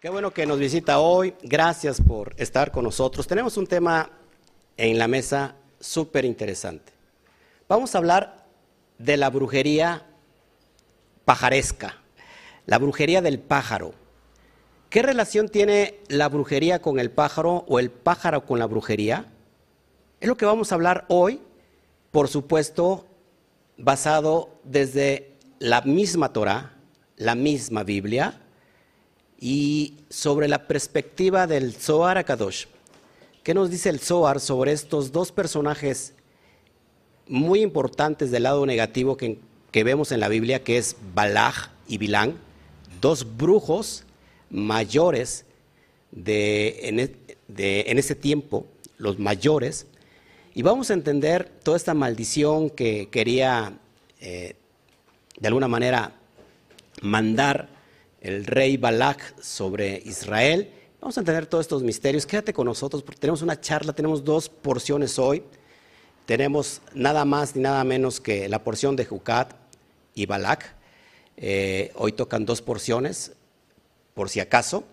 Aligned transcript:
Qué 0.00 0.08
bueno 0.08 0.30
que 0.30 0.46
nos 0.46 0.58
visita 0.58 0.98
hoy. 0.98 1.34
Gracias 1.42 2.00
por 2.00 2.34
estar 2.38 2.72
con 2.72 2.84
nosotros. 2.84 3.26
Tenemos 3.26 3.58
un 3.58 3.66
tema 3.66 4.08
en 4.78 4.98
la 4.98 5.06
mesa 5.06 5.56
súper 5.78 6.24
interesante. 6.24 6.90
Vamos 7.68 7.94
a 7.94 7.98
hablar 7.98 8.46
de 8.96 9.18
la 9.18 9.28
brujería 9.28 10.06
pajaresca, 11.26 11.98
la 12.64 12.78
brujería 12.78 13.20
del 13.20 13.40
pájaro. 13.40 13.92
¿Qué 14.88 15.02
relación 15.02 15.50
tiene 15.50 15.98
la 16.08 16.30
brujería 16.30 16.80
con 16.80 16.98
el 16.98 17.10
pájaro 17.10 17.66
o 17.68 17.78
el 17.78 17.90
pájaro 17.90 18.46
con 18.46 18.58
la 18.58 18.64
brujería? 18.64 19.26
Es 20.18 20.28
lo 20.28 20.38
que 20.38 20.46
vamos 20.46 20.72
a 20.72 20.76
hablar 20.76 21.04
hoy, 21.08 21.42
por 22.10 22.28
supuesto, 22.28 23.06
basado 23.76 24.48
desde 24.64 25.34
la 25.58 25.82
misma 25.82 26.32
Torah, 26.32 26.72
la 27.16 27.34
misma 27.34 27.82
Biblia, 27.84 28.40
y 29.40 29.94
sobre 30.10 30.48
la 30.48 30.66
perspectiva 30.66 31.46
del 31.46 31.74
Zohar 31.74 32.18
Akadosh. 32.18 32.66
¿Qué 33.42 33.54
nos 33.54 33.70
dice 33.70 33.88
el 33.88 33.98
Zohar 33.98 34.38
sobre 34.38 34.72
estos 34.72 35.12
dos 35.12 35.32
personajes 35.32 36.12
muy 37.26 37.62
importantes 37.62 38.30
del 38.30 38.42
lado 38.42 38.66
negativo 38.66 39.16
que, 39.16 39.38
vemos 39.72 40.12
en 40.12 40.20
la 40.20 40.28
Biblia, 40.28 40.62
que 40.62 40.76
es 40.76 40.96
Balaj 41.14 41.70
y 41.88 41.96
Bilán, 41.96 42.36
dos 43.00 43.36
brujos 43.36 44.04
mayores 44.50 45.46
de, 46.10 46.80
en, 46.82 47.00
e, 47.00 47.84
ese 47.86 48.14
tiempo, 48.14 48.66
los 48.98 49.18
mayores, 49.18 49.86
y 50.54 50.62
vamos 50.62 50.90
a 50.90 50.94
entender 50.94 51.50
toda 51.62 51.78
esta 51.78 51.94
maldición 51.94 52.68
que 52.68 53.08
quería 53.10 53.78
eh, 54.20 54.56
de 55.38 55.48
alguna 55.48 55.68
manera 55.68 56.12
mandar 57.00 57.79
el 58.20 58.44
rey 58.46 58.76
Balak 58.76 59.40
sobre 59.40 60.02
Israel. 60.04 60.70
Vamos 61.00 61.16
a 61.16 61.20
entender 61.20 61.46
todos 61.46 61.64
estos 61.64 61.82
misterios. 61.82 62.26
Quédate 62.26 62.52
con 62.52 62.66
nosotros 62.66 63.02
porque 63.02 63.20
tenemos 63.20 63.42
una 63.42 63.60
charla, 63.60 63.92
tenemos 63.92 64.24
dos 64.24 64.48
porciones 64.48 65.18
hoy. 65.18 65.42
Tenemos 66.26 66.82
nada 66.94 67.24
más 67.24 67.56
ni 67.56 67.62
nada 67.62 67.82
menos 67.84 68.20
que 68.20 68.48
la 68.48 68.62
porción 68.62 68.94
de 68.96 69.06
Jucat 69.06 69.54
y 70.14 70.26
Balak. 70.26 70.74
Eh, 71.36 71.90
hoy 71.94 72.12
tocan 72.12 72.44
dos 72.44 72.60
porciones, 72.60 73.32
por 74.14 74.28
si 74.28 74.40
acaso. 74.40 74.84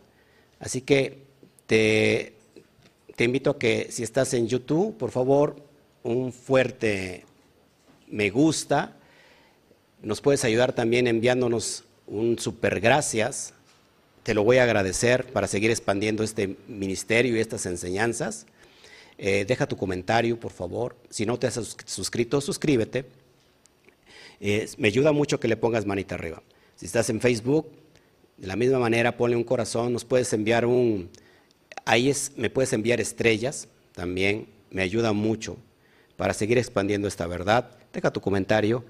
Así 0.59 0.81
que 0.81 1.23
te, 1.65 2.33
te 3.15 3.23
invito 3.25 3.51
a 3.51 3.59
que 3.59 3.89
si 3.91 4.03
estás 4.03 4.33
en 4.33 4.47
YouTube, 4.47 4.97
por 4.97 5.11
favor, 5.11 5.57
un 6.03 6.31
fuerte 6.31 7.25
me 8.07 8.29
gusta. 8.29 8.95
Nos 10.01 10.21
puedes 10.21 10.45
ayudar 10.45 10.73
también 10.73 11.07
enviándonos 11.07 11.83
un 12.07 12.39
super 12.39 12.79
gracias. 12.79 13.53
Te 14.23 14.33
lo 14.33 14.43
voy 14.43 14.57
a 14.57 14.63
agradecer 14.63 15.25
para 15.31 15.47
seguir 15.47 15.69
expandiendo 15.69 16.23
este 16.23 16.57
ministerio 16.67 17.35
y 17.37 17.39
estas 17.39 17.65
enseñanzas. 17.65 18.45
Eh, 19.17 19.45
deja 19.45 19.67
tu 19.67 19.77
comentario, 19.77 20.39
por 20.39 20.51
favor. 20.51 20.95
Si 21.09 21.25
no 21.25 21.37
te 21.37 21.47
has 21.47 21.75
suscrito, 21.85 22.41
suscríbete. 22.41 23.05
Eh, 24.39 24.69
me 24.77 24.87
ayuda 24.89 25.11
mucho 25.11 25.39
que 25.39 25.47
le 25.47 25.57
pongas 25.57 25.85
manita 25.85 26.15
arriba. 26.15 26.41
Si 26.75 26.85
estás 26.85 27.09
en 27.09 27.21
Facebook, 27.21 27.69
de 28.37 28.47
la 28.47 28.55
misma 28.55 28.79
manera, 28.79 29.17
ponle 29.17 29.35
un 29.35 29.43
corazón. 29.43 29.93
Nos 29.93 30.05
puedes 30.05 30.31
enviar 30.33 30.65
un. 30.65 31.09
Ahí 31.85 32.09
es, 32.09 32.31
me 32.35 32.49
puedes 32.49 32.73
enviar 32.73 33.01
estrellas 33.01 33.67
también. 33.93 34.47
Me 34.69 34.81
ayuda 34.81 35.13
mucho 35.13 35.57
para 36.17 36.33
seguir 36.33 36.57
expandiendo 36.57 37.07
esta 37.07 37.25
verdad. 37.25 37.71
Deja 37.93 38.11
tu 38.11 38.21
comentario, 38.21 38.83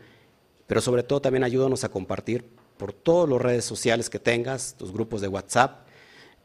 pero 0.66 0.82
sobre 0.82 1.04
todo 1.04 1.22
también 1.22 1.44
ayúdanos 1.44 1.84
a 1.84 1.90
compartir 1.90 2.44
por 2.78 2.94
todas 2.94 3.30
las 3.30 3.42
redes 3.42 3.66
sociales 3.66 4.10
que 4.10 4.20
tengas, 4.20 4.76
tus 4.78 4.92
grupos 4.92 5.22
de 5.22 5.28
WhatsApp. 5.28 5.88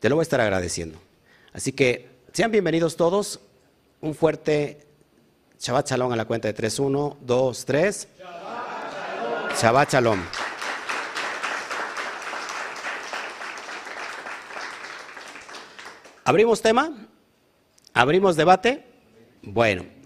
Te 0.00 0.08
lo 0.08 0.16
voy 0.16 0.22
a 0.22 0.25
estar 0.25 0.41
agradeciendo. 0.41 0.98
Así 1.52 1.72
que 1.72 2.08
sean 2.33 2.50
bienvenidos 2.50 2.97
todos. 2.97 3.41
Un 4.00 4.14
fuerte 4.14 4.86
Shabbat 5.61 5.91
Shalom 5.91 6.12
a 6.12 6.16
la 6.16 6.24
cuenta 6.24 6.48
de 6.48 6.55
3, 6.55 6.78
1, 6.80 7.19
2, 7.20 7.64
3. 7.64 8.08
Shabbat. 9.61 9.95
¿Abrimos 16.24 16.62
tema? 16.62 17.08
¿Abrimos 17.92 18.36
debate? 18.36 18.85
Bueno. 19.42 20.02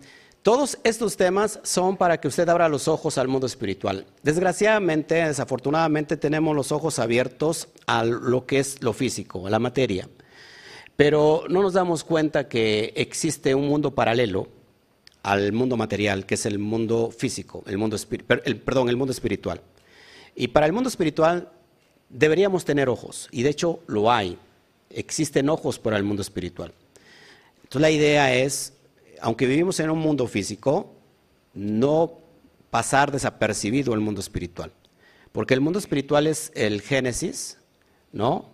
Todos 0.47 0.79
estos 0.85 1.17
temas 1.17 1.59
son 1.65 1.97
para 1.97 2.21
que 2.21 2.29
usted 2.29 2.49
abra 2.49 2.69
los 2.69 2.87
ojos 2.87 3.19
al 3.19 3.27
mundo 3.27 3.49
espiritual. 3.49 4.07
Desgraciadamente, 4.23 5.17
desafortunadamente, 5.17 6.17
tenemos 6.17 6.55
los 6.55 6.71
ojos 6.71 7.01
abiertos 7.01 7.67
a 7.89 8.05
lo 8.05 8.47
que 8.47 8.61
es 8.61 8.81
lo 8.81 8.93
físico, 8.93 9.49
a 9.49 9.51
la 9.51 9.59
materia. 9.59 10.09
Pero 10.95 11.43
no 11.49 11.63
nos 11.63 11.73
damos 11.73 12.05
cuenta 12.05 12.47
que 12.47 12.93
existe 12.95 13.57
un 13.57 13.67
mundo 13.67 13.93
paralelo 13.97 14.47
al 15.25 15.53
mundo 15.53 15.77
material, 15.77 16.27
que 16.27 16.37
es 16.37 16.47
el 16.47 16.61
mundo 16.61 17.11
físico, 17.11 17.65
el 17.67 17.77
mundo 17.77 17.97
perdón, 18.65 18.89
el 18.89 18.97
mundo 18.97 19.11
espiritual. 19.11 19.61
Y 20.37 20.47
para 20.47 20.67
el 20.67 20.73
mundo 20.73 20.89
espiritual 20.89 21.51
deberíamos 22.09 22.65
tener 22.65 22.89
ojos, 22.89 23.29
y 23.33 23.43
de 23.43 23.51
hecho 23.51 23.81
lo 23.89 24.13
hay. 24.13 24.39
Existen 24.91 25.49
ojos 25.49 25.81
para 25.81 25.97
el 25.97 26.05
mundo 26.05 26.23
espiritual. 26.23 26.73
Entonces 27.65 27.81
la 27.81 27.91
idea 27.91 28.33
es 28.33 28.75
aunque 29.21 29.47
vivimos 29.47 29.81
en 29.81 29.91
un 29.91 29.99
mundo 29.99 30.27
físico, 30.27 30.93
no 31.55 32.19
pasar 32.71 33.13
desapercibido 33.13 33.95
el 33.95 34.01
mundo 34.01 34.21
espiritual. 34.21 34.73
Porque 35.33 35.55
el 35.55 35.61
mundo 35.61 35.79
espiritual 35.79 36.27
es 36.27 36.53
el 36.55 36.81
génesis, 36.83 37.59
¿no? 38.13 38.51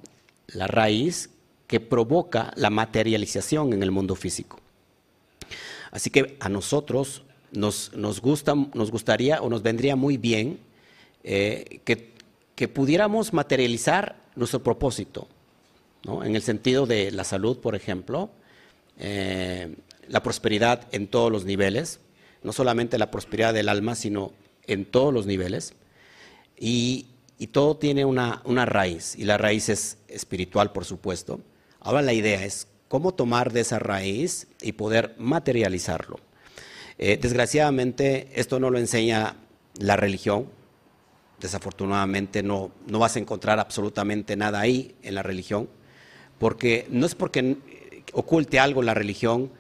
La 0.49 0.67
raíz 0.67 1.31
que 1.67 1.81
provoca 1.81 2.53
la 2.57 2.71
materialización 2.71 3.73
en 3.73 3.83
el 3.83 3.91
mundo 3.91 4.15
físico. 4.15 4.61
Así 5.91 6.11
que 6.11 6.37
a 6.41 6.49
nosotros 6.49 7.23
nos, 7.53 7.93
nos, 7.95 8.23
nos 8.75 8.91
gustaría 8.91 9.41
o 9.43 9.49
nos 9.49 9.63
vendría 9.63 9.97
muy 9.97 10.17
bien 10.17 10.59
eh, 11.25 11.81
que, 11.85 12.11
pudiéramos 12.69 13.33
materializar 13.33 14.15
nuestro 14.37 14.63
propósito, 14.63 15.27
¿no? 16.05 16.23
en 16.23 16.37
el 16.37 16.43
sentido 16.43 16.87
de 16.87 17.11
la 17.11 17.25
salud, 17.25 17.59
por 17.59 17.75
ejemplo, 17.75 18.31
eh, 19.01 19.75
la 20.09 20.23
prosperidad 20.23 20.89
en 20.93 21.07
todos 21.07 21.31
los 21.31 21.45
niveles, 21.45 22.01
no 22.43 22.53
solamente 22.53 22.99
la 22.99 23.11
prosperidad 23.11 23.55
del 23.55 23.69
alma, 23.69 23.95
sino 23.95 24.33
en 24.67 24.85
todos 24.85 25.13
los 25.13 25.27
niveles. 25.27 25.75
Y, 26.59 27.09
todo 27.51 27.77
tiene 27.77 28.05
una, 28.05 28.41
raíz, 28.67 29.17
y 29.19 29.25
la 29.25 29.37
raíz 29.37 29.69
es 29.69 29.99
espiritual, 30.07 30.71
por 30.71 30.85
supuesto. 30.85 31.41
Ahora 31.81 32.01
la 32.01 32.13
idea 32.13 32.45
es 32.45 32.69
cómo 32.87 33.15
tomar 33.15 33.53
de 33.53 33.63
esa 33.63 33.81
raíz 33.81 34.47
y 34.61 34.73
poder 34.73 35.17
materializarlo. 35.19 36.21
Eh, 36.99 37.19
desgraciadamente, 37.21 38.29
esto 38.37 38.61
no 38.61 38.71
lo 38.71 38.79
enseña 38.79 39.35
la 39.77 39.97
religión. 39.97 40.47
Desafortunadamente, 41.41 42.45
no, 42.45 42.71
no 42.87 43.01
vas 43.01 43.17
a 43.17 43.19
encontrar 43.19 43.59
absolutamente 43.59 44.37
nada 44.37 44.61
ahí 44.61 44.95
en 45.03 45.17
la 45.17 45.25
religión, 45.25 45.69
porque 46.39 46.87
no 46.91 47.07
es 47.07 47.17
porque 47.17 47.57
oculte 48.13 48.61
algo 48.61 48.83
la 48.83 48.95
religión, 48.95 49.51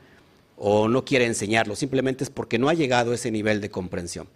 o 0.64 0.86
no 0.86 1.04
quiere 1.04 1.26
enseñarlo, 1.26 1.74
simplemente 1.74 2.22
es 2.22 2.30
porque 2.30 2.56
no 2.56 2.68
ha 2.68 2.74
llegado 2.74 3.10
a 3.10 3.16
ese 3.16 3.32
nivel 3.32 3.60
de 3.60 3.68
comprensión. 3.68 4.28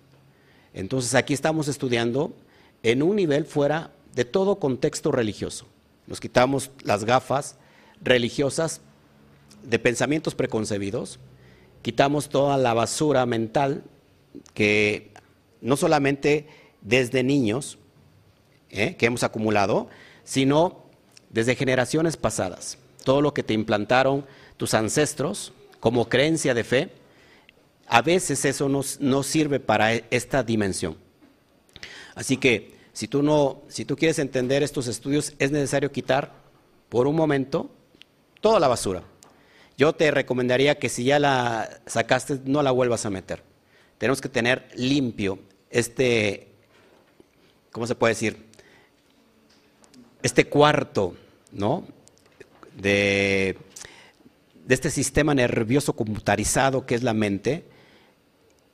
Entonces 0.74 1.14
aquí 1.14 1.32
estamos 1.32 1.68
estudiando 1.68 2.34
en 2.82 3.04
un 3.04 3.14
nivel 3.14 3.44
fuera 3.44 3.92
de 4.12 4.24
todo 4.24 4.58
contexto 4.58 5.12
religioso. 5.12 5.68
Nos 6.08 6.18
quitamos 6.18 6.72
las 6.82 7.04
gafas 7.04 7.58
religiosas 8.02 8.80
de 9.62 9.78
pensamientos 9.78 10.34
preconcebidos, 10.34 11.20
quitamos 11.82 12.28
toda 12.28 12.56
la 12.58 12.74
basura 12.74 13.24
mental 13.24 13.84
que 14.52 15.12
no 15.60 15.76
solamente 15.76 16.48
desde 16.80 17.22
niños 17.22 17.78
¿eh? 18.70 18.96
que 18.96 19.06
hemos 19.06 19.22
acumulado, 19.22 19.88
sino 20.24 20.86
desde 21.30 21.54
generaciones 21.54 22.16
pasadas. 22.16 22.78
Todo 23.04 23.20
lo 23.20 23.32
que 23.32 23.44
te 23.44 23.54
implantaron 23.54 24.26
tus 24.56 24.74
ancestros, 24.74 25.52
como 25.86 26.08
creencia 26.08 26.52
de 26.52 26.64
fe, 26.64 26.90
a 27.86 28.02
veces 28.02 28.44
eso 28.44 28.68
no, 28.68 29.22
sirve 29.22 29.60
para 29.60 29.94
e, 29.94 30.04
esta 30.10 30.42
dimensión. 30.42 30.96
Así 32.16 32.38
que 32.38 32.74
si 32.92 33.06
tú, 33.06 33.22
no, 33.22 33.62
si 33.68 33.84
tú 33.84 33.94
quieres 33.94 34.18
entender 34.18 34.64
estos 34.64 34.88
estudios, 34.88 35.34
es 35.38 35.52
necesario 35.52 35.92
quitar 35.92 36.32
por 36.88 37.06
un 37.06 37.14
momento 37.14 37.70
toda 38.40 38.58
la 38.58 38.66
basura. 38.66 39.04
Yo 39.78 39.92
te 39.92 40.10
recomendaría 40.10 40.76
que 40.76 40.88
si 40.88 41.04
ya 41.04 41.20
la 41.20 41.78
sacaste, 41.86 42.40
no 42.44 42.64
la 42.64 42.72
vuelvas 42.72 43.06
a 43.06 43.10
meter. 43.10 43.44
Tenemos 43.96 44.20
que 44.20 44.28
tener 44.28 44.68
limpio 44.74 45.38
este, 45.70 46.48
¿cómo 47.70 47.86
se 47.86 47.94
puede 47.94 48.14
decir? 48.14 48.44
Este 50.20 50.48
cuarto, 50.48 51.14
¿no? 51.52 51.84
De 52.74 53.56
de 54.66 54.74
este 54.74 54.90
sistema 54.90 55.34
nervioso 55.34 55.94
computarizado 55.94 56.86
que 56.86 56.96
es 56.96 57.02
la 57.02 57.14
mente 57.14 57.64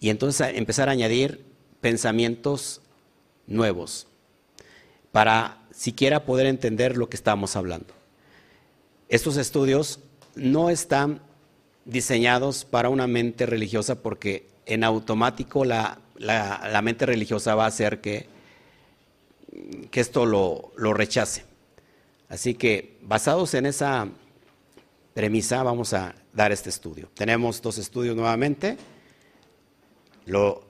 y 0.00 0.08
entonces 0.10 0.48
empezar 0.54 0.88
a 0.88 0.92
añadir 0.92 1.44
pensamientos 1.80 2.80
nuevos 3.46 4.06
para 5.12 5.62
siquiera 5.70 6.24
poder 6.24 6.46
entender 6.46 6.96
lo 6.96 7.08
que 7.08 7.16
estamos 7.16 7.56
hablando. 7.56 7.94
estos 9.08 9.36
estudios 9.36 10.00
no 10.34 10.70
están 10.70 11.20
diseñados 11.84 12.64
para 12.64 12.88
una 12.88 13.06
mente 13.06 13.44
religiosa 13.44 14.02
porque 14.02 14.48
en 14.64 14.84
automático 14.84 15.66
la, 15.66 15.98
mente 16.82 17.04
religiosa 17.04 17.54
va 17.54 17.64
a 17.64 17.68
hacer 17.68 18.00
que, 18.00 18.26
que 19.90 20.00
esto 20.00 20.24
lo, 20.24 20.72
lo 20.76 20.94
rechace. 20.94 21.44
Así 22.28 22.54
que 22.54 22.96
basados 23.02 23.52
en 23.52 23.66
esa 23.66 24.08
premisa 25.14 25.62
vamos 25.62 25.92
a 25.92 26.14
dar 26.32 26.52
este 26.52 26.70
estudio. 26.70 27.10
Tenemos 27.14 27.60
dos 27.60 27.78
estudios 27.78 28.16
nuevamente. 28.16 28.76
Lo, 30.26 30.62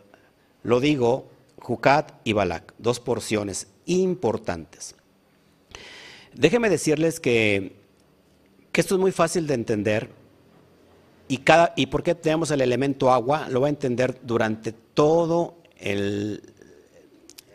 digo, 0.80 1.30
Jucat 1.58 2.20
y 2.24 2.32
Balak, 2.32 2.74
dos 2.78 3.00
porciones 3.00 3.68
importantes. 3.86 4.94
Déjenme 6.34 6.70
decirles 6.70 7.20
que, 7.20 7.80
esto 8.72 8.94
es 8.94 9.00
muy 9.00 9.12
fácil 9.12 9.46
de 9.46 9.54
entender 9.54 10.10
y, 11.28 11.86
por 11.86 12.02
qué 12.02 12.14
tenemos 12.14 12.50
el 12.50 12.60
elemento 12.60 13.10
agua, 13.10 13.48
lo 13.48 13.60
va 13.60 13.66
a 13.66 13.70
entender 13.70 14.18
durante 14.22 14.72
todo 14.72 15.56
el 15.78 16.42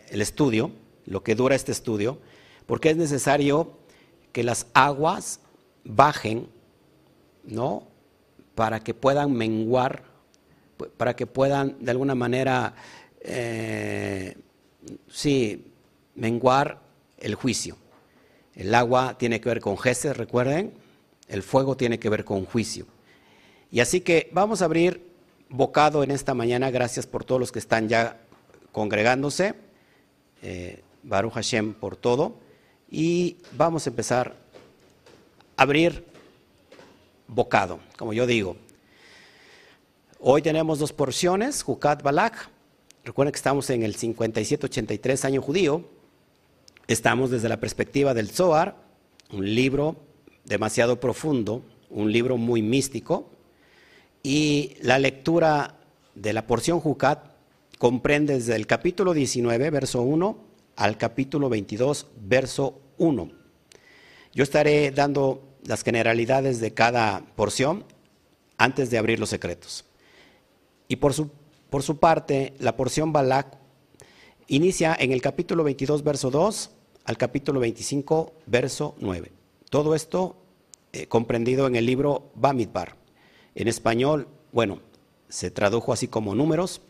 estudio, 0.09 0.71
lo 1.05 1.23
que 1.23 1.35
dura 1.35 1.55
este 1.55 1.71
estudio, 1.71 2.19
porque 2.65 2.89
es 2.89 2.97
necesario 2.97 3.77
que 4.31 4.43
las 4.43 4.67
aguas 4.73 5.39
bajen, 5.83 6.47
¿no? 7.47 7.87
Para 8.55 8.81
que 8.81 8.93
puedan 8.93 9.33
menguar, 9.33 10.03
para 10.97 11.15
que 11.15 11.25
puedan 11.25 11.77
de 11.79 11.91
alguna 11.91 12.15
manera, 12.15 12.75
eh, 13.21 14.35
sí, 15.09 15.71
menguar 16.15 16.81
el 17.17 17.35
juicio. 17.35 17.77
El 18.55 18.73
agua 18.75 19.17
tiene 19.17 19.39
que 19.39 19.49
ver 19.49 19.61
con 19.61 19.77
Jesús, 19.77 20.15
recuerden, 20.15 20.73
el 21.27 21.43
fuego 21.43 21.77
tiene 21.77 21.99
que 21.99 22.09
ver 22.09 22.25
con 22.25 22.45
juicio. 22.45 22.85
Y 23.71 23.79
así 23.79 24.01
que 24.01 24.29
vamos 24.31 24.61
a 24.61 24.65
abrir 24.65 25.07
bocado 25.49 26.03
en 26.03 26.11
esta 26.11 26.33
mañana, 26.33 26.71
gracias 26.71 27.05
por 27.05 27.23
todos 27.23 27.39
los 27.39 27.51
que 27.51 27.59
están 27.59 27.87
ya 27.87 28.19
congregándose, 28.71 29.55
eh, 30.41 30.81
Baruch 31.03 31.33
Hashem 31.33 31.73
por 31.73 31.95
todo, 31.95 32.39
y 32.89 33.37
vamos 33.53 33.85
a 33.85 33.89
empezar 33.89 34.35
a 35.55 35.63
abrir 35.63 36.05
bocado, 37.27 37.79
como 37.97 38.13
yo 38.13 38.25
digo. 38.25 38.55
Hoy 40.19 40.41
tenemos 40.41 40.79
dos 40.79 40.93
porciones, 40.93 41.63
Jucat 41.63 42.01
Balak. 42.01 42.49
Recuerden 43.03 43.31
que 43.31 43.37
estamos 43.37 43.69
en 43.69 43.83
el 43.83 43.95
5783 43.95 45.25
año 45.25 45.41
judío. 45.41 45.87
Estamos 46.87 47.29
desde 47.29 47.49
la 47.49 47.59
perspectiva 47.59 48.13
del 48.13 48.29
Zohar, 48.29 48.75
un 49.31 49.53
libro 49.53 49.97
demasiado 50.45 50.99
profundo, 50.99 51.63
un 51.89 52.11
libro 52.11 52.37
muy 52.37 52.61
místico, 52.61 53.29
y 54.23 54.75
la 54.81 54.97
lectura 54.99 55.77
de 56.15 56.33
la 56.33 56.47
porción 56.47 56.79
Jucat 56.79 57.37
comprende 57.77 58.33
desde 58.33 58.55
el 58.55 58.65
capítulo 58.65 59.13
19, 59.13 59.69
verso 59.69 60.01
1, 60.01 60.37
al 60.77 60.97
capítulo 60.97 61.49
22, 61.49 62.07
verso 62.21 62.81
1. 62.97 63.31
Yo 64.33 64.43
estaré 64.43 64.91
dando 64.91 65.46
las 65.67 65.83
generalidades 65.83 66.59
de 66.61 66.73
cada 66.73 67.23
porción 67.35 67.83
antes 68.57 68.89
de 68.89 68.97
abrir 68.97 69.19
los 69.19 69.29
secretos. 69.29 69.85
Y 70.87 70.95
por 70.95 71.13
su, 71.13 71.29
por 71.69 71.83
su 71.83 71.97
parte, 71.97 72.53
la 72.59 72.77
porción 72.77 73.11
Balak 73.11 73.57
inicia 74.47 74.95
en 74.97 75.11
el 75.11 75.21
capítulo 75.21 75.65
22, 75.65 76.03
verso 76.03 76.31
2 76.31 76.71
al 77.03 77.17
capítulo 77.17 77.59
25, 77.59 78.33
verso 78.45 78.95
9. 78.99 79.31
Todo 79.69 79.93
esto 79.93 80.37
eh, 80.93 81.07
comprendido 81.07 81.67
en 81.67 81.75
el 81.75 81.85
libro 81.85 82.31
Bamidbar. 82.35 82.95
En 83.53 83.67
español, 83.67 84.29
bueno, 84.53 84.79
se 85.27 85.51
tradujo 85.51 85.91
así 85.91 86.07
como 86.07 86.33
números, 86.33 86.81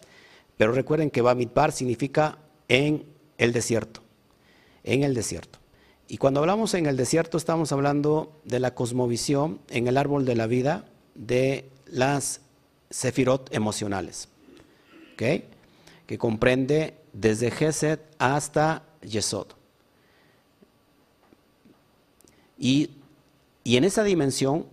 pero 0.55 0.71
recuerden 0.71 1.09
que 1.09 1.21
Bamidbar 1.21 1.71
significa 1.71 2.37
en 2.67 3.05
el 3.39 3.53
desierto, 3.53 4.01
en 4.83 5.01
el 5.01 5.15
desierto. 5.15 5.57
Y 6.07 6.17
cuando 6.17 6.39
hablamos 6.39 6.73
en 6.73 6.85
el 6.85 6.95
desierto 6.95 7.37
estamos 7.37 7.71
hablando 7.71 8.39
de 8.45 8.59
la 8.59 8.73
cosmovisión 8.73 9.59
en 9.69 9.87
el 9.87 9.97
árbol 9.97 10.25
de 10.25 10.35
la 10.35 10.47
vida 10.47 10.85
de 11.15 11.69
las 11.85 12.41
sefirot 12.89 13.53
emocionales, 13.53 14.29
que 15.17 16.17
comprende 16.17 16.95
desde 17.11 17.51
Geset 17.51 18.01
hasta 18.19 18.83
Yesod. 19.01 19.47
Y, 22.57 22.91
en 23.65 23.83
esa 23.83 24.03
dimensión 24.03 24.65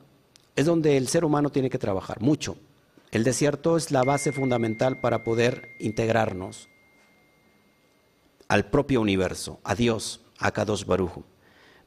es 0.56 0.66
donde 0.66 0.96
el 0.96 1.08
ser 1.08 1.24
humano 1.24 1.50
tiene 1.50 1.68
que 1.68 1.78
trabajar 1.78 2.20
mucho. 2.20 2.56
El 3.10 3.24
desierto 3.24 3.76
es 3.76 3.90
la 3.90 4.02
base 4.02 4.32
fundamental 4.32 5.00
para 5.00 5.24
poder 5.24 5.68
integrarnos 5.80 6.68
al 8.48 8.70
propio 8.70 9.00
universo, 9.00 9.58
a 9.64 9.74
Dios, 9.74 10.23
a 10.44 10.50
Kadosh 10.50 10.84
Barujo. 10.84 11.24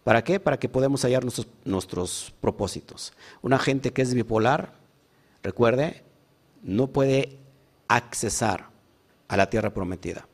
¿Para 0.04 0.24
qué? 0.24 0.40
Para 0.40 0.58
que 0.58 0.68
podamos 0.68 1.04
hallar 1.04 1.24
nuestros, 1.24 1.48
nuestros 1.64 2.34
propósitos. 2.42 3.14
Una 3.44 3.60
gente 3.60 3.94
que 3.94 4.02
es 4.02 4.16
bipolar, 4.16 4.74
recuerde, 5.44 6.04
no 6.64 6.88
puede 6.88 7.38
accesar 7.88 8.70
a 9.28 9.38
la 9.38 9.52
tierra 9.52 9.76
prometida. 9.76 10.28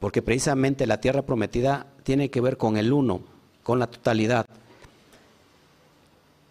Porque 0.00 0.22
precisamente 0.22 0.88
la 0.88 1.00
tierra 1.00 1.22
prometida 1.22 1.86
tiene 2.02 2.30
que 2.30 2.40
ver 2.40 2.56
con 2.56 2.76
el 2.76 2.92
uno, 2.92 3.20
con 3.62 3.78
la 3.78 3.86
totalidad. 3.86 4.44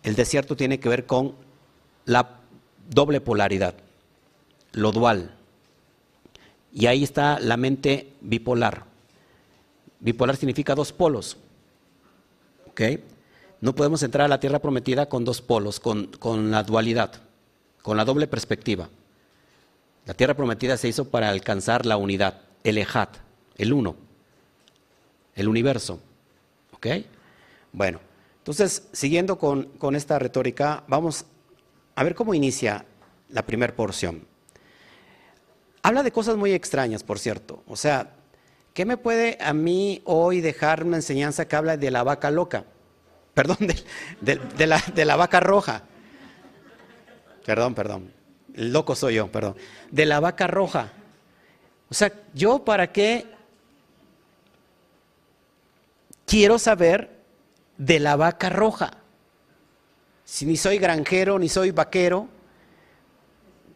El 0.01 0.15
desierto 0.15 0.55
tiene 0.55 0.79
que 0.79 0.87
ver 0.87 1.05
con 1.05 1.35
la 2.05 2.39
doble 2.89 3.19
polaridad, 3.19 3.75
lo 4.71 4.93
dual. 4.93 5.35
Y 6.71 6.85
ahí 6.85 7.03
está 7.03 7.37
la 7.41 7.57
mente 7.57 8.13
bipolar. 8.21 8.94
Bipolar 9.99 10.35
significa 10.35 10.75
dos 10.75 10.91
polos. 10.91 11.37
¿Ok? 12.67 12.81
No 13.61 13.73
podemos 13.73 14.03
entrar 14.03 14.25
a 14.25 14.29
la 14.29 14.39
tierra 14.39 14.59
prometida 14.59 15.07
con 15.07 15.25
dos 15.25 15.41
polos, 15.41 15.79
con, 15.79 16.07
con 16.19 16.51
la 16.51 16.63
dualidad, 16.63 17.21
con 17.81 17.97
la 17.97 18.05
doble 18.05 18.27
perspectiva. 18.27 18.89
La 20.05 20.13
tierra 20.13 20.35
prometida 20.35 20.77
se 20.77 20.87
hizo 20.87 21.09
para 21.09 21.29
alcanzar 21.29 21.85
la 21.85 21.97
unidad, 21.97 22.41
el 22.63 22.77
ejat, 22.77 23.17
el 23.57 23.73
uno, 23.73 23.95
el 25.33 25.47
universo. 25.47 25.99
¿Ok? 26.73 26.87
Bueno. 27.71 27.99
Entonces, 28.45 28.83
siguiendo 28.91 29.39
con, 29.39 29.95
esta 29.95 30.19
retórica, 30.19 30.83
vamos 30.87 31.25
a 31.95 32.03
ver 32.03 32.13
cómo 32.13 32.35
inicia 32.35 32.85
la 33.29 33.43
primera 33.43 33.75
porción. 33.75 34.27
Habla 35.81 36.03
de 36.03 36.11
cosas 36.11 36.37
muy 36.37 36.51
extrañas, 36.51 37.01
por 37.01 37.17
cierto. 37.17 37.63
O 37.65 37.75
sea, 37.75 38.13
¿qué 38.75 38.85
me 38.85 38.97
puede 38.97 39.39
a 39.41 39.53
mí 39.53 40.03
hoy 40.05 40.41
dejar 40.41 40.83
una 40.83 40.97
enseñanza 40.97 41.47
que 41.47 41.55
habla 41.55 41.77
de 41.77 41.89
la 41.89 42.03
vaca 42.03 42.29
loca? 42.29 42.65
Perdón, 43.33 43.57
de, 44.21 44.67
la, 44.67 44.83
la 44.95 45.15
vaca 45.15 45.39
roja. 45.39 45.81
Perdón, 47.43 47.73
perdón. 47.73 48.13
El 48.53 48.71
loco 48.71 48.95
soy 48.95 49.15
yo, 49.15 49.31
perdón. 49.31 49.55
De 49.91 50.05
la 50.05 50.19
vaca 50.19 50.47
roja. 50.47 50.93
O 51.89 51.93
sea, 51.93 52.13
¿yo 52.33 52.63
para 52.63 52.91
qué 52.91 53.25
quiero 56.25 56.59
saber 56.59 57.15
de 57.77 57.99
la 57.99 58.15
vaca 58.15 58.49
roja. 58.49 58.97
Si 60.23 60.45
ni 60.45 60.57
soy 60.57 60.77
granjero, 60.77 61.37
ni 61.39 61.49
soy 61.49 61.71
vaquero, 61.71 62.27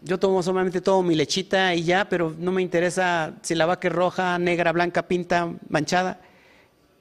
yo 0.03 0.17
tomo 0.17 0.41
solamente 0.41 0.81
todo 0.81 1.03
mi 1.03 1.15
lechita 1.15 1.73
y 1.75 1.83
ya, 1.83 2.07
pero 2.07 2.33
no 2.37 2.51
me 2.51 2.61
interesa 2.61 3.33
si 3.41 3.55
la 3.55 3.65
vaca 3.65 3.87
es 3.87 3.93
roja, 3.93 4.39
negra, 4.39 4.71
blanca, 4.71 5.07
pinta, 5.07 5.53
manchada. 5.67 6.21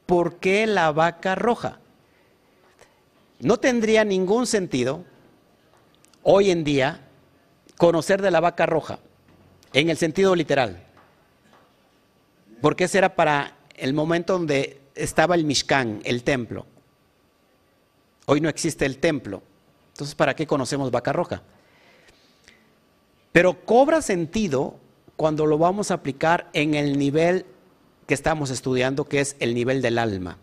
¿Por 0.06 0.36
qué 0.36 0.66
la 0.66 0.90
vaca 0.90 1.34
roja? 1.34 1.78
No 3.40 3.58
tendría 3.58 4.04
ningún 4.04 4.46
sentido 4.46 5.04
hoy 6.22 6.50
en 6.50 6.64
día 6.64 7.02
conocer 7.76 8.20
de 8.20 8.30
la 8.30 8.40
vaca 8.40 8.66
roja, 8.66 8.98
en 9.72 9.90
el 9.90 9.96
sentido 9.96 10.34
literal. 10.34 10.82
Porque 12.60 12.84
ese 12.84 12.98
era 12.98 13.14
para 13.14 13.56
el 13.76 13.94
momento 13.94 14.32
donde 14.32 14.80
estaba 14.96 15.36
el 15.36 15.44
Mishkan, 15.44 16.00
el 16.04 16.24
templo. 16.24 16.66
Hoy 18.26 18.40
no 18.40 18.48
existe 18.48 18.84
el 18.84 18.98
templo. 18.98 19.42
Entonces, 19.92 20.16
¿para 20.16 20.34
qué 20.34 20.46
conocemos 20.46 20.90
vaca 20.90 21.12
roja? 21.12 21.42
Pero 23.32 23.64
cobra 23.64 24.02
sentido 24.02 24.76
cuando 25.16 25.46
lo 25.46 25.58
vamos 25.58 25.90
a 25.90 25.94
aplicar 25.94 26.48
en 26.52 26.74
el 26.74 26.98
nivel 26.98 27.46
que 28.06 28.14
estamos 28.14 28.50
estudiando, 28.50 29.04
que 29.04 29.20
es 29.20 29.36
el 29.40 29.54
nivel 29.54 29.82
del 29.82 29.98
alma. 29.98 30.38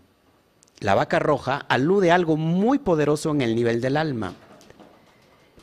La 0.80 0.94
vaca 0.94 1.20
roja 1.20 1.66
alude 1.70 2.12
a 2.12 2.16
algo 2.16 2.38
muy 2.38 2.80
poderoso 2.80 3.32
en 3.32 3.42
el 3.42 3.56
nivel 3.56 3.82
del 3.82 3.98
alma, 3.98 4.36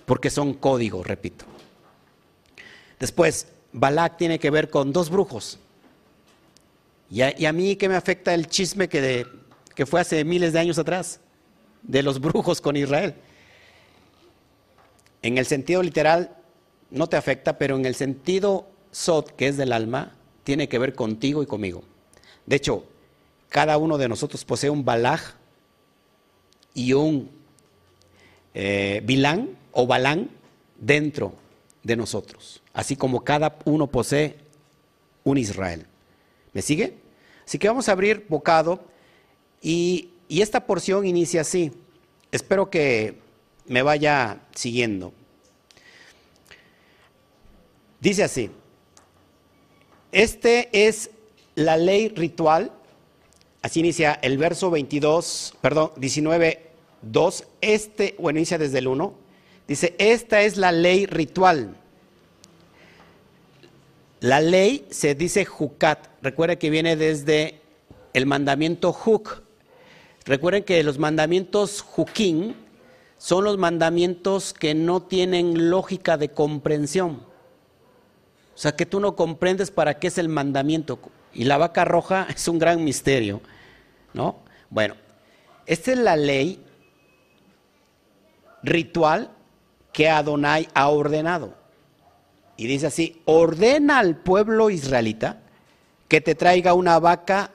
porque 0.07 0.31
son 0.31 0.55
códigos, 0.55 1.07
repito. 1.07 1.45
Después, 2.99 3.49
Balak 3.73 4.17
tiene 4.17 4.39
que 4.39 4.51
ver 4.51 4.71
con 4.71 4.93
dos 4.93 5.11
brujos. 5.11 5.59
Y 7.11 7.21
a, 7.23 7.53
mí, 7.53 7.77
¿qué 7.77 7.91
me 7.91 7.97
afecta 7.97 8.33
el 8.33 8.47
chisme 8.47 8.89
que, 8.89 9.27
que 9.75 9.85
fue 9.85 10.01
hace 10.01 10.25
miles 10.25 10.55
de 10.55 10.61
años 10.61 10.79
atrás? 10.79 11.21
de 11.83 12.03
los 12.03 12.21
brujos 12.21 12.61
con 12.61 12.77
Israel. 12.77 13.15
En 15.23 15.39
el 15.39 15.47
sentido 15.47 15.83
literal 15.83 16.37
no 16.93 17.09
te 17.09 17.17
afecta, 17.17 17.59
pero 17.59 17.77
en 17.77 17.87
el 17.87 17.95
sentido 17.95 18.69
sod, 18.91 19.27
que 19.31 19.49
es 19.49 19.57
del 19.57 19.73
alma, 19.73 20.15
tiene 20.45 20.69
que 20.69 20.79
ver 20.79 20.95
contigo 20.95 21.43
y 21.43 21.47
conmigo. 21.47 21.83
De 22.47 22.57
hecho, 22.57 22.85
cada 23.49 23.79
uno 23.79 23.99
de 23.99 24.09
nosotros 24.09 24.45
posee 24.45 24.71
un 24.71 24.85
balaj 24.85 25.35
y 26.75 26.93
un 26.93 27.31
eh, 28.55 29.01
bilán 29.05 29.57
o 29.73 29.87
balán 29.87 30.31
dentro 30.79 31.35
de 31.83 31.97
nosotros, 31.97 32.63
así 32.73 32.97
como 32.97 33.25
cada 33.25 33.59
uno 33.65 33.87
posee 33.87 34.37
un 35.25 35.39
Israel. 35.39 35.87
¿Me 36.53 36.63
sigue? 36.63 36.97
Así 37.47 37.59
que 37.59 37.69
vamos 37.69 37.89
a 37.89 37.93
abrir 37.93 38.27
bocado 38.29 38.85
y, 39.61 40.11
y 40.29 40.43
esta 40.43 40.67
porción 40.67 41.07
inicia 41.07 41.41
así. 41.41 41.73
Espero 42.31 42.71
que 42.71 43.19
me 43.67 43.83
vaya 43.83 44.41
siguiendo. 44.55 45.13
Dice 48.03 48.25
así, 48.25 48.51
este 50.11 50.89
es 50.89 51.11
la 51.55 51.77
ley 51.77 52.09
ritual, 52.09 52.73
así 53.63 53.79
inicia 53.79 54.19
el 54.23 54.39
verso 54.39 54.73
22, 54.73 55.55
perdón, 55.61 55.93
19, 55.99 56.67
2, 57.03 57.45
este, 57.61 58.17
bueno, 58.19 58.41
inicia 58.41 58.59
desde 58.59 58.81
el 58.81 58.89
1, 58.89 59.15
dice, 59.69 59.95
esta 59.99 60.43
es 60.43 60.57
la 60.57 60.73
ley 60.73 61.07
ritual. 61.07 61.77
La 64.19 64.41
ley 64.41 64.85
se 64.91 65.15
dice 65.15 65.45
jucat, 65.45 66.09
recuerda 66.23 66.57
que 66.57 66.71
viene 66.71 66.97
desde 66.97 67.61
el 68.15 68.27
mandamiento 68.27 68.93
juk. 68.93 69.43
Recuerden 70.25 70.65
que 70.65 70.83
los 70.83 70.99
mandamientos 70.99 71.83
juquín 71.83 72.57
son 73.17 73.45
los 73.45 73.59
mandamientos 73.59 74.53
que 74.53 74.75
no 74.75 75.03
tienen 75.03 75.71
lógica 75.71 76.17
de 76.17 76.31
comprensión. 76.31 77.31
O 78.55 78.59
sea, 78.59 78.77
que 78.77 78.87
tú 78.87 79.01
no 79.01 79.17
comprendes 79.17 79.71
para 79.71 79.99
qué 79.99 80.09
es 80.09 80.19
el 80.19 80.29
mandamiento. 80.29 80.99
Y 81.33 81.45
la 81.45 81.59
vaca 81.59 81.85
roja 81.85 82.27
es 82.35 82.47
un 82.49 82.59
gran 82.59 82.85
misterio, 82.85 83.41
¿no? 84.13 84.41
Bueno, 84.71 84.95
esta 85.67 85.93
es 85.93 85.99
la 85.99 86.17
ley 86.17 86.65
ritual 88.63 89.31
que 89.93 90.09
Adonai 90.09 90.69
ha 90.75 90.89
ordenado. 90.89 91.55
Y 92.57 92.67
dice 92.67 92.87
así, 92.87 93.23
ordena 93.25 93.99
al 93.99 94.17
pueblo 94.17 94.71
israelita 94.71 95.41
que 96.09 96.21
te 96.21 96.35
traiga 96.35 96.75
una 96.75 96.99
vaca, 96.99 97.51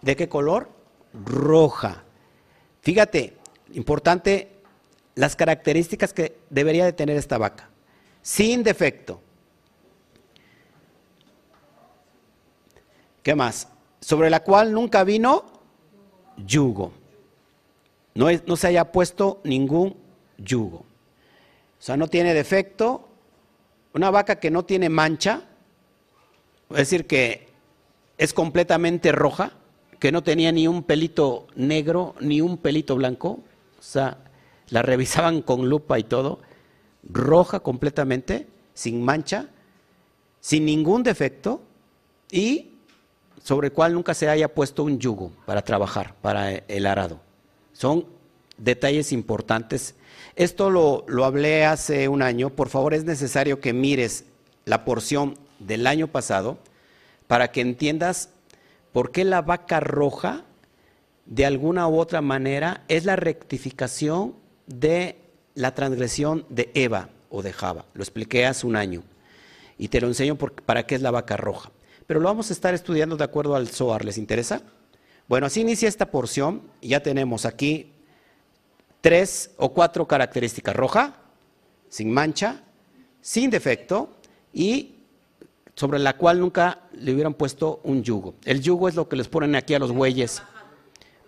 ¿de 0.00 0.16
qué 0.16 0.28
color? 0.28 0.70
Roja. 1.12 2.04
Fíjate, 2.80 3.36
importante, 3.72 4.62
las 5.14 5.36
características 5.36 6.12
que 6.12 6.38
debería 6.50 6.84
de 6.84 6.92
tener 6.92 7.16
esta 7.16 7.38
vaca. 7.38 7.68
Sin 8.22 8.62
defecto. 8.62 9.20
¿Qué 13.22 13.34
más? 13.34 13.68
Sobre 14.00 14.30
la 14.30 14.42
cual 14.42 14.72
nunca 14.72 15.04
vino 15.04 15.44
yugo. 16.46 16.92
No, 18.14 18.56
se 18.56 18.66
haya 18.66 18.92
puesto 18.92 19.40
ningún 19.44 19.96
yugo. 20.38 20.78
O 20.78 21.84
sea, 21.84 21.96
no 21.96 22.08
tiene 22.08 22.34
defecto, 22.34 23.08
una 23.94 24.10
vaca 24.10 24.38
que 24.38 24.50
no 24.50 24.64
tiene 24.64 24.88
mancha, 24.88 25.42
es 26.70 26.76
decir, 26.76 27.06
que 27.06 27.48
es 28.18 28.34
completamente 28.34 29.12
roja, 29.12 29.52
que 29.98 30.12
no 30.12 30.22
tenía 30.22 30.52
ni 30.52 30.68
un 30.68 30.82
pelito 30.82 31.46
negro 31.54 32.14
ni 32.20 32.40
un 32.40 32.58
pelito 32.58 32.96
blanco, 32.96 33.40
o 33.78 33.82
sea, 33.82 34.18
la 34.68 34.82
revisaban 34.82 35.42
con 35.42 35.68
lupa 35.68 35.98
y 35.98 36.04
todo, 36.04 36.40
roja 37.04 37.60
completamente, 37.60 38.46
sin 38.74 39.02
mancha, 39.02 39.48
sin 40.40 40.66
ningún 40.66 41.02
defecto 41.02 41.62
y 42.30 42.71
sobre 43.42 43.68
el 43.68 43.72
cual 43.72 43.94
nunca 43.94 44.14
se 44.14 44.28
haya 44.28 44.54
puesto 44.54 44.84
un 44.84 44.98
yugo 44.98 45.32
para 45.46 45.62
trabajar, 45.62 46.14
para 46.20 46.52
el 46.52 46.86
arado. 46.86 47.20
Son 47.72 48.06
detalles 48.58 49.12
importantes 49.12 49.94
esto 50.36 50.70
lo, 50.70 51.24
hablé 51.24 51.64
hace 51.64 52.08
un 52.08 52.22
año. 52.22 52.50
Por 52.50 52.68
favor, 52.68 52.94
es 52.94 53.04
necesario 53.04 53.60
que 53.60 53.72
mires 53.72 54.24
la 54.64 54.84
porción 54.84 55.36
del 55.58 55.86
año 55.86 56.08
pasado 56.08 56.58
para 57.26 57.52
que 57.52 57.60
entiendas 57.60 58.30
por 58.92 59.10
qué 59.10 59.24
la 59.24 59.42
vaca 59.42 59.80
roja, 59.80 60.44
de 61.26 61.46
alguna 61.46 61.86
u 61.86 61.98
otra 61.98 62.20
manera, 62.20 62.84
es 62.88 63.04
la 63.04 63.16
rectificación 63.16 64.34
de 64.66 65.16
la 65.54 65.74
transgresión 65.74 66.46
de 66.48 66.70
Eva 66.74 67.10
o 67.30 67.42
de 67.42 67.52
Java. 67.52 67.84
Lo 67.94 68.02
expliqué 68.02 68.46
hace 68.46 68.66
un 68.66 68.76
año 68.76 69.02
y 69.78 69.88
te 69.88 70.00
lo 70.00 70.08
enseño 70.08 70.36
para 70.36 70.86
qué 70.86 70.94
es 70.94 71.02
la 71.02 71.10
vaca 71.10 71.36
roja. 71.36 71.70
Pero 72.06 72.20
lo 72.20 72.28
vamos 72.28 72.50
a 72.50 72.52
estar 72.52 72.74
estudiando 72.74 73.16
de 73.16 73.24
acuerdo 73.24 73.54
al 73.54 73.68
SOAR. 73.68 74.04
¿Les 74.04 74.18
interesa? 74.18 74.62
Bueno, 75.28 75.46
así 75.46 75.60
inicia 75.60 75.88
esta 75.88 76.10
porción. 76.10 76.62
Ya 76.80 77.00
tenemos 77.00 77.46
aquí 77.46 77.92
tres 79.00 79.52
o 79.56 79.72
cuatro 79.72 80.06
características. 80.06 80.74
Roja, 80.74 81.16
sin 81.88 82.10
mancha, 82.10 82.62
sin 83.20 83.50
defecto 83.50 84.10
y 84.52 84.96
sobre 85.74 85.98
la 85.98 86.16
cual 86.16 86.40
nunca 86.40 86.80
le 86.92 87.12
hubieran 87.14 87.34
puesto 87.34 87.80
un 87.84 88.02
yugo. 88.02 88.34
El 88.44 88.60
yugo 88.60 88.88
es 88.88 88.94
lo 88.94 89.08
que 89.08 89.16
les 89.16 89.28
ponen 89.28 89.54
aquí 89.54 89.74
a 89.74 89.78
los 89.78 89.92
bueyes 89.92 90.42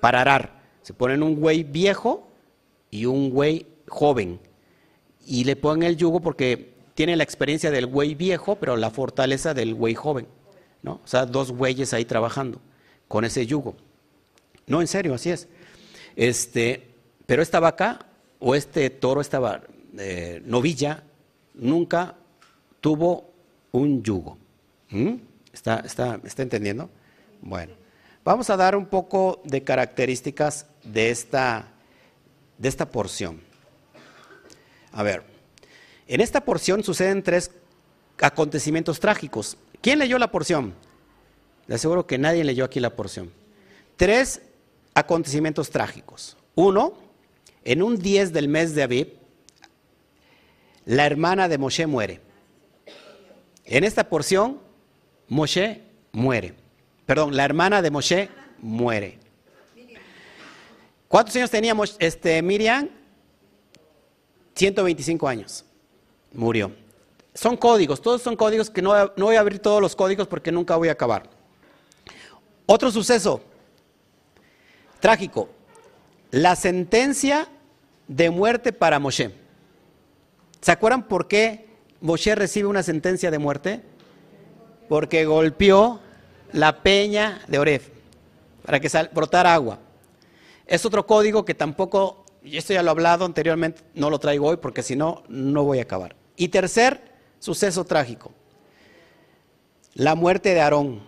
para 0.00 0.20
arar. 0.20 0.62
Se 0.82 0.92
ponen 0.92 1.22
un 1.22 1.40
buey 1.40 1.62
viejo 1.62 2.28
y 2.90 3.06
un 3.06 3.32
buey 3.32 3.66
joven. 3.88 4.38
Y 5.26 5.44
le 5.44 5.56
ponen 5.56 5.84
el 5.84 5.96
yugo 5.96 6.20
porque 6.20 6.74
tiene 6.94 7.16
la 7.16 7.24
experiencia 7.24 7.70
del 7.70 7.86
buey 7.86 8.14
viejo, 8.14 8.56
pero 8.56 8.76
la 8.76 8.90
fortaleza 8.90 9.54
del 9.54 9.74
buey 9.74 9.94
joven. 9.94 10.26
O 10.92 11.06
sea, 11.06 11.26
dos 11.26 11.50
bueyes 11.50 11.92
ahí 11.94 12.04
trabajando 12.04 12.60
con 13.08 13.24
ese 13.24 13.46
yugo. 13.46 13.74
No, 14.66 14.80
en 14.80 14.86
serio, 14.86 15.14
así 15.14 15.30
es. 15.30 15.48
Este, 16.16 16.88
pero 17.26 17.42
esta 17.42 17.60
vaca 17.60 18.06
o 18.38 18.54
este 18.54 18.90
toro, 18.90 19.20
esta 19.20 19.62
eh, 19.98 20.42
novilla, 20.44 21.02
nunca 21.54 22.14
tuvo 22.80 23.30
un 23.72 24.02
yugo. 24.02 24.38
¿Mm? 24.90 25.14
¿Está, 25.52 25.80
está, 25.80 26.20
¿Está 26.24 26.42
entendiendo? 26.42 26.90
Bueno, 27.40 27.72
vamos 28.24 28.50
a 28.50 28.56
dar 28.56 28.76
un 28.76 28.86
poco 28.86 29.40
de 29.44 29.62
características 29.62 30.66
de 30.82 31.10
esta, 31.10 31.68
de 32.58 32.68
esta 32.68 32.88
porción. 32.88 33.40
A 34.92 35.02
ver, 35.02 35.22
en 36.06 36.20
esta 36.20 36.44
porción 36.44 36.84
suceden 36.84 37.22
tres 37.22 37.50
acontecimientos 38.20 39.00
trágicos. 39.00 39.56
¿Quién 39.84 39.98
leyó 39.98 40.18
la 40.18 40.30
porción? 40.30 40.72
Le 41.66 41.74
aseguro 41.74 42.06
que 42.06 42.16
nadie 42.16 42.42
leyó 42.42 42.64
aquí 42.64 42.80
la 42.80 42.96
porción. 42.96 43.30
Tres 43.96 44.40
acontecimientos 44.94 45.68
trágicos. 45.68 46.38
Uno, 46.54 46.94
en 47.64 47.82
un 47.82 47.98
10 47.98 48.32
del 48.32 48.48
mes 48.48 48.74
de 48.74 48.82
Aviv, 48.82 49.08
la 50.86 51.04
hermana 51.04 51.50
de 51.50 51.58
Moshe 51.58 51.86
muere. 51.86 52.22
En 53.66 53.84
esta 53.84 54.08
porción, 54.08 54.58
Moshe 55.28 55.82
muere. 56.12 56.54
Perdón, 57.04 57.36
la 57.36 57.44
hermana 57.44 57.82
de 57.82 57.90
Moshe 57.90 58.30
muere. 58.60 59.18
¿Cuántos 61.08 61.36
años 61.36 61.50
tenía 61.50 61.76
este, 61.98 62.40
Miriam? 62.40 62.88
125 64.54 65.28
años. 65.28 65.62
Murió. 66.32 66.83
Son 67.34 67.56
códigos, 67.56 68.00
todos 68.00 68.22
son 68.22 68.36
códigos 68.36 68.70
que 68.70 68.80
no, 68.80 68.94
no 69.16 69.26
voy 69.26 69.36
a 69.36 69.40
abrir 69.40 69.58
todos 69.58 69.80
los 69.80 69.96
códigos 69.96 70.28
porque 70.28 70.52
nunca 70.52 70.76
voy 70.76 70.88
a 70.88 70.92
acabar. 70.92 71.28
Otro 72.66 72.90
suceso 72.90 73.42
trágico. 75.00 75.50
La 76.30 76.56
sentencia 76.56 77.48
de 78.08 78.30
muerte 78.30 78.72
para 78.72 78.98
Moshe. 78.98 79.32
¿Se 80.60 80.72
acuerdan 80.72 81.06
por 81.06 81.28
qué 81.28 81.68
Moshe 82.00 82.34
recibe 82.34 82.68
una 82.68 82.82
sentencia 82.82 83.30
de 83.30 83.38
muerte? 83.38 83.82
Porque 84.88 85.26
golpeó 85.26 86.00
la 86.52 86.82
peña 86.82 87.42
de 87.48 87.58
Oref 87.58 87.88
para 88.64 88.80
que 88.80 88.88
brotara 89.12 89.52
agua. 89.52 89.78
Es 90.66 90.86
otro 90.86 91.06
código 91.06 91.44
que 91.44 91.54
tampoco, 91.54 92.24
y 92.42 92.56
esto 92.56 92.72
ya 92.72 92.82
lo 92.82 92.88
he 92.88 92.92
hablado 92.92 93.26
anteriormente, 93.26 93.82
no 93.94 94.08
lo 94.08 94.18
traigo 94.18 94.46
hoy 94.46 94.56
porque 94.56 94.82
si 94.82 94.96
no, 94.96 95.22
no 95.28 95.64
voy 95.64 95.80
a 95.80 95.82
acabar. 95.82 96.16
Y 96.36 96.48
tercer 96.48 97.13
suceso 97.44 97.84
trágico, 97.84 98.32
la 99.92 100.14
muerte 100.14 100.54
de 100.54 100.62
Aarón, 100.62 101.02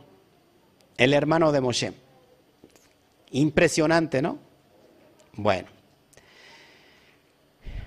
el 0.98 1.14
hermano 1.14 1.50
de 1.50 1.62
Moshe. 1.62 1.94
Impresionante, 3.30 4.20
¿no? 4.20 4.38
Bueno. 5.32 5.68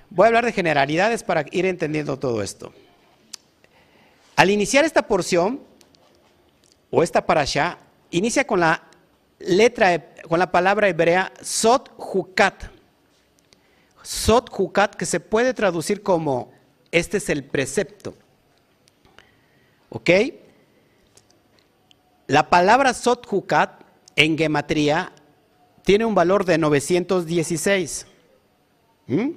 Voy 0.10 0.24
a 0.24 0.28
hablar 0.30 0.46
de 0.46 0.52
generalidades 0.52 1.22
para 1.22 1.46
ir 1.52 1.68
entendiendo 1.68 2.18
todo 2.18 2.42
esto. 2.42 2.74
Al 4.36 4.50
iniciar 4.50 4.84
esta 4.84 5.04
porción, 5.04 5.62
o 6.90 7.04
esta 7.04 7.28
parasha, 7.28 7.78
inicia 8.10 8.48
con 8.48 8.62
la 8.62 8.82
letra, 9.38 10.08
con 10.28 10.40
la 10.40 10.52
palabra 10.52 10.88
hebrea 10.88 11.32
Sot 11.40 11.94
Hukat. 12.00 12.64
Sot 14.02 14.50
Jucat, 14.50 14.96
que 14.96 15.06
se 15.06 15.20
puede 15.20 15.54
traducir 15.54 16.02
como 16.02 16.52
este 16.92 17.18
es 17.18 17.30
el 17.30 17.44
precepto. 17.44 18.16
¿Ok? 19.90 20.10
La 22.28 22.50
palabra 22.50 22.94
Sot 22.94 23.26
Jucat 23.26 23.84
en 24.16 24.38
gematría 24.38 25.14
tiene 25.84 26.06
un 26.06 26.14
valor 26.14 26.46
de 26.46 26.58
916. 26.58 28.06
¿Mm? 29.08 29.30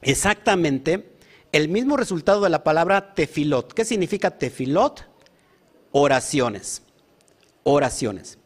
Exactamente 0.00 1.12
el 1.52 1.68
mismo 1.68 1.98
resultado 1.98 2.40
de 2.40 2.48
la 2.48 2.64
palabra 2.64 3.14
tefilot. 3.14 3.74
¿Qué 3.74 3.84
significa 3.84 4.30
tefilot? 4.30 5.06
Oraciones. 5.90 6.82
Oraciones. 7.62 8.38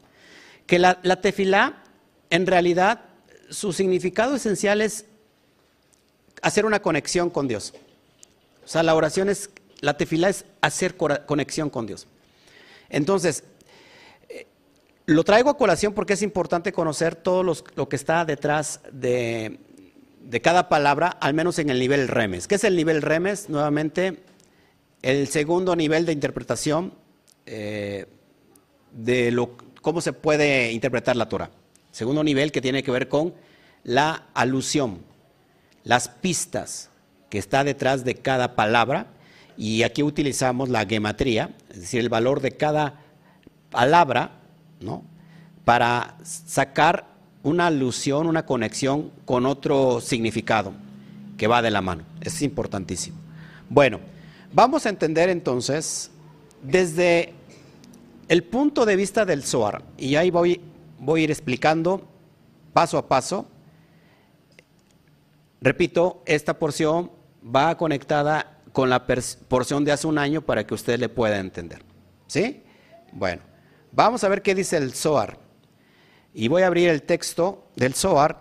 Que 0.66 0.80
la, 0.80 0.98
la 1.04 1.20
tefilá, 1.20 1.84
en 2.30 2.46
realidad, 2.46 3.04
su 3.48 3.72
significado 3.72 4.34
esencial 4.34 4.80
es 4.80 5.06
hacer 6.42 6.66
una 6.66 6.82
conexión 6.82 7.30
con 7.30 7.46
Dios. 7.46 7.72
O 8.64 8.68
sea, 8.68 8.82
la 8.82 8.96
oración 8.96 9.28
es, 9.28 9.50
la 9.80 9.96
tefilá 9.96 10.28
es 10.28 10.44
hacer 10.60 10.96
conexión 10.96 11.70
con 11.70 11.86
Dios. 11.86 12.06
Entonces, 12.88 13.44
eh, 14.28 14.46
lo 15.06 15.24
traigo 15.24 15.50
a 15.50 15.56
colación 15.56 15.92
porque 15.92 16.14
es 16.14 16.22
importante 16.22 16.72
conocer 16.72 17.14
todo 17.16 17.42
lo 17.42 17.88
que 17.88 17.96
está 17.96 18.24
detrás 18.24 18.80
de, 18.92 19.58
cada 20.42 20.68
palabra, 20.68 21.08
al 21.08 21.34
menos 21.34 21.58
en 21.58 21.70
el 21.70 21.78
nivel 21.78 22.08
remes. 22.08 22.46
¿Qué 22.46 22.56
es 22.56 22.64
el 22.64 22.76
nivel 22.76 23.02
remes? 23.02 23.48
Nuevamente, 23.48 24.22
el 25.02 25.28
segundo 25.28 25.76
nivel 25.76 26.06
de 26.06 26.12
interpretación 26.12 26.92
eh, 27.44 28.06
de 28.92 29.30
lo, 29.30 29.56
cómo 29.82 30.00
se 30.00 30.12
puede 30.12 30.72
interpretar 30.72 31.16
la 31.16 31.28
Torah. 31.28 31.50
Segundo 31.92 32.24
nivel 32.24 32.52
que 32.52 32.60
tiene 32.60 32.82
que 32.82 32.90
ver 32.90 33.08
con 33.08 33.34
la 33.84 34.26
alusión, 34.34 35.00
las 35.84 36.08
pistas 36.08 36.90
que 37.30 37.38
está 37.38 37.64
detrás 37.64 38.04
de 38.04 38.16
cada 38.16 38.56
palabra. 38.56 39.06
Y 39.56 39.82
aquí 39.82 40.02
utilizamos 40.02 40.68
la 40.68 40.84
gematría, 40.86 41.54
es 41.70 41.80
decir, 41.80 42.00
el 42.00 42.08
valor 42.08 42.40
de 42.40 42.52
cada 42.52 43.00
palabra, 43.70 44.32
¿no? 44.80 45.02
Para 45.64 46.16
sacar 46.22 47.06
una 47.42 47.66
alusión, 47.68 48.26
una 48.26 48.44
conexión 48.44 49.10
con 49.24 49.46
otro 49.46 50.00
significado 50.00 50.72
que 51.36 51.46
va 51.46 51.62
de 51.62 51.70
la 51.70 51.80
mano. 51.80 52.04
Es 52.20 52.42
importantísimo. 52.42 53.16
Bueno, 53.68 54.00
vamos 54.52 54.86
a 54.86 54.88
entender 54.88 55.28
entonces 55.28 56.10
desde 56.62 57.32
el 58.28 58.42
punto 58.42 58.84
de 58.84 58.96
vista 58.96 59.24
del 59.24 59.44
SOAR, 59.44 59.82
y 59.96 60.16
ahí 60.16 60.30
voy, 60.30 60.60
voy 60.98 61.20
a 61.20 61.24
ir 61.24 61.30
explicando 61.30 62.06
paso 62.72 62.98
a 62.98 63.08
paso. 63.08 63.46
Repito, 65.60 66.22
esta 66.26 66.58
porción 66.58 67.10
va 67.44 67.76
conectada 67.76 68.55
con 68.76 68.90
la 68.90 69.06
porción 69.06 69.86
de 69.86 69.92
hace 69.92 70.06
un 70.06 70.18
año 70.18 70.42
para 70.42 70.66
que 70.66 70.74
usted 70.74 70.98
le 70.98 71.08
pueda 71.08 71.38
entender. 71.38 71.82
¿Sí? 72.26 72.62
Bueno, 73.10 73.40
vamos 73.90 74.22
a 74.22 74.28
ver 74.28 74.42
qué 74.42 74.54
dice 74.54 74.76
el 74.76 74.92
SOAR. 74.92 75.38
Y 76.34 76.48
voy 76.48 76.60
a 76.60 76.66
abrir 76.66 76.90
el 76.90 77.00
texto 77.00 77.68
del 77.74 77.94
Zohar, 77.94 78.36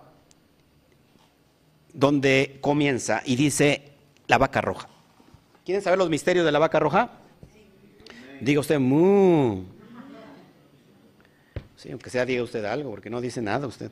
donde 1.94 2.58
comienza 2.60 3.22
y 3.24 3.38
dice 3.38 3.94
la 4.27 4.38
vaca 4.38 4.60
roja. 4.60 4.89
¿Quieren 5.63 5.82
saber 5.82 6.00
los 6.00 6.10
misterios 6.10 6.46
de 6.46 6.51
la 6.51 6.60
vaca 6.60 6.80
roja? 6.80 7.12
Diga 8.42 8.60
usted, 8.60 8.77
mu. 8.77 9.63
Sí, 11.77 11.92
aunque 11.92 12.10
sea 12.10 12.25
diga 12.25 12.44
usted 12.44 12.65
algo, 12.65 12.89
porque 12.89 13.10
no 13.10 13.22
dice 13.22 13.42
nada 13.42 13.68
usted. 13.68 13.89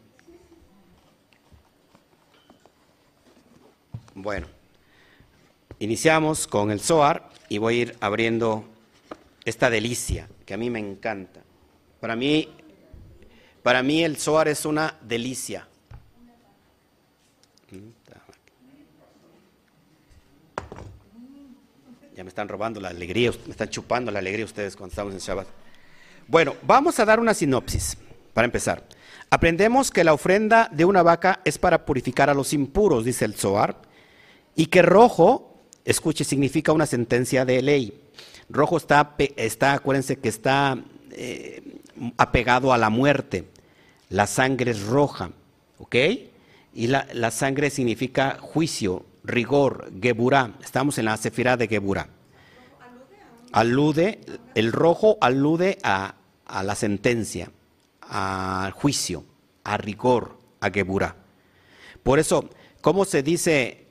Bueno, 4.13 4.47
iniciamos 5.83 6.47
con 6.47 6.71
el 6.71 6.79
Zohar 6.79 7.29
y 7.49 7.57
voy 7.57 7.75
a 7.75 7.81
ir 7.81 7.97
abriendo 7.99 8.65
esta 9.45 9.69
delicia 9.69 10.27
que 10.45 10.53
a 10.53 10.57
mí 10.57 10.69
me 10.69 10.79
encanta. 10.79 11.41
Para 11.99 12.15
mí 12.15 12.49
para 13.63 13.81
mí 13.81 14.03
el 14.03 14.17
Zohar 14.17 14.49
es 14.49 14.65
una 14.65 14.95
delicia. 15.01 15.65
Ya 22.15 22.23
me 22.23 22.29
están 22.29 22.47
robando 22.47 22.79
la 22.79 22.89
alegría, 22.89 23.31
me 23.45 23.51
están 23.51 23.69
chupando 23.69 24.11
la 24.11 24.19
alegría 24.19 24.45
ustedes 24.45 24.75
cuando 24.75 24.91
estamos 24.91 25.13
en 25.13 25.19
Shabbat. 25.19 25.47
Bueno, 26.27 26.55
vamos 26.61 26.99
a 26.99 27.05
dar 27.05 27.19
una 27.19 27.33
sinopsis 27.33 27.97
para 28.33 28.45
empezar. 28.45 28.83
Aprendemos 29.29 29.89
que 29.89 30.03
la 30.03 30.13
ofrenda 30.13 30.69
de 30.71 30.85
una 30.85 31.01
vaca 31.01 31.39
es 31.43 31.57
para 31.57 31.85
purificar 31.85 32.29
a 32.29 32.33
los 32.33 32.53
impuros, 32.53 33.05
dice 33.05 33.25
el 33.25 33.33
Zohar, 33.33 33.77
y 34.55 34.67
que 34.67 34.83
rojo, 34.83 35.52
escuche, 35.85 36.23
significa 36.23 36.71
una 36.71 36.85
sentencia 36.85 37.45
de 37.45 37.61
ley. 37.61 38.01
Rojo 38.49 38.77
está, 38.77 39.73
acuérdense 39.73 40.17
que 40.17 40.29
está 40.29 40.77
eh, 41.11 41.79
apegado 42.17 42.73
a 42.73 42.77
la 42.77 42.89
muerte 42.89 43.45
la 44.13 44.27
sangre 44.27 44.69
es 44.69 44.83
roja, 44.83 45.31
¿ok? 45.79 45.95
Y 46.75 46.85
la, 46.85 47.31
sangre 47.31 47.71
significa 47.71 48.37
juicio, 48.39 49.07
rigor, 49.23 49.91
geburá. 49.99 50.53
Estamos 50.63 50.99
en 50.99 51.05
la 51.05 51.17
sefirá 51.17 51.57
de 51.57 51.67
geburá. 51.67 52.09
Alude, 53.51 54.19
el 54.53 54.71
rojo 54.71 55.17
alude 55.19 55.79
a, 55.81 56.13
la 56.63 56.75
sentencia, 56.75 57.51
al 58.01 58.71
juicio, 58.71 59.25
a 59.63 59.77
rigor, 59.77 60.37
a 60.59 60.69
geburá. 60.69 61.15
Por 62.03 62.19
eso, 62.19 62.47
¿cómo 62.81 63.05
se 63.05 63.23
dice, 63.23 63.82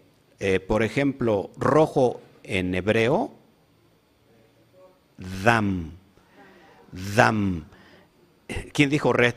eh, 0.44 0.59
por 0.59 0.83
ejemplo, 0.83 1.50
rojo 1.57 2.20
en 2.42 2.74
hebreo? 2.74 3.31
Dam. 5.44 5.92
Dam. 7.14 7.64
¿Quién 8.72 8.90
dijo 8.90 9.12
red? 9.12 9.37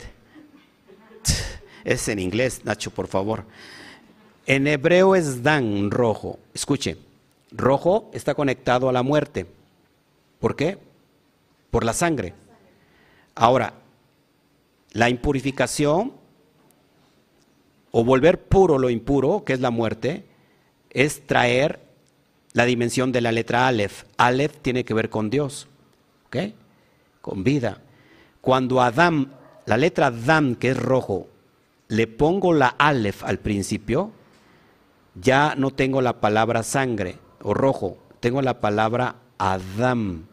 Es 1.84 2.08
en 2.08 2.18
inglés, 2.18 2.66
Nacho, 2.66 2.90
por 2.90 3.06
favor. 3.06 3.46
En 4.48 4.66
hebreo 4.66 5.14
es 5.14 5.44
dan, 5.44 5.92
rojo. 5.92 6.40
Escuche, 6.56 6.98
rojo 7.52 8.10
está 8.12 8.34
conectado 8.34 8.90
a 8.90 8.92
la 8.92 9.04
muerte. 9.04 9.46
¿Por 10.40 10.56
qué? 10.56 10.80
Por 11.70 11.84
la 11.84 11.94
sangre. 11.94 12.34
Ahora, 13.36 13.76
la 14.94 15.08
impurificación 15.12 16.14
o 17.92 18.04
volver 18.04 18.42
puro 18.42 18.80
lo 18.80 18.90
impuro, 18.90 19.44
que 19.46 19.54
es 19.54 19.60
la 19.60 19.70
muerte, 19.70 20.26
es 20.96 21.28
traer 21.28 21.82
la 22.54 22.64
dimensión 22.64 23.12
de 23.12 23.20
la 23.20 23.34
letra 23.34 23.68
Aleph. 23.68 24.06
Aleph 24.16 24.58
tiene 24.62 24.86
que 24.86 24.94
ver 24.94 25.10
con 25.10 25.30
Dios, 25.30 25.68
¿ok? 26.28 26.38
Con 27.22 27.44
vida. 27.44 27.82
Cuando 28.40 28.82
Adán, 28.82 29.34
la 29.66 29.76
letra 29.76 30.08
Adam, 30.08 30.56
que 30.56 30.70
es 30.70 30.78
rojo, 30.78 31.28
le 31.90 32.08
pongo 32.08 32.54
la 32.54 32.68
Aleph 32.68 33.26
al 33.26 33.40
principio, 33.40 34.12
ya 35.16 35.54
no 35.58 35.72
tengo 35.72 36.02
la 36.02 36.22
palabra 36.22 36.64
sangre 36.64 37.20
o 37.42 37.54
rojo, 37.54 37.98
tengo 38.22 38.42
la 38.42 38.62
palabra 38.62 39.18
Adam. 39.38 40.26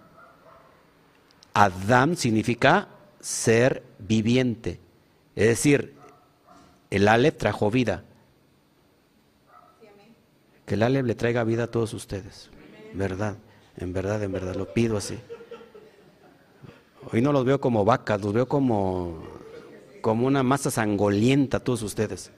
Adam 1.54 2.14
significa 2.14 2.86
ser 3.20 3.82
viviente. 3.98 4.78
Es 5.34 5.48
decir, 5.48 5.96
el 6.90 7.08
Aleph 7.08 7.36
trajo 7.36 7.68
vida. 7.68 8.04
Que 10.72 10.76
el 10.76 10.84
Aleph 10.84 11.04
le 11.04 11.14
traiga 11.14 11.44
vida 11.44 11.64
a 11.64 11.66
todos 11.66 11.92
ustedes. 11.92 12.48
¿Verdad? 12.94 13.36
En 13.76 13.92
verdad, 13.92 14.22
en 14.22 14.32
verdad, 14.32 14.54
lo 14.54 14.72
pido 14.72 14.96
así. 14.96 15.18
Hoy 17.12 17.20
no 17.20 17.30
los 17.30 17.44
veo 17.44 17.60
como 17.60 17.84
vacas, 17.84 18.22
los 18.22 18.32
veo 18.32 18.48
como 18.48 19.22
como 20.00 20.26
una 20.26 20.42
masa 20.42 20.70
sangolienta 20.70 21.60
todos 21.60 21.82
ustedes. 21.82 22.30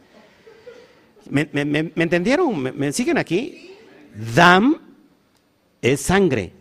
¿Me, 1.30 1.48
entendieron? 1.94 2.60
¿Me, 2.60 2.92
siguen 2.92 3.18
aquí? 3.18 3.72
Dam 4.34 4.80
es 5.80 6.00
sangre. 6.00 6.52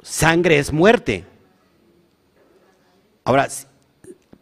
Sangre 0.00 0.58
es 0.58 0.72
muerte. 0.72 1.26
Ahora, 3.24 3.46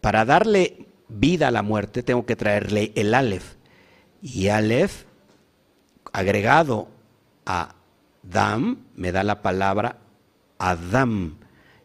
para 0.00 0.24
darle 0.24 0.86
vida 1.08 1.48
a 1.48 1.50
la 1.50 1.62
muerte, 1.62 2.04
tengo 2.04 2.24
que 2.24 2.36
traerle 2.36 2.92
el 2.94 3.12
Aleph. 3.14 3.57
Y 4.22 4.48
Aleph, 4.48 5.04
agregado 6.12 6.88
a 7.46 7.74
Dam, 8.22 8.78
me 8.96 9.12
da 9.12 9.22
la 9.22 9.42
palabra 9.42 9.98
Adam. 10.58 11.36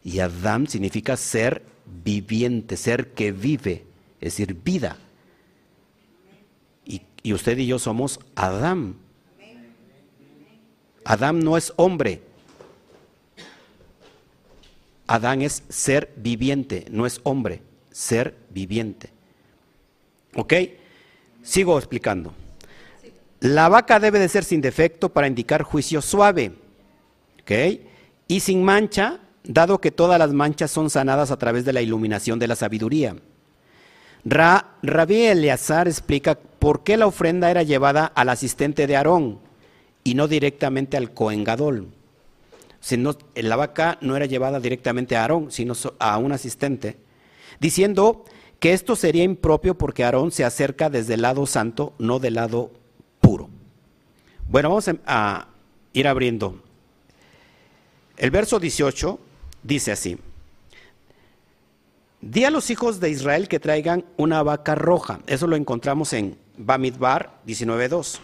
Y 0.04 0.20
Adam 0.20 0.68
significa 0.68 1.16
ser 1.16 1.64
viviente, 2.04 2.76
ser 2.78 3.14
que 3.14 3.32
vive, 3.32 3.86
es 4.20 4.34
decir, 4.34 4.54
vida. 4.54 4.98
Y, 6.86 7.32
usted 7.32 7.58
y 7.58 7.68
yo 7.68 7.80
somos 7.80 8.20
Adán. 8.36 8.96
Adán 11.06 11.40
no 11.40 11.56
es 11.56 11.72
hombre. 11.78 12.22
Adán 15.08 15.42
es 15.42 15.64
ser 15.70 16.12
viviente, 16.18 16.86
no 16.90 17.06
es 17.06 17.22
hombre, 17.24 17.62
ser 17.92 18.36
viviente. 18.50 19.10
¿Ok? 20.36 20.54
Sigo 21.44 21.78
explicando. 21.78 22.34
La 23.42 23.68
vaca 23.68 24.00
debe 24.00 24.18
de 24.20 24.30
ser 24.30 24.46
sin 24.46 24.62
defecto 24.62 25.10
para 25.10 25.28
indicar 25.28 25.62
juicio 25.64 26.02
suave, 26.02 26.54
¿ok? 27.42 27.52
Y 28.30 28.40
sin 28.40 28.64
mancha, 28.64 29.20
dado 29.44 29.82
que 29.82 29.92
todas 29.92 30.18
las 30.18 30.32
manchas 30.32 30.72
son 30.72 30.90
sanadas 30.90 31.30
a 31.30 31.38
través 31.38 31.66
de 31.66 31.74
la 31.74 31.82
iluminación 31.82 32.40
de 32.40 32.48
la 32.48 32.56
sabiduría. 32.56 33.18
Ra, 34.24 34.78
Rabí 34.82 35.24
Eleazar 35.24 35.90
explica 35.90 36.36
por 36.36 36.84
qué 36.84 36.96
la 36.96 37.08
ofrenda 37.08 37.52
era 37.52 37.64
llevada 37.64 38.06
al 38.06 38.30
asistente 38.30 38.88
de 38.88 38.96
Aarón 38.96 39.40
y 40.06 40.16
no 40.16 40.30
directamente 40.30 40.96
al 40.96 41.14
coengadol. 41.14 41.90
la 43.36 43.56
vaca 43.58 43.98
no 44.00 44.16
era 44.16 44.26
llevada 44.26 44.62
directamente 44.62 45.18
a 45.18 45.24
Aarón, 45.24 45.52
sino 45.52 45.74
a 46.00 46.18
un 46.18 46.32
asistente, 46.32 46.96
diciendo 47.60 48.24
que 48.64 48.72
esto 48.72 48.96
sería 48.96 49.26
impropio 49.26 49.78
porque 49.78 50.06
Aarón 50.06 50.32
se 50.32 50.46
acerca 50.46 50.90
desde 50.90 51.16
el 51.16 51.24
lado 51.24 51.46
santo, 51.46 51.94
no 52.00 52.20
del 52.20 52.36
lado 52.36 52.72
puro. 53.20 53.50
Bueno, 54.48 54.70
vamos 54.70 54.90
a 55.06 55.48
ir 55.92 56.08
abriendo. 56.08 56.64
El 58.16 58.32
verso 58.32 58.62
18 58.62 59.20
dice 59.64 59.92
así. 59.92 60.18
Di 62.22 62.46
a 62.46 62.52
los 62.52 62.70
hijos 62.70 63.02
de 63.02 63.10
Israel 63.10 63.50
que 63.50 63.60
traigan 63.60 64.06
una 64.16 64.42
vaca 64.44 64.76
roja. 64.76 65.20
Eso 65.28 65.46
lo 65.46 65.58
encontramos 65.58 66.14
en 66.14 66.38
Bamidbar 66.56 67.42
19.2. 67.46 68.20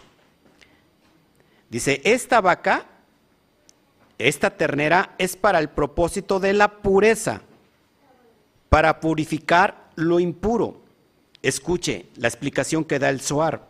Dice, 1.70 2.00
esta 2.06 2.40
vaca, 2.40 2.86
esta 4.18 4.52
ternera 4.52 5.16
es 5.18 5.36
para 5.36 5.60
el 5.60 5.68
propósito 5.68 6.40
de 6.40 6.54
la 6.54 6.78
pureza, 6.78 7.42
para 8.70 9.02
purificar 9.02 9.89
lo 10.00 10.20
impuro. 10.20 10.82
Escuche 11.42 12.08
la 12.16 12.28
explicación 12.28 12.84
que 12.84 13.00
da 13.00 13.10
el 13.10 13.22
Zohar. 13.22 13.68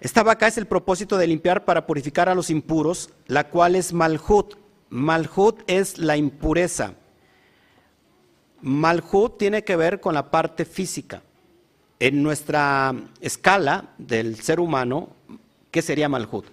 Esta 0.00 0.22
vaca 0.22 0.46
es 0.46 0.56
el 0.56 0.66
propósito 0.66 1.18
de 1.18 1.26
limpiar 1.26 1.64
para 1.64 1.86
purificar 1.86 2.28
a 2.28 2.34
los 2.34 2.50
impuros, 2.50 3.10
la 3.26 3.48
cual 3.48 3.76
es 3.76 3.92
Malhut. 3.92 4.54
Malhut 4.88 5.62
es 5.66 5.98
la 5.98 6.16
impureza. 6.16 6.94
Malhut 8.62 9.38
tiene 9.38 9.62
que 9.62 9.76
ver 9.76 10.00
con 10.00 10.14
la 10.14 10.30
parte 10.30 10.64
física. 10.64 11.22
En 11.98 12.22
nuestra 12.22 12.94
escala 13.20 13.90
del 13.98 14.40
ser 14.40 14.58
humano, 14.58 15.10
¿qué 15.70 15.82
sería 15.82 16.08
Malhut? 16.08 16.46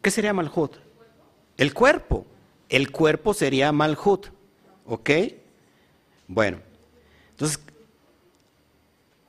¿Qué 0.00 0.10
sería 0.10 0.32
Malhut? 0.32 0.76
El 1.58 1.74
cuerpo. 1.74 2.26
El 2.72 2.90
cuerpo 2.90 3.34
sería 3.34 3.70
Malhut. 3.70 4.28
¿Ok? 4.86 5.10
Bueno, 6.26 6.58
entonces, 7.30 7.60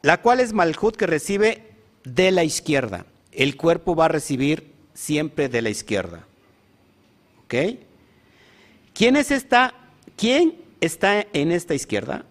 la 0.01 0.21
cual 0.21 0.39
es 0.39 0.53
Malhut 0.53 0.95
que 0.95 1.06
recibe 1.06 1.73
de 2.06 2.32
la 2.32 2.45
izquierda. 2.45 3.06
El 3.34 3.58
cuerpo 3.58 3.95
va 3.95 4.06
a 4.06 4.08
recibir 4.08 4.71
siempre 4.93 5.49
de 5.49 5.62
la 5.62 5.69
izquierda. 5.69 6.25
¿Quién 8.93 9.15
es 9.17 9.29
esta? 9.29 9.73
¿Quién 10.15 10.56
está 10.79 11.27
en 11.34 11.51
esta 11.51 11.75
izquierda? 11.75 12.25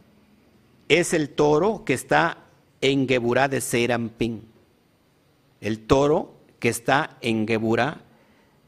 Es 0.88 1.12
el 1.12 1.29
toro 1.29 1.85
que 1.85 1.92
está 1.92 2.38
en 2.81 3.07
Geburá 3.07 3.48
de 3.48 3.61
Seirampín. 3.61 4.46
El 5.61 5.81
toro 5.81 6.35
que 6.59 6.70
está 6.70 7.18
en 7.20 7.46
Geburá 7.46 8.01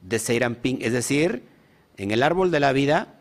de 0.02 0.18
Seirampín. 0.18 0.78
Es 0.82 0.92
decir, 0.92 1.53
en 1.96 2.10
el 2.10 2.22
árbol 2.22 2.50
de 2.50 2.60
la 2.60 2.72
vida 2.72 3.14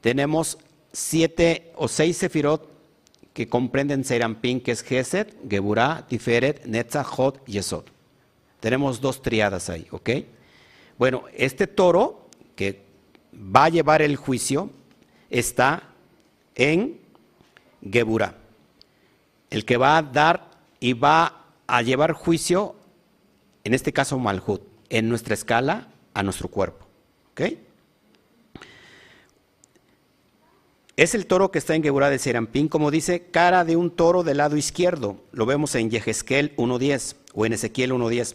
tenemos 0.00 0.58
siete 0.92 1.72
o 1.76 1.88
seis 1.88 2.16
sefirot 2.16 2.68
que 3.32 3.48
comprenden 3.48 4.04
Seirampín, 4.04 4.60
que 4.60 4.72
es 4.72 4.82
Geset, 4.82 5.36
Geburá, 5.48 6.06
Tiferet, 6.08 6.66
Netzach, 6.66 7.36
y 7.46 7.52
Yesod. 7.52 7.84
Tenemos 8.58 9.00
dos 9.00 9.22
triadas 9.22 9.70
ahí, 9.70 9.86
¿ok? 9.92 10.10
Bueno, 10.98 11.22
este 11.32 11.68
toro 11.68 12.28
que 12.56 12.82
va 13.32 13.66
a 13.66 13.68
llevar 13.68 14.02
el 14.02 14.16
juicio 14.16 14.70
está 15.30 15.84
en 16.56 16.98
Geburah. 17.88 18.34
El 19.50 19.64
que 19.64 19.76
va 19.76 19.96
a 19.96 20.02
dar 20.02 20.50
y 20.80 20.94
va 20.94 21.46
a 21.68 21.82
llevar 21.82 22.12
juicio, 22.12 22.74
en 23.62 23.74
este 23.74 23.92
caso 23.92 24.18
Malhut, 24.18 24.62
en 24.88 25.08
nuestra 25.08 25.34
escala 25.34 25.88
a 26.12 26.22
nuestro 26.24 26.48
cuerpo. 26.48 26.86
¿Ok? 27.30 27.42
Es 30.98 31.14
el 31.14 31.26
toro 31.26 31.52
que 31.52 31.60
está 31.60 31.76
en 31.76 31.84
Geburah 31.84 32.10
de 32.10 32.18
Serampín, 32.18 32.66
como 32.66 32.90
dice, 32.90 33.30
cara 33.30 33.64
de 33.64 33.76
un 33.76 33.92
toro 33.92 34.24
del 34.24 34.38
lado 34.38 34.56
izquierdo. 34.56 35.22
Lo 35.30 35.46
vemos 35.46 35.76
en 35.76 35.90
Yehezkel 35.90 36.56
1.10 36.56 37.14
o 37.34 37.46
en 37.46 37.52
Ezequiel 37.52 37.92
1.10. 37.92 38.34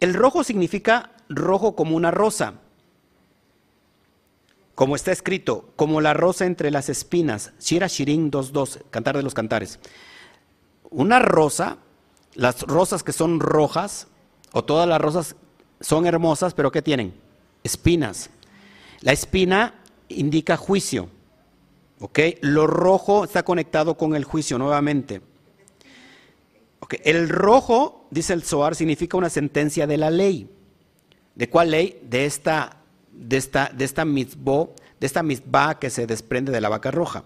El 0.00 0.14
rojo 0.14 0.42
significa 0.42 1.12
rojo 1.28 1.76
como 1.76 1.94
una 1.94 2.10
rosa 2.10 2.54
como 4.74 4.96
está 4.96 5.12
escrito, 5.12 5.70
como 5.76 6.00
la 6.00 6.12
rosa 6.12 6.46
entre 6.46 6.72
las 6.72 6.88
espinas, 6.88 7.52
Shira 7.60 7.86
Shirin 7.86 8.32
2.2, 8.32 8.80
Cantar 8.90 9.16
de 9.16 9.22
los 9.22 9.34
Cantares. 9.34 9.78
Una 10.90 11.20
rosa, 11.20 11.76
las 12.34 12.62
rosas 12.62 13.04
que 13.04 13.12
son 13.12 13.38
rojas, 13.38 14.08
o 14.50 14.64
todas 14.64 14.88
las 14.88 15.00
rosas 15.00 15.36
son 15.80 16.06
hermosas, 16.06 16.54
pero 16.54 16.72
¿qué 16.72 16.82
tienen? 16.82 17.14
Espinas. 17.62 18.30
La 19.00 19.12
espina 19.12 19.74
indica 20.08 20.56
juicio. 20.56 21.08
¿Ok? 22.00 22.18
Lo 22.40 22.66
rojo 22.66 23.24
está 23.24 23.42
conectado 23.44 23.96
con 23.96 24.14
el 24.16 24.24
juicio 24.24 24.58
nuevamente. 24.58 25.20
El 27.04 27.28
rojo, 27.28 28.06
dice 28.10 28.32
el 28.32 28.42
Zohar, 28.42 28.74
significa 28.74 29.16
una 29.16 29.30
sentencia 29.30 29.86
de 29.86 29.96
la 29.96 30.10
ley. 30.10 30.50
¿De 31.36 31.48
cuál 31.48 31.70
ley? 31.70 32.00
De 32.02 32.26
esta 32.26 32.80
de 33.20 33.36
esta, 33.36 33.70
de 33.72 33.84
esta 33.84 34.04
mitzvah, 34.04 34.68
de 34.98 35.06
esta 35.06 35.22
mitzvah 35.22 35.78
que 35.78 35.90
se 35.90 36.06
desprende 36.06 36.52
de 36.52 36.60
la 36.60 36.68
vaca 36.68 36.90
roja. 36.90 37.24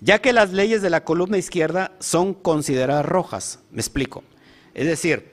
Ya 0.00 0.20
que 0.20 0.32
las 0.32 0.52
leyes 0.52 0.82
de 0.82 0.90
la 0.90 1.04
columna 1.04 1.38
izquierda 1.38 1.92
son 2.00 2.34
consideradas 2.34 3.06
rojas. 3.06 3.60
Me 3.70 3.80
explico. 3.80 4.24
Es 4.74 4.86
decir, 4.86 5.30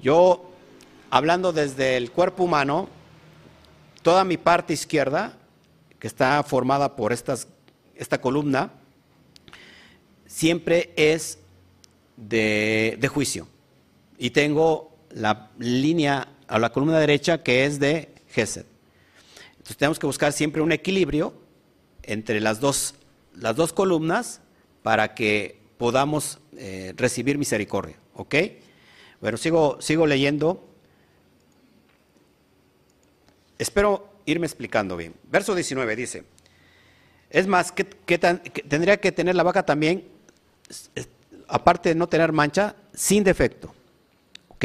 yo, 0.00 0.50
hablando 1.10 1.52
desde 1.52 1.96
el 1.96 2.12
cuerpo 2.12 2.44
humano, 2.44 2.88
toda 4.02 4.24
mi 4.24 4.36
parte 4.36 4.72
izquierda, 4.72 5.36
que 5.98 6.06
está 6.06 6.42
formada 6.44 6.94
por 6.94 7.12
estas, 7.12 7.48
esta 7.98 8.20
columna, 8.20 8.72
siempre 10.26 10.92
es 10.96 11.38
de, 12.16 13.08
juicio. 13.12 13.48
Y 14.18 14.30
tengo 14.30 14.96
la 15.10 15.50
línea 15.58 16.28
a 16.46 16.58
la 16.58 16.70
columna 16.70 16.98
derecha 16.98 17.42
que 17.42 17.64
es 17.64 17.78
de 17.78 18.14
Gesed. 18.28 18.66
Entonces 19.50 19.76
tenemos 19.76 19.98
que 19.98 20.06
buscar 20.06 20.32
siempre 20.32 20.62
un 20.62 20.72
equilibrio 20.72 21.34
entre 22.02 22.40
las 22.40 22.60
dos, 22.60 22.94
las 23.34 23.56
dos 23.56 23.72
columnas 23.72 24.40
para 24.82 25.14
que 25.14 25.60
podamos 25.78 26.38
eh, 26.56 26.94
recibir 26.96 27.38
misericordia. 27.38 27.96
¿Ok? 28.14 28.34
Bueno, 29.20 29.36
sigo, 29.36 29.80
sigo 29.80 30.06
leyendo. 30.06 30.68
Espero 33.58 34.20
irme 34.26 34.46
explicando 34.46 34.96
bien. 34.96 35.14
Verso 35.30 35.54
19 35.54 35.96
dice, 35.96 36.24
es 37.30 37.46
más, 37.46 37.74
tendría 38.68 38.98
que 38.98 39.12
tener 39.12 39.34
la 39.34 39.42
vaca 39.42 39.64
también, 39.64 40.04
aparte 41.48 41.90
de 41.90 41.94
no 41.94 42.08
tener 42.08 42.32
mancha, 42.32 42.76
sin 42.94 43.24
defecto. 43.24 43.74
¿Ok? 44.48 44.64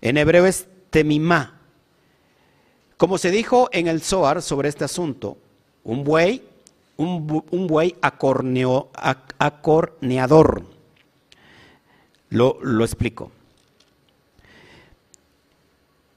En 0.00 0.16
hebreo 0.16 0.46
es 0.46 0.66
temimá. 0.90 1.60
Como 2.96 3.18
se 3.18 3.30
dijo 3.30 3.68
en 3.72 3.86
el 3.86 4.02
Zohar 4.02 4.42
sobre 4.42 4.68
este 4.68 4.84
asunto, 4.84 5.38
un 5.84 6.04
buey, 6.04 6.42
un, 6.96 7.66
buey 7.66 7.96
acorneador. 9.38 10.64
Lo 12.28 12.84
explico. 12.84 13.32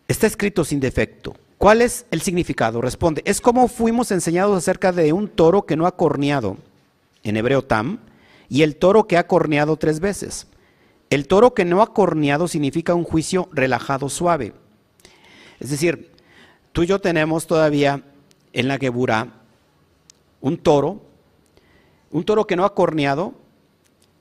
Está 0.07 0.27
escrito 0.27 0.65
sin 0.65 0.79
defecto. 0.79 1.35
¿Cuál 1.63 1.82
es 1.82 2.06
el 2.12 2.21
significado? 2.21 2.82
Responde, 2.82 3.21
es 3.23 3.39
como 3.39 3.69
fuimos 3.69 4.12
enseñados 4.12 4.58
acerca 4.58 4.91
de 4.91 5.13
un 5.13 5.30
toro 5.30 5.65
que 5.65 5.78
no 5.78 5.88
ha 5.88 5.95
corneado, 5.95 6.58
en 7.23 7.38
hebreo 7.38 7.62
tam, 7.62 7.99
y 8.49 8.63
el 8.63 8.76
toro 8.76 9.08
que 9.08 9.17
ha 9.17 9.28
corneado 9.28 9.78
tres 9.78 10.02
veces. 10.02 10.47
El 11.10 11.26
toro 11.26 11.54
que 11.54 11.63
no 11.63 11.82
ha 11.82 11.93
corneado 11.93 12.49
significa 12.49 12.95
un 12.95 13.06
juicio 13.06 13.47
relajado, 13.54 14.10
suave. 14.10 14.54
Es 15.62 15.69
decir, 15.69 16.12
Tú 16.73 16.82
y 16.82 16.88
yo 16.88 16.99
tenemos 16.99 17.45
todavía 17.45 18.04
en 18.52 18.67
la 18.67 18.78
Geburá 18.78 19.32
un 20.41 20.58
toro, 20.58 21.02
un 22.12 22.26
toro 22.26 22.45
que 22.45 22.58
no 22.58 22.65
ha 22.65 22.73
corneado, 22.73 23.36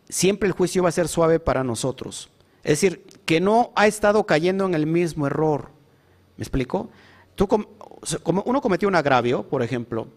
siempre 0.09 0.47
el 0.47 0.53
juicio 0.53 0.85
va 0.85 0.91
a 0.91 0.93
ser 0.93 1.09
suave 1.09 1.41
para 1.41 1.65
nosotros. 1.65 2.29
Es 2.63 2.81
decir, 2.81 3.05
que 3.25 3.41
no 3.41 3.73
ha 3.75 3.87
estado 3.87 4.25
cayendo 4.27 4.67
en 4.67 4.75
el 4.75 4.87
mismo 4.87 5.27
error. 5.27 5.71
¿Me 6.37 6.43
explico? 6.43 6.91
Tú, 7.35 7.49
como 7.49 8.43
uno 8.45 8.61
cometió 8.61 8.89
un 8.89 8.95
agravio, 8.95 9.43
por 9.43 9.63
ejemplo, 9.63 10.09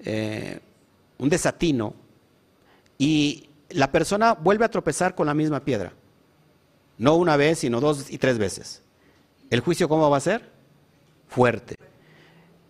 eh, 0.00 0.60
un 1.18 1.28
desatino, 1.28 1.94
y 2.98 3.48
la 3.70 3.90
persona 3.90 4.34
vuelve 4.34 4.64
a 4.64 4.70
tropezar 4.70 5.14
con 5.14 5.26
la 5.26 5.34
misma 5.34 5.60
piedra. 5.60 5.92
No 6.98 7.16
una 7.16 7.36
vez, 7.36 7.60
sino 7.60 7.80
dos 7.80 8.10
y 8.10 8.18
tres 8.18 8.38
veces. 8.38 8.82
¿El 9.48 9.60
juicio 9.60 9.88
cómo 9.88 10.10
va 10.10 10.18
a 10.18 10.20
ser? 10.20 10.48
Fuerte. 11.28 11.76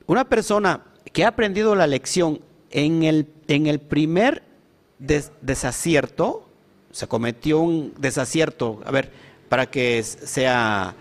Una 0.07 0.29
persona 0.29 0.85
que 1.13 1.25
ha 1.25 1.29
aprendido 1.29 1.75
la 1.75 1.87
lección 1.87 2.41
en 2.71 3.03
el, 3.03 3.27
en 3.49 3.67
el 3.67 3.81
primer 3.81 4.43
desacierto, 4.99 6.47
se 6.93 7.07
cometió 7.07 7.61
un 7.61 7.95
desacierto, 7.99 8.81
a 8.85 8.91
ver, 8.91 9.11
para 9.49 9.71
que 9.71 10.03
sea 10.03 10.95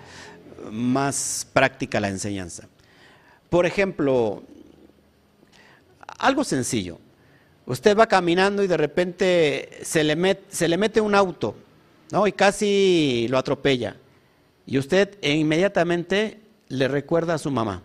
más 0.72 1.48
práctica 1.54 2.00
la 2.00 2.10
enseñanza. 2.10 2.68
Por 3.50 3.66
ejemplo, 3.66 4.44
algo 6.20 6.44
sencillo. 6.44 7.00
Usted 7.66 7.98
va 7.98 8.08
caminando 8.08 8.64
y 8.64 8.68
de 8.68 8.78
repente 8.78 9.80
se 9.84 10.04
le, 10.04 10.16
mete 10.16 11.02
un 11.02 11.16
auto, 11.16 11.56
¿no? 12.12 12.28
Y 12.28 12.32
casi 12.32 13.28
lo 13.30 13.38
atropella. 13.38 13.96
Y 14.66 14.78
usted 14.78 15.18
inmediatamente 15.24 16.40
le 16.68 16.88
recuerda 16.88 17.36
a 17.36 17.38
su 17.38 17.52
mamá. 17.52 17.84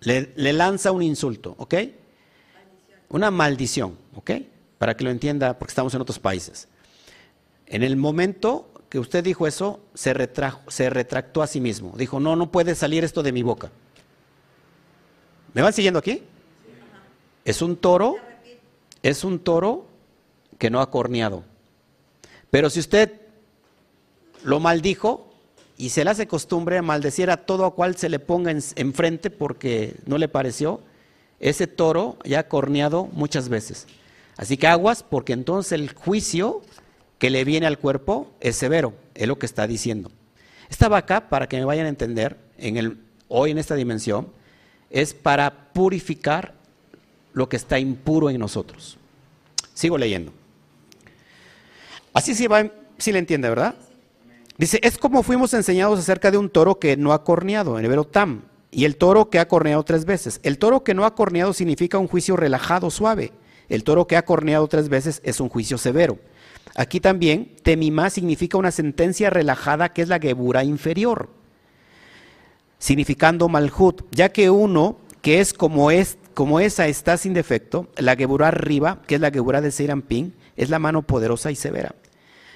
Le, 0.00 0.32
le 0.36 0.52
lanza 0.52 0.92
un 0.92 1.02
insulto, 1.02 1.54
¿ok? 1.58 1.74
Una 3.10 3.30
maldición, 3.30 3.96
¿ok? 4.14 4.30
Para 4.78 4.96
que 4.96 5.04
lo 5.04 5.10
entienda, 5.10 5.58
porque 5.58 5.72
estamos 5.72 5.94
en 5.94 6.00
otros 6.00 6.18
países. 6.18 6.68
En 7.66 7.82
el 7.82 7.96
momento 7.96 8.68
que 8.88 8.98
usted 8.98 9.22
dijo 9.22 9.46
eso, 9.46 9.80
se, 9.94 10.14
se 10.68 10.90
retractó 10.90 11.42
a 11.42 11.46
sí 11.46 11.60
mismo. 11.60 11.94
Dijo, 11.96 12.20
no, 12.20 12.36
no 12.36 12.50
puede 12.50 12.74
salir 12.74 13.04
esto 13.04 13.22
de 13.22 13.32
mi 13.32 13.42
boca. 13.42 13.70
¿Me 15.58 15.62
van 15.62 15.72
siguiendo 15.72 15.98
aquí? 15.98 16.22
Es 17.44 17.62
un 17.62 17.76
toro, 17.76 18.14
es 19.02 19.24
un 19.24 19.40
toro 19.40 19.86
que 20.56 20.70
no 20.70 20.80
ha 20.80 20.88
corneado. 20.88 21.42
Pero 22.48 22.70
si 22.70 22.78
usted 22.78 23.10
lo 24.44 24.60
maldijo 24.60 25.34
y 25.76 25.88
se 25.88 26.04
le 26.04 26.10
hace 26.10 26.28
costumbre 26.28 26.80
maldecir 26.80 27.28
a 27.28 27.38
todo 27.38 27.64
a 27.64 27.74
cual 27.74 27.96
se 27.96 28.08
le 28.08 28.20
ponga 28.20 28.52
enfrente 28.76 29.30
porque 29.30 29.96
no 30.06 30.16
le 30.16 30.28
pareció, 30.28 30.80
ese 31.40 31.66
toro 31.66 32.18
ya 32.22 32.38
ha 32.38 32.48
corneado 32.48 33.06
muchas 33.06 33.48
veces. 33.48 33.88
Así 34.36 34.58
que 34.58 34.68
aguas 34.68 35.02
porque 35.02 35.32
entonces 35.32 35.72
el 35.72 35.92
juicio 35.92 36.62
que 37.18 37.30
le 37.30 37.42
viene 37.42 37.66
al 37.66 37.80
cuerpo 37.80 38.30
es 38.38 38.54
severo, 38.54 38.94
es 39.16 39.26
lo 39.26 39.40
que 39.40 39.46
está 39.46 39.66
diciendo. 39.66 40.12
Esta 40.70 40.88
vaca, 40.88 41.28
para 41.28 41.48
que 41.48 41.56
me 41.56 41.64
vayan 41.64 41.86
a 41.86 41.88
entender, 41.88 42.36
en 42.58 42.76
el, 42.76 43.00
hoy 43.26 43.50
en 43.50 43.58
esta 43.58 43.74
dimensión, 43.74 44.37
es 44.90 45.14
para 45.14 45.72
purificar 45.72 46.54
lo 47.32 47.48
que 47.48 47.56
está 47.56 47.78
impuro 47.78 48.30
en 48.30 48.38
nosotros. 48.38 48.98
Sigo 49.74 49.98
leyendo. 49.98 50.32
Así 52.12 52.34
sí, 52.34 52.46
va, 52.46 52.66
sí 52.98 53.12
le 53.12 53.18
entiende, 53.20 53.48
¿verdad? 53.48 53.74
Dice, 54.56 54.80
es 54.82 54.98
como 54.98 55.22
fuimos 55.22 55.54
enseñados 55.54 56.00
acerca 56.00 56.30
de 56.30 56.38
un 56.38 56.50
toro 56.50 56.80
que 56.80 56.96
no 56.96 57.12
ha 57.12 57.22
corneado, 57.22 57.78
en 57.78 57.84
hebreo 57.84 58.04
tam, 58.04 58.42
y 58.72 58.84
el 58.84 58.96
toro 58.96 59.30
que 59.30 59.38
ha 59.38 59.46
corneado 59.46 59.84
tres 59.84 60.04
veces. 60.04 60.40
El 60.42 60.58
toro 60.58 60.82
que 60.82 60.94
no 60.94 61.04
ha 61.04 61.14
corneado 61.14 61.52
significa 61.52 61.98
un 61.98 62.08
juicio 62.08 62.36
relajado, 62.36 62.90
suave. 62.90 63.32
El 63.68 63.84
toro 63.84 64.06
que 64.06 64.16
ha 64.16 64.24
corneado 64.24 64.66
tres 64.66 64.88
veces 64.88 65.20
es 65.24 65.40
un 65.40 65.48
juicio 65.48 65.78
severo. 65.78 66.18
Aquí 66.74 67.00
también, 67.00 67.54
temimá 67.62 68.10
significa 68.10 68.58
una 68.58 68.72
sentencia 68.72 69.30
relajada 69.30 69.92
que 69.92 70.02
es 70.02 70.08
la 70.08 70.18
gebura 70.18 70.64
inferior, 70.64 71.28
significando 72.78 73.48
malhut, 73.48 74.02
ya 74.10 74.30
que 74.30 74.50
uno 74.50 74.98
que 75.22 75.40
es 75.40 75.52
como, 75.52 75.90
es, 75.90 76.16
como 76.34 76.60
esa 76.60 76.86
está 76.86 77.16
sin 77.16 77.34
defecto, 77.34 77.88
la 77.96 78.16
gebura 78.16 78.48
arriba, 78.48 79.02
que 79.06 79.16
es 79.16 79.20
la 79.20 79.30
gebura 79.30 79.60
de 79.60 79.70
Seirampín, 79.70 80.34
es 80.56 80.70
la 80.70 80.78
mano 80.78 81.02
poderosa 81.02 81.50
y 81.50 81.56
severa. 81.56 81.94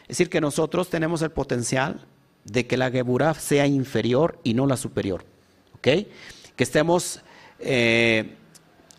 Es 0.03 0.09
decir, 0.09 0.31
que 0.31 0.41
nosotros 0.41 0.89
tenemos 0.89 1.23
el 1.23 1.31
potencial 1.31 2.07
de 2.45 2.67
que 2.67 2.77
la 2.77 2.91
gebura 2.91 3.35
sea 3.35 3.67
inferior 3.67 4.39
y 4.45 4.55
no 4.55 4.67
la 4.67 4.77
superior. 4.77 5.25
¿Ok? 5.75 5.83
Que 5.83 6.65
estemos 6.65 7.23
eh, 7.59 8.37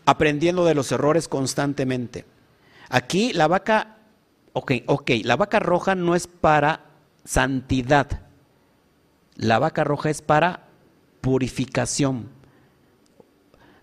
aprendiendo 0.05 0.65
de 0.65 0.75
los 0.75 0.91
errores 0.91 1.27
constantemente. 1.27 2.25
Aquí 2.89 3.33
la 3.33 3.47
vaca 3.47 3.93
Ok, 4.53 4.71
ok, 4.85 5.11
la 5.23 5.35
vaca 5.35 5.59
roja 5.59 5.95
no 5.95 6.13
es 6.13 6.27
para 6.27 6.81
santidad. 7.25 8.21
La 9.35 9.57
vaca 9.57 9.83
roja 9.83 10.11
es 10.11 10.21
para 10.21 10.62
purificación. 11.23 12.27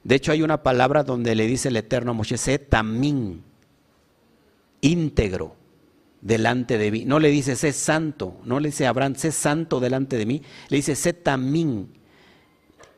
De 0.05 0.15
hecho, 0.15 0.31
hay 0.31 0.43
una 0.43 0.63
palabra 0.63 1.05
donde 1.05 1.35
le 1.35 1.47
dice 1.47 1.69
el 1.69 1.77
Eterno 1.79 2.11
a 2.11 2.15
Moshe, 2.15 2.37
sé 2.37 2.59
tamín, 2.59 3.43
íntegro 4.83 5.57
delante 6.21 6.77
de 6.77 6.91
mí. 6.91 7.07
No 7.07 7.19
le 7.19 7.31
dice, 7.31 7.57
sé 7.57 7.73
santo, 7.73 8.37
no 8.45 8.61
le 8.61 8.69
dice 8.69 8.85
a 8.85 8.91
Abraham, 8.91 9.15
sé 9.17 9.33
santo 9.33 9.81
delante 9.81 10.19
de 10.19 10.27
mí. 10.27 10.43
Le 10.69 10.77
dice, 10.77 10.95
sé 10.95 11.15
tamín. 11.15 11.89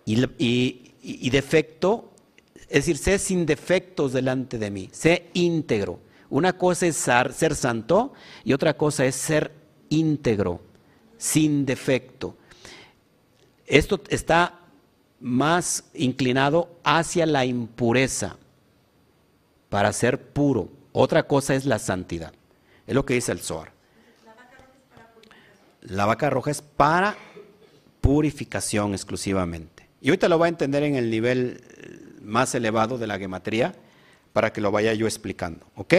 Y, 0.05 0.91
y 1.01 1.31
defecto, 1.31 2.11
es 2.63 2.87
decir, 2.87 2.99
sé 2.99 3.21
sin 3.21 3.47
defectos 3.47 4.13
delante 4.13 4.59
de 4.59 4.73
mí, 4.73 4.89
sé 4.91 5.31
íntegro. 5.35 6.01
Una 6.31 6.59
cosa 6.59 6.89
es 6.89 6.97
ser 6.97 7.55
santo 7.55 8.13
y 8.43 8.55
otra 8.55 8.77
cosa 8.77 9.05
es 9.07 9.15
ser 9.15 9.53
íntegro, 9.89 10.63
sin 11.17 11.65
defecto. 11.65 12.37
Esto 13.73 14.03
está 14.11 14.61
más 15.19 15.85
inclinado 15.95 16.79
hacia 16.85 17.25
la 17.25 17.47
impureza, 17.47 18.37
para 19.71 19.91
ser 19.95 20.21
puro. 20.21 20.69
Otra 20.93 21.23
cosa 21.23 21.55
es 21.55 21.65
la 21.65 21.79
santidad. 21.79 22.35
Es 22.87 22.95
lo 22.95 23.07
que 23.07 23.15
dice 23.15 23.33
el 23.33 23.41
Zohar. 23.41 23.73
La 25.81 26.05
vaca 26.05 26.29
roja 26.29 26.51
es 26.51 26.61
para 26.61 27.17
purificación 28.03 28.93
exclusivamente. 28.93 29.89
Y 30.03 30.11
ahorita 30.11 30.29
lo 30.29 30.39
va 30.39 30.45
a 30.45 30.51
entender 30.51 30.83
en 30.83 30.97
el 30.97 31.11
nivel 31.11 31.65
más 32.21 32.55
elevado 32.55 32.99
de 32.99 33.07
la 33.07 33.19
gematría 33.19 33.75
para 34.35 34.53
que 34.53 34.61
lo 34.61 34.71
vaya 34.71 34.93
yo 34.93 35.07
explicando. 35.07 35.65
¿Ok? 35.77 35.95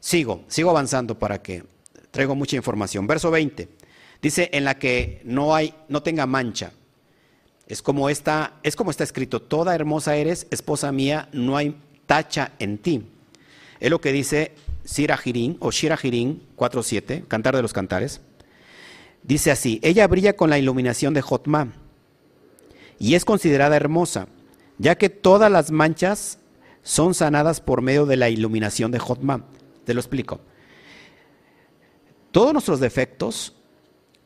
Sigo, 0.00 0.44
sigo 0.48 0.68
avanzando 0.68 1.18
para 1.18 1.40
que 1.40 1.64
traigo 2.10 2.34
mucha 2.34 2.56
información. 2.56 3.06
Verso 3.06 3.30
20. 3.30 3.70
Dice, 4.20 4.50
en 4.52 4.64
la 4.64 4.78
que 4.78 5.22
no 5.24 6.02
tenga 6.02 6.26
mancha. 6.26 6.72
Es 7.66 7.82
como 7.82 8.08
está, 8.08 8.52
escrito, 8.62 9.42
toda 9.42 9.74
hermosa 9.74 10.16
eres, 10.16 10.46
esposa 10.50 10.92
mía, 10.92 11.28
no 11.32 11.56
hay 11.56 11.76
tacha 12.06 12.52
en 12.58 12.78
ti. 12.78 13.02
Es 13.80 13.90
lo 13.90 14.00
que 14.00 14.12
dice 14.12 14.52
Sirajirín 14.84 15.56
o 15.60 15.72
Shirajirín 15.72 16.42
4.7, 16.56 17.26
Cantar 17.26 17.56
de 17.56 17.62
los 17.62 17.72
Cantares. 17.72 18.20
Dice 19.22 19.50
así, 19.50 19.80
ella 19.82 20.06
brilla 20.06 20.36
con 20.36 20.50
la 20.50 20.58
iluminación 20.58 21.12
de 21.12 21.22
Jotma 21.22 21.72
y 22.98 23.14
es 23.14 23.24
considerada 23.24 23.76
hermosa, 23.76 24.28
ya 24.78 24.96
que 24.96 25.10
todas 25.10 25.50
las 25.50 25.72
manchas 25.72 26.38
son 26.82 27.14
sanadas 27.14 27.60
por 27.60 27.82
medio 27.82 28.06
de 28.06 28.16
la 28.16 28.28
iluminación 28.28 28.92
de 28.92 29.00
Jotma. 29.00 29.44
Te 29.84 29.92
lo 29.92 30.00
explico. 30.00 30.40
Todos 32.30 32.52
nuestros 32.52 32.78
defectos 32.78 33.56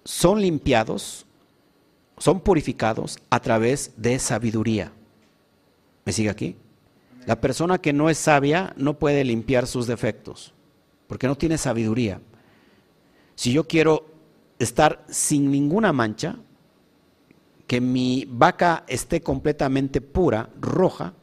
son 0.05 0.43
limpiados, 0.43 1.25
son 2.21 2.41
purificados 2.41 3.19
a 3.31 3.41
través 3.41 3.93
de 3.97 4.19
sabiduría. 4.19 4.93
¿Me 6.05 6.13
sigue 6.13 6.29
aquí? 6.29 6.55
La 7.27 7.41
persona 7.41 7.79
que 7.79 7.95
no 7.95 8.11
es 8.11 8.19
sabia 8.19 8.75
no 8.77 8.99
puede 8.99 9.25
limpiar 9.25 9.67
sus 9.67 9.87
defectos, 9.87 10.53
porque 11.07 11.27
no 11.27 11.37
tiene 11.37 11.57
sabiduría. 11.57 12.21
Si 13.35 13.53
yo 13.53 13.67
quiero 13.67 14.07
estar 14.59 15.03
sin 15.09 15.51
ninguna 15.51 15.95
mancha, 15.95 16.37
que 17.67 17.81
mi 17.81 18.27
vaca 18.29 18.85
esté 18.87 19.23
completamente 19.23 20.03
pura, 20.03 20.51
roja, 20.61 21.15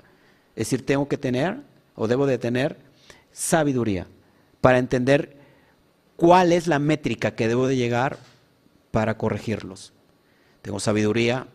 es 0.56 0.68
decir, 0.68 0.84
tengo 0.84 1.08
que 1.08 1.18
tener 1.18 1.62
o 1.94 2.08
debo 2.08 2.26
de 2.26 2.40
tener 2.40 2.80
sabiduría 3.32 4.08
para 4.62 4.80
entender 4.80 5.38
cuál 6.16 6.54
es 6.54 6.66
la 6.66 6.80
métrica 6.80 7.36
que 7.36 7.48
debo 7.48 7.68
de 7.68 7.76
llegar 7.76 8.18
para 8.90 9.18
corregirlos. 9.18 9.94
Tengo 10.68 10.82
sabiduría, 10.82 11.48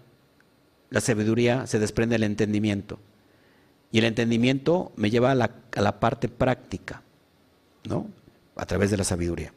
la 0.89 1.03
sabiduría 1.03 1.67
se 1.67 1.79
desprende 1.79 2.15
del 2.15 2.23
entendimiento 2.23 2.99
y 3.91 3.99
el 3.99 4.07
entendimiento 4.07 4.91
me 4.97 5.11
lleva 5.11 5.33
a 5.33 5.35
la, 5.35 6.01
parte 6.01 6.31
práctica, 6.31 7.03
¿no? 7.85 8.07
A 8.57 8.65
través 8.65 8.91
de 8.91 8.97
la 8.97 9.05
sabiduría. 9.05 9.53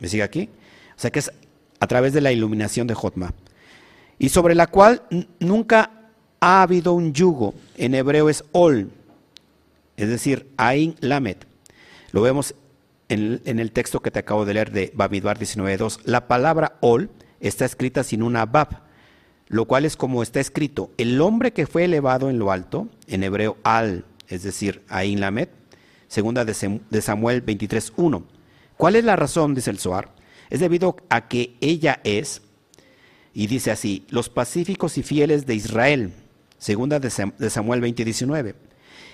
¿Me 0.00 0.08
sigue 0.08 0.24
aquí? 0.24 0.48
O 0.96 1.00
sea 1.00 1.12
que 1.12 1.20
es 1.20 1.30
a 1.78 1.86
través 1.86 2.12
de 2.12 2.22
la 2.22 2.32
iluminación 2.32 2.88
de 2.88 2.94
Jotma. 2.94 3.32
Y 4.18 4.30
sobre 4.30 4.56
la 4.56 4.66
cual 4.66 5.04
nunca 5.38 5.92
ha 6.40 6.62
habido 6.62 6.92
un 6.92 7.12
yugo, 7.12 7.54
en 7.76 7.94
hebreo 7.94 8.28
es 8.28 8.42
ol, 8.50 8.90
es 9.96 10.08
decir, 10.08 10.48
Ain 10.56 10.96
Lamed. 10.98 11.36
Lo 12.10 12.20
vemos 12.20 12.56
en, 13.08 13.40
el 13.44 13.70
texto 13.70 14.00
que 14.00 14.10
te 14.10 14.18
acabo 14.18 14.44
de 14.44 14.54
leer 14.54 14.72
de 14.72 14.90
Bamidbar 14.92 15.38
19.2. 15.38 16.00
La 16.02 16.26
palabra 16.26 16.78
ol 16.80 17.10
está 17.42 17.66
escrita 17.66 18.02
sin 18.04 18.22
una 18.22 18.46
bab, 18.46 18.80
lo 19.48 19.66
cual 19.66 19.84
es 19.84 19.96
como 19.96 20.22
está 20.22 20.40
escrito, 20.40 20.92
el 20.96 21.20
hombre 21.20 21.52
que 21.52 21.66
fue 21.66 21.84
elevado 21.84 22.30
en 22.30 22.38
lo 22.38 22.50
alto, 22.50 22.88
en 23.06 23.22
hebreo 23.22 23.58
al, 23.64 24.06
es 24.28 24.42
decir, 24.42 24.82
Ain 24.88 25.20
Lamed, 25.20 25.48
segunda 26.08 26.46
de 26.46 26.54
Samuel 27.02 27.44
23.1. 27.44 28.22
¿Cuál 28.78 28.96
es 28.96 29.04
la 29.04 29.16
razón? 29.16 29.54
Dice 29.54 29.70
el 29.70 29.78
Zohar. 29.78 30.14
Es 30.48 30.60
debido 30.60 30.96
a 31.10 31.28
que 31.28 31.56
ella 31.60 32.00
es, 32.04 32.42
y 33.34 33.46
dice 33.46 33.70
así, 33.70 34.06
los 34.08 34.28
pacíficos 34.28 34.96
y 34.96 35.02
fieles 35.02 35.44
de 35.46 35.54
Israel, 35.54 36.12
segunda 36.58 37.00
de 37.00 37.10
Samuel 37.10 37.82
20.19. 37.82 38.54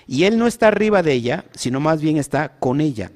Y 0.07 0.23
él 0.23 0.37
no 0.37 0.47
está 0.47 0.67
arriba 0.67 1.03
de 1.03 1.13
ella, 1.13 1.45
sino 1.53 1.79
más 1.79 2.01
bien 2.01 2.17
está 2.17 2.57
con 2.59 2.81
ella, 2.81 3.11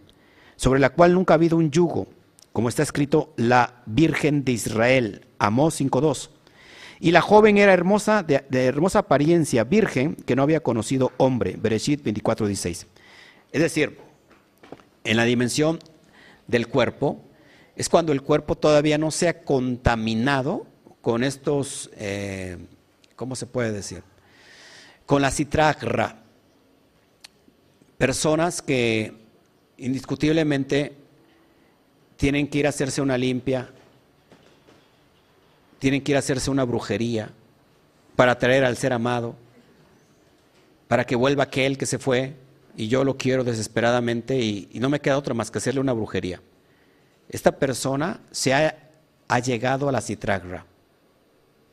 sobre 0.56 0.80
la 0.80 0.92
cual 0.92 1.14
nunca 1.14 1.34
ha 1.34 1.36
habido 1.36 1.58
un 1.58 1.72
yugo, 1.72 2.08
como 2.54 2.70
está 2.70 2.84
escrito, 2.84 3.34
la 3.36 3.82
Virgen 3.88 4.46
de 4.46 4.52
Israel, 4.52 5.26
Amós 5.40 5.82
5.2. 5.82 6.30
Y 7.00 7.12
la 7.12 7.22
joven 7.22 7.58
era 7.58 7.74
hermosa, 7.74 8.24
de, 8.24 8.46
hermosa 8.52 9.00
apariencia, 9.00 9.64
virgen, 9.64 10.16
que 10.16 10.36
no 10.36 10.44
había 10.44 10.62
conocido 10.62 11.12
hombre. 11.18 11.58
Bereshit 11.60 12.02
24:16. 12.04 12.86
Es 13.52 13.62
decir, 13.62 13.98
en 15.04 15.18
la 15.18 15.26
dimensión 15.26 15.80
del 16.48 16.68
cuerpo, 16.68 17.20
es 17.76 17.90
cuando 17.90 18.14
el 18.14 18.22
cuerpo 18.22 18.56
todavía 18.56 19.00
no 19.00 19.10
se 19.10 19.28
ha 19.28 19.44
contaminado 19.44 20.68
con 21.02 21.24
estos, 21.24 21.90
eh, 21.98 22.58
¿cómo 23.16 23.36
se 23.36 23.48
puede 23.48 23.72
decir? 23.72 24.04
Con 25.08 25.24
la 25.24 25.32
citragra. 25.32 26.24
Personas 27.98 28.62
que 28.62 29.14
indiscutiblemente 29.78 31.03
tienen 32.24 32.48
que 32.48 32.60
ir 32.60 32.68
a 32.68 32.70
hacerse 32.70 33.02
una 33.02 33.18
limpia, 33.18 33.70
tienen 35.78 36.02
que 36.02 36.14
ir 36.14 36.16
a 36.16 36.20
hacerse 36.20 36.50
una 36.50 36.64
brujería 36.64 37.32
para 38.16 38.40
traer 38.40 38.64
al 38.64 38.78
ser 38.78 38.94
amado, 38.94 39.36
para 40.88 41.06
que 41.06 41.18
vuelva 41.18 41.44
aquel 41.44 41.78
que 41.78 41.86
se 41.86 42.00
fue 42.00 42.34
y 42.78 42.88
yo 42.88 43.04
lo 43.04 43.18
quiero 43.18 43.44
desesperadamente 43.44 44.40
y, 44.40 44.70
no 44.76 44.90
me 44.90 45.02
queda 45.02 45.18
otra 45.18 45.34
más 45.34 45.52
que 45.52 45.58
hacerle 45.58 45.82
una 45.82 45.92
brujería. 45.92 46.40
Esta 47.28 47.52
persona 47.52 48.22
se 48.32 48.54
ha, 48.54 48.74
llegado 49.42 49.90
a 49.90 49.92
la 49.92 50.00
citragra, 50.00 50.66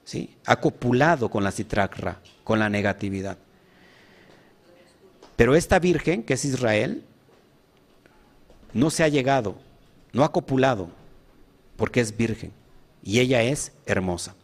¿sí? 0.03 0.37
ha 0.47 0.57
copulado 0.57 1.31
con 1.31 1.45
la 1.45 1.53
citragra, 1.53 2.21
con 2.43 2.59
la 2.59 2.69
negatividad. 2.69 3.39
Pero 5.37 5.55
esta 5.55 5.79
virgen, 5.79 6.25
que 6.25 6.35
es 6.35 6.45
Israel, 6.45 7.05
no 8.73 8.91
se 8.91 9.05
ha 9.05 9.09
llegado, 9.09 9.70
no 10.13 10.25
ha 10.25 10.33
copulado, 10.33 10.91
porque 11.77 12.01
es 12.01 12.17
virgen 12.17 12.53
y 13.03 13.21
ella 13.21 13.43
es 13.43 13.73
hermosa. 13.87 14.35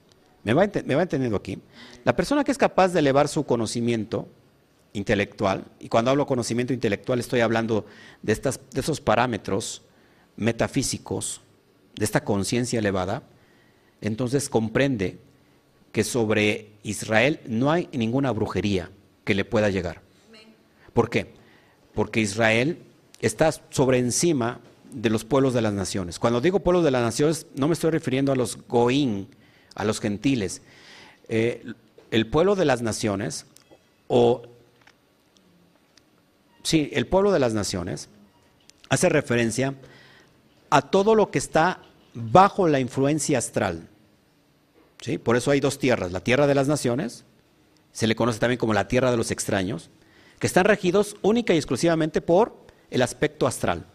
¿Me 0.44 0.54
va, 0.54 0.62
entendiendo 0.64 1.36
aquí? 1.36 1.58
La 2.04 2.14
persona 2.14 2.44
que 2.44 2.52
es 2.52 2.58
capaz 2.58 2.88
de 2.88 3.00
elevar 3.00 3.26
su 3.26 3.44
conocimiento 3.44 4.28
intelectual, 4.92 5.64
y 5.80 5.88
cuando 5.88 6.10
hablo 6.10 6.26
conocimiento 6.26 6.72
intelectual 6.72 7.18
estoy 7.18 7.40
hablando 7.40 7.84
de, 8.22 8.32
estas, 8.32 8.60
de 8.70 8.80
esos 8.80 9.00
parámetros 9.00 9.82
metafísicos, 10.36 11.40
de 11.96 12.04
esta 12.04 12.22
conciencia 12.22 12.78
elevada, 12.78 13.24
entonces 14.00 14.48
comprende 14.48 15.18
que 15.90 16.04
sobre 16.04 16.70
Israel 16.84 17.40
no 17.48 17.72
hay 17.72 17.88
ninguna 17.92 18.30
brujería 18.30 18.90
que 19.24 19.34
le 19.34 19.44
pueda 19.44 19.68
llegar. 19.68 20.02
¿Por 20.92 21.10
qué? 21.10 21.34
Porque 21.92 22.20
Israel 22.20 22.78
está 23.20 23.50
sobre 23.70 23.98
encima 23.98 24.60
de 24.92 25.10
los 25.10 25.24
pueblos 25.24 25.54
de 25.54 25.62
las 25.62 25.72
naciones. 25.72 26.18
Cuando 26.18 26.40
digo 26.40 26.60
pueblos 26.60 26.84
de 26.84 26.90
las 26.90 27.02
naciones, 27.02 27.46
no 27.54 27.68
me 27.68 27.74
estoy 27.74 27.90
refiriendo 27.90 28.32
a 28.32 28.36
los 28.36 28.58
goín, 28.66 29.28
a 29.74 29.84
los 29.84 30.00
gentiles. 30.00 30.62
Eh, 31.28 31.64
el 32.10 32.26
pueblo 32.28 32.54
de 32.54 32.64
las 32.64 32.82
naciones, 32.82 33.46
o 34.08 34.42
sí, 36.62 36.90
el 36.92 37.06
pueblo 37.06 37.32
de 37.32 37.38
las 37.38 37.54
naciones, 37.54 38.08
hace 38.88 39.08
referencia 39.08 39.74
a 40.70 40.82
todo 40.82 41.14
lo 41.14 41.30
que 41.30 41.38
está 41.38 41.82
bajo 42.14 42.68
la 42.68 42.80
influencia 42.80 43.38
astral. 43.38 43.88
¿Sí? 45.00 45.18
Por 45.18 45.36
eso 45.36 45.50
hay 45.50 45.60
dos 45.60 45.78
tierras, 45.78 46.12
la 46.12 46.20
tierra 46.20 46.46
de 46.46 46.54
las 46.54 46.68
naciones, 46.68 47.24
se 47.92 48.06
le 48.06 48.16
conoce 48.16 48.38
también 48.38 48.58
como 48.58 48.74
la 48.74 48.88
tierra 48.88 49.10
de 49.10 49.16
los 49.16 49.30
extraños, 49.30 49.90
que 50.38 50.46
están 50.46 50.64
regidos 50.64 51.16
única 51.22 51.54
y 51.54 51.56
exclusivamente 51.56 52.20
por 52.20 52.56
el 52.90 53.02
aspecto 53.02 53.46
astral. 53.46 53.86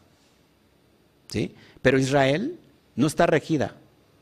Pero 1.81 1.99
Israel 1.99 2.59
no 2.95 3.07
está 3.07 3.25
regida 3.25 3.75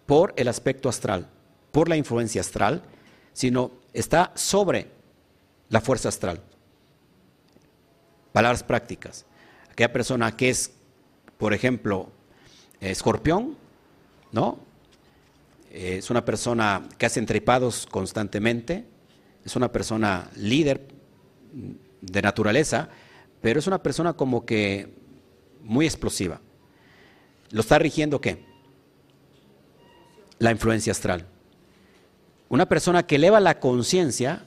por 0.06 0.34
el 0.38 0.48
aspecto 0.48 0.90
astral, 0.90 1.28
por 1.72 1.90
la 1.90 1.98
influencia 1.98 2.42
astral, 2.42 2.84
sino 3.34 3.72
está 3.94 4.32
sobre 4.36 4.88
la 5.70 5.82
fuerza 5.82 6.10
astral. 6.10 6.42
Palabras 8.32 8.64
prácticas. 8.64 9.26
Aquella 9.72 9.94
persona 9.94 10.36
que 10.36 10.50
es, 10.50 10.72
por 11.38 11.54
ejemplo, 11.54 12.10
escorpión, 12.80 13.58
¿no? 14.32 14.60
Es 15.72 16.10
una 16.10 16.26
persona 16.26 16.88
que 16.98 17.06
hace 17.06 17.20
entripados 17.20 17.86
constantemente, 17.86 18.86
es 19.46 19.56
una 19.56 19.72
persona 19.72 20.30
líder 20.36 20.88
de 22.02 22.22
naturaleza, 22.22 22.90
pero 23.42 23.60
es 23.60 23.68
una 23.68 23.82
persona 23.82 24.14
como 24.14 24.46
que 24.46 24.94
muy 25.64 25.86
explosiva. 25.86 26.42
¿Lo 27.52 27.62
está 27.62 27.80
rigiendo 27.80 28.22
qué? 28.22 28.44
La 30.38 30.52
influencia 30.52 30.92
astral. 30.92 31.26
Una 32.48 32.68
persona 32.68 33.06
que 33.06 33.16
eleva 33.16 33.40
la 33.40 33.60
conciencia 33.60 34.46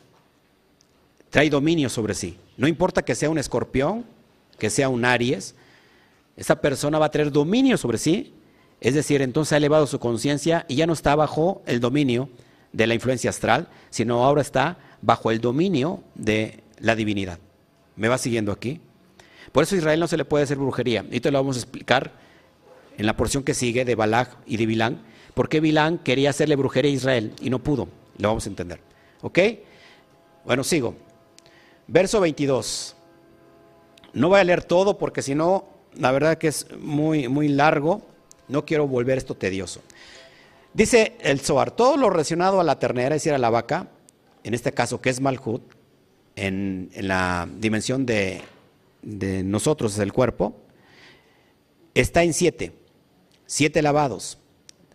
trae 1.31 1.51
dominio 1.51 1.89
sobre 1.89 2.15
sí. 2.15 2.39
No 2.57 2.69
importa 2.69 3.03
que 3.03 3.15
sea 3.15 3.31
un 3.31 3.39
escorpión, 3.39 4.05
que 4.59 4.71
sea 4.71 4.89
un 4.89 5.05
Aries, 5.05 5.55
esa 6.37 6.61
persona 6.61 6.99
va 6.99 7.07
a 7.07 7.11
tener 7.11 7.31
dominio 7.31 7.77
sobre 7.77 7.99
sí. 7.99 8.35
Es 8.81 8.95
decir, 8.95 9.23
entonces 9.23 9.53
ha 9.53 9.57
elevado 9.59 9.87
su 9.87 9.99
conciencia 9.99 10.65
y 10.69 10.77
ya 10.77 10.87
no 10.87 10.93
está 10.93 11.15
bajo 11.15 11.63
el 11.67 11.81
dominio 11.81 12.29
de 12.73 12.87
la 12.87 12.95
influencia 12.95 13.31
astral, 13.31 13.69
sino 13.91 14.25
ahora 14.25 14.43
está 14.43 14.79
bajo 15.03 15.31
el 15.31 15.41
dominio 15.41 16.03
de 16.15 16.63
la 16.79 16.97
divinidad. 16.97 17.39
¿Me 17.97 18.09
va 18.09 18.19
siguiendo 18.19 18.51
aquí? 18.51 18.81
Por 19.53 19.63
eso 19.63 19.75
a 19.75 19.79
Israel 19.79 20.01
no 20.01 20.09
se 20.09 20.17
le 20.17 20.25
puede 20.25 20.45
hacer 20.45 20.57
brujería. 20.57 21.05
Y 21.11 21.21
te 21.21 21.31
lo 21.31 21.39
vamos 21.39 21.57
a 21.57 21.61
explicar 21.61 22.13
en 22.99 23.07
la 23.07 23.17
porción 23.17 23.43
que 23.43 23.55
sigue 23.55 23.85
de 23.85 23.95
Balak 23.95 24.37
y 24.47 24.57
de 24.57 24.67
Bilán, 24.67 25.03
por 25.35 25.49
qué 25.49 25.61
Bilán 25.61 25.99
quería 25.99 26.31
hacerle 26.31 26.57
brujería 26.57 26.91
a 26.91 26.95
Israel 26.95 27.33
y 27.41 27.51
no 27.51 27.59
pudo. 27.59 27.89
Lo 28.19 28.29
vamos 28.29 28.47
a 28.47 28.51
entender. 28.51 28.81
¿Ok? 29.23 29.39
Bueno, 30.45 30.65
sigo. 30.65 30.95
Verso 31.87 32.21
22. 32.21 32.97
No 34.13 34.29
voy 34.29 34.41
a 34.41 34.45
leer 34.45 34.65
todo 34.65 34.99
porque 34.99 35.23
si 35.23 35.35
no, 35.35 35.69
la 35.95 36.13
verdad 36.13 36.37
que 36.37 36.49
es 36.49 36.67
muy, 36.79 37.29
muy 37.29 37.49
largo. 37.49 38.03
No 38.49 38.67
quiero 38.67 38.87
volver 38.87 39.19
esto 39.19 39.35
tedioso. 39.35 39.81
Dice 40.75 41.17
el 41.21 41.41
Zohar, 41.41 41.71
todo 41.71 41.97
lo 41.97 42.11
relacionado 42.11 42.61
a 42.61 42.65
la 42.65 42.79
ternera, 42.79 43.15
es 43.15 43.23
decir, 43.23 43.35
a 43.35 43.39
la 43.39 43.51
vaca, 43.51 43.89
en 44.43 44.55
este 44.55 44.73
caso 44.73 45.01
que 45.01 45.11
es 45.11 45.21
Malhut, 45.21 45.63
en, 46.35 46.91
la 46.97 47.49
dimensión 47.59 48.07
de, 48.07 48.41
de 49.03 49.43
nosotros, 49.43 49.95
es 49.95 49.99
el 49.99 50.13
cuerpo, 50.13 50.57
está 51.95 52.23
en 52.23 52.33
siete 52.33 52.82
siete 53.53 53.83
lavados. 53.83 54.39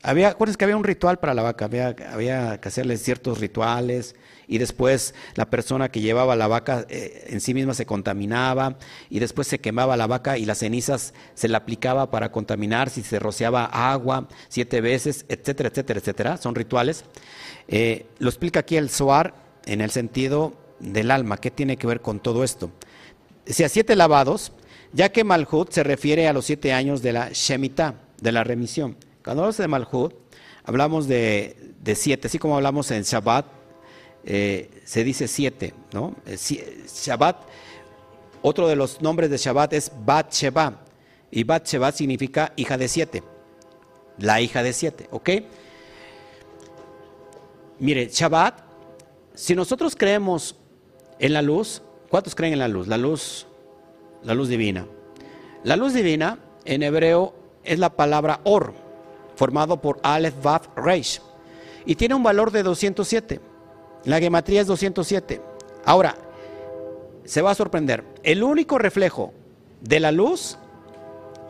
Había, 0.01 0.29
acuérdense 0.29 0.57
que 0.57 0.65
había 0.65 0.77
un 0.77 0.83
ritual 0.83 1.19
para 1.19 1.35
la 1.35 1.43
vaca, 1.43 1.65
había, 1.65 2.59
que 2.59 2.67
hacerle 2.67 2.97
ciertos 2.97 3.39
rituales 3.39 4.15
y 4.47 4.57
después 4.57 5.13
la 5.35 5.47
persona 5.47 5.89
que 5.89 6.01
llevaba 6.01 6.35
la 6.35 6.47
vaca 6.47 6.87
eh, 6.89 7.27
en 7.27 7.39
sí 7.39 7.53
misma 7.53 7.75
se 7.75 7.85
contaminaba 7.85 8.79
y 9.11 9.19
después 9.19 9.47
se 9.47 9.59
quemaba 9.59 9.95
la 9.95 10.07
vaca 10.07 10.39
y 10.39 10.45
las 10.45 10.57
cenizas 10.57 11.13
se 11.35 11.47
le 11.47 11.55
aplicaba 11.55 12.09
para 12.09 12.31
contaminar 12.31 12.89
si 12.89 13.03
se 13.03 13.19
rociaba 13.19 13.65
agua 13.65 14.27
siete 14.49 14.81
veces, 14.81 15.25
etcétera, 15.29 15.69
etcétera, 15.69 15.99
etcétera. 15.99 16.37
Son 16.37 16.55
rituales. 16.55 17.05
Eh, 17.67 18.07
lo 18.17 18.29
explica 18.29 18.61
aquí 18.61 18.75
el 18.75 18.89
Zohar 18.89 19.35
en 19.67 19.81
el 19.81 19.91
sentido 19.91 20.57
del 20.79 21.11
alma. 21.11 21.37
¿Qué 21.37 21.51
tiene 21.51 21.77
que 21.77 21.85
ver 21.85 22.01
con 22.01 22.19
todo 22.19 22.43
esto? 22.43 22.71
Decía 23.45 23.69
siete 23.69 23.95
lavados, 23.95 24.51
ya 24.93 25.09
que 25.09 25.23
Malhut 25.23 25.71
se 25.71 25.83
refiere 25.83 26.27
a 26.27 26.33
los 26.33 26.45
siete 26.45 26.73
años 26.73 27.03
de 27.03 27.13
la 27.13 27.29
Shemitah 27.31 28.06
de 28.21 28.31
la 28.31 28.43
remisión. 28.43 28.97
Cuando 29.23 29.43
hablamos 29.43 29.57
de 29.57 29.67
Malhut, 29.67 30.13
hablamos 30.63 31.07
de, 31.07 31.75
siete, 31.95 32.27
así 32.27 32.39
como 32.39 32.55
hablamos 32.55 32.91
en 32.91 33.03
Shabbat, 33.03 33.45
eh, 34.23 34.69
se 34.83 35.03
dice 35.03 35.27
siete, 35.27 35.73
¿no? 35.93 36.15
Eh, 36.25 36.37
Shabbat, 36.37 37.37
otro 38.41 38.67
de 38.67 38.75
los 38.75 39.01
nombres 39.01 39.29
de 39.29 39.37
Shabbat 39.37 39.73
es 39.73 39.91
Bat 40.05 40.33
Sheba, 40.33 40.83
y 41.31 41.43
Bat 41.43 41.67
Sheba 41.67 41.91
significa 41.91 42.53
hija 42.55 42.77
de 42.77 42.87
siete, 42.87 43.23
la 44.17 44.41
hija 44.41 44.63
de 44.63 44.73
siete, 44.73 45.07
¿ok? 45.11 45.29
Mire, 47.79 48.07
Shabbat, 48.07 48.61
si 49.33 49.55
nosotros 49.55 49.95
creemos 49.95 50.55
en 51.19 51.33
la 51.33 51.41
luz, 51.41 51.81
¿cuántos 52.09 52.33
creen 52.33 52.53
en 52.53 52.59
la 52.59 52.67
luz? 52.67 52.87
La 52.87 52.97
luz, 52.97 53.45
la 54.23 54.33
luz 54.33 54.49
divina. 54.49 54.87
La 55.63 55.75
luz 55.75 55.93
divina 55.93 56.39
en 56.65 56.83
hebreo 56.83 57.35
es 57.67 57.79
la 57.79 57.89
palabra 57.89 58.39
Or, 58.43 58.73
formado 59.35 59.81
por 59.81 59.99
Aleph, 60.03 60.41
Vav, 60.41 60.61
Reish. 60.75 61.21
Y 61.85 61.95
tiene 61.95 62.15
un 62.15 62.23
valor 62.23 62.51
de 62.51 62.63
207. 62.63 63.39
La 64.05 64.19
gematría 64.19 64.61
es 64.61 64.67
207. 64.67 65.41
Ahora, 65.85 66.15
se 67.23 67.41
va 67.41 67.51
a 67.51 67.55
sorprender. 67.55 68.03
El 68.23 68.43
único 68.43 68.77
reflejo 68.77 69.33
de 69.81 69.99
la 69.99 70.11
luz, 70.11 70.57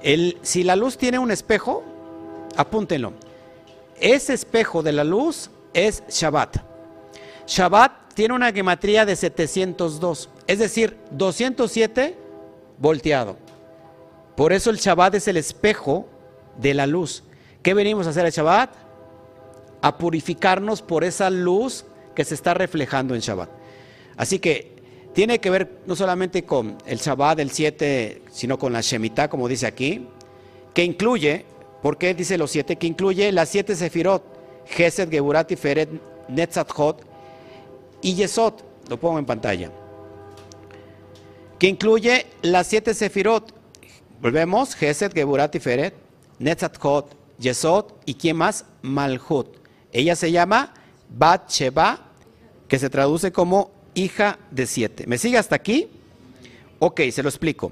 el, 0.04 0.38
si 0.42 0.64
la 0.64 0.76
luz 0.76 0.98
tiene 0.98 1.20
un 1.20 1.32
espejo, 1.32 1.84
apúntenlo. 2.56 3.14
Ese 4.00 4.34
espejo 4.34 4.84
de 4.84 4.92
la 4.92 5.04
luz 5.04 5.50
es 5.74 6.04
Shabbat. 6.10 6.58
Shabbat 7.48 8.14
tiene 8.14 8.34
una 8.34 8.52
gematría 8.52 9.06
de 9.06 9.16
702, 9.16 10.30
es 10.48 10.60
decir, 10.60 10.98
207 11.12 12.18
volteado. 12.80 13.38
Por 14.38 14.54
eso 14.54 14.70
el 14.70 14.78
Shabbat 14.78 15.16
es 15.16 15.28
el 15.28 15.36
espejo 15.36 16.08
de 16.58 16.76
la 16.76 16.86
luz. 16.86 17.24
¿Qué 17.64 17.74
venimos 17.74 18.06
a 18.06 18.12
hacer 18.12 18.24
el 18.26 18.32
Shabbat? 18.32 18.70
A 19.82 19.98
purificarnos 19.98 20.84
por 20.84 21.04
esa 21.04 21.32
luz 21.32 21.86
que 22.14 22.24
se 22.24 22.36
está 22.36 22.54
reflejando 22.54 23.16
en 23.16 23.22
Shabbat. 23.22 23.50
Así 24.16 24.38
que 24.38 24.78
tiene 25.14 25.40
que 25.40 25.50
ver 25.50 25.80
no 25.88 25.96
solamente 25.96 26.46
con 26.46 26.78
el 26.86 27.00
Shabbat 27.00 27.38
del 27.38 27.50
7, 27.50 28.22
sino 28.32 28.60
con 28.60 28.72
la 28.72 28.82
Shemitah, 28.82 29.28
como 29.28 29.48
dice 29.48 29.66
aquí, 29.66 30.08
que 30.76 30.84
incluye, 30.84 31.44
¿por 31.82 31.98
qué 31.98 32.14
dice 32.14 32.38
los 32.38 32.52
siete? 32.52 32.76
Que 32.76 32.86
incluye 32.86 33.32
las 33.32 33.50
siete 33.50 33.76
Sefirot, 33.76 34.24
Gesed, 34.68 35.10
Geburat, 35.10 35.52
Feret, 35.56 35.90
Netzat, 36.28 36.70
y 38.04 38.14
Yesod. 38.14 38.54
Lo 38.88 39.00
pongo 39.00 39.18
en 39.18 39.26
pantalla. 39.26 39.72
Que 41.58 41.68
incluye 41.68 42.28
las 42.44 42.68
siete 42.68 42.94
Sefirot. 42.94 43.57
Volvemos, 44.22 44.76
Gesed, 44.76 45.14
Geburat, 45.14 45.56
Feret, 45.60 45.94
Netzat, 46.40 46.78
Yesod 47.40 47.86
y 48.06 48.16
quién 48.16 48.38
más? 48.38 48.66
Malhut. 48.82 49.48
Ella 49.92 50.16
se 50.16 50.32
llama 50.32 50.74
Bat 51.10 51.50
Sheba, 51.50 52.00
que 52.68 52.80
se 52.80 52.90
traduce 52.90 53.32
como 53.32 53.72
hija 53.94 54.40
de 54.52 54.66
siete. 54.66 55.06
¿Me 55.08 55.18
sigue 55.18 55.38
hasta 55.38 55.56
aquí? 55.56 55.90
Ok, 56.80 57.02
se 57.12 57.24
lo 57.24 57.30
explico. 57.30 57.72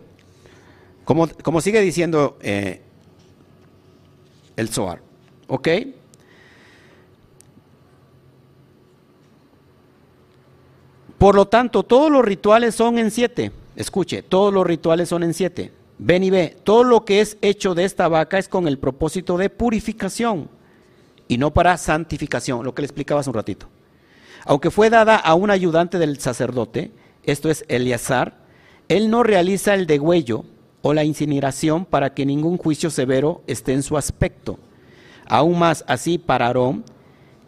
Como, 1.04 1.28
como 1.28 1.62
sigue 1.62 1.82
diciendo 1.82 2.38
eh, 2.42 2.82
el 4.56 4.70
Zohar. 4.70 5.02
¿Ok? 5.48 5.68
Por 11.18 11.36
lo 11.36 11.48
tanto, 11.48 11.84
todos 11.84 12.12
los 12.12 12.26
rituales 12.26 12.76
son 12.76 12.98
en 12.98 13.12
siete. 13.12 13.52
Escuche, 13.76 14.24
todos 14.24 14.54
los 14.54 14.66
rituales 14.66 15.10
son 15.10 15.24
en 15.24 15.34
siete. 15.34 15.72
Ven 15.98 16.24
y 16.24 16.30
ve, 16.30 16.58
todo 16.64 16.84
lo 16.84 17.06
que 17.06 17.22
es 17.22 17.38
hecho 17.42 17.74
de 17.74 17.86
esta 17.86 18.08
vaca 18.08 18.38
es 18.38 18.50
con 18.50 18.68
el 18.68 18.78
propósito 18.78 19.38
de 19.38 19.50
purificación 19.50 20.50
y 21.28 21.38
no 21.38 21.54
para 21.54 21.78
santificación, 21.78 22.64
lo 22.64 22.76
que 22.76 22.82
le 22.82 22.88
explicaba 22.88 23.22
hace 23.22 23.30
un 23.30 23.36
ratito. 23.36 23.68
Aunque 24.46 24.72
fue 24.72 24.90
dada 24.90 25.16
a 25.16 25.34
un 25.36 25.50
ayudante 25.50 25.98
del 25.98 26.20
sacerdote, 26.20 26.92
esto 27.24 27.50
es 27.50 27.66
Eleazar, 27.68 28.38
él 28.90 29.10
no 29.10 29.24
realiza 29.24 29.74
el 29.74 29.88
degüello 29.88 30.46
o 30.82 30.94
la 30.94 31.04
incineración 31.04 31.86
para 31.86 32.14
que 32.14 32.26
ningún 32.26 32.58
juicio 32.58 32.92
severo 32.92 33.42
esté 33.48 33.74
en 33.74 33.82
su 33.82 33.98
aspecto. 33.98 34.60
Aún 35.28 35.58
más 35.58 35.84
así 35.88 36.20
para 36.20 36.46
Aarón, 36.46 36.84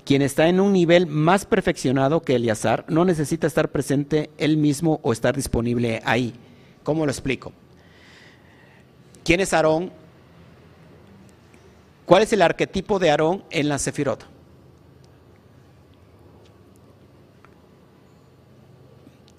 quien 0.06 0.24
está 0.24 0.48
en 0.48 0.60
un 0.60 0.74
nivel 0.74 1.06
más 1.06 1.45
perfeccionado 1.45 2.22
que 2.22 2.36
Eleazar, 2.36 2.86
no 2.88 3.06
necesita 3.06 3.45
estar 3.45 3.70
presente 3.70 4.32
él 4.38 4.58
mismo 4.58 5.00
o 5.04 5.12
estar 5.12 5.36
disponible 5.36 6.02
ahí. 6.06 6.34
¿Cómo 6.82 7.06
lo 7.06 7.12
explico? 7.12 7.52
¿Quién 9.28 9.41
es 9.41 9.51
Aarón? 9.51 9.91
¿Cuál 12.05 12.23
es 12.23 12.32
el 12.32 12.41
arquetipo 12.41 12.97
de 12.97 13.11
Aarón 13.11 13.43
en 13.49 13.67
la 13.67 13.78
Sefirot? 13.78 14.25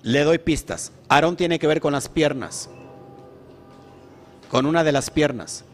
Le 0.02 0.24
doy 0.24 0.36
pistas. 0.36 0.92
Aarón 1.08 1.38
tiene 1.38 1.58
que 1.58 1.66
ver 1.66 1.80
con 1.80 1.94
las 1.94 2.10
piernas, 2.10 2.68
con 4.50 4.66
una 4.66 4.84
de 4.84 4.92
las 4.92 5.08
piernas. 5.08 5.64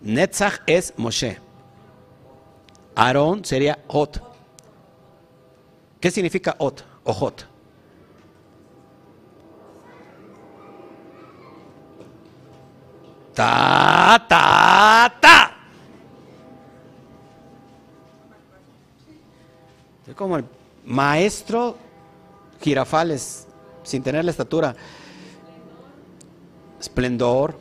Netzach 0.00 0.60
es 0.68 0.94
Moshe. 0.96 1.40
Aarón 2.94 3.44
sería 3.44 3.80
Ot. 3.88 4.22
¿Qué 5.98 6.12
significa 6.12 6.54
Ot 6.60 6.84
o 7.02 7.12
Hot? 7.12 7.49
Ta, 13.34 14.26
ta, 14.28 15.14
ta. 15.20 15.56
Es 20.06 20.14
como 20.14 20.36
el 20.36 20.44
maestro 20.84 21.76
girafales, 22.60 23.46
sin 23.84 24.02
tener 24.02 24.24
la 24.24 24.32
estatura. 24.32 24.74
Esplendor, 26.80 27.56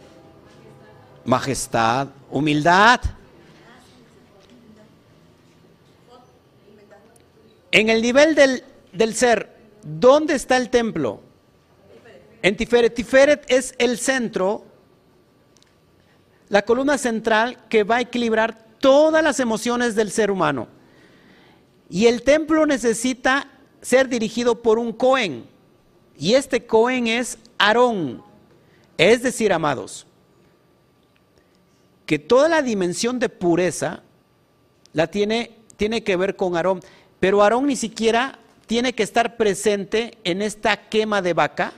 majestad, 1.26 2.08
humildad. 2.32 3.02
En 7.72 7.90
el 7.90 8.02
nivel 8.02 8.34
del, 8.34 8.64
del 8.92 9.14
ser, 9.14 9.56
¿dónde 9.84 10.34
está 10.34 10.58
el 10.58 10.70
templo? 10.70 11.22
En 12.42 12.56
Tiferet. 12.58 12.96
Tiferet 12.96 13.46
es 13.52 13.76
el 13.78 13.98
centro, 14.00 14.66
la 16.50 16.64
columna 16.64 16.98
central 16.98 17.58
que 17.70 17.84
va 17.84 17.98
a 17.98 18.02
equilibrar 18.02 18.66
todas 18.80 19.24
las 19.24 19.40
emociones 19.40 19.96
del 19.96 20.12
ser 20.12 20.32
humano. 20.32 20.68
Y 21.90 22.08
el 22.08 22.24
templo 22.24 22.66
necesita 22.66 23.48
ser 23.82 24.10
dirigido 24.10 24.62
por 24.62 24.80
un 24.80 24.92
Cohen. 24.92 25.46
Y 26.18 26.34
este 26.34 26.66
Cohen 26.66 27.08
es 27.08 27.38
Aarón. 27.58 28.24
Es 28.98 29.24
decir, 29.24 29.54
amados, 29.54 30.06
que 32.06 32.20
toda 32.20 32.50
la 32.50 32.62
dimensión 32.62 33.20
de 33.20 33.30
pureza 33.30 34.02
la 34.94 35.08
tiene, 35.08 35.56
tiene 35.78 36.04
que 36.04 36.16
ver 36.16 36.36
con 36.36 36.56
Aarón. 36.56 36.82
Pero 37.20 37.42
Aarón 37.42 37.68
ni 37.68 37.76
siquiera 37.76 38.40
tiene 38.66 38.94
que 38.94 39.04
estar 39.04 39.38
presente 39.38 40.18
en 40.24 40.42
esta 40.42 40.90
quema 40.90 41.22
de 41.22 41.34
vaca 41.34 41.74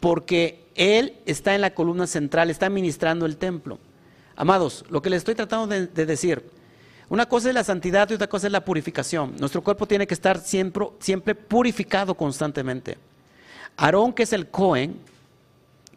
porque 0.00 0.64
él 0.74 1.16
está 1.26 1.54
en 1.54 1.60
la 1.60 1.74
columna 1.74 2.06
central, 2.06 2.50
está 2.50 2.68
ministrando 2.68 3.26
el 3.26 3.36
templo. 3.36 3.78
Amados, 4.36 4.84
lo 4.90 5.00
que 5.02 5.10
le 5.10 5.16
estoy 5.16 5.34
tratando 5.34 5.66
de, 5.66 5.86
de 5.86 6.06
decir, 6.06 6.44
una 7.08 7.26
cosa 7.26 7.48
es 7.48 7.54
la 7.54 7.64
santidad 7.64 8.10
y 8.10 8.14
otra 8.14 8.28
cosa 8.28 8.48
es 8.48 8.52
la 8.52 8.64
purificación. 8.64 9.34
Nuestro 9.38 9.62
cuerpo 9.62 9.86
tiene 9.86 10.06
que 10.06 10.14
estar 10.14 10.38
siempre, 10.38 10.86
siempre 10.98 11.34
purificado 11.34 12.14
constantemente. 12.14 12.98
Aarón, 13.76 14.12
que 14.12 14.24
es 14.24 14.32
el 14.32 14.48
Cohen, 14.48 14.98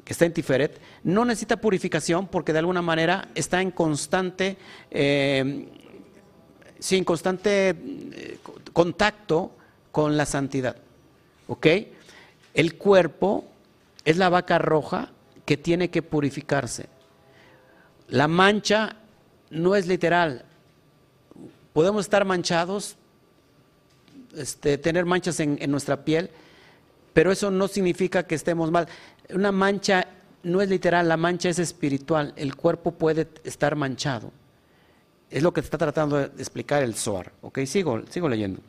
que 0.04 0.14
está 0.14 0.26
en 0.26 0.34
Tiferet, 0.34 0.80
no 1.04 1.26
necesita 1.26 1.58
purificación 1.58 2.28
porque 2.28 2.54
de 2.54 2.60
alguna 2.60 2.82
manera 2.82 3.30
está 3.36 3.62
en 3.62 3.72
constante, 3.72 4.58
eh, 4.92 5.68
sin 6.80 7.04
constante 7.04 7.70
eh, 7.70 8.38
contacto 8.74 9.52
con 9.92 10.16
la 10.16 10.26
santidad. 10.26 10.76
¿Ok? 11.48 11.68
El 12.54 12.76
cuerpo 12.78 13.46
es 14.06 14.18
la 14.18 14.30
vaca 14.30 14.60
roja 14.60 15.12
que 15.46 15.58
tiene 15.58 15.90
que 15.90 16.02
purificarse. 16.02 16.88
La 18.10 18.28
mancha 18.28 18.96
no 19.52 19.76
es 19.76 19.88
literal, 19.88 20.46
podemos 21.74 22.06
estar 22.06 22.26
manchados, 22.26 22.96
este, 24.36 24.78
tener 24.78 25.06
manchas 25.06 25.40
en, 25.40 25.58
nuestra 25.70 26.04
piel, 26.04 26.30
pero 27.14 27.32
eso 27.32 27.52
no 27.52 27.68
significa 27.68 28.24
que 28.24 28.36
estemos 28.36 28.72
mal. 28.72 28.88
Una 29.34 29.52
mancha 29.52 30.08
no 30.44 30.62
es 30.62 30.70
literal, 30.70 31.08
la 31.08 31.18
mancha 31.18 31.50
es 31.50 31.60
espiritual, 31.60 32.34
el 32.36 32.56
cuerpo 32.56 32.92
puede 32.92 33.28
estar 33.44 33.76
manchado. 33.76 34.32
Es 35.30 35.44
lo 35.44 35.54
que 35.54 35.60
está 35.60 35.78
tratando 35.78 36.18
de 36.18 36.26
explicar 36.42 36.82
el 36.82 36.96
Zohar. 36.96 37.32
Ok, 37.42 37.60
sigo, 37.66 38.02
sigo 38.10 38.28
leyendo. 38.28 38.62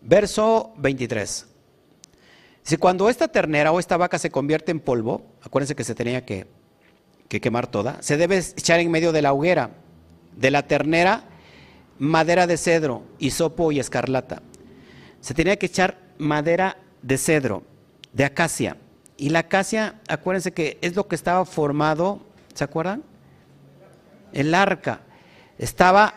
Verso 0.00 0.72
23. 0.78 1.53
Si 2.64 2.76
cuando 2.76 3.08
esta 3.08 3.28
ternera 3.28 3.70
o 3.70 3.78
esta 3.78 3.96
vaca 3.96 4.18
se 4.18 4.30
convierte 4.30 4.72
en 4.72 4.80
polvo, 4.80 5.24
acuérdense 5.42 5.76
que 5.76 5.84
se 5.84 5.94
tenía 5.94 6.24
que 6.24 6.46
que 7.28 7.40
quemar 7.40 7.66
toda, 7.66 8.02
se 8.02 8.16
debe 8.16 8.38
echar 8.38 8.80
en 8.80 8.90
medio 8.90 9.12
de 9.12 9.22
la 9.22 9.32
hoguera, 9.32 9.70
de 10.36 10.50
la 10.50 10.66
ternera, 10.66 11.24
madera 11.98 12.46
de 12.46 12.56
cedro, 12.56 13.02
hisopo 13.18 13.72
y 13.72 13.80
escarlata. 13.80 14.42
Se 15.20 15.34
tenía 15.34 15.56
que 15.56 15.66
echar 15.66 15.98
madera 16.18 16.76
de 17.02 17.18
cedro, 17.18 17.62
de 18.12 18.24
acacia. 18.24 18.76
Y 19.16 19.30
la 19.30 19.40
acacia, 19.40 20.00
acuérdense 20.08 20.52
que 20.52 20.78
es 20.80 20.96
lo 20.96 21.08
que 21.08 21.14
estaba 21.14 21.44
formado, 21.44 22.20
¿se 22.54 22.64
acuerdan? 22.64 23.02
El 24.32 24.54
arca. 24.54 25.00
Estaba, 25.58 26.14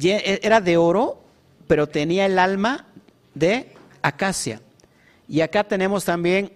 era 0.00 0.60
de 0.60 0.76
oro, 0.76 1.22
pero 1.66 1.88
tenía 1.88 2.26
el 2.26 2.38
alma 2.38 2.86
de 3.34 3.72
acacia. 4.02 4.60
Y 5.28 5.40
acá 5.40 5.64
tenemos 5.64 6.04
también 6.04 6.52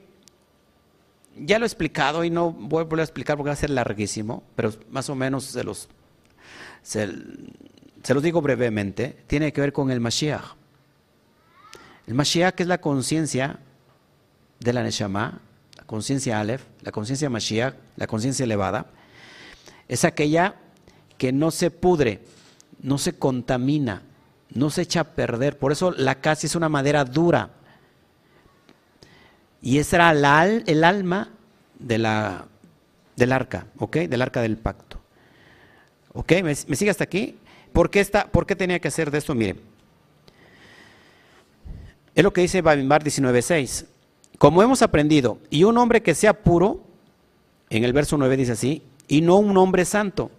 ya 1.37 1.59
lo 1.59 1.65
he 1.65 1.67
explicado 1.67 2.25
y 2.25 2.31
no 2.31 2.53
voy 2.53 2.81
a 2.81 2.85
volver 2.85 3.01
a 3.01 3.05
explicar 3.05 3.37
porque 3.37 3.49
va 3.49 3.55
a 3.55 3.57
ser 3.57 3.71
larguísimo, 3.71 4.43
pero 4.57 4.73
más 4.91 5.09
o 5.09 5.15
menos 5.15 5.45
se 5.45 5.65
los, 5.65 5.89
se 6.83 7.07
los 8.15 8.23
digo 8.23 8.43
brevemente, 8.43 9.25
tiene 9.27 9.53
que 9.53 9.61
ver 9.61 9.73
con 9.73 9.91
el 9.91 10.01
Mashiach. 10.01 10.57
El 12.07 12.15
Mashiach 12.15 12.61
es 12.61 12.67
la 12.67 12.81
conciencia 12.81 13.61
de 14.59 14.73
la 14.73 14.83
Neshama, 14.83 15.41
la 15.77 15.85
conciencia 15.85 16.41
Aleph, 16.41 16.63
la 16.83 16.93
conciencia 16.93 17.31
Mashiach, 17.31 17.75
la 17.97 18.07
conciencia 18.07 18.45
elevada. 18.45 18.87
Es 19.89 20.05
aquella 20.05 20.57
que 21.17 21.33
no 21.33 21.51
se 21.51 21.71
pudre, 21.71 22.21
no 22.83 22.99
se 22.99 23.15
contamina, 23.15 24.03
no 24.53 24.71
se 24.71 24.83
echa 24.83 25.01
a 25.01 25.05
perder. 25.05 25.59
Por 25.59 25.73
eso 25.73 25.93
la 25.93 26.17
casa 26.17 26.47
es 26.47 26.55
una 26.55 26.69
madera 26.69 27.05
dura. 27.05 27.51
Y 29.63 29.79
esa 29.79 29.97
era 29.97 30.45
el 30.67 30.85
alma 30.85 31.29
del 31.79 32.07
arca, 32.07 33.67
¿ok? 33.79 33.97
Del 33.97 34.23
arca 34.23 34.43
del 34.43 34.57
pacto. 34.57 35.01
¿Ok? 36.13 36.33
¿Me, 36.43 36.55
sigue 36.55 36.91
hasta 36.91 37.05
aquí? 37.05 37.37
¿Por 37.73 37.91
qué, 37.91 38.05
¿Por 38.31 38.47
qué 38.47 38.57
tenía 38.57 38.81
que 38.81 38.89
hacer 38.89 39.11
de 39.11 39.19
esto? 39.19 39.35
Mire. 39.35 39.57
Es 42.15 42.25
lo 42.25 42.33
que 42.33 42.41
dice 42.41 42.63
Babimbar 42.63 43.05
19.6. 43.05 43.87
Como 44.39 44.63
hemos 44.63 44.83
aprendido, 44.83 45.39
y 45.51 45.65
un 45.65 45.77
hombre 45.79 46.03
que 46.03 46.15
sea 46.15 46.33
puro, 46.33 46.81
en 47.69 47.85
el 47.85 47.93
verso 47.93 48.17
9 48.17 48.37
dice 48.37 48.53
así, 48.53 48.83
y 49.07 49.21
no 49.21 49.37
un 49.37 49.57
hombre 49.57 49.85
santo, 49.85 50.31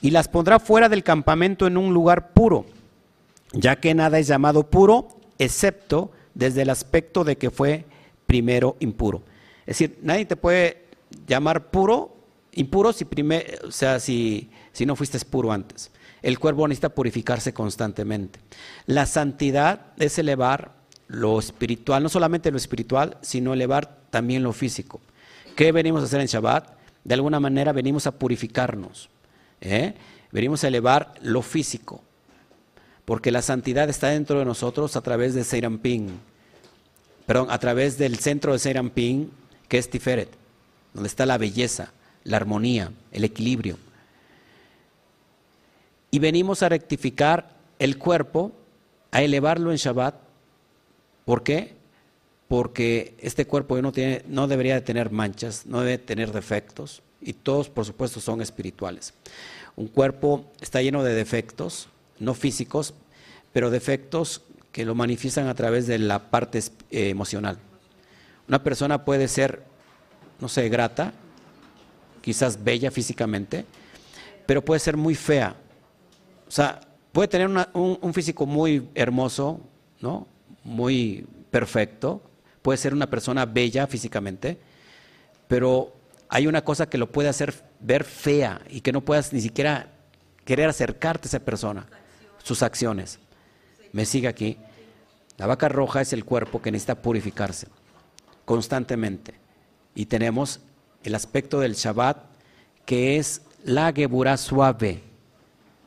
y 0.00 0.10
las 0.10 0.28
pondrá 0.28 0.58
fuera 0.58 0.88
del 0.88 1.04
campamento 1.04 1.66
en 1.66 1.76
un 1.76 1.92
lugar 1.92 2.32
puro, 2.32 2.64
ya 3.52 3.76
que 3.76 3.94
nada 3.94 4.18
es 4.18 4.26
llamado 4.26 4.68
puro, 4.68 5.08
excepto 5.38 6.10
desde 6.34 6.62
el 6.62 6.70
aspecto 6.70 7.22
de 7.22 7.36
que 7.36 7.50
fue 7.50 7.84
primero 8.34 8.76
impuro. 8.80 9.22
Es 9.60 9.78
decir, 9.78 9.96
nadie 10.02 10.24
te 10.24 10.34
puede 10.34 10.86
llamar 11.24 11.70
puro, 11.70 12.16
impuro 12.50 12.92
si, 12.92 13.06
o 13.64 13.70
sea, 13.70 14.00
si, 14.00 14.50
si 14.72 14.84
no 14.84 14.96
fuiste 14.96 15.20
puro 15.20 15.52
antes. 15.52 15.92
El 16.20 16.40
cuerpo 16.40 16.66
necesita 16.66 16.88
purificarse 16.88 17.54
constantemente. 17.54 18.40
La 18.86 19.06
santidad 19.06 19.92
es 19.98 20.18
elevar 20.18 20.72
lo 21.06 21.38
espiritual, 21.38 22.02
no 22.02 22.08
solamente 22.08 22.50
lo 22.50 22.56
espiritual, 22.56 23.18
sino 23.20 23.54
elevar 23.54 24.00
también 24.10 24.42
lo 24.42 24.52
físico. 24.52 25.00
¿Qué 25.54 25.70
venimos 25.70 26.02
a 26.02 26.06
hacer 26.06 26.20
en 26.20 26.26
Shabbat? 26.26 26.76
De 27.04 27.14
alguna 27.14 27.38
manera 27.38 27.72
venimos 27.72 28.08
a 28.08 28.18
purificarnos. 28.18 29.10
¿eh? 29.60 29.94
Venimos 30.32 30.64
a 30.64 30.68
elevar 30.68 31.14
lo 31.22 31.40
físico. 31.40 32.02
Porque 33.04 33.30
la 33.30 33.42
santidad 33.42 33.88
está 33.88 34.08
dentro 34.08 34.40
de 34.40 34.44
nosotros 34.44 34.96
a 34.96 35.02
través 35.02 35.34
de 35.34 35.44
Seiramping. 35.44 36.33
Perdón, 37.26 37.48
a 37.50 37.58
través 37.58 37.98
del 37.98 38.18
centro 38.18 38.52
de 38.52 38.58
Seiramping, 38.58 39.30
que 39.68 39.78
es 39.78 39.88
Tiferet, 39.88 40.28
donde 40.92 41.08
está 41.08 41.26
la 41.26 41.38
belleza, 41.38 41.92
la 42.22 42.36
armonía, 42.36 42.92
el 43.12 43.24
equilibrio. 43.24 43.78
Y 46.10 46.18
venimos 46.18 46.62
a 46.62 46.68
rectificar 46.68 47.56
el 47.78 47.98
cuerpo, 47.98 48.52
a 49.10 49.22
elevarlo 49.22 49.70
en 49.70 49.78
Shabbat 49.78 50.24
¿Por 51.24 51.42
qué? 51.42 51.74
Porque 52.48 53.14
este 53.18 53.46
cuerpo 53.46 53.80
no 53.80 54.46
debería 54.46 54.74
de 54.74 54.82
tener 54.82 55.10
manchas, 55.10 55.66
no 55.66 55.80
debe 55.80 55.98
tener 55.98 56.32
defectos, 56.32 57.02
y 57.20 57.32
todos, 57.32 57.70
por 57.70 57.86
supuesto, 57.86 58.20
son 58.20 58.42
espirituales. 58.42 59.14
Un 59.76 59.88
cuerpo 59.88 60.44
está 60.60 60.82
lleno 60.82 61.02
de 61.02 61.14
defectos, 61.14 61.88
no 62.18 62.34
físicos, 62.34 62.94
pero 63.52 63.70
defectos 63.70 64.42
que 64.74 64.84
lo 64.84 64.96
manifiestan 64.96 65.46
a 65.46 65.54
través 65.54 65.86
de 65.86 66.00
la 66.00 66.18
parte 66.18 66.58
eh, 66.58 67.08
emocional. 67.08 67.58
Una 68.48 68.64
persona 68.64 69.04
puede 69.04 69.28
ser, 69.28 69.62
no 70.40 70.48
sé, 70.48 70.68
grata, 70.68 71.12
quizás 72.20 72.64
bella 72.64 72.90
físicamente, 72.90 73.66
pero 74.46 74.64
puede 74.64 74.80
ser 74.80 74.96
muy 74.96 75.14
fea. 75.14 75.54
O 76.48 76.50
sea, 76.50 76.80
puede 77.12 77.28
tener 77.28 77.46
un, 77.46 77.98
un, 78.02 78.12
físico 78.14 78.46
muy 78.46 78.88
hermoso, 78.96 79.60
¿no? 80.00 80.26
muy 80.64 81.24
perfecto, 81.52 82.20
puede 82.60 82.76
ser 82.76 82.94
una 82.94 83.08
persona 83.08 83.46
bella 83.46 83.86
físicamente, 83.86 84.58
pero 85.46 85.94
hay 86.28 86.48
una 86.48 86.64
cosa 86.64 86.90
que 86.90 86.98
lo 86.98 87.12
puede 87.12 87.28
hacer 87.28 87.54
ver 87.78 88.02
fea 88.02 88.60
y 88.68 88.80
que 88.80 88.90
no 88.90 89.02
puedas 89.02 89.32
ni 89.32 89.40
siquiera 89.40 89.92
querer 90.44 90.68
acercarte 90.68 91.28
a 91.28 91.28
esa 91.28 91.38
persona, 91.38 91.86
sus 92.42 92.64
acciones. 92.64 93.20
Me 93.94 94.04
sigue 94.04 94.28
aquí. 94.28 94.58
La 95.38 95.46
vaca 95.46 95.70
roja 95.70 96.02
es 96.02 96.12
el 96.12 96.26
cuerpo 96.26 96.60
que 96.60 96.70
necesita 96.70 97.00
purificarse 97.00 97.68
constantemente. 98.44 99.32
Y 99.94 100.04
tenemos 100.04 100.60
el 101.02 101.14
aspecto 101.14 101.60
del 101.60 101.74
Shabbat, 101.74 102.18
que 102.84 103.16
es 103.16 103.40
la 103.64 103.90
Geburah 103.90 104.36
suave, 104.36 105.02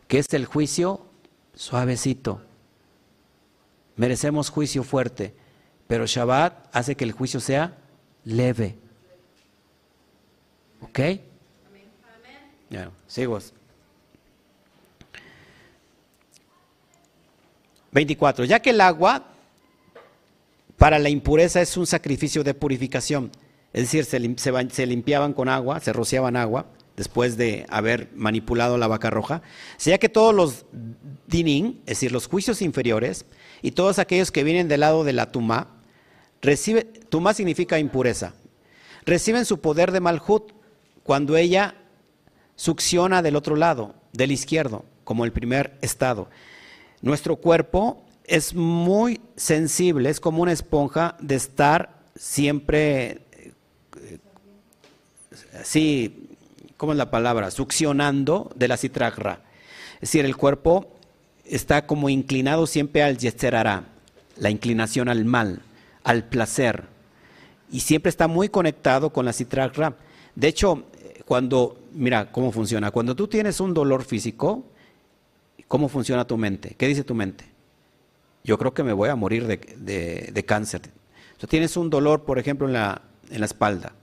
que 0.08 0.18
es 0.18 0.34
el 0.34 0.45
juicio 0.45 1.05
suavecito 1.53 2.41
merecemos 3.97 4.49
juicio 4.49 4.84
fuerte, 4.84 5.34
pero 5.88 6.05
Shabbat 6.05 6.70
hace 6.72 6.95
que 6.95 7.03
el 7.03 7.12
juicio 7.12 7.41
sea 7.41 7.76
leve. 8.24 8.78
¿Ok? 10.82 10.99
Ya, 12.70 12.91
sigo. 13.08 13.39
24. 17.98 18.45
Ya 18.45 18.60
que 18.60 18.70
el 18.70 18.82
agua 18.82 19.26
para 20.78 21.00
la 21.00 21.10
impureza 21.10 21.62
es 21.62 21.76
un 21.78 21.88
sacrificio 21.88 22.43
de 22.43 22.54
purificación, 22.54 23.32
es 23.74 23.91
decir, 23.91 24.06
se, 24.06 24.86
limpiaban 24.86 25.34
con 25.34 25.50
agua, 25.50 25.80
se 25.80 25.93
rociaban 25.93 26.36
agua, 26.36 26.68
después 26.95 27.38
de 27.38 27.66
haber 27.70 28.10
manipulado 28.16 28.78
la 28.78 28.88
vaca 28.88 29.10
roja, 29.10 29.41
sea 29.78 29.98
que 29.98 30.10
todos 30.10 30.34
los 30.34 30.66
dinin, 31.26 31.82
es 31.82 31.98
decir, 31.98 32.12
los 32.12 32.28
juicios 32.28 32.62
inferiores, 32.62 33.26
y 33.64 33.72
todos 33.72 33.98
aquellos 33.98 34.30
que 34.30 34.43
vienen 34.43 34.68
del 34.68 34.82
lado 34.82 35.04
de 35.04 35.14
la 35.14 35.32
tumá, 35.32 35.68
tumá 37.10 37.34
significa 37.34 37.80
impureza, 37.80 38.36
reciben 39.06 39.45
su 39.45 39.60
poder 39.60 39.91
de 39.91 40.02
malhut 40.02 40.52
cuando 41.02 41.36
ella 41.36 41.74
succiona 42.56 43.24
del 43.24 43.36
otro 43.36 43.56
lado, 43.56 43.95
del 44.14 44.32
izquierdo, 44.32 44.86
como 45.04 45.26
el 45.26 45.32
primer 45.32 45.80
estado. 45.82 46.30
Nuestro 47.02 47.36
cuerpo 47.36 48.04
es 48.24 48.54
muy 48.54 49.22
sensible, 49.36 50.10
es 50.10 50.20
como 50.20 50.41
una 50.41 50.52
esponja 50.52 51.16
de 51.20 51.36
estar 51.36 51.98
siempre, 52.16 53.22
eh, 53.98 54.20
así, 55.60 56.30
¿cómo 56.76 56.91
es 56.91 56.98
la 56.98 57.12
palabra? 57.12 57.52
Succionando 57.52 58.52
de 58.56 58.68
la 58.68 58.78
citragra. 58.78 59.41
Es 59.95 60.02
decir, 60.02 60.26
el 60.26 60.36
cuerpo 60.36 60.88
está 61.45 61.86
como 61.86 62.10
inclinado 62.10 62.68
siempre 62.68 63.04
al 63.04 63.18
yetzerará, 63.18 63.86
la 64.36 64.50
inclinación 64.50 65.08
al 65.08 65.26
mal, 65.26 65.62
al 66.04 66.26
placer. 66.26 66.86
Y 67.72 67.82
siempre 67.82 68.10
está 68.10 68.28
muy 68.28 68.50
conectado 68.50 69.12
con 69.12 69.26
la 69.26 69.34
citragra. 69.34 69.95
De 70.36 70.48
hecho, 70.48 70.86
cuando, 71.26 71.78
mira 71.93 72.32
cómo 72.32 72.52
funciona, 72.52 72.91
cuando 72.91 73.16
tú 73.16 73.28
tienes 73.28 73.60
un 73.60 73.74
dolor 73.74 74.04
físico, 74.04 74.66
¿cómo 75.68 75.89
funciona 75.89 76.26
tu 76.26 76.38
mente? 76.38 76.76
¿Qué 76.78 76.88
dice 76.88 77.03
tu 77.03 77.15
mente? 77.15 77.45
Yo 78.43 78.57
creo 78.57 78.74
que 78.74 78.84
me 78.84 78.93
voy 78.93 79.09
a 79.09 79.15
morir 79.15 79.45
de, 79.47 80.43
cáncer. 80.45 80.82
O 81.41 81.47
tienes 81.47 81.78
un 81.78 81.89
dolor, 81.89 82.24
por 82.24 82.39
ejemplo, 82.39 82.68
en 82.68 82.74
la, 82.74 83.01
en 83.30 83.39
la 83.39 83.45
espalda 83.45 83.93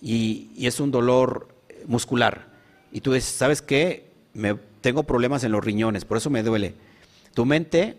y, 0.00 0.50
y 0.56 0.66
es 0.66 0.80
un 0.80 0.90
dolor 0.90 1.48
muscular. 1.86 2.46
Y 2.92 3.00
tú 3.00 3.12
dices, 3.12 3.30
¿sabes 3.30 3.62
qué? 3.62 4.10
Me, 4.34 4.56
tengo 4.80 5.02
problemas 5.02 5.44
en 5.44 5.52
los 5.52 5.64
riñones, 5.64 6.04
por 6.04 6.16
eso 6.16 6.30
me 6.30 6.42
duele. 6.42 6.74
Tu 7.34 7.44
mente 7.44 7.96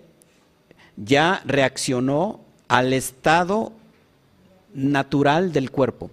ya 0.98 1.42
reaccionó 1.46 2.42
al 2.68 2.94
estado 2.94 3.74
natural 4.74 5.52
del 5.54 5.72
cuerpo. 5.72 6.10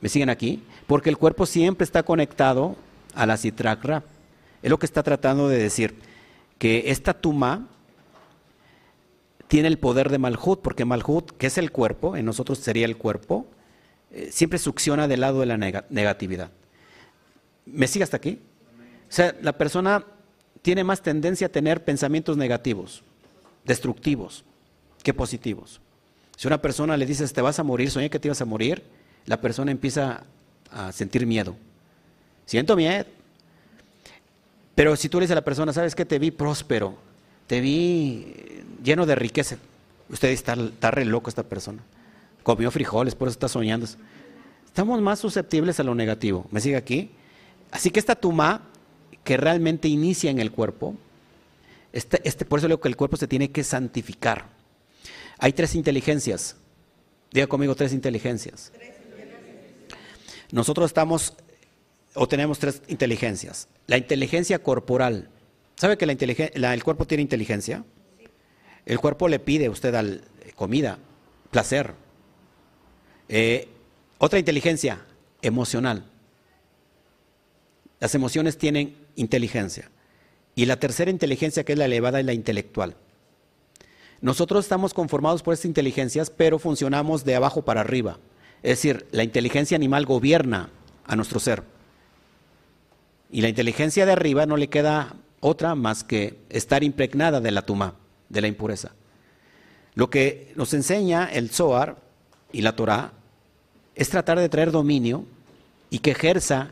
¿Me 0.00 0.08
siguen 0.08 0.30
aquí? 0.30 0.62
Porque 0.86 1.10
el 1.10 1.16
cuerpo 1.16 1.46
siempre 1.46 1.84
está 1.84 2.02
conectado 2.02 2.76
a 3.14 3.26
la 3.26 3.36
citrakra. 3.36 4.02
Es 4.64 4.70
lo 4.70 4.78
que 4.78 4.86
está 4.86 5.02
tratando 5.02 5.50
de 5.50 5.58
decir, 5.58 5.94
que 6.56 6.84
esta 6.86 7.12
tuma 7.12 7.68
tiene 9.46 9.68
el 9.68 9.78
poder 9.78 10.08
de 10.08 10.16
Malhut, 10.16 10.62
porque 10.62 10.86
Malhut, 10.86 11.32
que 11.32 11.48
es 11.48 11.58
el 11.58 11.70
cuerpo, 11.70 12.16
en 12.16 12.24
nosotros 12.24 12.60
sería 12.60 12.86
el 12.86 12.96
cuerpo, 12.96 13.46
eh, 14.10 14.30
siempre 14.32 14.58
succiona 14.58 15.06
del 15.06 15.20
lado 15.20 15.40
de 15.40 15.46
la 15.46 15.58
negatividad. 15.58 16.50
¿Me 17.66 17.86
sigue 17.86 18.04
hasta 18.04 18.16
aquí? 18.16 18.40
O 19.06 19.12
sea, 19.12 19.36
la 19.42 19.52
persona 19.52 20.02
tiene 20.62 20.82
más 20.82 21.02
tendencia 21.02 21.48
a 21.48 21.50
tener 21.50 21.84
pensamientos 21.84 22.38
negativos, 22.38 23.04
destructivos, 23.66 24.46
que 25.02 25.12
positivos. 25.12 25.82
Si 26.38 26.46
una 26.46 26.62
persona 26.62 26.96
le 26.96 27.04
dices, 27.04 27.34
te 27.34 27.42
vas 27.42 27.58
a 27.58 27.64
morir, 27.64 27.90
soñé 27.90 28.08
que 28.08 28.18
te 28.18 28.28
ibas 28.28 28.40
a 28.40 28.46
morir, 28.46 28.82
la 29.26 29.42
persona 29.42 29.70
empieza 29.70 30.24
a 30.70 30.90
sentir 30.90 31.26
miedo. 31.26 31.54
Siento 32.46 32.76
miedo. 32.76 33.04
Pero 34.74 34.96
si 34.96 35.08
tú 35.08 35.18
le 35.18 35.24
dices 35.24 35.32
a 35.32 35.36
la 35.36 35.44
persona, 35.44 35.72
¿sabes 35.72 35.94
qué? 35.94 36.04
Te 36.04 36.18
vi 36.18 36.30
próspero, 36.30 36.96
te 37.46 37.60
vi 37.60 38.34
lleno 38.82 39.06
de 39.06 39.14
riqueza. 39.14 39.56
Usted 40.08 40.28
está, 40.28 40.54
está 40.54 40.90
re 40.90 41.04
loco 41.04 41.28
esta 41.28 41.42
persona. 41.42 41.82
Comió 42.42 42.70
frijoles, 42.70 43.14
por 43.14 43.28
eso 43.28 43.34
está 43.34 43.48
soñando. 43.48 43.86
Estamos 44.66 45.00
más 45.00 45.20
susceptibles 45.20 45.78
a 45.80 45.84
lo 45.84 45.94
negativo. 45.94 46.46
¿Me 46.50 46.60
sigue 46.60 46.76
aquí? 46.76 47.10
Así 47.70 47.90
que 47.90 48.00
esta 48.00 48.14
tuma 48.14 48.62
que 49.22 49.36
realmente 49.36 49.88
inicia 49.88 50.30
en 50.30 50.38
el 50.40 50.50
cuerpo. 50.50 50.94
Este, 51.92 52.20
este, 52.28 52.44
por 52.44 52.58
eso 52.58 52.68
digo 52.68 52.80
que 52.80 52.88
el 52.88 52.96
cuerpo 52.96 53.16
se 53.16 53.28
tiene 53.28 53.50
que 53.50 53.64
santificar. 53.64 54.46
Hay 55.38 55.52
tres 55.52 55.74
inteligencias. 55.74 56.56
Diga 57.30 57.46
conmigo 57.46 57.74
tres 57.74 57.92
inteligencias. 57.92 58.72
Nosotros 60.50 60.90
estamos 60.90 61.34
o 62.14 62.28
tenemos 62.28 62.58
tres 62.58 62.82
inteligencias. 62.88 63.68
La 63.86 63.96
inteligencia 63.96 64.60
corporal. 64.60 65.28
¿Sabe 65.76 65.98
que 65.98 66.06
la 66.06 66.74
el 66.74 66.84
cuerpo 66.84 67.06
tiene 67.06 67.22
inteligencia? 67.22 67.84
El 68.86 69.00
cuerpo 69.00 69.28
le 69.28 69.38
pide 69.38 69.66
a 69.66 69.70
usted 69.70 69.94
al, 69.94 70.22
eh, 70.42 70.52
comida, 70.54 70.98
placer. 71.50 71.94
Eh, 73.28 73.68
otra 74.18 74.38
inteligencia, 74.38 75.04
emocional. 75.42 76.04
Las 78.00 78.14
emociones 78.14 78.58
tienen 78.58 78.96
inteligencia. 79.16 79.90
Y 80.54 80.66
la 80.66 80.78
tercera 80.78 81.10
inteligencia, 81.10 81.64
que 81.64 81.72
es 81.72 81.78
la 81.78 81.86
elevada, 81.86 82.20
es 82.20 82.26
la 82.26 82.32
intelectual. 82.32 82.96
Nosotros 84.20 84.64
estamos 84.64 84.94
conformados 84.94 85.42
por 85.42 85.54
estas 85.54 85.66
inteligencias, 85.66 86.30
pero 86.30 86.58
funcionamos 86.58 87.24
de 87.24 87.34
abajo 87.34 87.64
para 87.64 87.80
arriba. 87.80 88.18
Es 88.62 88.78
decir, 88.78 89.06
la 89.10 89.24
inteligencia 89.24 89.76
animal 89.76 90.06
gobierna 90.06 90.70
a 91.04 91.16
nuestro 91.16 91.40
ser. 91.40 91.73
Y 93.30 93.40
la 93.40 93.48
inteligencia 93.48 94.06
de 94.06 94.12
arriba 94.12 94.46
no 94.46 94.56
le 94.56 94.68
queda 94.68 95.14
otra 95.40 95.74
más 95.74 96.04
que 96.04 96.38
estar 96.48 96.82
impregnada 96.82 97.40
de 97.40 97.50
la 97.50 97.62
tuma, 97.62 97.94
de 98.28 98.40
la 98.40 98.48
impureza. 98.48 98.92
Lo 99.94 100.10
que 100.10 100.52
nos 100.56 100.74
enseña 100.74 101.26
el 101.32 101.50
Zohar 101.50 101.96
y 102.52 102.62
la 102.62 102.76
Torah 102.76 103.12
es 103.94 104.08
tratar 104.08 104.38
de 104.38 104.48
traer 104.48 104.70
dominio 104.70 105.24
y 105.90 106.00
que 106.00 106.12
ejerza 106.12 106.70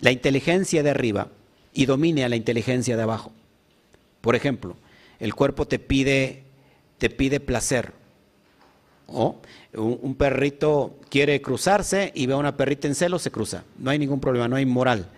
la 0.00 0.10
inteligencia 0.10 0.82
de 0.82 0.90
arriba 0.90 1.28
y 1.72 1.86
domine 1.86 2.24
a 2.24 2.28
la 2.28 2.36
inteligencia 2.36 2.96
de 2.96 3.02
abajo. 3.02 3.32
Por 4.20 4.34
ejemplo, 4.34 4.76
el 5.18 5.34
cuerpo 5.34 5.66
te 5.66 5.78
pide, 5.78 6.42
te 6.98 7.10
pide 7.10 7.40
placer. 7.40 7.92
O 9.06 9.36
un, 9.74 10.14
perrito 10.16 10.96
quiere 11.08 11.40
cruzarse 11.40 12.12
y 12.14 12.26
ve 12.26 12.34
a 12.34 12.36
una 12.36 12.56
perrita 12.56 12.88
en 12.88 12.94
celo, 12.94 13.18
se 13.18 13.30
cruza. 13.30 13.64
No 13.78 13.90
hay 13.90 13.98
ningún 13.98 14.20
problema, 14.20 14.48
no 14.48 14.56
hay 14.56 14.66
moral. 14.66 15.08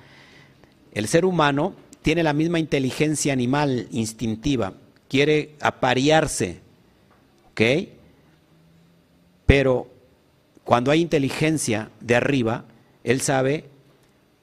El 0.93 1.09
ser 1.09 1.25
humano 1.25 1.75
tiene 2.03 2.23
la 2.23 2.33
misma 2.33 2.59
inteligencia 2.59 3.33
animal 3.33 3.87
instintiva, 3.91 4.75
quiere 5.09 5.55
aparearse, 5.61 6.61
¿ok? 7.51 7.61
Pero 9.47 9.89
cuando 10.65 10.91
hay 10.91 11.01
inteligencia 11.01 11.91
de 12.01 12.15
arriba, 12.15 12.65
él 13.05 13.21
sabe 13.21 13.67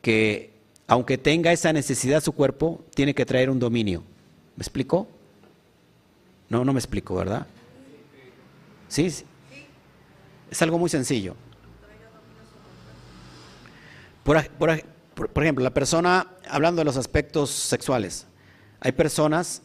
que 0.02 0.52
aunque 0.88 1.18
tenga 1.18 1.52
esa 1.52 1.74
necesidad 1.74 2.24
su 2.24 2.32
cuerpo, 2.32 2.82
tiene 2.93 3.14
que 3.14 3.26
traer 3.26 3.50
un 3.50 3.60
dominio. 3.60 4.04
¿Me 4.56 4.62
explicó? 4.62 5.08
No, 6.50 6.64
no 6.64 6.72
me 6.72 6.80
explico, 6.80 7.16
¿verdad? 7.16 7.45
Sí, 8.88 9.12
sí. 9.12 9.26
Es 10.50 10.62
algo 10.62 10.78
muy 10.80 10.89
sencillo. 10.89 11.36
Por, 14.24 14.38
ejemplo, 15.36 15.63
la 15.63 15.74
persona, 15.74 16.28
hablando 16.49 16.82
de 16.82 16.86
los 16.86 16.97
aspectos 16.97 17.49
sexuales, 17.49 18.28
hay 18.80 18.91
personas, 18.91 19.61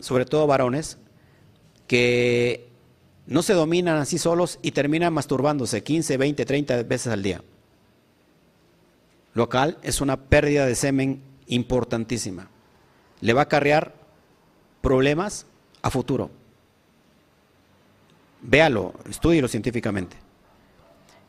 sobre 0.00 0.24
todo 0.24 0.46
varones, 0.46 0.98
que 1.86 2.68
no 3.26 3.42
se 3.42 3.54
dominan 3.54 3.98
así 3.98 4.18
solos 4.18 4.58
y 4.62 4.72
terminan 4.72 5.12
masturbándose 5.12 5.82
15, 5.82 6.16
20, 6.16 6.44
30 6.44 6.82
veces 6.84 7.12
al 7.12 7.22
día 7.22 7.42
local 9.34 9.78
es 9.82 10.00
una 10.00 10.16
pérdida 10.16 10.66
de 10.66 10.74
semen 10.74 11.22
importantísima. 11.46 12.48
Le 13.20 13.32
va 13.32 13.42
a 13.42 13.44
acarrear 13.44 13.94
problemas 14.80 15.46
a 15.80 15.90
futuro. 15.90 16.30
Véalo, 18.42 18.94
estúdielo 19.08 19.48
científicamente. 19.48 20.16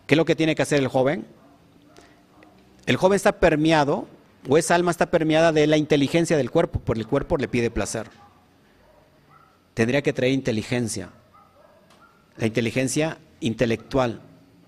¿Qué 0.08 0.16
es 0.16 0.18
lo 0.18 0.26
que 0.26 0.36
tiene 0.36 0.56
que 0.56 0.64
hacer 0.64 0.80
el 0.80 0.88
joven? 0.88 1.26
El 2.86 2.98
joven 2.98 3.16
está 3.16 3.40
permeado, 3.40 4.08
o 4.48 4.58
esa 4.58 4.76
alma 4.76 4.92
está 4.92 5.10
permeada 5.10 5.52
de 5.52 5.68
la 5.68 5.78
inteligencia 5.78 6.36
del 6.36 6.52
cuerpo, 6.52 6.80
porque 6.80 7.02
el 7.02 7.08
cuerpo 7.08 7.38
le 7.38 7.48
pide 7.48 7.72
placer. 7.72 8.10
Tendría 9.74 10.02
que 10.02 10.14
traer 10.14 10.34
inteligencia, 10.34 11.10
la 12.38 12.46
inteligencia 12.46 13.18
intelectual, 13.40 14.22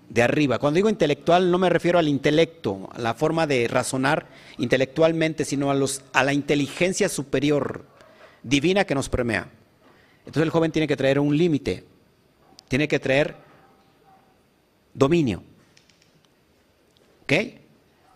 de 0.08 0.22
arriba. 0.22 0.58
Cuando 0.58 0.76
digo 0.76 0.88
intelectual 0.88 1.50
no 1.50 1.58
me 1.58 1.68
refiero 1.68 1.98
al 1.98 2.08
intelecto, 2.08 2.88
a 2.92 3.00
la 3.00 3.14
forma 3.14 3.46
de 3.46 3.66
razonar 3.68 4.26
intelectualmente, 4.58 5.44
sino 5.44 5.70
a, 5.70 5.74
los, 5.74 6.02
a 6.12 6.22
la 6.22 6.32
inteligencia 6.32 7.08
superior, 7.08 7.84
divina 8.42 8.84
que 8.84 8.94
nos 8.94 9.08
permea. 9.08 9.48
Entonces 10.20 10.42
el 10.42 10.50
joven 10.50 10.72
tiene 10.72 10.88
que 10.88 10.96
traer 10.96 11.18
un 11.18 11.36
límite, 11.36 11.84
tiene 12.68 12.88
que 12.88 12.98
traer 12.98 13.36
dominio. 14.94 15.42
¿Ok? 17.22 17.32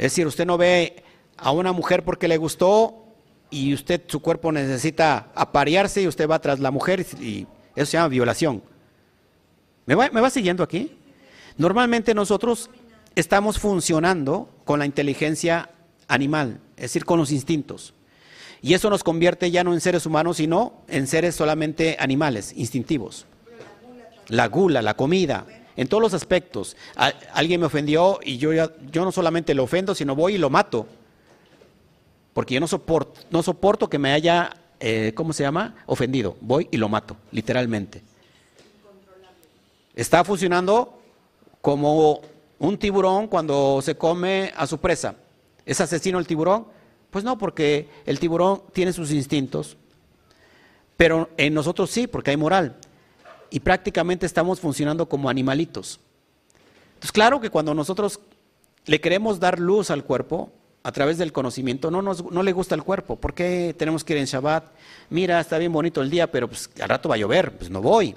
Es 0.01 0.13
decir, 0.13 0.27
usted 0.27 0.47
no 0.47 0.57
ve 0.57 1.05
a 1.37 1.51
una 1.51 1.73
mujer 1.73 2.05
porque 2.05 2.27
le 2.27 2.39
gustó 2.39 3.05
y 3.51 3.75
usted, 3.75 4.01
su 4.07 4.21
cuerpo 4.21 4.51
necesita 4.51 5.29
aparearse 5.35 6.01
y 6.01 6.09
usted 6.09 6.27
va 6.27 6.39
tras 6.39 6.59
la 6.59 6.71
mujer 6.71 7.05
y 7.21 7.47
eso 7.77 7.85
se 7.85 7.99
llama 7.99 8.09
violación. 8.09 8.63
¿Me 9.85 9.95
va, 9.95 10.09
me 10.11 10.23
va 10.23 10.31
siguiendo 10.31 10.63
aquí? 10.63 10.97
Normalmente 11.59 12.15
nosotros 12.15 12.71
estamos 13.15 13.59
funcionando 13.59 14.49
con 14.65 14.79
la 14.79 14.87
inteligencia 14.87 15.69
animal, 16.09 16.61
es 16.77 16.85
decir, 16.85 17.05
con 17.05 17.19
los 17.19 17.31
instintos. 17.31 17.93
Y 18.63 18.73
eso 18.73 18.89
nos 18.89 19.05
convierte 19.05 19.51
ya 19.51 19.65
no 19.65 19.75
en 19.75 19.83
seres 19.83 20.07
humanos, 20.07 20.39
sino 20.39 20.83
en 20.89 21.09
seres 21.09 21.35
solamente 21.35 21.99
animales, 22.01 22.55
instintivos. 22.57 23.27
La 24.29 24.49
gula, 24.49 24.81
la 24.81 24.95
comida, 24.95 25.45
en 25.81 25.89
todos 25.89 26.03
los 26.03 26.13
aspectos. 26.13 26.77
alguien 27.33 27.59
me 27.59 27.65
ofendió 27.65 28.21
y 28.23 28.37
yo, 28.37 28.53
yo 28.53 29.03
no 29.03 29.11
solamente 29.11 29.55
lo 29.55 29.65
ofendo, 29.65 29.95
sino 29.95 30.15
voy 30.15 30.35
y 30.35 30.39
lo 30.39 30.51
mato. 30.51 30.87
Porque 32.35 32.53
yo 32.53 32.61
no 32.61 32.69
soporto, 32.69 33.23
no 33.31 33.43
soporto 33.43 33.89
que 33.89 33.99
me 33.99 34.13
haya, 34.13 34.55
eh, 34.79 35.13
¿cómo 35.15 35.33
se 35.33 35.43
llama? 35.43 35.77
Ofendido. 35.87 36.37
Voy 36.43 36.69
y 36.71 36.77
lo 36.77 36.91
mato, 36.91 37.17
literalmente. 37.33 38.03
Está 39.95 40.23
funcionando 40.23 41.01
como 41.63 42.21
un 42.59 42.77
tiburón 42.77 43.27
cuando 43.27 43.81
se 43.81 43.97
come 43.97 44.53
a 44.55 44.67
su 44.67 44.77
presa. 44.77 45.15
¿Es 45.65 45.81
asesino 45.81 46.19
el 46.19 46.27
tiburón? 46.27 46.67
Pues 47.09 47.25
no, 47.25 47.39
porque 47.39 47.89
el 48.05 48.21
tiburón 48.21 48.65
tiene 48.75 48.93
sus 48.93 49.13
instintos, 49.13 49.79
pero 50.99 51.31
en 51.39 51.55
nosotros 51.55 51.89
sí, 51.89 52.07
porque 52.07 52.33
hay 52.33 52.37
moral. 52.37 52.77
Y 53.51 53.61
prácticamente 53.61 54.27
estamos 54.27 54.61
funcionando 54.61 55.09
como 55.09 55.29
animalitos. 55.29 56.01
Entonces, 56.95 57.13
claro 57.13 57.41
que 57.41 57.51
cuando 57.51 57.75
nosotros 57.75 58.21
le 58.87 59.01
queremos 59.01 59.41
dar 59.41 59.59
luz 59.59 59.91
al 59.91 60.05
cuerpo 60.05 60.53
a 60.83 60.93
través 60.93 61.19
del 61.19 61.33
conocimiento, 61.33 61.91
no, 61.91 62.03
nos, 62.03 62.31
no 62.31 62.43
le 62.43 62.53
gusta 62.53 62.75
el 62.75 62.83
cuerpo. 62.83 63.17
¿Por 63.17 63.35
qué 63.35 63.75
tenemos 63.77 64.05
que 64.05 64.13
ir 64.13 64.19
en 64.19 64.27
Shabbat? 64.27 64.65
Mira, 65.11 65.41
está 65.41 65.59
bien 65.59 65.73
bonito 65.73 66.01
el 66.01 66.11
día, 66.11 66.31
pero 66.31 66.49
pues, 66.49 66.71
al 66.81 66.89
rato 66.89 67.09
va 67.09 67.17
a 67.17 67.19
llover, 67.19 67.57
pues 67.57 67.71
no 67.71 67.83
voy. 67.83 68.15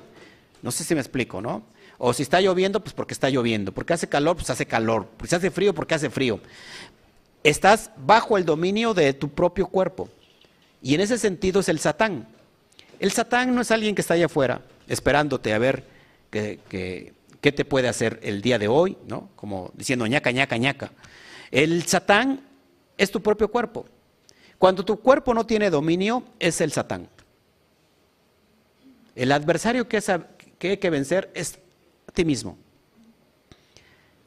No 0.62 0.72
sé 0.72 0.84
si 0.84 0.94
me 0.94 1.02
explico, 1.02 1.42
¿no? 1.42 1.64
O 1.98 2.14
si 2.14 2.24
está 2.24 2.42
lloviendo, 2.42 2.82
pues 2.82 2.94
porque 2.94 3.14
está 3.14 3.30
lloviendo. 3.30 3.72
Porque 3.72 3.94
hace 3.94 4.08
calor, 4.08 4.36
pues 4.36 4.50
hace 4.50 4.66
calor. 4.66 5.08
Porque 5.18 5.36
hace 5.36 5.50
frío, 5.50 5.74
porque 5.74 5.96
hace 5.96 6.10
frío. 6.10 6.40
Estás 7.44 7.92
bajo 7.98 8.38
el 8.38 8.46
dominio 8.46 8.94
de 8.94 9.14
tu 9.14 9.30
propio 9.30 9.68
cuerpo. 9.68 10.10
Y 10.82 10.96
en 10.96 11.02
ese 11.02 11.18
sentido 11.18 11.62
es 11.62 11.70
el 11.70 11.80
Satán. 11.80 12.28
El 13.00 13.12
Satán 13.12 13.56
no 13.56 13.62
es 13.62 13.72
alguien 13.72 13.96
que 13.96 14.02
está 14.02 14.14
allá 14.14 14.26
afuera 14.26 14.62
esperándote 14.88 15.54
a 15.54 15.58
ver 15.58 15.86
qué 16.30 17.12
te 17.42 17.66
puede 17.66 17.88
hacer 17.88 18.20
el 18.24 18.42
día 18.42 18.58
de 18.58 18.68
hoy, 18.68 18.98
¿no? 19.08 19.30
Como 19.36 19.72
diciendo 19.76 20.08
ñaca, 20.08 20.32
ñaca, 20.32 20.58
ñaca. 20.58 20.92
El 21.52 21.84
Satán 21.84 22.42
es 22.98 23.12
tu 23.12 23.22
propio 23.22 23.50
cuerpo. 23.50 23.86
Cuando 24.58 24.84
tu 24.86 25.00
cuerpo 25.00 25.34
no 25.34 25.46
tiene 25.46 25.70
dominio, 25.70 26.24
es 26.40 26.62
el 26.62 26.72
Satán. 26.72 27.08
El 29.16 29.32
adversario 29.32 29.88
que, 29.88 30.02
que 30.58 30.70
hay 30.70 30.78
que 30.78 30.90
vencer 30.90 31.30
es 31.36 31.60
ti 32.14 32.26
mismo. 32.26 32.58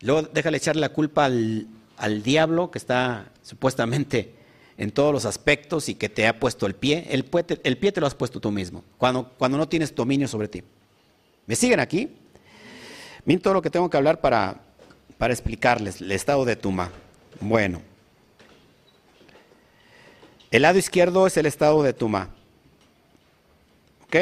Luego 0.01 0.29
déjale 0.33 0.59
echarle 0.59 0.81
la 0.81 0.91
culpa 0.91 1.25
al, 1.25 2.23
diablo 2.23 2.71
que 2.71 2.79
está 2.79 3.33
supuestamente 3.43 4.35
en 4.79 4.91
todos 4.91 5.13
los 5.13 5.25
aspectos 5.25 5.89
y 5.89 5.95
que 5.95 6.09
te 6.09 6.27
ha 6.27 6.39
puesto 6.39 6.67
el 6.67 6.75
pie. 6.75 7.07
El, 7.11 7.25
pie 7.25 7.93
te 7.93 8.01
lo 8.01 8.07
has 8.07 8.15
puesto 8.15 8.41
tú 8.41 8.51
mismo, 8.51 8.85
cuando, 8.99 9.31
cuando 9.39 9.59
no 9.59 9.69
tienes 9.69 9.95
dominio 9.95 10.29
sobre 10.29 10.49
ti. 10.49 10.63
¿Me 11.47 11.57
siguen 11.57 11.81
aquí? 11.81 12.11
Miren 13.25 13.43
todo 13.43 13.55
lo 13.55 13.63
que 13.63 13.71
tengo 13.71 13.89
que 13.89 13.97
hablar 13.97 14.21
para, 14.21 14.61
para 15.19 15.33
explicarles 15.33 16.01
el 16.01 16.13
estado 16.13 16.45
de 16.45 16.57
Tuma. 16.57 16.91
Bueno. 17.41 17.81
El 20.51 20.63
lado 20.63 20.79
izquierdo 20.79 21.27
es 21.27 21.37
el 21.37 21.47
estado 21.47 21.83
de 21.83 21.93
Tuma. 21.93 22.31
¿Ok? 24.05 24.17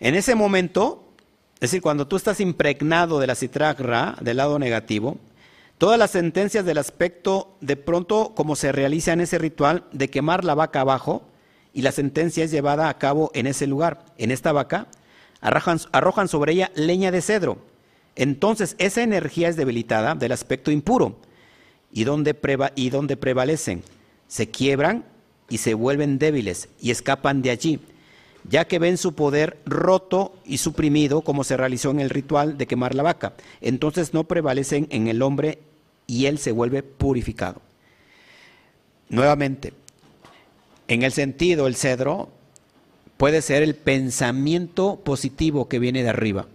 En 0.00 0.14
ese 0.14 0.34
momento, 0.34 1.04
es 1.56 1.70
decir, 1.70 1.82
cuando 1.82 2.08
tú 2.08 2.16
estás 2.16 2.40
impregnado 2.40 3.20
de 3.20 3.26
la 3.26 3.34
citragra 3.34 4.16
del 4.20 4.38
lado 4.38 4.58
negativo, 4.58 5.18
Todas 5.80 5.98
las 5.98 6.10
sentencias 6.10 6.66
del 6.66 6.76
aspecto, 6.76 7.56
de 7.62 7.74
pronto, 7.74 8.34
como 8.36 8.54
se 8.54 8.70
realiza 8.70 9.14
en 9.14 9.22
ese 9.22 9.38
ritual 9.38 9.84
de 9.92 10.10
quemar 10.10 10.44
la 10.44 10.54
vaca 10.54 10.82
abajo, 10.82 11.22
y 11.72 11.80
la 11.80 11.90
sentencia 11.90 12.44
es 12.44 12.50
llevada 12.50 12.90
a 12.90 12.98
cabo 12.98 13.30
en 13.32 13.46
ese 13.46 13.66
lugar, 13.66 14.04
en 14.18 14.30
esta 14.30 14.52
vaca, 14.52 14.88
arrojan, 15.40 16.28
sobre 16.28 16.52
ella 16.52 16.70
leña 16.74 17.10
de 17.10 17.22
cedro. 17.22 17.56
Entonces 18.14 18.76
esa 18.76 19.02
energía 19.02 19.48
es 19.48 19.56
debilitada 19.56 20.14
del 20.14 20.32
aspecto 20.32 20.70
impuro 20.70 21.16
y 21.90 22.04
donde, 22.04 22.36
y 22.74 22.90
donde 22.90 23.16
prevalecen, 23.16 23.82
se 24.28 24.50
quiebran 24.50 25.06
y 25.48 25.56
se 25.56 25.72
vuelven 25.72 26.18
débiles 26.18 26.68
y 26.78 26.90
escapan 26.90 27.40
de 27.40 27.52
allí, 27.52 27.80
ya 28.46 28.66
que 28.66 28.78
ven 28.78 28.98
su 28.98 29.14
poder 29.14 29.56
roto 29.64 30.34
y 30.44 30.58
suprimido 30.58 31.22
como 31.22 31.42
se 31.42 31.56
realizó 31.56 31.90
en 31.90 32.00
el 32.00 32.10
ritual 32.10 32.58
de 32.58 32.66
quemar 32.66 32.94
la 32.94 33.02
vaca. 33.02 33.32
Entonces 33.62 34.12
no 34.12 34.24
prevalecen 34.24 34.86
en 34.90 35.08
el 35.08 35.22
hombre 35.22 35.69
y 36.10 36.26
él 36.26 36.38
se 36.38 36.50
vuelve 36.50 36.82
purificado. 36.82 37.62
Nuevamente, 39.10 39.72
en 40.88 41.04
el 41.04 41.12
sentido, 41.12 41.68
el 41.68 41.76
cedro 41.76 42.30
puede 43.16 43.42
ser 43.42 43.62
el 43.62 43.76
pensamiento 43.76 44.98
positivo 45.04 45.68
que 45.68 45.78
viene 45.78 46.02
de 46.02 46.08
arriba, 46.08 46.48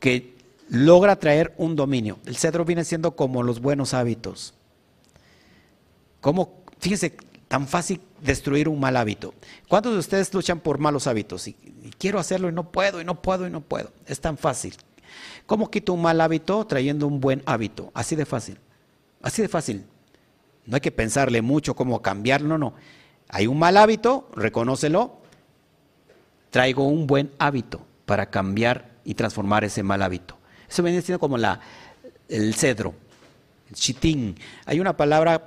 que 0.00 0.32
logra 0.70 1.16
traer 1.16 1.52
un 1.58 1.76
dominio. 1.76 2.18
El 2.24 2.36
cedro 2.36 2.64
viene 2.64 2.84
siendo 2.84 3.14
como 3.14 3.42
los 3.42 3.60
buenos 3.60 3.92
hábitos. 3.92 4.54
Como, 6.22 6.62
fíjense, 6.78 7.14
tan 7.46 7.68
fácil 7.68 8.00
destruir 8.22 8.70
un 8.70 8.80
mal 8.80 8.96
hábito. 8.96 9.34
¿Cuántos 9.68 9.92
de 9.92 9.98
ustedes 9.98 10.32
luchan 10.32 10.60
por 10.60 10.78
malos 10.78 11.06
hábitos? 11.06 11.46
Y, 11.46 11.56
quiero 11.98 12.18
hacerlo 12.18 12.48
y 12.48 12.52
no 12.52 12.70
puedo, 12.72 13.02
y 13.02 13.04
no 13.04 13.20
puedo, 13.20 13.46
y 13.46 13.50
no 13.50 13.60
puedo. 13.60 13.92
Es 14.06 14.18
tan 14.18 14.38
fácil. 14.38 14.74
¿Cómo 15.46 15.70
quito 15.70 15.92
un 15.92 16.02
mal 16.02 16.20
hábito 16.20 16.66
trayendo 16.66 17.06
un 17.06 17.20
buen 17.20 17.42
hábito? 17.46 17.90
Así 17.94 18.16
de 18.16 18.24
fácil. 18.24 18.58
Así 19.22 19.42
de 19.42 19.48
fácil. 19.48 19.84
No 20.66 20.76
hay 20.76 20.80
que 20.80 20.92
pensarle 20.92 21.42
mucho 21.42 21.74
cómo 21.74 22.00
cambiarlo, 22.00 22.48
no, 22.48 22.58
no. 22.58 22.74
Hay 23.28 23.46
un 23.46 23.58
mal 23.58 23.76
hábito, 23.76 24.30
reconócelo, 24.34 25.18
traigo 26.50 26.86
un 26.86 27.06
buen 27.06 27.32
hábito 27.38 27.84
para 28.06 28.30
cambiar 28.30 28.92
y 29.04 29.14
transformar 29.14 29.64
ese 29.64 29.82
mal 29.82 30.02
hábito. 30.02 30.38
Eso 30.68 30.82
viene 30.82 31.02
siendo 31.02 31.18
como 31.18 31.36
la, 31.36 31.60
el 32.28 32.54
cedro, 32.54 32.94
el 33.68 33.74
chitín. 33.74 34.36
Hay 34.64 34.80
una 34.80 34.96
palabra 34.96 35.46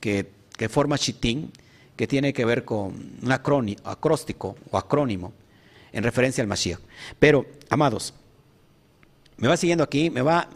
que, 0.00 0.32
forma 0.68 0.98
chitín 0.98 1.52
que 1.94 2.06
tiene 2.06 2.32
que 2.32 2.44
ver 2.44 2.64
con 2.64 3.18
un 3.22 3.32
acróstico 3.32 4.56
o 4.70 4.78
acrónimo 4.78 5.32
en 5.92 6.02
referencia 6.02 6.42
al 6.42 6.48
Mashiach. 6.48 6.80
Pero, 7.18 7.46
amados, 7.70 8.12
me 9.36 9.48
va 9.48 9.56
siguiendo 9.56 9.84
aquí, 9.84 10.10
me 10.10 10.22
va... 10.22 10.48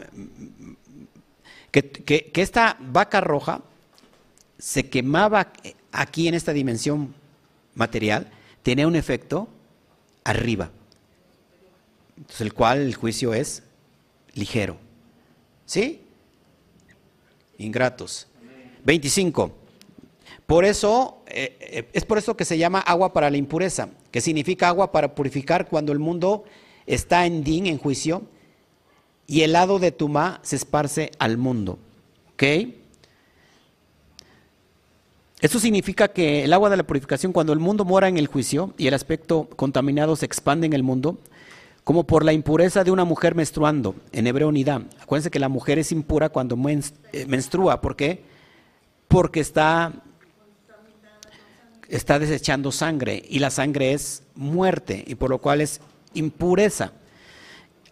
Que, 1.71 1.89
que 1.89 2.41
esta 2.41 2.77
vaca 2.79 3.21
roja 3.21 3.61
se 4.57 4.89
quemaba 4.89 5.53
aquí 5.91 6.27
en 6.27 6.33
esta 6.33 6.51
dimensión 6.53 7.15
material, 7.75 8.29
tenía 8.61 8.87
un 8.87 8.95
efecto 8.95 9.47
arriba. 10.23 10.71
Entonces, 12.17 12.41
el 12.41 12.53
cual 12.53 12.79
el 12.79 12.93
juicio 12.93 13.33
es 13.33 13.63
ligero. 14.33 14.77
¿Sí? 15.65 16.01
Ingratos. 17.57 18.27
25. 18.83 19.51
Por 20.45 20.65
eso, 20.65 21.23
eh, 21.27 21.57
eh, 21.59 21.89
es 21.93 22.05
por 22.05 22.17
eso 22.17 22.35
que 22.35 22.45
se 22.45 22.57
llama 22.57 22.79
agua 22.79 23.13
para 23.13 23.29
la 23.29 23.37
impureza, 23.37 23.89
que 24.11 24.21
significa 24.21 24.67
agua 24.67 24.91
para 24.91 25.15
purificar 25.15 25.67
cuando 25.67 25.91
el 25.91 25.99
mundo 25.99 26.43
está 26.85 27.25
en 27.25 27.43
din, 27.43 27.67
en 27.67 27.77
juicio, 27.77 28.23
y 29.31 29.43
el 29.43 29.53
lado 29.53 29.79
de 29.79 29.93
Tumá 29.93 30.41
se 30.43 30.57
esparce 30.57 31.09
al 31.17 31.37
mundo. 31.37 31.79
¿Ok? 32.33 32.43
Esto 35.39 35.57
significa 35.57 36.09
que 36.09 36.43
el 36.43 36.51
agua 36.51 36.69
de 36.69 36.75
la 36.75 36.83
purificación, 36.83 37.31
cuando 37.31 37.53
el 37.53 37.59
mundo 37.59 37.85
mora 37.85 38.09
en 38.09 38.17
el 38.17 38.27
juicio 38.27 38.73
y 38.77 38.87
el 38.87 38.93
aspecto 38.93 39.47
contaminado 39.55 40.17
se 40.17 40.25
expande 40.25 40.67
en 40.67 40.73
el 40.73 40.83
mundo, 40.83 41.17
como 41.85 42.03
por 42.03 42.25
la 42.25 42.33
impureza 42.33 42.83
de 42.83 42.91
una 42.91 43.05
mujer 43.05 43.33
menstruando, 43.33 43.95
en 44.11 44.27
hebreo 44.27 44.51
nidá. 44.51 44.83
Acuérdense 45.01 45.31
que 45.31 45.39
la 45.39 45.47
mujer 45.47 45.79
es 45.79 45.93
impura 45.93 46.27
cuando 46.27 46.57
eh, 46.67 47.25
menstrua. 47.25 47.79
¿Por 47.79 47.95
qué? 47.95 48.25
Porque 49.07 49.39
está, 49.39 49.93
está 51.87 52.19
desechando 52.19 52.73
sangre 52.73 53.23
y 53.29 53.39
la 53.39 53.49
sangre 53.49 53.93
es 53.93 54.23
muerte 54.35 55.05
y 55.07 55.15
por 55.15 55.29
lo 55.29 55.37
cual 55.37 55.61
es 55.61 55.79
impureza. 56.13 56.91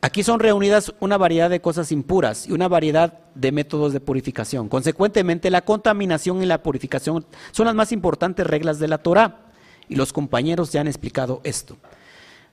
Aquí 0.02 0.24
son 0.24 0.40
reunidas 0.40 0.94
una 1.02 1.18
variedad 1.18 1.50
de 1.50 1.60
cosas 1.60 1.92
impuras 1.92 2.48
y 2.48 2.54
una 2.54 2.70
variedad 2.70 3.20
de 3.36 3.52
métodos 3.52 3.92
de 3.92 4.00
purificación. 4.00 4.70
Consecuentemente, 4.70 5.50
la 5.50 5.66
contaminación 5.66 6.42
y 6.42 6.46
la 6.46 6.64
purificación 6.64 7.26
son 7.52 7.66
las 7.66 7.76
más 7.76 7.92
importantes 7.92 8.48
reglas 8.48 8.80
de 8.80 8.88
la 8.88 9.00
Torah. 9.00 9.42
Y 9.90 9.96
los 9.96 10.14
compañeros 10.14 10.72
ya 10.72 10.82
han 10.82 10.88
explicado 10.88 11.42
esto. 11.44 11.74
O 11.74 11.78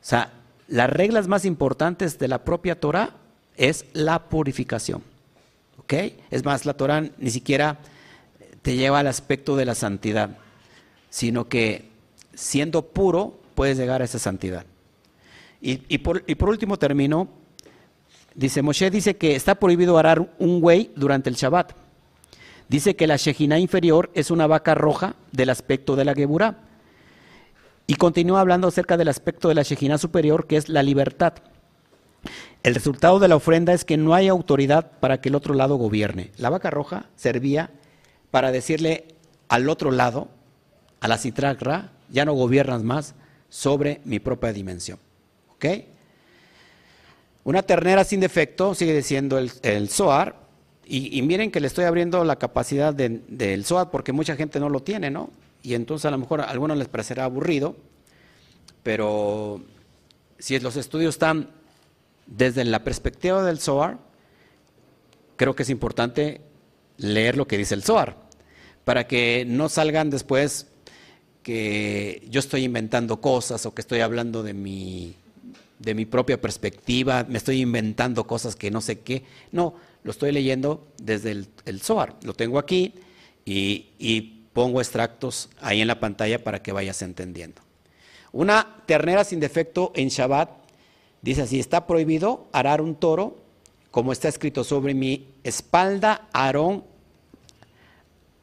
sea, 0.01 0.33
las 0.67 0.91
reglas 0.91 1.29
más 1.29 1.45
importantes 1.45 2.19
de 2.19 2.29
la 2.29 2.43
propia 2.43 2.81
Torah 2.81 3.11
es 3.57 3.87
la 3.93 4.29
purificación. 4.29 5.03
¿Ok? 5.79 5.93
Es 6.31 6.45
más, 6.45 6.67
la 6.67 6.75
Torah 6.75 7.03
ni 7.19 7.31
siquiera 7.31 7.79
te 8.63 8.75
lleva 8.75 8.99
al 8.99 9.07
aspecto 9.07 9.55
de 9.55 9.67
la 9.67 9.77
santidad, 9.77 10.31
sino 11.11 11.49
que 11.49 11.91
siendo 12.35 12.83
puro 12.83 13.39
puedes 13.55 13.79
llegar 13.79 14.03
a 14.03 14.07
esa 14.07 14.19
santidad. 14.19 14.67
Y, 15.69 15.99
por, 15.99 16.49
último 16.49 16.79
termino, 16.79 17.27
dice, 18.37 18.63
Moshe 18.63 18.89
dice 18.89 19.17
que 19.17 19.35
está 19.35 19.57
prohibido 19.57 19.99
arar 19.99 20.33
un 20.39 20.61
güey 20.61 20.93
durante 20.95 21.29
el 21.29 21.35
Shabbat. 21.35 21.73
Dice 22.69 22.95
que 22.95 23.09
la 23.09 23.17
Shejina 23.17 23.59
inferior 23.59 24.13
es 24.15 24.31
una 24.31 24.47
vaca 24.47 24.77
roja 24.77 25.17
del 25.33 25.51
aspecto 25.51 25.97
de 25.97 26.05
la 26.05 26.15
Geburah. 26.15 26.59
Y 27.89 27.97
continúa 27.97 28.43
hablando 28.43 28.69
acerca 28.69 28.97
del 28.97 29.09
aspecto 29.09 29.49
de 29.49 29.57
la 29.57 29.65
Shejina 29.65 29.99
superior, 29.99 30.47
que 30.47 30.57
es 30.57 30.69
la 30.69 30.85
libertad. 30.85 31.35
El 32.63 32.75
resultado 32.75 33.19
de 33.19 33.27
la 33.27 33.35
ofrenda 33.35 33.73
es 33.73 33.85
que 33.85 33.97
no 33.97 34.15
hay 34.15 34.29
autoridad 34.29 34.93
para 35.01 35.21
que 35.21 35.31
el 35.31 35.35
otro 35.35 35.53
lado 35.53 35.75
gobierne. 35.75 36.31
La 36.37 36.51
vaca 36.51 36.71
roja 36.71 37.07
servía 37.17 37.71
para 38.31 38.53
decirle 38.53 39.17
al 39.49 39.69
otro 39.69 39.91
lado, 39.91 40.29
a 41.01 41.09
la 41.09 41.19
citragra, 41.19 41.91
ya 42.09 42.25
no 42.25 42.35
gobiernas 42.35 42.85
más 42.85 43.17
sobre 43.49 44.01
mi 44.05 44.21
propia 44.21 44.53
dimensión. 44.53 44.99
¿Ok? 45.57 45.67
Una 47.45 47.63
ternera 47.63 48.05
sin 48.05 48.21
defecto 48.21 48.75
sigue 48.75 49.03
siendo 49.03 49.39
el, 49.39 49.53
el 49.63 49.89
Zohar. 49.89 50.47
Y, 50.89 51.21
miren 51.23 51.51
que 51.51 51.59
le 51.59 51.67
estoy 51.67 51.85
abriendo 51.85 52.23
la 52.25 52.37
capacidad 52.37 52.95
del 52.95 53.65
Zohar 53.65 53.91
porque 53.91 54.13
mucha 54.13 54.37
gente 54.37 54.61
no 54.61 54.69
lo 54.69 54.83
tiene, 54.83 55.11
¿no? 55.11 55.31
Y 55.63 55.75
entonces 55.75 56.07
a 56.07 56.13
lo 56.13 56.19
mejor 56.19 56.41
a 56.41 56.45
algunos 56.45 56.79
les 56.79 56.87
parecerá 56.87 57.25
aburrido, 57.25 57.77
pero 58.85 59.61
si 60.39 60.59
los 60.61 60.77
estudios 60.77 61.17
están 61.17 61.51
desde 62.27 62.65
la 62.65 62.85
perspectiva 62.85 63.43
del 63.43 63.59
Zohar, 63.59 63.99
creo 65.35 65.57
que 65.57 65.65
es 65.65 65.71
importante 65.71 66.41
leer 66.99 67.37
lo 67.37 67.49
que 67.49 67.59
dice 67.59 67.75
el 67.75 67.83
Zohar, 67.83 68.17
para 68.85 69.09
que 69.09 69.45
no 69.45 69.69
salgan 69.69 70.09
después 70.09 70.69
que 71.43 72.27
yo 72.31 72.39
estoy 72.39 72.63
inventando 72.63 73.21
cosas 73.21 73.67
o 73.67 73.75
que 73.75 73.81
estoy 73.81 74.01
hablando 74.01 74.45
de 74.45 74.55
mi 74.55 75.17
de 75.79 75.95
mi 75.95 76.07
propia 76.07 76.41
perspectiva, 76.41 77.25
me 77.29 77.39
estoy 77.39 77.61
inventando 77.61 78.27
cosas 78.27 78.57
que 78.57 78.71
no 78.71 78.81
sé 78.81 79.01
qué. 79.01 79.25
No, 79.53 79.75
lo 80.03 80.11
estoy 80.11 80.33
leyendo 80.33 80.87
desde 81.03 81.33
el, 81.33 81.49
el 81.65 81.81
Zohar. 81.81 82.17
Lo 82.23 82.35
tengo 82.35 82.59
aquí 82.59 82.95
y, 83.45 84.33
pongo 84.53 84.81
extractos 84.81 85.51
ahí 85.61 85.83
en 85.83 85.87
la 85.87 86.01
pantalla 86.01 86.43
para 86.43 86.63
que 86.63 86.73
vayas 86.73 87.03
entendiendo. 87.03 87.61
Una 88.33 88.83
ternera 88.87 89.23
sin 89.23 89.39
defecto 89.39 89.93
en 89.95 90.09
Shabbat 90.09 90.49
dice 91.21 91.43
así, 91.43 91.61
está 91.61 91.87
prohibido 91.87 92.47
arar 92.53 92.81
un 92.81 92.95
toro, 92.95 93.37
como 93.91 94.13
está 94.13 94.29
escrito 94.29 94.65
sobre 94.65 94.95
mi 94.95 95.29
espalda, 95.45 96.27
Aarón, 96.33 96.85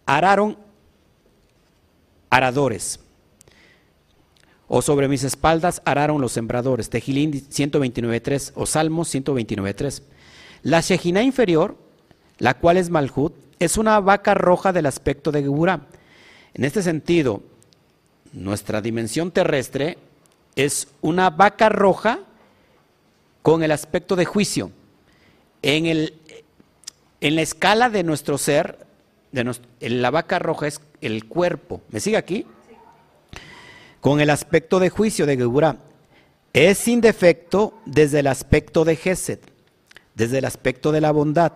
araron 0.06 0.56
aradores 2.30 3.00
o 4.68 4.82
sobre 4.82 5.08
mis 5.08 5.24
espaldas 5.24 5.82
araron 5.86 6.22
los 6.22 6.32
sembradores. 6.32 6.90
Tejilín 6.90 7.32
129.3 7.34 8.52
o 8.56 8.66
Salmos 8.66 9.14
129.3. 9.14 10.02
La 10.64 10.82
Shejina 10.82 11.22
inferior, 11.24 11.78
la 12.38 12.56
cual 12.56 12.78
es 12.78 12.90
Malhut, 12.90 13.34
es 13.60 13.78
una 13.78 14.00
vaca 14.00 14.34
roja 14.34 14.74
del 14.74 14.86
aspecto 14.86 15.32
de 15.32 15.42
Geburah. 15.42 15.88
En 16.54 16.64
este 16.64 16.82
sentido, 16.82 17.44
nuestra 18.32 18.82
dimensión 18.82 19.32
terrestre 19.32 19.98
es 20.56 20.88
una 21.02 21.30
vaca 21.30 21.70
roja 21.70 22.20
con 23.42 23.64
el 23.64 23.72
aspecto 23.72 24.16
de 24.16 24.26
juicio. 24.26 24.72
En, 25.62 25.86
el, 25.86 26.14
en 27.22 27.36
la 27.36 27.42
escala 27.42 27.90
de 27.90 28.04
nuestro 28.04 28.38
ser, 28.38 28.86
de 29.32 29.90
la 29.90 30.12
vaca 30.12 30.40
roja 30.40 30.68
es 30.68 30.80
el 31.02 31.26
cuerpo. 31.26 31.82
¿Me 31.90 32.00
sigue 32.00 32.18
aquí? 32.18 32.46
Con 34.04 34.20
el 34.20 34.30
aspecto 34.32 34.82
de 34.82 34.90
juicio 34.90 35.26
de 35.26 35.38
Geburah. 35.38 35.78
Es 36.52 36.78
sin 36.78 37.00
defecto 37.00 37.80
desde 37.86 38.20
el 38.20 38.28
aspecto 38.28 38.84
de 38.84 38.98
Gesed, 38.98 39.40
desde 40.14 40.40
el 40.40 40.46
aspecto 40.46 40.92
de 40.92 41.00
la 41.00 41.14
bondad, 41.14 41.54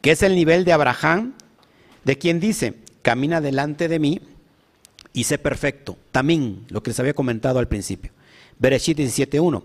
que 0.00 0.10
es 0.10 0.24
el 0.24 0.34
nivel 0.34 0.64
de 0.64 0.72
Abraham, 0.72 1.34
de 2.02 2.18
quien 2.18 2.40
dice, 2.40 2.74
camina 3.02 3.40
delante 3.40 3.86
de 3.86 4.00
mí 4.00 4.20
y 5.12 5.24
sé 5.24 5.38
perfecto. 5.38 5.96
También, 6.10 6.66
lo 6.70 6.82
que 6.82 6.90
les 6.90 6.98
había 6.98 7.14
comentado 7.14 7.60
al 7.60 7.68
principio. 7.68 8.10
Bereshit 8.58 8.98
17.1, 8.98 9.62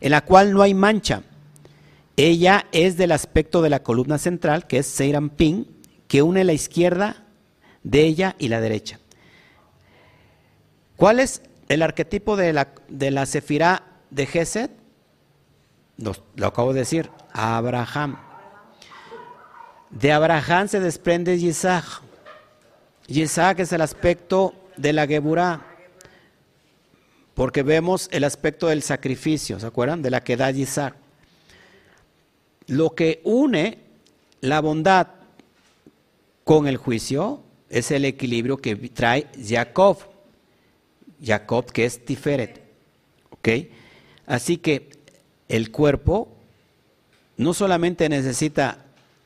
en 0.00 0.10
la 0.10 0.24
cual 0.24 0.52
no 0.52 0.62
hay 0.62 0.74
mancha. 0.74 1.22
Ella 2.16 2.66
es 2.72 2.96
del 2.96 3.12
aspecto 3.12 3.62
de 3.62 3.70
la 3.70 3.84
columna 3.84 4.18
central, 4.18 4.66
que 4.66 4.78
es 4.78 4.86
Seiram 4.86 5.30
Pin, 5.30 5.68
que 6.08 6.22
une 6.22 6.42
la 6.42 6.52
izquierda 6.52 7.28
de 7.84 8.06
ella 8.06 8.34
y 8.40 8.48
la 8.48 8.60
derecha. 8.60 8.98
¿Cuál 10.96 11.20
es 11.20 11.42
el 11.70 11.82
arquetipo 11.82 12.36
de 12.36 12.52
la, 12.52 12.68
de 12.88 13.12
la 13.12 13.26
Sefirá 13.26 13.84
de 14.10 14.26
Gesed? 14.26 14.70
Lo, 15.96 16.14
acabo 16.44 16.72
de 16.72 16.80
decir, 16.80 17.08
Abraham. 17.32 18.18
De 19.90 20.10
Abraham 20.10 20.66
se 20.66 20.80
desprende 20.80 21.36
Isaac. 21.36 21.84
Isaac 23.06 23.60
es 23.60 23.72
el 23.72 23.82
aspecto 23.82 24.52
de 24.76 24.92
la 24.92 25.06
Geburá, 25.06 25.64
porque 27.34 27.62
vemos 27.62 28.08
el 28.10 28.24
aspecto 28.24 28.66
del 28.66 28.82
sacrificio, 28.82 29.60
¿se 29.60 29.66
acuerdan? 29.66 30.02
De 30.02 30.10
la 30.10 30.24
que 30.24 30.36
da 30.36 30.50
Isaac. 30.50 30.96
Lo 32.66 32.96
que 32.96 33.20
une 33.22 33.78
la 34.40 34.60
bondad 34.60 35.06
con 36.42 36.66
el 36.66 36.78
juicio 36.78 37.44
es 37.68 37.92
el 37.92 38.04
equilibrio 38.06 38.56
que 38.56 38.74
trae 38.74 39.28
Jacob. 39.40 40.09
Jacob 41.22 41.70
que 41.72 41.84
es 41.84 42.04
Tiferet. 42.04 42.60
¿Ok? 43.30 43.48
Así 44.26 44.58
que 44.58 44.90
el 45.48 45.70
cuerpo 45.70 46.28
no 47.36 47.54
solamente 47.54 48.08
necesita 48.08 48.84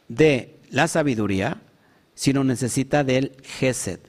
de 0.08 0.56
la 0.70 0.88
sabiduría, 0.88 1.60
sino 2.14 2.44
necesita 2.44 3.04
del 3.04 3.32
Gesed, 3.42 4.00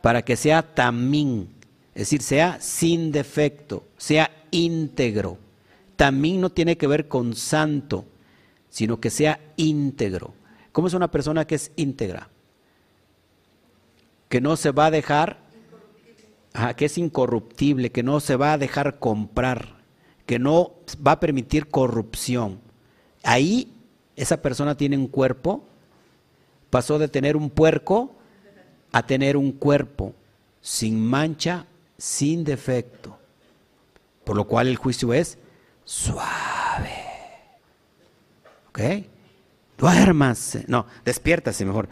para 0.00 0.22
que 0.22 0.36
sea 0.36 0.74
tamín, 0.74 1.48
es 1.94 2.02
decir, 2.02 2.22
sea 2.22 2.60
sin 2.60 3.10
defecto, 3.10 3.84
sea 3.96 4.30
íntegro. 4.50 5.38
Tamín 5.96 6.40
no 6.40 6.50
tiene 6.50 6.76
que 6.76 6.86
ver 6.86 7.08
con 7.08 7.34
santo, 7.34 8.04
sino 8.68 9.00
que 9.00 9.10
sea 9.10 9.40
íntegro. 9.56 10.34
¿Cómo 10.72 10.88
es 10.88 10.94
una 10.94 11.10
persona 11.10 11.46
que 11.46 11.54
es 11.54 11.70
íntegra? 11.76 12.28
Que 14.28 14.40
no 14.40 14.56
se 14.56 14.70
va 14.70 14.86
a 14.86 14.90
dejar, 14.90 15.38
que 16.76 16.84
es 16.84 16.98
incorruptible, 16.98 17.90
que 17.90 18.02
no 18.02 18.20
se 18.20 18.36
va 18.36 18.52
a 18.52 18.58
dejar 18.58 18.98
comprar, 18.98 19.76
que 20.26 20.38
no 20.38 20.74
va 21.06 21.12
a 21.12 21.20
permitir 21.20 21.68
corrupción. 21.68 22.60
Ahí 23.22 23.72
esa 24.16 24.42
persona 24.42 24.76
tiene 24.76 24.96
un 24.96 25.08
cuerpo, 25.08 25.64
pasó 26.70 26.98
de 26.98 27.08
tener 27.08 27.36
un 27.36 27.50
puerco 27.50 28.14
a 28.92 29.06
tener 29.06 29.36
un 29.36 29.52
cuerpo 29.52 30.14
sin 30.60 31.04
mancha, 31.04 31.66
sin 31.96 32.44
defecto. 32.44 33.18
Por 34.24 34.36
lo 34.36 34.46
cual 34.46 34.68
el 34.68 34.76
juicio 34.76 35.12
es 35.14 35.38
suave. 35.84 37.04
¿Ok? 38.68 38.80
Duérmase. 39.78 40.64
No, 40.68 40.86
despiértase 41.04 41.64
mejor. 41.64 41.88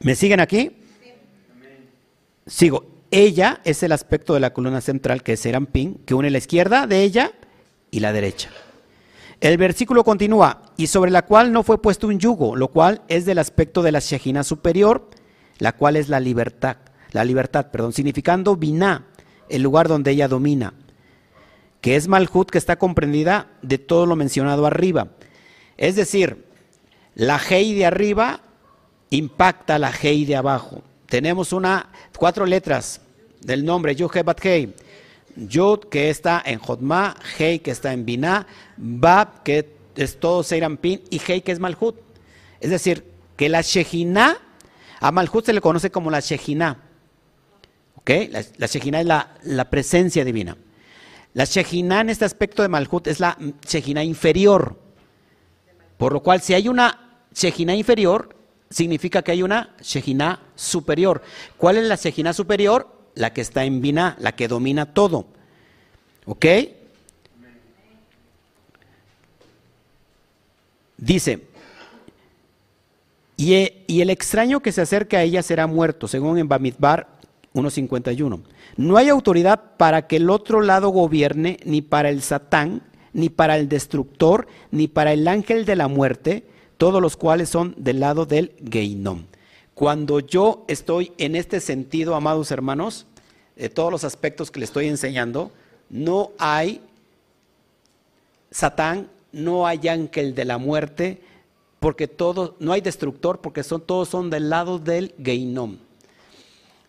¿Me 0.00 0.14
siguen 0.14 0.40
aquí? 0.40 0.76
Sigo. 2.46 2.86
Ella 3.10 3.60
es 3.64 3.82
el 3.82 3.92
aspecto 3.92 4.34
de 4.34 4.40
la 4.40 4.52
columna 4.52 4.80
central 4.80 5.22
que 5.22 5.34
es 5.34 5.40
Serampín, 5.40 6.00
que 6.06 6.14
une 6.14 6.30
la 6.30 6.38
izquierda 6.38 6.86
de 6.86 7.02
ella 7.02 7.32
y 7.90 8.00
la 8.00 8.12
derecha. 8.12 8.50
El 9.40 9.58
versículo 9.58 10.02
continúa, 10.02 10.62
y 10.76 10.86
sobre 10.88 11.10
la 11.10 11.22
cual 11.22 11.52
no 11.52 11.62
fue 11.62 11.80
puesto 11.80 12.08
un 12.08 12.18
yugo, 12.18 12.56
lo 12.56 12.68
cual 12.68 13.02
es 13.08 13.26
del 13.26 13.38
aspecto 13.38 13.82
de 13.82 13.92
la 13.92 14.00
Shejina 14.00 14.42
superior, 14.42 15.08
la 15.58 15.72
cual 15.72 15.96
es 15.96 16.08
la 16.08 16.20
libertad, 16.20 16.78
la 17.12 17.24
libertad, 17.24 17.70
perdón, 17.70 17.92
significando 17.92 18.56
Biná, 18.56 19.06
el 19.48 19.62
lugar 19.62 19.88
donde 19.88 20.10
ella 20.10 20.26
domina, 20.26 20.74
que 21.80 21.96
es 21.96 22.08
Malhut, 22.08 22.50
que 22.50 22.58
está 22.58 22.76
comprendida 22.76 23.50
de 23.62 23.78
todo 23.78 24.06
lo 24.06 24.16
mencionado 24.16 24.66
arriba. 24.66 25.08
Es 25.76 25.96
decir, 25.96 26.46
la 27.14 27.38
Hei 27.38 27.74
de 27.74 27.86
arriba 27.86 28.40
impacta 29.10 29.78
la 29.78 29.92
Hei 29.92 30.24
de 30.24 30.36
abajo. 30.36 30.82
Tenemos 31.08 31.52
una, 31.52 31.88
cuatro 32.16 32.46
letras 32.46 33.00
del 33.40 33.64
nombre, 33.64 33.96
Hei. 34.42 34.74
Yud 35.36 35.80
que 35.90 36.08
está 36.08 36.42
en 36.44 36.58
Jodma, 36.58 37.14
Hei 37.38 37.58
que 37.58 37.70
está 37.70 37.92
en 37.92 38.04
Binah, 38.04 38.46
Bab 38.76 39.42
que 39.42 39.76
es 39.94 40.18
todo 40.18 40.42
Seirampin 40.42 41.02
y 41.10 41.20
Hei 41.26 41.42
que 41.42 41.52
es 41.52 41.60
Malhut. 41.60 41.96
Es 42.60 42.70
decir, 42.70 43.04
que 43.36 43.48
la 43.48 43.60
Shejina, 43.60 44.38
a 44.98 45.12
Malhut 45.12 45.44
se 45.44 45.52
le 45.52 45.60
conoce 45.60 45.90
como 45.90 46.10
la 46.10 46.20
Shejina. 46.20 46.78
¿Ok? 47.96 48.10
La, 48.30 48.42
la 48.56 48.66
Shejina 48.66 49.00
es 49.00 49.06
la, 49.06 49.34
la, 49.44 49.68
presencia 49.68 50.24
divina. 50.24 50.56
La 51.34 51.44
Shejina 51.44 52.00
en 52.00 52.10
este 52.10 52.24
aspecto 52.24 52.62
de 52.62 52.68
Malhut 52.68 53.06
es 53.06 53.20
la 53.20 53.36
Shejina 53.66 54.02
inferior. 54.02 54.80
Por 55.98 56.12
lo 56.12 56.22
cual, 56.22 56.40
si 56.40 56.54
hay 56.54 56.68
una 56.68 57.26
Shejina 57.34 57.74
inferior, 57.74 58.35
significa 58.70 59.22
que 59.22 59.32
hay 59.32 59.42
una 59.42 59.74
Shejina 59.80 60.40
superior. 60.54 61.22
¿Cuál 61.56 61.78
es 61.78 61.84
la 61.84 61.96
Shejina 61.96 62.32
superior? 62.32 62.88
La 63.14 63.32
que 63.32 63.40
está 63.40 63.64
en 63.64 63.80
Binah, 63.80 64.16
la 64.20 64.32
que 64.32 64.48
domina 64.48 64.92
todo. 64.92 65.26
¿Ok? 66.26 66.46
Dice, 70.98 71.42
y, 73.36 73.54
y, 73.86 74.00
el 74.00 74.08
extraño 74.08 74.60
que 74.60 74.72
se 74.72 74.80
acerca 74.80 75.18
a 75.18 75.22
ella 75.22 75.42
será 75.42 75.66
muerto, 75.66 76.08
según 76.08 76.38
en 76.38 76.48
Bamidbar 76.48 77.06
1.51. 77.52 78.40
No 78.76 78.96
hay 78.96 79.10
autoridad 79.10 79.76
para 79.76 80.06
que 80.06 80.16
el 80.16 80.30
otro 80.30 80.62
lado 80.62 80.88
gobierne, 80.88 81.58
ni 81.64 81.82
para 81.82 82.08
el 82.08 82.22
Satán, 82.22 82.82
ni 83.12 83.28
para 83.28 83.56
el 83.56 83.68
destructor, 83.68 84.46
ni 84.70 84.88
para 84.88 85.12
el 85.12 85.28
ángel 85.28 85.64
de 85.64 85.76
la 85.76 85.88
muerte, 85.88 86.44
todos 86.78 87.00
los 87.00 87.16
cuales 87.16 87.48
son 87.48 87.74
del 87.76 88.00
lado 88.00 88.26
del 88.26 88.52
Geinom. 88.70 89.24
Cuando 89.74 90.20
yo 90.20 90.64
estoy 90.68 91.12
en 91.18 91.36
este 91.36 91.60
sentido, 91.60 92.14
amados 92.14 92.50
hermanos, 92.50 93.06
de 93.56 93.68
todos 93.68 93.90
los 93.90 94.04
aspectos 94.04 94.50
que 94.50 94.60
le 94.60 94.64
estoy 94.64 94.86
enseñando, 94.86 95.50
no 95.90 96.32
hay 96.38 96.80
Satán, 98.50 99.08
no 99.32 99.66
hay 99.66 99.88
ángel 99.88 100.34
de 100.34 100.44
la 100.44 100.58
muerte, 100.58 101.20
porque 101.78 102.08
todo, 102.08 102.56
no 102.58 102.72
hay 102.72 102.80
destructor, 102.80 103.40
porque 103.40 103.62
todos 103.62 104.08
son 104.08 104.30
del 104.30 104.48
lado 104.48 104.78
del 104.78 105.14
Geinom, 105.22 105.76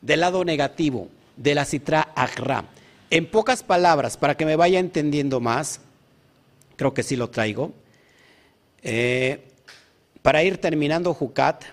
del 0.01 0.21
lado 0.21 0.45
negativo, 0.45 1.09
de 1.35 1.55
la 1.55 1.65
Citra 1.65 2.13
Agra. 2.15 2.65
En 3.09 3.29
pocas 3.29 3.63
palabras, 3.63 4.17
para 4.17 4.35
que 4.37 4.45
me 4.45 4.55
vaya 4.55 4.79
entendiendo 4.79 5.39
más, 5.39 5.81
creo 6.77 6.93
que 6.93 7.03
sí 7.03 7.15
lo 7.15 7.29
traigo, 7.29 7.73
eh, 8.81 9.43
para 10.27 10.43
ir 10.43 10.57
terminando 10.57 11.13
Jucat, 11.13 11.63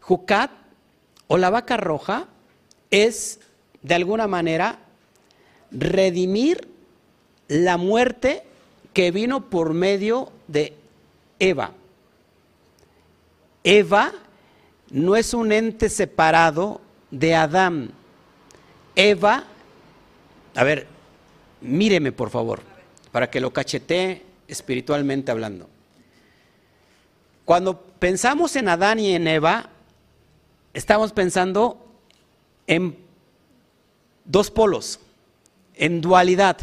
Jucat 0.00 0.50
o 1.26 1.36
la 1.36 1.50
vaca 1.50 1.76
roja 1.76 2.26
es 2.90 3.38
de 3.82 3.94
alguna 3.94 4.26
manera 4.26 4.78
redimir 5.70 6.70
la 7.48 7.76
muerte 7.76 8.44
que 8.94 9.10
vino 9.10 9.50
por 9.50 9.74
medio 9.74 10.32
de 10.48 10.72
Eva. 11.38 11.72
Eva 13.62 14.12
no 14.88 15.16
es 15.16 15.34
un 15.34 15.52
ente 15.52 15.90
separado 15.90 16.80
de 17.10 17.34
Adán. 17.34 17.90
Eva, 18.96 19.44
a 20.54 20.64
ver, 20.64 20.86
míreme 21.60 22.10
por 22.10 22.30
favor, 22.30 22.62
para 23.10 23.30
que 23.30 23.38
lo 23.38 23.52
cachetee 23.52 24.22
espiritualmente 24.48 25.30
hablando. 25.30 25.68
Cuando 27.44 27.80
pensamos 27.80 28.54
en 28.56 28.68
Adán 28.68 28.98
y 28.98 29.14
en 29.14 29.26
Eva, 29.26 29.70
estamos 30.72 31.12
pensando 31.12 31.84
en 32.66 32.96
dos 34.24 34.50
polos, 34.50 35.00
en 35.74 36.00
dualidad. 36.00 36.58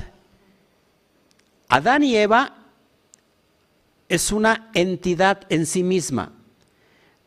Adán 1.67 2.03
y 2.03 2.15
Eva 2.15 2.55
es 4.07 4.31
una 4.31 4.71
entidad 4.73 5.41
en 5.49 5.65
sí 5.65 5.83
misma, 5.83 6.31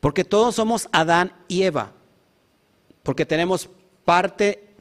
porque 0.00 0.24
todos 0.24 0.54
somos 0.56 0.88
Adán 0.90 1.32
y 1.46 1.62
Eva, 1.62 1.92
porque 3.02 3.26
tenemos 3.26 3.68
parte 4.04 4.74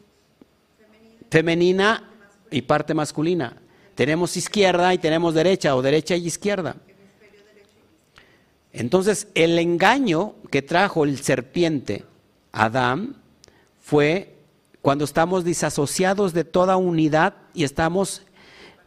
femenina 1.29 2.09
y 2.49 2.61
parte 2.63 2.93
masculina. 2.93 3.57
Tenemos 3.95 4.35
izquierda 4.35 4.93
y 4.93 4.97
tenemos 4.97 5.33
derecha, 5.33 5.75
o 5.75 5.81
derecha 5.81 6.15
y 6.15 6.25
izquierda. 6.25 6.77
Entonces, 8.73 9.27
el 9.35 9.59
engaño 9.59 10.35
que 10.49 10.61
trajo 10.61 11.03
el 11.03 11.19
serpiente 11.19 12.05
a 12.51 12.65
Adán 12.65 13.17
fue 13.81 14.35
cuando 14.81 15.05
estamos 15.05 15.43
disasociados 15.43 16.33
de 16.33 16.43
toda 16.43 16.77
unidad 16.77 17.35
y 17.53 17.63
estamos 17.63 18.23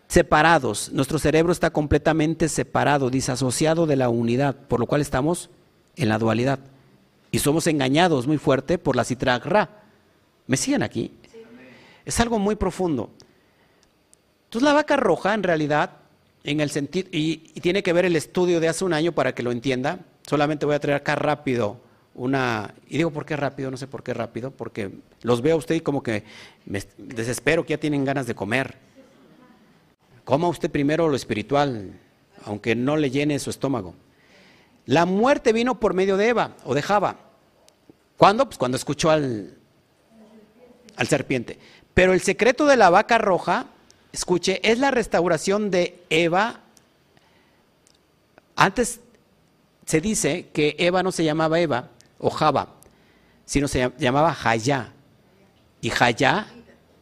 separados. 0.09 0.91
Nuestro 0.93 1.18
cerebro 1.18 1.53
está 1.53 1.70
completamente 1.70 2.49
separado, 2.49 3.11
disasociado 3.11 3.87
de 3.87 3.97
la 3.97 4.09
unidad, 4.09 4.57
por 4.57 4.80
lo 4.80 4.87
cual 4.87 5.01
estamos 5.01 5.51
en 5.97 6.09
la 6.09 6.18
dualidad. 6.18 6.59
Y 7.30 7.39
somos 7.41 7.66
engañados 7.66 8.26
muy 8.26 8.39
fuerte 8.39 8.78
por 8.78 8.97
la 8.97 9.05
citragra. 9.05 9.82
¿Me 10.47 10.57
siguen 10.57 10.82
aquí? 10.82 11.12
Es 12.05 12.20
algo 12.20 12.39
muy 12.39 12.55
profundo. 12.55 13.11
Entonces 14.45 14.68
la 14.68 14.74
vaca 14.74 14.97
roja 14.97 15.35
en 15.35 15.43
realidad, 15.43 15.91
en 16.45 16.61
el 16.61 16.70
sentido, 16.70 17.09
y, 17.11 17.38
tiene 17.61 17.82
que 17.82 17.92
ver 17.92 18.05
el 18.05 18.16
estudio 18.16 18.61
de 18.61 18.68
hace 18.68 18.84
un 18.84 18.92
año 18.92 19.12
para 19.12 19.34
que 19.34 19.42
lo 19.42 19.51
entienda, 19.51 20.01
solamente 20.26 20.66
voy 20.66 20.74
a 20.74 20.80
traer 20.80 20.97
acá 20.97 21.16
rápido 21.16 21.80
una, 22.14 22.74
y 22.88 22.99
digo 22.99 23.11
por 23.11 23.26
qué 23.26 23.34
rápido, 23.34 23.70
no 23.70 23.76
sé 23.76 23.86
por 23.86 24.03
qué 24.03 24.14
rápido, 24.14 24.51
porque 24.51 24.90
los 25.22 25.40
veo 25.40 25.57
a 25.57 25.59
usted 25.59 25.74
y 25.74 25.80
como 25.80 26.03
que 26.03 26.22
me 26.66 26.82
desespero 26.99 27.64
que 27.64 27.70
ya 27.70 27.78
tienen 27.78 28.05
ganas 28.05 28.26
de 28.26 28.34
comer. 28.34 28.76
Coma 30.24 30.49
usted 30.49 30.70
primero 30.70 31.09
lo 31.09 31.16
espiritual, 31.16 31.99
aunque 32.45 32.76
no 32.76 32.97
le 32.97 33.11
llene 33.11 33.38
su 33.38 33.51
estómago. 33.51 33.95
La 34.86 35.07
muerte 35.07 35.53
vino 35.53 35.80
por 35.80 35.95
medio 35.95 36.16
de 36.16 36.28
Eva 36.28 36.57
o 36.64 36.74
de 36.74 36.82
Java. 36.82 37.16
¿Cuándo? 38.16 38.45
Pues 38.45 38.59
cuando 38.59 38.76
escuchó 38.76 39.11
al, 39.11 39.57
al 40.97 41.07
serpiente. 41.09 41.59
Pero 41.95 42.12
el 42.12 42.20
secreto 42.20 42.66
de 42.66 42.76
la 42.76 42.90
vaca 42.90 43.18
roja, 43.18 43.66
escuche, 44.15 44.61
es 44.62 44.79
la 44.79 44.91
restauración 44.91 45.71
de 45.71 46.01
Eva. 46.09 46.61
Antes 48.55 49.01
se 49.85 50.01
dice 50.01 50.51
que 50.53 50.77
Eva 50.79 51.03
no 51.03 51.11
se 51.11 51.25
llamaba 51.25 51.59
Eva 51.59 51.91
o 52.19 52.31
Java, 52.31 52.75
sino 53.45 53.67
se 53.67 53.93
llamaba 53.99 54.33
Jaya. 54.33 54.93
Y 55.81 55.91
Jaya 55.91 56.47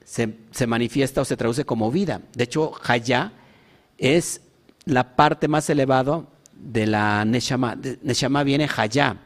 se, 0.05 0.67
manifiesta 0.67 1.21
o 1.21 1.25
se 1.25 1.37
traduce 1.37 1.65
como 1.65 1.91
vida. 1.91 2.23
De 2.33 2.45
hecho, 2.45 2.73
Jaya 2.73 3.33
es 3.99 4.41
la 4.87 5.15
parte 5.15 5.49
más 5.49 5.69
elevada 5.69 6.25
de 6.55 6.87
la 6.87 7.25
Neshama. 7.27 7.77
Neshama 8.03 8.43
viene 8.43 8.69
Jaya. 8.69 9.19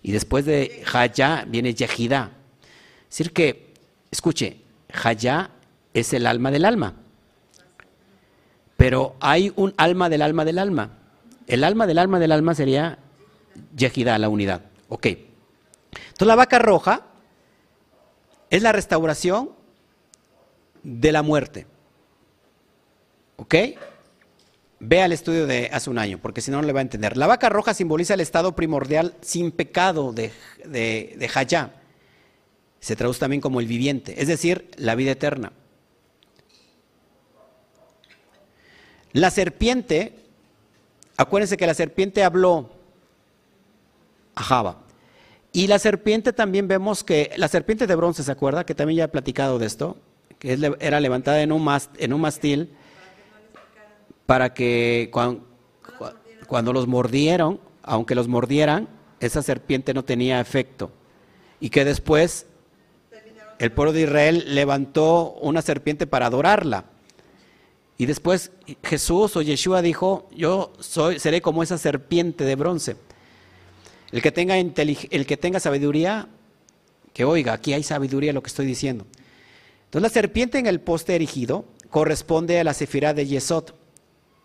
Y 0.00 0.12
después 0.12 0.44
de 0.44 0.82
Jaya 0.86 1.44
viene 1.48 1.74
Yehida. 1.74 2.30
Es 3.02 3.18
decir 3.18 3.32
que, 3.32 3.74
escuche, 4.12 4.60
Jaya 4.92 5.50
es 5.92 6.12
el 6.12 6.26
alma 6.26 6.52
del 6.52 6.64
alma. 6.64 6.94
Pero 8.76 9.16
hay 9.20 9.52
un 9.56 9.74
alma 9.76 10.08
del 10.08 10.22
alma 10.22 10.44
del 10.44 10.58
alma. 10.58 10.90
El 11.46 11.64
alma 11.64 11.86
del 11.86 11.98
alma 11.98 12.18
del 12.18 12.32
alma 12.32 12.54
sería 12.54 12.98
Yehida, 13.76 14.18
la 14.18 14.28
unidad. 14.28 14.62
Ok. 14.88 15.06
Entonces 15.06 16.26
la 16.26 16.34
vaca 16.34 16.58
roja 16.58 17.06
es 18.50 18.62
la 18.62 18.72
restauración 18.72 19.50
de 20.82 21.12
la 21.12 21.22
muerte. 21.22 21.66
¿Ok? 23.36 23.54
Vea 24.78 25.06
el 25.06 25.12
estudio 25.12 25.46
de 25.46 25.70
hace 25.72 25.88
un 25.88 25.98
año, 25.98 26.18
porque 26.18 26.40
si 26.40 26.50
no, 26.50 26.60
no 26.60 26.66
le 26.66 26.72
va 26.72 26.80
a 26.80 26.82
entender. 26.82 27.16
La 27.16 27.26
vaca 27.26 27.48
roja 27.48 27.74
simboliza 27.74 28.14
el 28.14 28.20
estado 28.20 28.54
primordial 28.54 29.14
sin 29.22 29.50
pecado 29.50 30.12
de, 30.12 30.32
de, 30.64 31.14
de 31.18 31.30
Hayá. 31.34 31.72
Se 32.78 32.94
traduce 32.94 33.20
también 33.20 33.40
como 33.40 33.60
el 33.60 33.66
viviente, 33.66 34.20
es 34.20 34.28
decir, 34.28 34.70
la 34.76 34.94
vida 34.94 35.12
eterna. 35.12 35.52
La 39.16 39.30
serpiente, 39.30 40.12
acuérdense 41.16 41.56
que 41.56 41.66
la 41.66 41.72
serpiente 41.72 42.22
habló 42.22 42.68
a 44.34 44.42
Java. 44.42 44.76
Y 45.54 45.68
la 45.68 45.78
serpiente 45.78 46.34
también 46.34 46.68
vemos 46.68 47.02
que, 47.02 47.32
la 47.38 47.48
serpiente 47.48 47.86
de 47.86 47.94
bronce, 47.94 48.22
¿se 48.22 48.30
acuerda? 48.30 48.66
Que 48.66 48.74
también 48.74 48.98
ya 48.98 49.04
he 49.04 49.08
platicado 49.08 49.58
de 49.58 49.64
esto, 49.64 49.96
que 50.38 50.58
era 50.80 51.00
levantada 51.00 51.40
en 51.40 51.50
un, 51.50 51.62
mastil 52.20 52.68
para 54.26 54.52
que 54.52 55.08
cuando, 55.10 56.74
los 56.74 56.86
mordieron, 56.86 57.58
aunque 57.84 58.14
los 58.14 58.28
mordieran, 58.28 58.86
esa 59.20 59.40
serpiente 59.42 59.94
no 59.94 60.04
tenía 60.04 60.42
efecto. 60.42 60.90
Y 61.58 61.70
que 61.70 61.86
después 61.86 62.44
el 63.58 63.72
pueblo 63.72 63.94
de 63.94 64.02
Israel 64.02 64.44
levantó 64.54 65.32
una 65.40 65.62
serpiente 65.62 66.06
para 66.06 66.26
adorarla. 66.26 66.84
Y 67.98 68.06
después 68.06 68.50
Jesús 68.82 69.36
o 69.36 69.42
Yeshua 69.42 69.82
dijo, 69.82 70.28
yo 70.34 70.72
soy, 70.80 71.18
seré 71.18 71.40
como 71.40 71.62
esa 71.62 71.78
serpiente 71.78 72.44
de 72.44 72.54
bronce. 72.54 72.96
El 74.12 74.22
que 74.22 74.32
tenga, 74.32 74.58
el 74.58 75.26
que 75.26 75.36
tenga 75.36 75.60
sabiduría, 75.60 76.28
que 77.12 77.24
oiga, 77.24 77.54
aquí 77.54 77.72
hay 77.72 77.82
sabiduría 77.82 78.32
lo 78.32 78.42
que 78.42 78.48
estoy 78.48 78.66
diciendo. 78.66 79.06
Entonces 79.86 80.02
la 80.02 80.12
serpiente 80.12 80.58
en 80.58 80.66
el 80.66 80.80
poste 80.80 81.14
erigido 81.14 81.64
corresponde 81.88 82.60
a 82.60 82.64
la 82.64 82.74
sefirá 82.74 83.14
de 83.14 83.26
Yesod. 83.26 83.70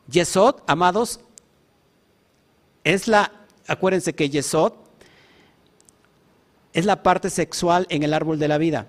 Yesod, 0.07 0.61
amados, 0.67 1.19
es 2.83 3.07
la, 3.07 3.31
acuérdense 3.67 4.13
que 4.13 4.29
Yesod 4.29 4.73
es 6.73 6.85
la 6.85 7.03
parte 7.03 7.29
sexual 7.29 7.85
en 7.89 8.03
el 8.03 8.13
árbol 8.13 8.39
de 8.39 8.47
la 8.47 8.57
vida, 8.57 8.87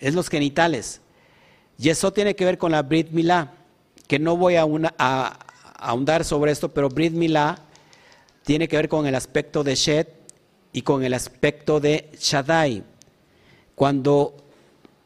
es 0.00 0.14
los 0.14 0.28
genitales. 0.28 1.00
Yesod 1.78 2.12
tiene 2.12 2.34
que 2.34 2.44
ver 2.44 2.58
con 2.58 2.72
la 2.72 2.82
Brit 2.82 3.10
Milá, 3.10 3.52
que 4.06 4.18
no 4.18 4.36
voy 4.36 4.56
a, 4.56 4.66
a 4.98 5.38
ahondar 5.78 6.24
sobre 6.24 6.52
esto, 6.52 6.72
pero 6.72 6.88
Brit 6.88 7.12
Milá 7.12 7.58
tiene 8.44 8.68
que 8.68 8.76
ver 8.76 8.88
con 8.88 9.06
el 9.06 9.14
aspecto 9.14 9.64
de 9.64 9.74
Shed 9.74 10.06
y 10.72 10.82
con 10.82 11.04
el 11.04 11.14
aspecto 11.14 11.80
de 11.80 12.10
Shaddai. 12.18 12.84
Cuando 13.74 14.34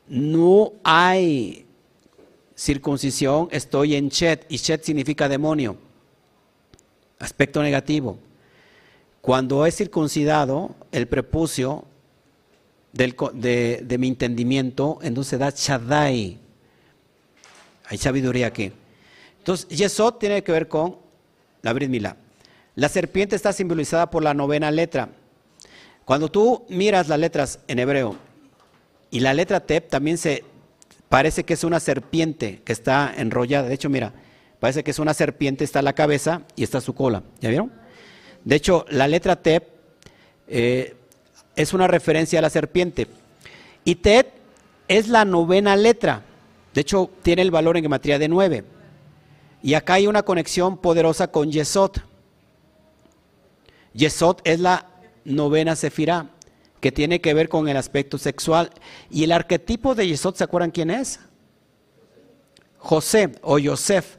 no 0.08 0.72
hay 0.82 1.66
circuncisión, 2.56 3.48
estoy 3.50 3.94
en 3.94 4.10
Chet, 4.10 4.44
y 4.48 4.58
Chet 4.58 4.82
significa 4.82 5.28
demonio, 5.28 5.76
aspecto 7.18 7.62
negativo. 7.62 8.18
Cuando 9.20 9.64
es 9.64 9.76
circuncidado 9.76 10.74
el 10.92 11.06
prepucio 11.06 11.84
de, 12.92 13.96
mi 13.98 14.08
entendimiento, 14.08 14.98
entonces 15.02 15.38
da 15.38 15.50
Shaddai. 15.54 16.38
Hay 17.86 17.98
sabiduría 17.98 18.48
aquí. 18.48 18.72
Entonces, 19.50 19.76
Yesod 19.76 20.14
tiene 20.14 20.44
que 20.44 20.52
ver 20.52 20.68
con 20.68 20.96
la 21.62 21.72
Brit. 21.72 22.06
La 22.76 22.88
serpiente 22.88 23.34
está 23.34 23.52
simbolizada 23.52 24.08
por 24.08 24.22
la 24.22 24.32
novena 24.32 24.70
letra. 24.70 25.08
Cuando 26.04 26.30
tú 26.30 26.64
miras 26.68 27.08
las 27.08 27.18
letras 27.18 27.58
en 27.66 27.80
hebreo 27.80 28.14
y 29.10 29.18
la 29.18 29.34
letra 29.34 29.58
Tep 29.58 29.88
también 29.88 30.18
se 30.18 30.44
parece 31.08 31.42
que 31.42 31.54
es 31.54 31.64
una 31.64 31.80
serpiente 31.80 32.62
que 32.64 32.72
está 32.72 33.12
enrollada. 33.16 33.66
De 33.66 33.74
hecho, 33.74 33.88
mira, 33.88 34.12
parece 34.60 34.84
que 34.84 34.92
es 34.92 35.00
una 35.00 35.14
serpiente, 35.14 35.64
está 35.64 35.82
la 35.82 35.94
cabeza 35.94 36.42
y 36.54 36.62
está 36.62 36.80
su 36.80 36.94
cola. 36.94 37.24
¿Ya 37.40 37.48
vieron? 37.48 37.72
De 38.44 38.54
hecho, 38.54 38.86
la 38.88 39.08
letra 39.08 39.34
Tep 39.34 39.64
eh, 40.46 40.94
es 41.56 41.72
una 41.74 41.88
referencia 41.88 42.38
a 42.38 42.42
la 42.42 42.50
serpiente. 42.50 43.08
Y 43.84 43.96
Tet 43.96 44.28
es 44.86 45.08
la 45.08 45.24
novena 45.24 45.74
letra. 45.74 46.22
De 46.72 46.82
hecho, 46.82 47.10
tiene 47.22 47.42
el 47.42 47.50
valor 47.50 47.76
en 47.76 47.82
gematría 47.82 48.16
de 48.20 48.28
nueve. 48.28 48.64
Y 49.62 49.74
acá 49.74 49.94
hay 49.94 50.06
una 50.06 50.22
conexión 50.22 50.78
poderosa 50.78 51.30
con 51.30 51.50
Yesod. 51.50 51.92
Yesod 53.92 54.38
es 54.44 54.60
la 54.60 54.86
novena 55.24 55.76
sefirá 55.76 56.30
que 56.80 56.90
tiene 56.90 57.20
que 57.20 57.34
ver 57.34 57.48
con 57.48 57.68
el 57.68 57.76
aspecto 57.76 58.18
sexual. 58.18 58.70
Y 59.10 59.24
el 59.24 59.32
arquetipo 59.32 59.94
de 59.94 60.08
Yesod, 60.08 60.34
¿se 60.34 60.44
acuerdan 60.44 60.70
quién 60.70 60.90
es? 60.90 61.20
José 62.78 63.32
o 63.42 63.58
Yosef. 63.58 64.16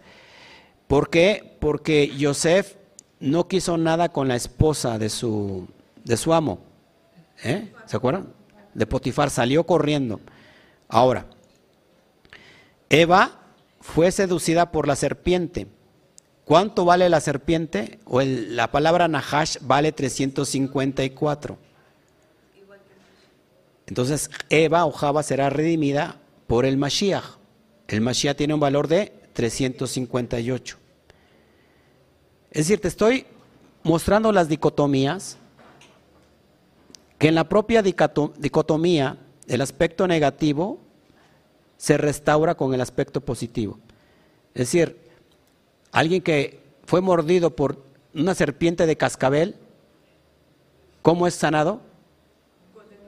¿Por 0.88 1.10
qué? 1.10 1.58
Porque 1.60 2.08
Yosef 2.16 2.76
no 3.20 3.48
quiso 3.48 3.78
nada 3.78 4.10
con 4.10 4.28
la 4.28 4.36
esposa 4.36 5.00
de 5.00 5.10
su, 5.10 5.68
de 6.04 6.18
su 6.18 6.34
amo. 6.34 6.60
¿Eh? 7.44 7.74
¿Se 7.86 7.98
acuerdan? 7.98 8.32
De 8.74 8.86
Potifar, 8.86 9.30
salió 9.30 9.66
corriendo. 9.66 10.20
Ahora, 10.88 11.26
Eva 12.90 13.41
fue 13.82 14.12
seducida 14.12 14.72
por 14.72 14.88
la 14.88 14.96
serpiente. 14.96 15.68
¿Cuánto 16.46 16.86
vale 16.86 17.10
la 17.10 17.20
serpiente? 17.20 18.00
O 18.06 18.22
la 18.22 18.72
palabra 18.72 19.08
Nahash 19.08 19.58
vale 19.62 19.92
354. 19.92 21.58
Entonces, 23.88 24.30
Eva 24.50 24.86
o 24.86 24.92
Java 24.92 25.24
será 25.24 25.50
redimida 25.50 26.18
por 26.48 26.66
el 26.66 26.78
Mashiach. 26.78 27.38
El 27.88 28.02
Mashiach 28.02 28.38
tiene 28.38 28.54
un 28.54 28.60
valor 28.60 28.88
de 28.88 29.12
358. 29.34 30.78
Es 32.52 32.68
decir, 32.68 32.80
te 32.80 32.88
estoy 32.88 33.26
mostrando 33.84 34.32
las 34.32 34.48
dicotomías, 34.48 35.38
que 37.18 37.28
en 37.28 37.36
la 37.36 37.50
propia 37.50 37.82
dicotomía 37.82 39.18
el 39.48 39.62
aspecto 39.62 40.08
negativo 40.08 40.80
se 41.82 41.98
restaura 41.98 42.54
con 42.54 42.76
el 42.76 42.82
aspecto 42.82 43.22
positivo. 43.22 43.80
Es 44.54 44.68
decir, 44.68 45.00
alguien 45.92 46.22
que 46.22 46.60
fue 46.86 47.02
mordido 47.02 47.56
por 47.56 47.84
una 48.14 48.36
serpiente 48.36 48.86
de 48.86 48.98
cascabel, 48.98 49.56
¿cómo 51.02 51.26
es 51.26 51.34
sanado? 51.34 51.82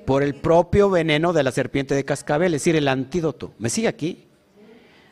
por 0.08 0.22
el 0.22 0.36
propio 0.36 0.90
veneno 0.90 1.32
de 1.32 1.44
la 1.44 1.52
serpiente 1.54 1.96
de 1.96 2.04
cascabel, 2.04 2.54
es 2.56 2.62
decir, 2.62 2.76
el 2.76 2.90
antídoto. 2.90 3.54
¿Me 3.58 3.70
sigue 3.70 3.88
aquí? 3.88 4.26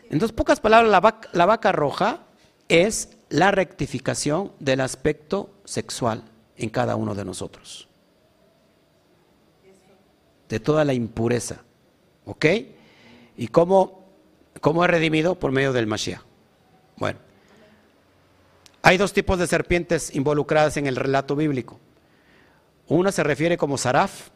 Entonces, 0.10 0.36
pocas 0.36 0.60
palabras, 0.60 0.92
la 0.92 1.00
vaca, 1.00 1.30
la 1.32 1.46
vaca 1.46 1.72
roja 1.72 2.24
es 2.68 3.16
la 3.30 3.52
rectificación 3.52 4.52
del 4.60 4.82
aspecto 4.82 5.50
sexual 5.64 6.26
en 6.58 6.70
cada 6.70 6.98
uno 6.98 7.16
de 7.16 7.24
nosotros. 7.24 7.88
De 10.50 10.60
toda 10.60 10.84
la 10.84 10.94
impureza. 10.94 11.64
¿Ok? 12.26 12.46
¿Y 13.38 13.48
cómo, 13.48 14.06
cómo 14.60 14.84
es 14.84 14.90
redimido? 14.90 15.36
Por 15.36 15.52
medio 15.52 15.74
del 15.74 15.88
Mashiach. 15.88 16.22
Bueno. 16.98 17.20
Hay 18.84 18.98
dos 18.98 19.14
tipos 19.14 19.38
de 19.38 19.48
serpientes 19.48 20.16
involucradas 20.16 20.78
en 20.78 20.88
el 20.88 20.96
relato 20.96 21.36
bíblico. 21.36 21.80
Una 22.88 23.12
se 23.12 23.24
refiere 23.24 23.58
como 23.58 23.78
Saraf 23.78 24.30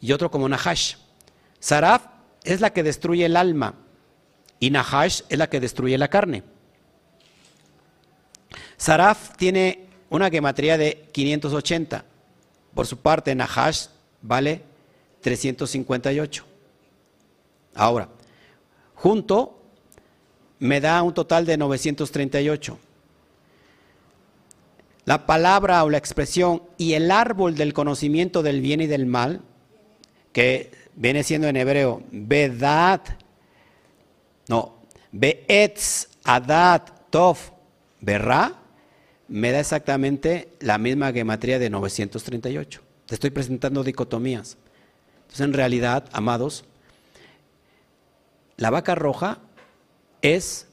y 0.00 0.12
otro 0.12 0.30
como 0.30 0.48
Nahash. 0.48 0.96
Saraf 1.60 2.02
es 2.44 2.60
la 2.60 2.72
que 2.72 2.82
destruye 2.82 3.26
el 3.26 3.36
alma 3.36 3.74
y 4.58 4.70
Nahash 4.70 5.22
es 5.28 5.38
la 5.38 5.48
que 5.48 5.60
destruye 5.60 5.98
la 5.98 6.08
carne. 6.08 6.42
Saraf 8.76 9.36
tiene 9.36 9.86
una 10.10 10.30
gematría 10.30 10.78
de 10.78 11.08
580. 11.12 12.04
Por 12.74 12.86
su 12.86 12.98
parte, 12.98 13.34
Nahash 13.34 13.86
vale 14.22 14.62
358. 15.20 16.46
Ahora, 17.76 18.08
junto 18.94 19.62
me 20.58 20.80
da 20.80 21.02
un 21.02 21.14
total 21.14 21.44
de 21.46 21.56
938. 21.56 22.78
La 25.04 25.26
palabra 25.26 25.84
o 25.84 25.90
la 25.90 25.98
expresión 25.98 26.62
y 26.78 26.94
el 26.94 27.10
árbol 27.10 27.54
del 27.54 27.72
conocimiento 27.74 28.42
del 28.42 28.60
bien 28.60 28.80
y 28.80 28.86
del 28.86 29.06
mal, 29.06 29.42
que 30.32 30.72
viene 30.96 31.22
siendo 31.22 31.46
en 31.46 31.56
hebreo 31.56 32.02
Bedad, 32.10 33.02
no, 34.48 34.76
Beetz, 35.12 36.08
Adad, 36.24 36.82
Tov, 37.10 37.36
Berra, 38.00 38.54
me 39.28 39.52
da 39.52 39.60
exactamente 39.60 40.52
la 40.60 40.78
misma 40.78 41.12
gematría 41.12 41.58
de 41.58 41.70
938. 41.70 42.82
Te 43.06 43.14
estoy 43.14 43.30
presentando 43.30 43.84
dicotomías. 43.84 44.56
Entonces, 45.22 45.40
en 45.40 45.52
realidad, 45.52 46.08
amados, 46.12 46.64
la 48.56 48.70
vaca 48.70 48.94
roja 48.94 49.38
es, 50.22 50.68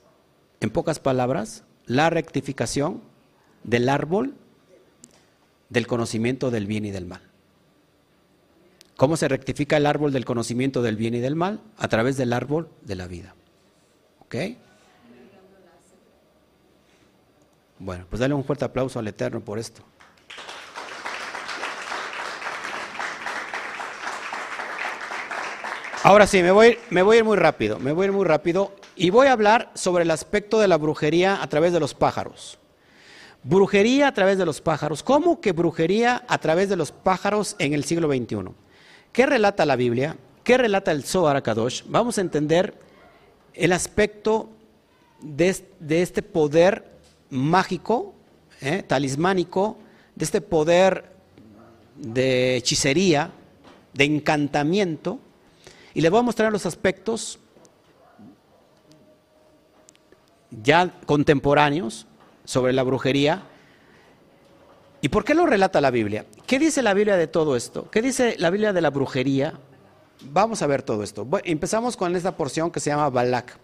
en 0.61 0.69
pocas 0.69 0.99
palabras, 0.99 1.63
la 1.85 2.09
rectificación 2.09 3.01
del 3.63 3.89
árbol 3.89 4.35
del 5.69 5.87
conocimiento 5.87 6.51
del 6.51 6.67
bien 6.67 6.85
y 6.85 6.91
del 6.91 7.05
mal. 7.05 7.21
¿Cómo 8.95 9.17
se 9.17 9.27
rectifica 9.27 9.77
el 9.77 9.85
árbol 9.85 10.13
del 10.13 10.23
conocimiento 10.23 10.81
del 10.81 10.95
bien 10.95 11.15
y 11.15 11.19
del 11.19 11.35
mal? 11.35 11.61
A 11.77 11.87
través 11.87 12.15
del 12.15 12.31
árbol 12.31 12.69
de 12.83 12.95
la 12.95 13.07
vida. 13.07 13.35
¿Ok? 14.19 14.35
Bueno, 17.79 18.05
pues 18.09 18.19
dale 18.19 18.33
un 18.33 18.45
fuerte 18.45 18.65
aplauso 18.65 18.99
al 18.99 19.07
Eterno 19.07 19.41
por 19.41 19.59
esto. 19.59 19.83
Ahora 26.05 26.27
sí, 26.27 26.43
me 26.43 26.51
voy, 26.51 26.77
me 26.89 27.01
voy 27.01 27.15
a 27.15 27.19
ir 27.19 27.23
muy 27.23 27.37
rápido, 27.37 27.79
me 27.79 27.93
voy 27.93 28.03
a 28.03 28.07
ir 28.07 28.11
muy 28.11 28.25
rápido 28.25 28.75
y 28.97 29.09
voy 29.09 29.27
a 29.27 29.31
hablar 29.31 29.71
sobre 29.73 30.03
el 30.03 30.11
aspecto 30.11 30.59
de 30.59 30.67
la 30.67 30.75
brujería 30.75 31.41
a 31.41 31.47
través 31.47 31.71
de 31.71 31.79
los 31.79 31.93
pájaros. 31.93 32.59
Brujería 33.41 34.09
a 34.09 34.13
través 34.13 34.37
de 34.37 34.45
los 34.45 34.59
pájaros. 34.59 35.01
¿Cómo 35.01 35.39
que 35.39 35.53
brujería 35.53 36.25
a 36.27 36.37
través 36.39 36.67
de 36.67 36.75
los 36.75 36.91
pájaros 36.91 37.55
en 37.57 37.71
el 37.71 37.85
siglo 37.85 38.09
XXI? 38.09 38.51
¿Qué 39.13 39.25
relata 39.25 39.65
la 39.65 39.77
Biblia? 39.77 40.17
¿Qué 40.43 40.57
relata 40.57 40.91
el 40.91 41.05
Zohar 41.05 41.41
Kadosh? 41.41 41.83
Vamos 41.87 42.17
a 42.17 42.21
entender 42.21 42.73
el 43.53 43.71
aspecto 43.71 44.49
de, 45.21 45.55
este 45.87 46.21
poder 46.21 46.83
mágico, 47.29 48.13
eh, 48.59 48.83
talismánico, 48.85 49.77
de 50.15 50.25
este 50.25 50.41
poder 50.41 51.05
de 51.95 52.57
hechicería, 52.57 53.31
de 53.93 54.03
encantamiento, 54.03 55.19
y 55.93 56.01
les 56.01 56.11
voy 56.11 56.19
a 56.19 56.23
mostrar 56.23 56.51
los 56.51 56.65
aspectos 56.65 57.39
ya 60.61 60.91
contemporáneos 61.05 62.07
sobre 62.45 62.73
la 62.73 62.83
brujería. 62.83 63.43
¿Y 65.01 65.09
por 65.09 65.23
qué 65.23 65.33
lo 65.33 65.45
relata 65.45 65.81
la 65.81 65.91
Biblia? 65.91 66.25
¿Qué 66.47 66.59
dice 66.59 66.81
la 66.81 66.93
Biblia 66.93 67.17
de 67.17 67.27
todo 67.27 67.55
esto? 67.55 67.89
¿Qué 67.91 68.01
dice 68.01 68.35
la 68.37 68.49
Biblia 68.49 68.73
de 68.73 68.81
la 68.81 68.89
brujería? 68.89 69.59
Vamos 70.21 70.61
a 70.61 70.67
ver 70.67 70.83
todo 70.83 71.03
esto. 71.03 71.27
empezamos 71.43 71.97
con 71.97 72.15
esta 72.15 72.37
porción 72.37 72.71
que 72.71 72.79
se 72.79 72.89
llama 72.89 73.09
Balak. 73.09 73.57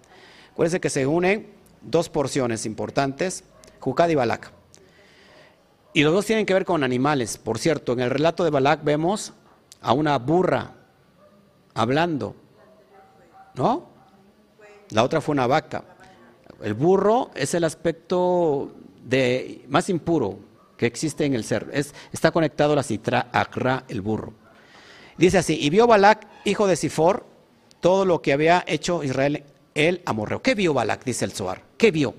Acuérdense 0.51 0.81
que 0.81 0.89
se 0.89 1.07
unen 1.07 1.47
dos 1.81 2.09
porciones 2.09 2.65
importantes, 2.65 3.43
Jukad 3.79 4.09
y 4.09 4.15
Balak. 4.15 4.51
Y 5.93 6.03
los 6.03 6.13
dos 6.13 6.25
tienen 6.25 6.45
que 6.45 6.53
ver 6.53 6.65
con 6.65 6.83
animales. 6.83 7.37
Por 7.37 7.57
cierto, 7.57 7.93
en 7.93 8.01
el 8.01 8.09
relato 8.09 8.43
de 8.43 8.49
Balak 8.49 8.83
vemos 8.83 9.33
a 9.81 9.93
una 9.93 10.17
burra 10.17 10.73
hablando. 11.79 12.35
¿No? 13.55 13.89
La 14.91 15.03
otra 15.03 15.21
fue 15.21 15.33
una 15.33 15.47
vaca. 15.47 15.83
El 16.61 16.73
burro 16.73 17.31
es 17.35 17.53
el 17.53 17.63
aspecto 17.63 18.71
de, 19.03 19.65
más 19.69 19.89
impuro 19.89 20.39
que 20.75 20.85
existe 20.85 21.25
en 21.25 21.33
el 21.33 21.43
ser. 21.43 21.69
Es, 21.71 21.93
está 22.11 22.31
conectado 22.31 22.73
a 22.73 22.77
la 22.77 22.83
citra 22.83 23.29
akra, 23.31 23.85
el 23.87 24.01
burro. 24.01 24.33
Dice 25.17 25.37
así, 25.37 25.57
y 25.59 25.69
vio 25.69 25.87
Balak, 25.87 26.27
hijo 26.45 26.67
de 26.67 26.75
Sifor, 26.75 27.25
todo 27.79 28.05
lo 28.05 28.21
que 28.21 28.33
había 28.33 28.63
hecho 28.67 29.03
Israel, 29.03 29.43
el 29.73 30.01
amorreo. 30.05 30.41
¿Qué 30.41 30.55
vio 30.55 30.73
Balak? 30.73 31.03
Dice 31.05 31.25
el 31.25 31.31
Zohar. 31.31 31.61
¿Qué 31.77 31.91
vio? 31.91 32.13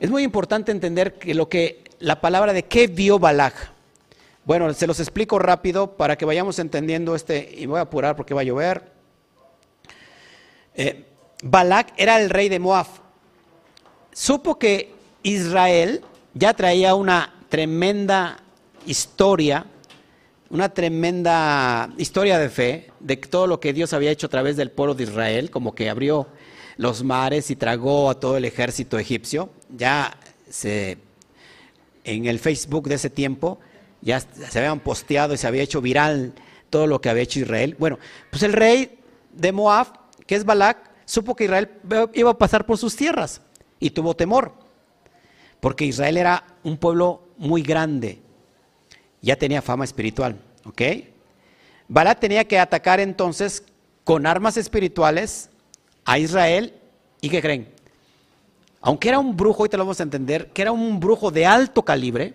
Es 0.00 0.10
muy 0.10 0.22
importante 0.22 0.72
entender 0.72 1.18
que 1.18 1.34
lo 1.34 1.48
que 1.48 1.84
la 1.98 2.20
palabra 2.20 2.52
de 2.52 2.64
qué 2.64 2.88
vio 2.88 3.18
Balak. 3.18 3.72
Bueno, 4.44 4.72
se 4.74 4.88
los 4.88 4.98
explico 4.98 5.38
rápido 5.38 5.96
para 5.96 6.16
que 6.16 6.24
vayamos 6.24 6.58
entendiendo 6.58 7.14
este, 7.14 7.54
y 7.56 7.66
voy 7.66 7.78
a 7.78 7.82
apurar 7.82 8.16
porque 8.16 8.34
va 8.34 8.40
a 8.40 8.44
llover. 8.44 8.90
Eh, 10.74 11.04
Balak 11.44 11.92
era 11.96 12.20
el 12.20 12.28
rey 12.28 12.48
de 12.48 12.58
Moab. 12.58 12.86
Supo 14.12 14.58
que 14.58 14.92
Israel 15.22 16.02
ya 16.34 16.54
traía 16.54 16.96
una 16.96 17.34
tremenda 17.48 18.42
historia, 18.84 19.64
una 20.50 20.70
tremenda 20.70 21.90
historia 21.96 22.38
de 22.38 22.50
fe 22.50 22.90
de 22.98 23.16
todo 23.18 23.46
lo 23.46 23.60
que 23.60 23.72
Dios 23.72 23.92
había 23.92 24.10
hecho 24.10 24.26
a 24.26 24.30
través 24.30 24.56
del 24.56 24.72
pueblo 24.72 24.94
de 24.94 25.04
Israel, 25.04 25.50
como 25.50 25.74
que 25.74 25.88
abrió 25.88 26.26
los 26.78 27.04
mares 27.04 27.50
y 27.50 27.56
tragó 27.56 28.10
a 28.10 28.18
todo 28.18 28.36
el 28.36 28.44
ejército 28.44 28.98
egipcio. 28.98 29.50
Ya 29.68 30.16
se, 30.50 30.98
en 32.02 32.26
el 32.26 32.40
Facebook 32.40 32.88
de 32.88 32.96
ese 32.96 33.08
tiempo 33.08 33.60
ya 34.02 34.20
se 34.20 34.58
habían 34.58 34.80
posteado 34.80 35.32
y 35.32 35.38
se 35.38 35.46
había 35.46 35.62
hecho 35.62 35.80
viral 35.80 36.34
todo 36.68 36.86
lo 36.86 37.00
que 37.00 37.08
había 37.08 37.22
hecho 37.22 37.40
Israel. 37.40 37.76
Bueno, 37.78 37.98
pues 38.30 38.42
el 38.42 38.52
rey 38.52 38.98
de 39.32 39.52
Moab, 39.52 39.86
que 40.26 40.34
es 40.34 40.44
Balak, 40.44 40.90
supo 41.04 41.34
que 41.34 41.44
Israel 41.44 41.70
iba 42.14 42.30
a 42.30 42.38
pasar 42.38 42.66
por 42.66 42.78
sus 42.78 42.96
tierras 42.96 43.40
y 43.78 43.90
tuvo 43.90 44.14
temor, 44.14 44.54
porque 45.60 45.84
Israel 45.84 46.16
era 46.16 46.44
un 46.62 46.76
pueblo 46.76 47.28
muy 47.36 47.62
grande, 47.62 48.20
ya 49.20 49.36
tenía 49.36 49.62
fama 49.62 49.84
espiritual, 49.84 50.40
¿ok? 50.64 50.82
Balak 51.88 52.20
tenía 52.20 52.44
que 52.44 52.58
atacar 52.58 53.00
entonces 53.00 53.64
con 54.04 54.26
armas 54.26 54.56
espirituales 54.56 55.50
a 56.04 56.18
Israel 56.18 56.74
y 57.20 57.28
¿qué 57.28 57.40
creen? 57.40 57.68
Aunque 58.80 59.08
era 59.08 59.18
un 59.18 59.36
brujo, 59.36 59.68
te 59.68 59.76
lo 59.76 59.84
vamos 59.84 60.00
a 60.00 60.02
entender, 60.02 60.50
que 60.50 60.62
era 60.62 60.72
un 60.72 60.98
brujo 60.98 61.30
de 61.30 61.46
alto 61.46 61.84
calibre, 61.84 62.34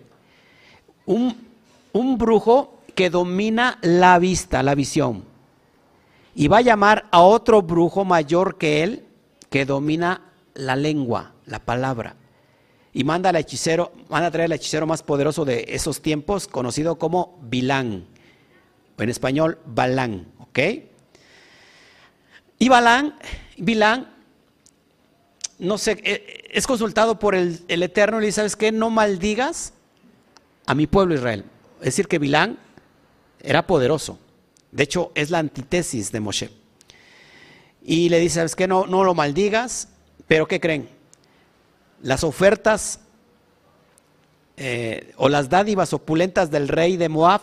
un 1.04 1.47
un 1.92 2.18
brujo 2.18 2.78
que 2.94 3.10
domina 3.10 3.78
la 3.82 4.18
vista, 4.18 4.62
la 4.62 4.74
visión. 4.74 5.24
Y 6.34 6.48
va 6.48 6.58
a 6.58 6.62
llamar 6.62 7.06
a 7.10 7.22
otro 7.22 7.62
brujo 7.62 8.04
mayor 8.04 8.58
que 8.58 8.82
él 8.82 9.04
que 9.50 9.64
domina 9.64 10.22
la 10.54 10.76
lengua, 10.76 11.32
la 11.46 11.60
palabra. 11.60 12.16
Y 12.92 13.04
manda 13.04 13.30
al 13.30 13.36
hechicero, 13.36 13.92
manda 14.08 14.28
a 14.28 14.30
traer 14.30 14.46
al 14.46 14.56
hechicero 14.56 14.86
más 14.86 15.02
poderoso 15.02 15.44
de 15.44 15.64
esos 15.68 16.02
tiempos, 16.02 16.48
conocido 16.48 16.98
como 16.98 17.38
Bilán. 17.42 18.06
En 18.98 19.08
español, 19.08 19.58
Balán, 19.64 20.26
¿ok? 20.38 20.58
Y 22.58 22.68
Balán, 22.68 23.14
Bilán, 23.56 24.08
no 25.60 25.78
sé, 25.78 26.00
eh, 26.02 26.48
es 26.50 26.66
consultado 26.66 27.18
por 27.18 27.36
el, 27.36 27.60
el 27.68 27.82
Eterno 27.84 28.18
y 28.18 28.22
le 28.22 28.26
dice, 28.26 28.36
¿sabes 28.36 28.56
qué? 28.56 28.72
No 28.72 28.90
maldigas 28.90 29.72
a 30.66 30.74
mi 30.74 30.88
pueblo 30.88 31.14
Israel. 31.14 31.44
Es 31.78 31.86
decir, 31.86 32.08
que 32.08 32.18
Bilán 32.18 32.58
era 33.40 33.66
poderoso. 33.66 34.18
De 34.70 34.82
hecho, 34.82 35.12
es 35.14 35.30
la 35.30 35.38
antítesis 35.38 36.12
de 36.12 36.20
Moshe. 36.20 36.50
Y 37.82 38.08
le 38.08 38.20
dice, 38.20 38.36
¿sabes 38.36 38.56
qué? 38.56 38.66
No, 38.66 38.84
lo 38.86 39.14
maldigas, 39.14 39.88
pero 40.26 40.46
¿qué 40.46 40.60
creen? 40.60 40.88
Las 42.02 42.24
ofertas 42.24 43.00
eh, 44.56 45.12
o 45.16 45.28
las 45.28 45.48
dádivas 45.48 45.92
opulentas 45.92 46.50
del 46.50 46.68
rey 46.68 46.96
de 46.96 47.08
Moab 47.08 47.40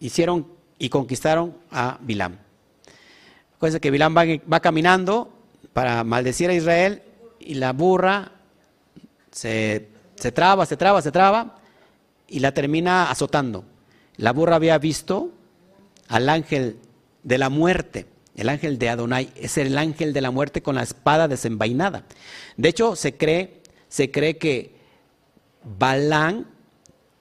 hicieron 0.00 0.46
y 0.78 0.88
conquistaron 0.88 1.56
a 1.70 1.98
Bilam. 2.00 2.38
Acuérdense 3.56 3.80
que 3.80 3.90
Bilam 3.90 4.16
va, 4.16 4.24
va, 4.50 4.60
caminando 4.60 5.32
para 5.72 6.04
maldecir 6.04 6.50
a 6.50 6.54
Israel 6.54 7.02
y 7.38 7.54
la 7.54 7.72
burra 7.72 8.32
se, 9.30 9.88
se 10.16 10.32
traba, 10.32 10.66
se 10.66 10.76
traba, 10.76 11.02
se 11.02 11.12
traba 11.12 11.56
y 12.34 12.40
la 12.40 12.52
termina 12.52 13.12
azotando. 13.12 13.64
La 14.16 14.32
burra 14.32 14.56
había 14.56 14.76
visto 14.78 15.30
al 16.08 16.28
ángel 16.28 16.78
de 17.22 17.38
la 17.38 17.48
muerte. 17.48 18.06
El 18.34 18.48
ángel 18.48 18.76
de 18.76 18.88
Adonai 18.88 19.32
es 19.36 19.56
el 19.56 19.78
ángel 19.78 20.12
de 20.12 20.20
la 20.20 20.32
muerte 20.32 20.60
con 20.60 20.74
la 20.74 20.82
espada 20.82 21.28
desenvainada. 21.28 22.02
De 22.56 22.68
hecho, 22.68 22.96
se 22.96 23.16
cree, 23.16 23.62
se 23.86 24.10
cree 24.10 24.36
que 24.36 24.74
Balán 25.78 26.48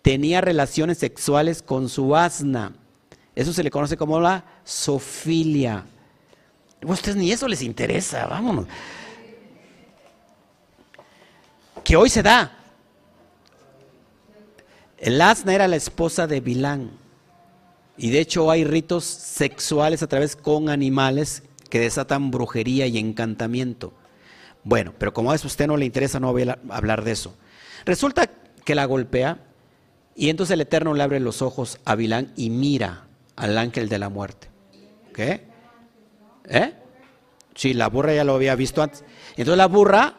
tenía 0.02 0.42
relaciones 0.42 0.98
sexuales 0.98 1.62
con 1.62 1.90
su 1.90 2.16
asna. 2.16 2.74
Eso 3.36 3.54
se 3.54 3.64
le 3.64 3.70
conoce 3.70 3.98
como 3.98 4.20
la 4.20 4.44
sofilia. 4.64 5.86
Ustedes 6.82 7.18
ni 7.18 7.32
eso 7.32 7.48
les 7.48 7.62
interesa, 7.62 8.26
vámonos. 8.26 8.66
Que 11.84 11.96
hoy 11.96 12.10
se 12.10 12.24
da. 12.24 12.63
El 15.04 15.20
asna 15.20 15.54
era 15.54 15.68
la 15.68 15.76
esposa 15.76 16.28
de 16.28 16.40
Bilán. 16.40 16.92
Y 17.98 18.12
de 18.12 18.22
hecho 18.22 18.50
hay 18.50 18.64
ritos 18.64 19.04
sexuales 19.04 20.02
a 20.02 20.08
través 20.08 20.38
con 20.38 20.70
animales 20.70 21.44
que 21.70 21.82
desatan 21.82 22.32
brujería 22.32 22.88
y 22.88 22.98
encantamiento. 22.98 23.92
Bueno, 24.64 24.94
pero 24.98 25.14
como 25.14 25.34
a 25.34 25.36
usted 25.36 25.68
no 25.68 25.76
le 25.76 25.84
interesa, 25.84 26.22
no 26.22 26.32
voy 26.32 26.44
a 26.44 26.58
hablar 26.70 27.04
de 27.04 27.12
eso. 27.12 27.36
Resulta 27.84 28.30
que 28.64 28.76
la 28.76 28.86
golpea 28.86 29.40
y 30.16 30.30
entonces 30.30 30.54
el 30.54 30.62
Eterno 30.62 30.94
le 30.94 31.04
abre 31.04 31.20
los 31.20 31.42
ojos 31.42 31.80
a 31.84 31.96
Bilán 31.96 32.32
y 32.38 32.50
mira 32.50 33.08
al 33.36 33.58
ángel 33.58 33.90
de 33.90 34.00
la 34.00 34.08
muerte. 34.08 34.48
¿Qué? 35.14 35.44
¿Eh? 36.46 36.74
Sí, 37.56 37.74
la 37.74 37.90
burra 37.90 38.14
ya 38.14 38.24
lo 38.24 38.36
había 38.36 38.56
visto 38.56 38.82
antes. 38.82 39.04
Entonces 39.32 39.58
la 39.58 39.68
burra 39.68 40.16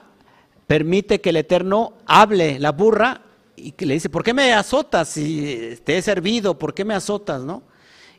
permite 0.67 1.23
que 1.23 1.31
el 1.31 1.37
Eterno 1.37 1.95
hable, 2.05 2.59
la 2.59 2.73
burra, 2.73 3.23
y 3.57 3.73
que 3.73 3.87
le 3.87 3.95
dice, 3.95 4.09
¿por 4.09 4.25
qué 4.25 4.35
me 4.35 4.53
azotas 4.53 5.09
si 5.09 5.79
te 5.85 5.97
he 5.97 6.03
servido? 6.03 6.59
¿Por 6.59 6.75
qué 6.75 6.85
me 6.85 6.95
azotas? 6.95 7.43
¿No? 7.43 7.63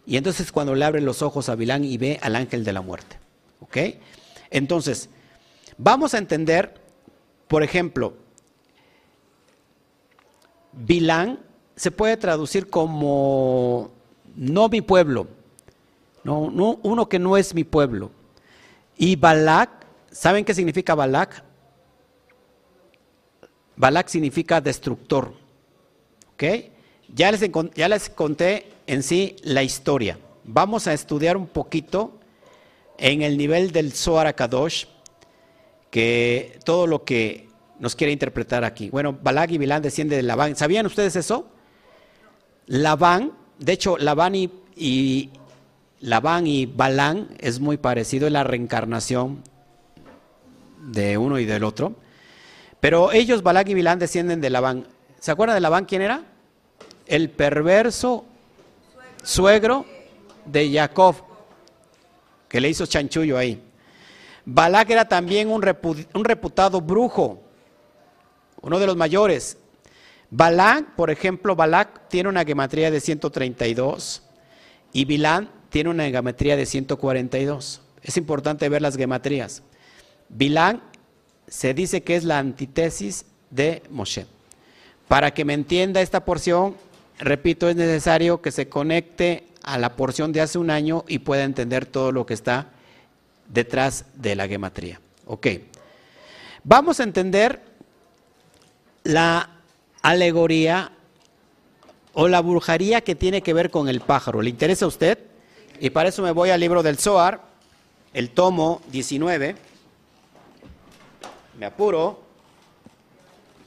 Y 0.06 0.18
entonces 0.18 0.52
cuando 0.52 0.76
le 0.76 0.86
abre 0.86 1.02
los 1.02 1.22
ojos 1.22 1.49
a 1.49 1.56
Bilán 1.56 1.84
y 1.84 1.98
ve 1.98 2.20
al 2.22 2.36
ángel 2.36 2.64
de 2.64 2.74
la 2.74 2.82
muerte. 2.82 3.20
¿Ok? 3.60 3.78
Entonces, 4.49 5.10
vamos 5.78 6.14
a 6.14 6.18
entender, 6.18 6.76
por 7.48 7.64
ejemplo, 7.64 8.14
Bilán 10.74 11.40
se 11.76 11.91
puede 11.91 12.18
traducir 12.18 12.70
como 12.70 13.91
no 14.36 14.70
mi 14.70 14.82
pueblo, 14.82 15.28
no, 16.24 16.49
no, 16.49 16.80
uno 16.84 17.07
que 17.07 17.20
no 17.20 17.38
es 17.38 17.53
mi 17.53 17.64
pueblo. 17.64 18.12
Y 18.98 19.16
Balak, 19.16 19.86
¿saben 20.12 20.45
qué 20.45 20.53
significa 20.53 20.95
Balak? 20.95 21.44
Balak 23.76 24.07
significa 24.07 24.61
destructor. 24.61 25.34
¿Ok? 26.34 26.43
Ya 27.14 27.31
les, 27.31 27.41
ya 27.76 27.89
les 27.89 28.10
conté 28.10 28.72
en 28.88 29.03
sí 29.03 29.35
la 29.43 29.64
historia. 29.64 30.19
Vamos 30.43 30.88
a 30.88 30.93
estudiar 30.93 31.38
un 31.38 31.47
poquito 31.47 32.19
en 32.97 33.22
el 33.22 33.38
nivel 33.38 33.72
del 33.72 33.91
Zohar 33.91 34.34
Kadosh, 34.35 34.85
que 35.89 36.60
todo 36.64 36.88
lo 36.88 37.03
que 37.03 37.49
nos 37.80 37.95
quiere 37.95 38.14
interpretar 38.14 38.64
aquí. 38.64 38.89
Bueno, 38.89 39.18
Balak 39.22 39.52
y 39.52 39.57
Bilán 39.57 39.81
descienden 39.81 40.18
de 40.18 40.23
Labán. 40.23 40.56
¿Sabían 40.56 40.85
ustedes 40.85 41.15
eso? 41.15 41.47
Labán, 42.68 43.34
de 43.60 43.73
hecho, 43.73 43.97
Labán 43.97 44.34
y, 44.35 45.30
Labán 45.99 46.47
y 46.47 46.65
Balán 46.65 47.30
es 47.39 47.60
muy 47.60 47.77
parecido, 47.77 48.27
es 48.27 48.34
la 48.34 48.43
reencarnación 48.43 49.43
de 50.81 51.18
uno 51.18 51.39
y 51.39 51.45
del 51.45 51.64
otro. 51.64 51.95
Pero 52.86 53.12
ellos, 53.12 53.41
Balak 53.41 53.70
y 53.70 53.74
Bilán, 53.74 53.98
descienden 53.98 54.41
de 54.41 54.52
Labán. 54.52 54.86
¿Se 55.20 55.32
acuerdan 55.32 55.56
de 55.56 55.62
Labán 55.62 55.86
quién 55.86 56.03
era? 56.03 56.22
El 57.07 57.32
perverso 57.32 58.26
suegro 59.24 59.88
de 60.45 60.72
Jacob, 60.72 61.16
que 62.48 62.62
le 62.62 62.70
hizo 62.70 62.86
chanchullo 62.86 63.40
ahí. 63.40 63.60
Balak 64.45 64.88
era 64.91 65.06
también 65.07 65.49
un, 65.49 65.64
reputado 65.64 66.80
brujo, 66.80 67.41
uno 68.62 68.78
de 68.78 68.86
los 68.86 68.95
mayores. 68.95 69.57
Balak, 70.30 70.94
por 70.94 71.10
ejemplo, 71.10 71.56
Balak 71.56 72.07
tiene 72.07 72.30
una 72.30 72.45
gematría 72.45 72.91
de 72.91 72.99
132 72.99 74.22
y 74.94 75.06
Bilán 75.06 75.49
tiene 75.70 75.90
una 75.90 76.06
gematría 76.06 76.56
de 76.56 76.68
142. 76.68 77.82
Es 78.03 78.16
importante 78.16 78.70
ver 78.70 78.84
las 78.84 78.95
gematrías. 78.95 79.64
Bilán 80.30 80.84
se 81.48 81.74
dice 81.74 82.04
que 82.04 82.16
es 82.16 82.24
la 82.24 82.40
antítesis 82.40 83.26
de 83.50 83.84
Moshe. 83.90 84.26
Para 85.08 85.34
que 85.34 85.46
me 85.46 85.54
entienda 85.54 86.02
esta 86.02 86.26
porción, 86.26 86.76
repito, 87.20 87.70
es 87.70 87.76
necesario 87.76 88.42
que 88.42 88.52
se 88.52 88.68
conecte 88.70 89.46
a 89.64 89.78
la 89.78 89.96
porción 89.96 90.32
de 90.32 90.42
hace 90.42 90.58
un 90.58 90.70
año 90.70 91.06
y 91.08 91.20
pueda 91.20 91.44
entender 91.44 91.86
todo 91.86 92.12
lo 92.12 92.26
que 92.26 92.34
está 92.34 92.70
detrás 93.50 94.06
de 94.16 94.36
la 94.36 94.48
gematría. 94.48 95.00
Ok. 95.28 95.48
Vamos 96.64 97.00
a 97.00 97.04
entender 97.04 97.62
la 99.04 99.50
alegoría 100.02 100.92
o 102.14 102.28
la 102.28 102.42
brujería 102.42 103.02
que 103.02 103.14
tiene 103.14 103.42
que 103.42 103.54
ver 103.54 103.70
con 103.70 103.88
el 103.88 104.02
pájaro. 104.02 104.42
¿Le 104.42 104.50
interesa 104.50 104.86
a 104.86 104.88
usted? 104.88 105.20
Y 105.80 105.90
para 105.90 106.10
eso 106.10 106.22
me 106.24 106.32
voy 106.32 106.50
al 106.50 106.60
libro 106.60 106.82
del 106.82 106.98
Zohar, 106.98 107.42
el 108.14 108.30
tomo 108.30 108.82
19. 108.92 109.56
Me 111.57 111.65
apuro, 111.65 112.19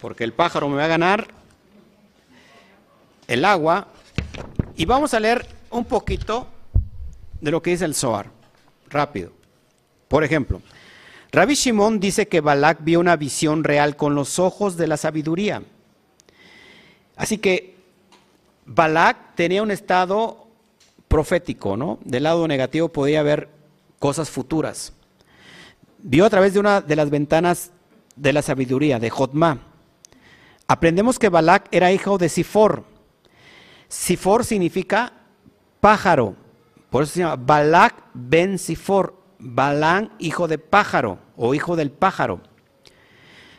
porque 0.01 0.25
el 0.25 0.33
pájaro 0.33 0.69
me 0.69 0.77
va 0.77 0.85
a 0.85 0.89
ganar 0.89 1.29
el 3.27 3.45
agua 3.45 3.89
y 4.77 4.85
vamos 4.85 5.15
a 5.15 5.21
leer 5.21 5.47
un 5.71 5.85
poquito 5.85 6.47
de 7.41 7.51
lo 7.51 7.63
que 7.63 7.71
dice 7.71 7.85
el 7.85 7.95
Zohar, 7.95 8.31
rápido. 8.89 9.33
Por 10.09 10.25
ejemplo, 10.25 10.63
Rabbi 11.33 11.55
Shimon 11.55 12.01
dice 12.01 12.29
que 12.29 12.41
Balak 12.41 12.79
vio 12.83 13.01
una 13.01 13.17
visión 13.17 13.65
real 13.65 13.97
con 13.97 14.15
los 14.15 14.39
ojos 14.39 14.77
de 14.77 14.87
la 14.87 14.97
sabiduría. 14.97 15.63
Así 17.17 17.39
que 17.39 17.77
Balak 18.65 19.35
tenía 19.35 19.63
un 19.63 19.71
estado 19.71 20.47
profético, 21.09 21.77
¿no? 21.77 21.99
Del 22.05 22.23
lado 22.23 22.47
negativo 22.47 22.89
podía 22.89 23.23
ver 23.23 23.49
cosas 23.99 24.31
futuras. 24.31 24.93
Vio 25.99 26.25
a 26.25 26.31
través 26.31 26.55
de 26.55 26.61
una 26.61 26.81
de 26.81 26.97
las 26.97 27.11
ventanas 27.11 27.73
de 28.19 28.33
la 28.33 28.43
sabiduría, 28.43 28.99
de 28.99 29.11
Jotma. 29.11 29.59
Aprendemos 30.67 31.19
que 31.19 31.29
Balak 31.29 31.69
era 31.71 31.93
hijo 31.93 32.19
de 32.19 32.29
Sifor, 32.29 32.85
Sifor 33.89 34.45
significa 34.45 35.13
pájaro. 35.81 36.37
Por 36.91 37.03
eso 37.03 37.15
se 37.15 37.21
llama 37.21 37.37
Balak 37.37 37.95
ben 38.15 38.59
Sifor. 38.59 39.17
Balán, 39.41 40.11
hijo 40.19 40.49
de 40.49 40.59
pájaro 40.59 41.21
o 41.37 41.55
hijo 41.55 41.77
del 41.77 41.93
pájaro. 41.93 42.41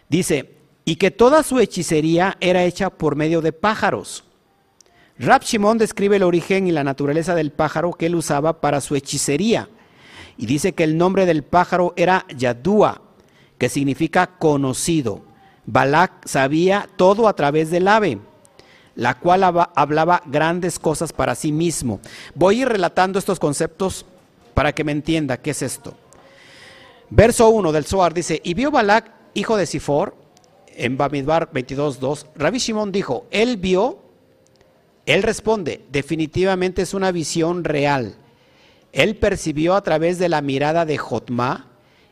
Dice, 0.09 0.57
y 0.83 0.97
que 0.97 1.09
toda 1.09 1.41
su 1.41 1.59
hechicería 1.59 2.35
era 2.41 2.63
hecha 2.63 2.89
por 2.89 3.15
medio 3.15 3.41
de 3.41 3.53
pájaros. 3.53 4.25
Rab 5.17 5.43
Shimon 5.43 5.77
describe 5.77 6.17
el 6.17 6.23
origen 6.23 6.67
y 6.67 6.71
la 6.71 6.83
naturaleza 6.83 7.33
del 7.33 7.51
pájaro 7.51 7.93
que 7.93 8.07
él 8.07 8.15
usaba 8.15 8.59
para 8.59 8.81
su 8.81 8.95
hechicería. 8.95 9.69
Y 10.37 10.45
dice 10.47 10.73
que 10.73 10.83
el 10.83 10.97
nombre 10.97 11.25
del 11.25 11.43
pájaro 11.43 11.93
era 11.95 12.25
Yadúa, 12.35 13.01
que 13.59 13.69
significa 13.69 14.25
conocido. 14.25 15.21
Balak 15.67 16.27
sabía 16.27 16.89
todo 16.95 17.27
a 17.27 17.35
través 17.35 17.69
del 17.69 17.87
ave 17.87 18.17
la 18.99 19.17
cual 19.17 19.43
hablaba 19.75 20.21
grandes 20.25 20.77
cosas 20.77 21.13
para 21.13 21.33
sí 21.33 21.53
mismo. 21.53 22.01
Voy 22.35 22.55
a 22.55 22.61
ir 22.63 22.67
relatando 22.67 23.17
estos 23.17 23.39
conceptos 23.39 24.05
para 24.53 24.73
que 24.73 24.83
me 24.83 24.91
entienda 24.91 25.37
qué 25.37 25.51
es 25.51 25.61
esto. 25.61 25.93
Verso 27.09 27.47
1 27.49 27.71
del 27.71 27.85
Zohar 27.85 28.13
dice, 28.13 28.41
y 28.43 28.53
vio 28.55 28.71
Balak, 28.71 29.09
hijo 29.35 29.55
de 29.55 29.65
Sifor, 29.65 30.15
en 30.75 30.97
Bamidbar 30.97 31.49
22.2, 31.53 32.25
Rabbi 32.35 32.57
Shimon 32.57 32.91
dijo, 32.91 33.25
él 33.31 33.55
vio, 33.55 33.99
él 35.05 35.23
responde, 35.23 35.81
definitivamente 35.89 36.81
es 36.81 36.93
una 36.93 37.13
visión 37.13 37.63
real. 37.63 38.17
Él 38.91 39.15
percibió 39.15 39.75
a 39.75 39.81
través 39.81 40.19
de 40.19 40.27
la 40.27 40.41
mirada 40.41 40.85
de 40.85 40.97
Jotma 40.97 41.68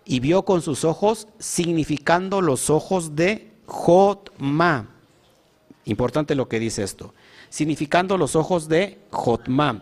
y 0.07 0.21
vio 0.21 0.43
con 0.43 0.61
sus 0.61 0.85
ojos 0.85 1.27
significando 1.37 2.41
los 2.41 2.69
ojos 2.69 3.15
de 3.15 3.51
Jotma. 3.65 4.87
Importante 5.83 6.33
lo 6.33 6.47
que 6.47 6.59
dice 6.59 6.83
esto. 6.83 7.13
Significando 7.49 8.17
los 8.17 8.37
ojos 8.37 8.69
de 8.69 8.99
Jotma. 9.11 9.81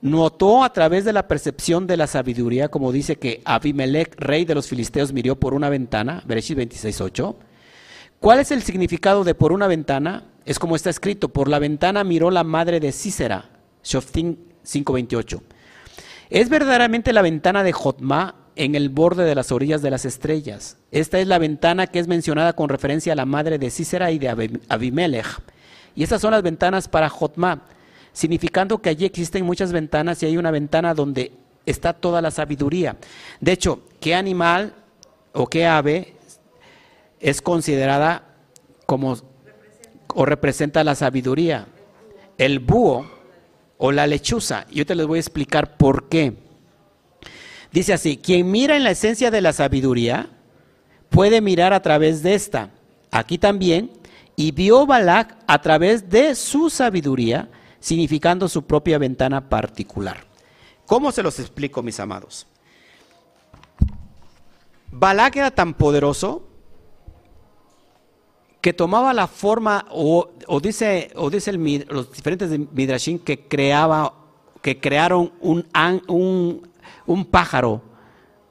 Notó 0.00 0.64
a 0.64 0.72
través 0.72 1.04
de 1.04 1.12
la 1.12 1.28
percepción 1.28 1.86
de 1.86 1.96
la 1.96 2.08
sabiduría, 2.08 2.68
como 2.68 2.90
dice 2.90 3.16
que 3.16 3.40
Abimelech, 3.44 4.14
rey 4.18 4.44
de 4.44 4.56
los 4.56 4.66
filisteos, 4.66 5.12
miró 5.12 5.36
por 5.36 5.54
una 5.54 5.68
ventana, 5.68 6.22
Bereshit 6.26 6.58
26.8. 6.58 7.34
¿Cuál 8.20 8.40
es 8.40 8.50
el 8.50 8.62
significado 8.62 9.22
de 9.22 9.36
por 9.36 9.52
una 9.52 9.68
ventana? 9.68 10.24
Es 10.44 10.58
como 10.58 10.74
está 10.74 10.90
escrito, 10.90 11.28
por 11.28 11.48
la 11.48 11.60
ventana 11.60 12.02
miró 12.02 12.32
la 12.32 12.42
madre 12.42 12.80
de 12.80 12.90
Cícera, 12.90 13.50
Shoftim 13.84 14.36
5.28. 14.64 15.40
¿Es 16.30 16.48
verdaderamente 16.48 17.12
la 17.12 17.22
ventana 17.22 17.62
de 17.62 17.72
Jotma 17.72 18.34
en 18.58 18.74
el 18.74 18.88
borde 18.88 19.24
de 19.24 19.36
las 19.36 19.52
orillas 19.52 19.82
de 19.82 19.90
las 19.90 20.04
estrellas. 20.04 20.76
Esta 20.90 21.20
es 21.20 21.28
la 21.28 21.38
ventana 21.38 21.86
que 21.86 22.00
es 22.00 22.08
mencionada 22.08 22.54
con 22.54 22.68
referencia 22.68 23.12
a 23.12 23.16
la 23.16 23.24
madre 23.24 23.56
de 23.56 23.70
Cícera 23.70 24.10
y 24.10 24.18
de 24.18 24.58
Abimelech. 24.68 25.40
Y 25.94 26.02
estas 26.02 26.20
son 26.20 26.32
las 26.32 26.42
ventanas 26.42 26.88
para 26.88 27.08
Jotma, 27.08 27.62
significando 28.12 28.82
que 28.82 28.90
allí 28.90 29.04
existen 29.04 29.46
muchas 29.46 29.72
ventanas 29.72 30.20
y 30.22 30.26
hay 30.26 30.36
una 30.36 30.50
ventana 30.50 30.92
donde 30.92 31.32
está 31.66 31.92
toda 31.92 32.20
la 32.20 32.32
sabiduría. 32.32 32.96
De 33.40 33.52
hecho, 33.52 33.80
¿qué 34.00 34.16
animal 34.16 34.74
o 35.32 35.46
qué 35.46 35.66
ave 35.66 36.16
es 37.20 37.40
considerada 37.40 38.24
como 38.86 39.16
o 40.14 40.26
representa 40.26 40.82
la 40.82 40.96
sabiduría? 40.96 41.68
El 42.38 42.58
búho 42.58 43.08
o 43.76 43.92
la 43.92 44.08
lechuza. 44.08 44.66
Yo 44.68 44.84
te 44.84 44.96
les 44.96 45.06
voy 45.06 45.18
a 45.18 45.20
explicar 45.20 45.76
por 45.76 46.08
qué. 46.08 46.47
Dice 47.72 47.92
así, 47.92 48.16
quien 48.16 48.50
mira 48.50 48.76
en 48.76 48.84
la 48.84 48.90
esencia 48.90 49.30
de 49.30 49.40
la 49.40 49.52
sabiduría 49.52 50.30
puede 51.10 51.40
mirar 51.40 51.72
a 51.72 51.82
través 51.82 52.22
de 52.22 52.34
esta. 52.34 52.70
Aquí 53.10 53.38
también, 53.38 53.90
y 54.36 54.52
vio 54.52 54.86
Balak 54.86 55.36
a 55.46 55.60
través 55.60 56.08
de 56.08 56.34
su 56.34 56.70
sabiduría, 56.70 57.48
significando 57.80 58.48
su 58.48 58.62
propia 58.62 58.98
ventana 58.98 59.48
particular. 59.48 60.24
¿Cómo 60.86 61.12
se 61.12 61.22
los 61.22 61.38
explico, 61.38 61.82
mis 61.82 62.00
amados? 62.00 62.46
Balak 64.90 65.36
era 65.36 65.50
tan 65.50 65.74
poderoso 65.74 66.48
que 68.60 68.72
tomaba 68.72 69.12
la 69.12 69.26
forma, 69.26 69.86
o, 69.90 70.28
dice, 70.60 71.10
o 71.14 71.30
dice 71.30 71.52
los 71.52 72.12
diferentes 72.12 72.50
midrashim 72.72 73.18
que 73.18 73.46
creaba, 73.46 74.14
que 74.62 74.80
crearon 74.80 75.32
un, 75.40 75.66
un, 76.08 76.67
un 77.08 77.24
pájaro 77.24 77.82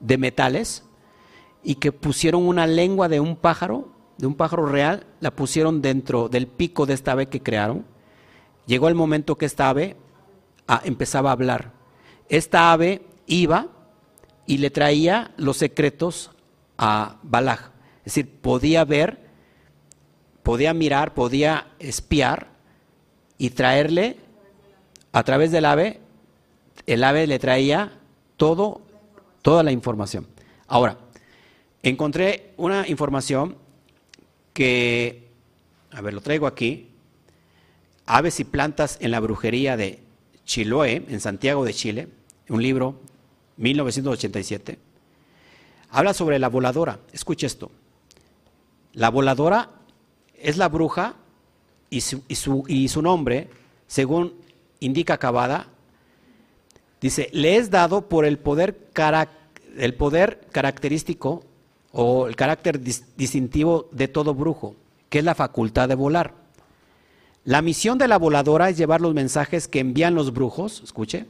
de 0.02 0.18
metales 0.18 0.84
y 1.64 1.76
que 1.76 1.94
pusieron 1.94 2.46
una 2.46 2.68
lengua 2.68 3.08
de 3.08 3.22
un 3.22 3.38
pájaro, 3.38 3.90
de 4.18 4.28
un 4.28 4.36
pájaro 4.36 4.66
real, 4.66 5.06
la 5.22 5.32
pusieron 5.32 5.82
dentro 5.82 6.28
del 6.28 6.48
pico 6.48 6.86
de 6.86 6.94
esta 6.94 7.14
ave 7.14 7.28
que 7.28 7.42
crearon. 7.42 7.86
Llegó 8.66 8.90
el 8.90 8.96
momento 8.96 9.38
que 9.38 9.46
esta 9.46 9.70
ave 9.70 9.96
ah, 10.68 10.82
empezaba 10.84 11.30
a 11.30 11.34
hablar. 11.34 11.72
Esta 12.28 12.74
ave 12.74 13.06
iba 13.28 13.68
y 14.46 14.58
le 14.58 14.70
traía 14.70 15.32
los 15.38 15.56
secretos 15.56 16.32
a 16.78 17.18
Balaj. 17.24 17.72
Es 18.00 18.16
decir, 18.16 18.42
podía 18.42 18.84
ver 18.84 19.28
podía 20.48 20.74
mirar, 20.74 21.14
podía 21.14 21.68
espiar 21.78 22.48
y 23.38 23.50
traerle 23.50 24.16
a 25.12 25.24
través 25.24 25.52
del 25.52 25.66
ave, 25.66 26.00
el 26.86 27.04
ave 27.04 27.28
le 27.28 27.38
traía 27.38 28.00
todo, 28.38 28.82
toda 29.42 29.64
la 29.64 29.72
información. 29.72 30.28
Ahora, 30.68 30.98
encontré 31.84 32.54
una 32.58 32.88
información 32.88 33.58
que, 34.54 35.28
a 35.92 36.02
ver, 36.02 36.14
lo 36.14 36.22
traigo 36.22 36.48
aquí, 36.48 36.88
Aves 38.10 38.40
y 38.40 38.46
plantas 38.46 38.98
en 39.02 39.12
la 39.12 39.20
brujería 39.20 39.76
de 39.76 40.00
Chiloé, 40.46 41.04
en 41.10 41.20
Santiago 41.20 41.66
de 41.66 41.74
Chile, 41.74 42.08
un 42.48 42.64
libro, 42.64 43.02
1987, 43.58 44.80
habla 45.90 46.14
sobre 46.14 46.40
la 46.40 46.48
voladora. 46.48 47.02
Escuche 47.12 47.46
esto. 47.46 47.70
La 48.94 49.10
voladora 49.10 49.72
es 50.40 50.56
la 50.56 50.70
bruja 50.70 51.16
y 51.90 52.00
su, 52.00 53.02
nombre, 53.02 53.50
según 53.88 54.34
indica 54.80 55.18
Cavada, 55.18 55.68
dice, 57.08 57.30
le 57.32 57.58
es 57.58 57.70
dado 57.70 58.08
por 58.08 58.26
el 58.26 58.38
poder, 58.38 58.78
el 59.78 59.94
poder 59.96 60.42
característico 60.52 61.44
o 61.92 62.28
el 62.28 62.36
carácter 62.36 62.82
distintivo 62.82 63.90
de 63.92 64.08
todo 64.08 64.34
brujo, 64.34 64.76
que 65.10 65.20
es 65.20 65.26
la 65.26 65.36
facultad 65.36 65.90
de 65.90 65.96
volar. 65.96 66.34
La 67.44 67.62
misión 67.62 67.98
de 67.98 68.08
la 68.08 68.18
voladora 68.18 68.70
es 68.70 68.78
llevar 68.78 69.02
los 69.02 69.14
mensajes 69.14 69.68
que 69.68 69.80
envían 69.80 70.16
los 70.16 70.34
brujos, 70.34 70.82
escuche, 70.84 71.26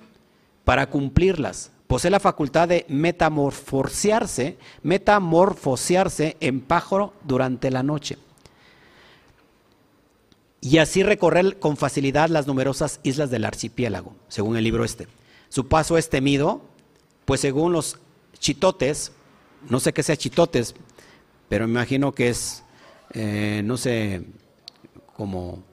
para 0.63 0.89
cumplirlas. 0.89 1.71
Posee 1.85 2.11
la 2.11 2.19
facultad 2.19 2.67
de 2.67 2.85
metamorfosearse, 2.89 4.57
metamorfosearse 4.83 6.37
en 6.39 6.61
pájaro 6.61 7.13
durante 7.23 7.71
la 7.71 7.83
noche 7.83 8.17
y 10.61 10.79
así 10.79 11.03
recorrer 11.03 11.59
con 11.59 11.77
facilidad 11.77 12.29
las 12.29 12.47
numerosas 12.47 12.99
islas 13.03 13.29
del 13.29 13.45
archipiélago, 13.45 14.15
según 14.27 14.57
el 14.57 14.63
libro 14.63 14.83
este. 14.83 15.07
Su 15.49 15.67
paso 15.67 15.97
es 15.97 16.09
temido, 16.09 16.61
pues 17.25 17.41
según 17.41 17.73
los 17.73 17.97
chitotes, 18.39 19.11
no 19.69 19.79
sé 19.79 19.93
qué 19.93 20.03
sea 20.03 20.15
chitotes, 20.15 20.75
pero 21.49 21.67
me 21.67 21.73
imagino 21.73 22.11
que 22.11 22.29
es, 22.29 22.63
eh, 23.13 23.61
no 23.63 23.77
sé, 23.77 24.23
como, 25.15 25.63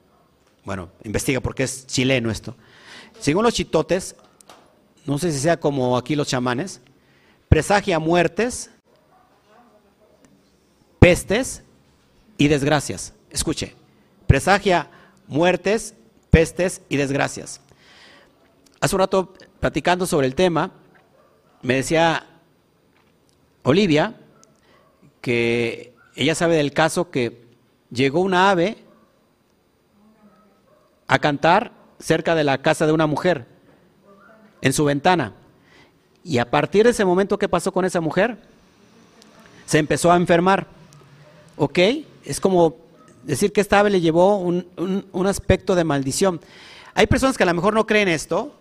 bueno, 0.65 0.91
investiga 1.03 1.41
porque 1.41 1.65
es 1.65 1.87
chileno 1.87 2.31
esto. 2.31 2.57
Según 3.19 3.45
los 3.45 3.55
chitotes, 3.55 4.17
no 5.07 5.19
sé 5.19 5.33
si 5.33 5.39
sea 5.39 5.59
como 5.59 5.97
aquí 5.97 6.17
los 6.17 6.29
chamanes, 6.29 6.81
presagia 7.49 7.99
muertes, 7.99 8.71
pestes 10.99 11.63
y 12.39 12.49
desgracias. 12.49 13.13
Escuche, 13.31 13.75
presagia 14.27 14.91
muertes, 15.27 15.95
pestes 16.31 16.81
y 16.89 16.97
desgracias. 16.97 17.61
Hace 18.81 18.97
un 18.97 19.01
rato, 19.01 19.35
platicando 19.65 20.05
sobre 20.05 20.27
el 20.27 20.35
tema, 20.35 20.73
me 21.63 21.77
decía 21.77 22.27
Olivia 23.63 24.13
que 25.23 25.95
ella 26.17 26.35
sabe 26.35 26.57
del 26.57 26.75
caso 26.75 27.11
que 27.11 27.47
llegó 27.91 28.21
una 28.21 28.51
ave 28.51 28.77
a 31.07 31.19
cantar 31.19 31.73
cerca 31.99 32.35
de 32.35 32.45
la 32.45 32.61
casa 32.61 32.85
de 32.87 32.93
una 32.93 33.07
mujer, 33.07 33.47
en 34.61 34.75
su 34.75 34.85
ventana. 34.85 35.33
Y 36.23 36.37
a 36.37 36.51
partir 36.51 36.85
de 36.85 36.91
ese 36.91 37.07
momento, 37.07 37.39
¿qué 37.39 37.49
pasó 37.49 37.73
con 37.73 37.87
esa 37.87 38.03
mujer? 38.03 38.37
Se 39.65 39.79
empezó 39.79 40.13
a 40.13 40.17
enfermar. 40.17 40.67
¿Ok? 41.57 41.79
Es 42.23 42.39
como 42.39 42.77
decir 43.23 43.51
que 43.51 43.63
esta 43.63 43.81
ave 43.81 43.89
le 43.89 44.03
llevó 44.03 44.37
un, 44.37 45.27
aspecto 45.27 45.75
de 45.75 45.85
maldición. 45.85 46.39
Hay 46.93 47.07
personas 47.07 47.39
que 47.39 47.45
a 47.45 47.47
lo 47.47 47.55
mejor 47.55 47.73
no 47.73 47.87
creen 47.87 48.09
esto. 48.09 48.55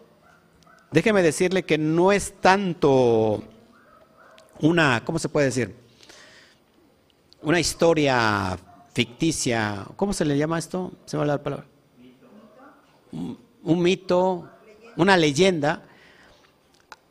Déjeme 0.93 1.23
decirle 1.23 1.63
que 1.63 1.79
no 1.79 2.11
es 2.11 2.33
tanto 2.39 3.43
una, 4.59 5.03
¿cómo 5.03 5.17
se 5.17 5.27
puede 5.27 5.47
decir? 5.47 5.75
Una 7.41 7.59
historia 7.59 8.59
ficticia. 8.93 9.87
¿Cómo 9.95 10.13
se 10.13 10.23
le 10.23 10.37
llama 10.37 10.59
esto? 10.59 10.91
Se 11.05 11.17
me 11.17 11.21
va 11.21 11.25
la 11.25 11.41
palabra. 11.41 11.65
Un, 13.11 13.39
un 13.63 13.81
mito, 13.81 14.47
una 14.95 15.17
leyenda. 15.17 15.81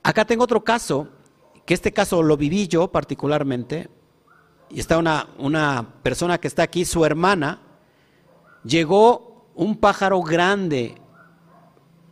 Acá 0.04 0.24
tengo 0.24 0.44
otro 0.44 0.62
caso, 0.62 1.08
que 1.66 1.74
este 1.74 1.92
caso 1.92 2.22
lo 2.22 2.36
viví 2.36 2.68
yo 2.68 2.86
particularmente 2.86 3.88
y 4.70 4.78
está 4.78 4.96
una, 4.96 5.26
una 5.38 5.94
persona 6.04 6.38
que 6.38 6.46
está 6.46 6.62
aquí, 6.62 6.84
su 6.84 7.04
hermana, 7.04 7.58
llegó 8.62 9.50
un 9.56 9.76
pájaro 9.76 10.22
grande, 10.22 10.94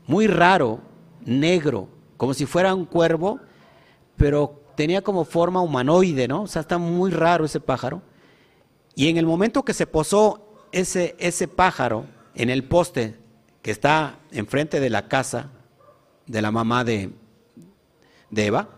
muy 0.08 0.26
raro, 0.26 0.89
negro, 1.24 1.88
como 2.16 2.34
si 2.34 2.46
fuera 2.46 2.74
un 2.74 2.84
cuervo, 2.84 3.40
pero 4.16 4.60
tenía 4.76 5.02
como 5.02 5.24
forma 5.24 5.60
humanoide, 5.60 6.28
¿no? 6.28 6.42
O 6.42 6.46
sea, 6.46 6.60
está 6.60 6.78
muy 6.78 7.10
raro 7.10 7.44
ese 7.44 7.60
pájaro. 7.60 8.02
Y 8.94 9.08
en 9.08 9.16
el 9.16 9.26
momento 9.26 9.64
que 9.64 9.74
se 9.74 9.86
posó 9.86 10.50
ese, 10.72 11.16
ese 11.18 11.48
pájaro 11.48 12.06
en 12.34 12.50
el 12.50 12.64
poste 12.64 13.16
que 13.62 13.70
está 13.70 14.18
enfrente 14.30 14.80
de 14.80 14.90
la 14.90 15.08
casa 15.08 15.50
de 16.26 16.42
la 16.42 16.50
mamá 16.50 16.84
de, 16.84 17.10
Eva, 18.34 18.68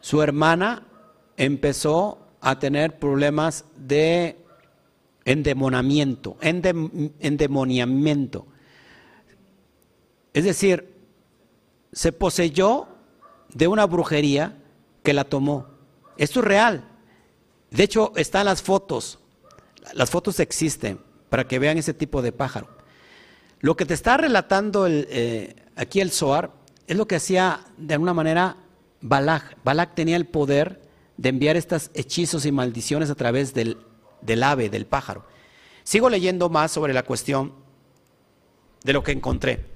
su 0.00 0.22
hermana 0.22 0.86
empezó 1.36 2.18
a 2.40 2.58
tener 2.58 2.98
problemas 2.98 3.66
de 3.76 4.38
endemonamiento, 5.24 6.36
endemoniamiento. 6.40 8.46
Es 10.32 10.44
decir, 10.44 10.89
se 11.92 12.12
poseyó 12.12 12.88
de 13.52 13.68
una 13.68 13.86
brujería 13.86 14.56
que 15.02 15.12
la 15.12 15.24
tomó. 15.24 15.66
Esto 16.16 16.40
es 16.40 16.46
real. 16.46 16.88
De 17.70 17.82
hecho, 17.82 18.12
están 18.16 18.46
las 18.46 18.62
fotos. 18.62 19.18
Las 19.94 20.10
fotos 20.10 20.40
existen 20.40 21.00
para 21.28 21.46
que 21.46 21.58
vean 21.58 21.78
ese 21.78 21.94
tipo 21.94 22.22
de 22.22 22.32
pájaro. 22.32 22.68
Lo 23.60 23.76
que 23.76 23.86
te 23.86 23.94
está 23.94 24.16
relatando 24.16 24.86
eh, 24.88 25.56
aquí 25.76 26.00
el 26.00 26.10
Zohar 26.10 26.52
es 26.86 26.96
lo 26.96 27.06
que 27.06 27.16
hacía 27.16 27.60
de 27.76 27.94
alguna 27.94 28.14
manera 28.14 28.56
Balak. 29.00 29.56
Balak 29.64 29.94
tenía 29.94 30.16
el 30.16 30.26
poder 30.26 30.82
de 31.16 31.28
enviar 31.28 31.56
estos 31.56 31.90
hechizos 31.94 32.46
y 32.46 32.52
maldiciones 32.52 33.10
a 33.10 33.14
través 33.14 33.54
del, 33.54 33.76
ave, 34.42 34.70
del 34.70 34.86
pájaro. 34.86 35.24
Sigo 35.84 36.08
leyendo 36.08 36.48
más 36.48 36.72
sobre 36.72 36.94
la 36.94 37.02
cuestión 37.02 37.54
de 38.82 38.92
lo 38.92 39.02
que 39.02 39.12
encontré. 39.12 39.66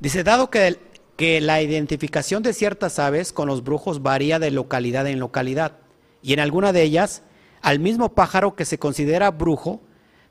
Dice, 0.00 0.24
dado 0.24 0.50
que, 0.50 0.78
que 1.20 1.42
la 1.42 1.60
identificación 1.60 2.42
de 2.42 2.54
ciertas 2.54 2.98
aves 2.98 3.34
con 3.34 3.46
los 3.46 3.62
brujos 3.62 4.00
varía 4.00 4.38
de 4.38 4.50
localidad 4.50 5.06
en 5.06 5.18
localidad. 5.18 5.76
Y 6.22 6.32
en 6.32 6.40
alguna 6.40 6.72
de 6.72 6.82
ellas, 6.82 7.20
al 7.60 7.78
mismo 7.78 8.14
pájaro 8.14 8.56
que 8.56 8.64
se 8.64 8.78
considera 8.78 9.30
brujo, 9.30 9.82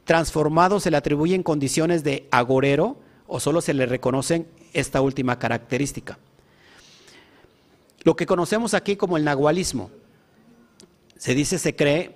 transformado 0.03 0.80
se 0.80 0.90
le 0.90 0.98
atribuyen 0.98 1.44
condiciones 1.44 2.03
de 2.03 2.28
agorero 2.32 2.98
o 3.28 3.40
solo 3.40 3.61
se 3.61 3.76
le 3.76 3.86
reconocen 3.86 4.48
esta 4.74 4.99
última 4.99 5.38
característica. 5.38 6.18
Lo 8.02 8.16
que 8.16 8.26
conocemos 8.26 8.74
aquí 8.74 8.95
como 8.95 9.16
el 9.16 9.26
nahualismo, 9.26 9.91
se 11.18 11.36
dice, 11.36 11.60
se 11.60 11.76
cree, 11.76 12.16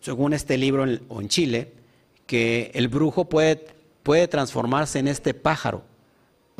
según 0.00 0.32
este 0.32 0.58
libro 0.58 0.84
o 1.06 1.20
en 1.20 1.28
Chile, 1.28 1.74
que 2.26 2.72
el 2.74 2.88
brujo 2.88 3.26
puede, 3.26 3.68
puede 4.02 4.26
transformarse 4.26 4.98
en 4.98 5.06
este 5.06 5.32
pájaro 5.32 5.84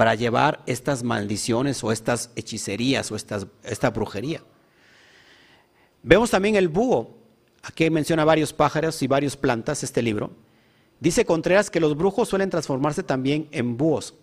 para 0.01 0.15
llevar 0.15 0.63
estas 0.65 1.03
maldiciones 1.03 1.85
o 1.85 1.93
estas 1.93 2.31
hechicerías 2.35 3.13
o 3.13 3.17
estas, 3.17 3.47
esta 3.65 3.91
brujería. 3.91 4.43
Vemos 6.03 6.31
también 6.31 6.57
el 6.57 6.69
búho. 6.69 7.19
Aquí 7.63 7.91
menciona 7.91 8.25
varios 8.25 8.55
pájaros 8.55 9.03
y 9.03 9.07
varias 9.07 9.37
plantas 9.37 9.83
este 9.83 10.01
libro. 10.01 10.31
Dice 11.01 11.27
Contreras 11.27 11.69
que 11.69 11.81
los 11.81 11.99
brujos 11.99 12.31
suelen 12.31 12.49
transformarse 12.49 13.03
también 13.03 13.47
en 13.51 13.77
búhos. 13.77 14.15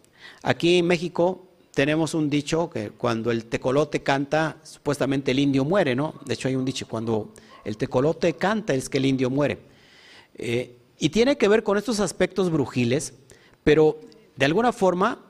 Aquí 0.41 0.79
en 0.79 0.87
México 0.87 1.47
tenemos 1.75 2.15
un 2.15 2.27
dicho 2.27 2.71
que 2.71 2.89
cuando 2.89 3.29
el 3.29 3.45
tecolote 3.45 4.01
canta, 4.01 4.57
supuestamente 4.63 5.29
el 5.29 5.37
indio 5.37 5.63
muere, 5.63 5.93
¿no? 5.95 6.15
De 6.25 6.33
hecho 6.33 6.47
hay 6.47 6.55
un 6.55 6.65
dicho, 6.65 6.87
cuando 6.87 7.33
el 7.63 7.77
tecolote 7.77 8.33
canta 8.33 8.73
es 8.73 8.89
que 8.89 8.97
el 8.97 9.05
indio 9.05 9.29
muere. 9.29 9.59
Eh, 10.39 10.75
y 10.97 11.09
tiene 11.09 11.37
que 11.37 11.47
ver 11.47 11.61
con 11.61 11.77
estos 11.77 11.99
aspectos 11.99 12.49
brujiles, 12.49 13.13
pero 13.63 13.99
de 14.35 14.45
alguna 14.45 14.73
forma 14.73 15.26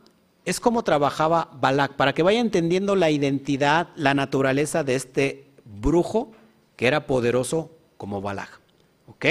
es 0.47 0.61
como 0.61 0.81
trabajaba 0.83 1.49
Balak, 1.59 1.97
para 1.97 2.13
que 2.13 2.23
vaya 2.23 2.39
entendiendo 2.39 2.95
la 2.95 3.11
identidad, 3.11 3.89
la 3.97 4.13
naturaleza 4.13 4.85
de 4.85 4.95
este 4.95 5.43
brujo 5.65 6.31
que 6.77 6.87
era 6.87 7.05
poderoso 7.05 7.69
como 7.97 8.21
Balak. 8.21 8.61
¿Ok? 9.07 9.25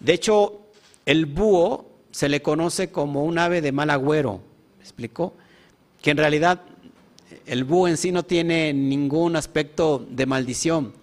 De 0.00 0.12
hecho, 0.12 0.62
el 1.06 1.26
búho 1.26 1.86
se 2.10 2.28
le 2.28 2.42
conoce 2.42 2.90
como 2.90 3.22
un 3.22 3.38
ave 3.38 3.60
de 3.60 3.70
mal 3.70 3.90
agüero, 3.90 4.40
¿me 4.78 4.82
explicó? 4.82 5.34
Que 6.02 6.10
en 6.10 6.16
realidad 6.16 6.62
el 7.46 7.62
búho 7.62 7.86
en 7.86 7.96
sí 7.96 8.10
no 8.10 8.24
tiene 8.24 8.72
ningún 8.72 9.36
aspecto 9.36 10.04
de 10.10 10.26
maldición, 10.26 10.94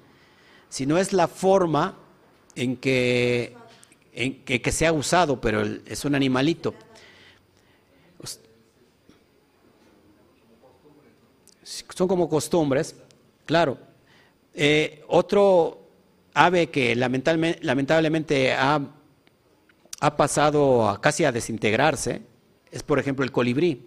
sino 0.68 0.98
es 0.98 1.14
la 1.14 1.30
forma 1.30 1.96
en 2.54 2.76
que, 2.76 3.56
en 4.12 4.44
que, 4.44 4.62
que 4.62 4.72
se 4.74 4.86
ha 4.86 4.92
usado, 4.92 5.40
pero 5.40 5.64
es 5.86 6.04
un 6.04 6.16
animalito. 6.16 6.74
Son 11.68 12.08
como 12.08 12.30
costumbres, 12.30 12.96
claro. 13.46 13.78
Eh, 14.54 15.04
otro 15.08 15.82
ave 16.34 16.68
que 16.70 16.96
lamentablemente, 16.96 18.54
ha, 18.54 18.80
ha, 20.00 20.18
pasado 20.18 20.98
casi 21.02 21.26
a 21.26 21.32
desintegrarse 21.32 22.22
es, 22.72 22.84
por 22.84 23.00
ejemplo, 23.00 23.26
el 23.26 23.32
colibrí. 23.32 23.86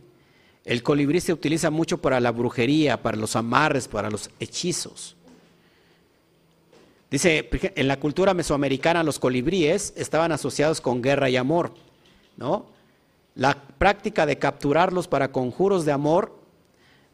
El 0.65 0.82
colibrí 0.82 1.20
se 1.20 1.32
utiliza 1.32 1.70
mucho 1.70 1.98
para 1.98 2.20
la 2.20 2.32
brujería, 2.32 3.02
para 3.02 3.16
los 3.16 3.35
amarres, 3.35 3.89
para 3.89 4.11
los 4.11 4.31
hechizos. 4.40 5.16
Dice, 7.11 7.48
en 7.74 7.89
la 7.89 7.98
cultura 7.98 8.35
mesoamericana 8.35 9.02
los 9.02 9.19
colibríes 9.19 9.94
estaban 9.97 10.32
asociados 10.32 10.81
con 10.81 11.02
guerra 11.02 11.31
y 11.31 11.36
amor, 11.36 11.74
¿no? 12.36 12.66
La 13.35 13.55
práctica 13.78 14.27
de 14.27 14.39
capturarlos 14.39 15.09
para 15.09 15.32
conjuros 15.32 15.85
de 15.85 15.93
amor 15.93 16.39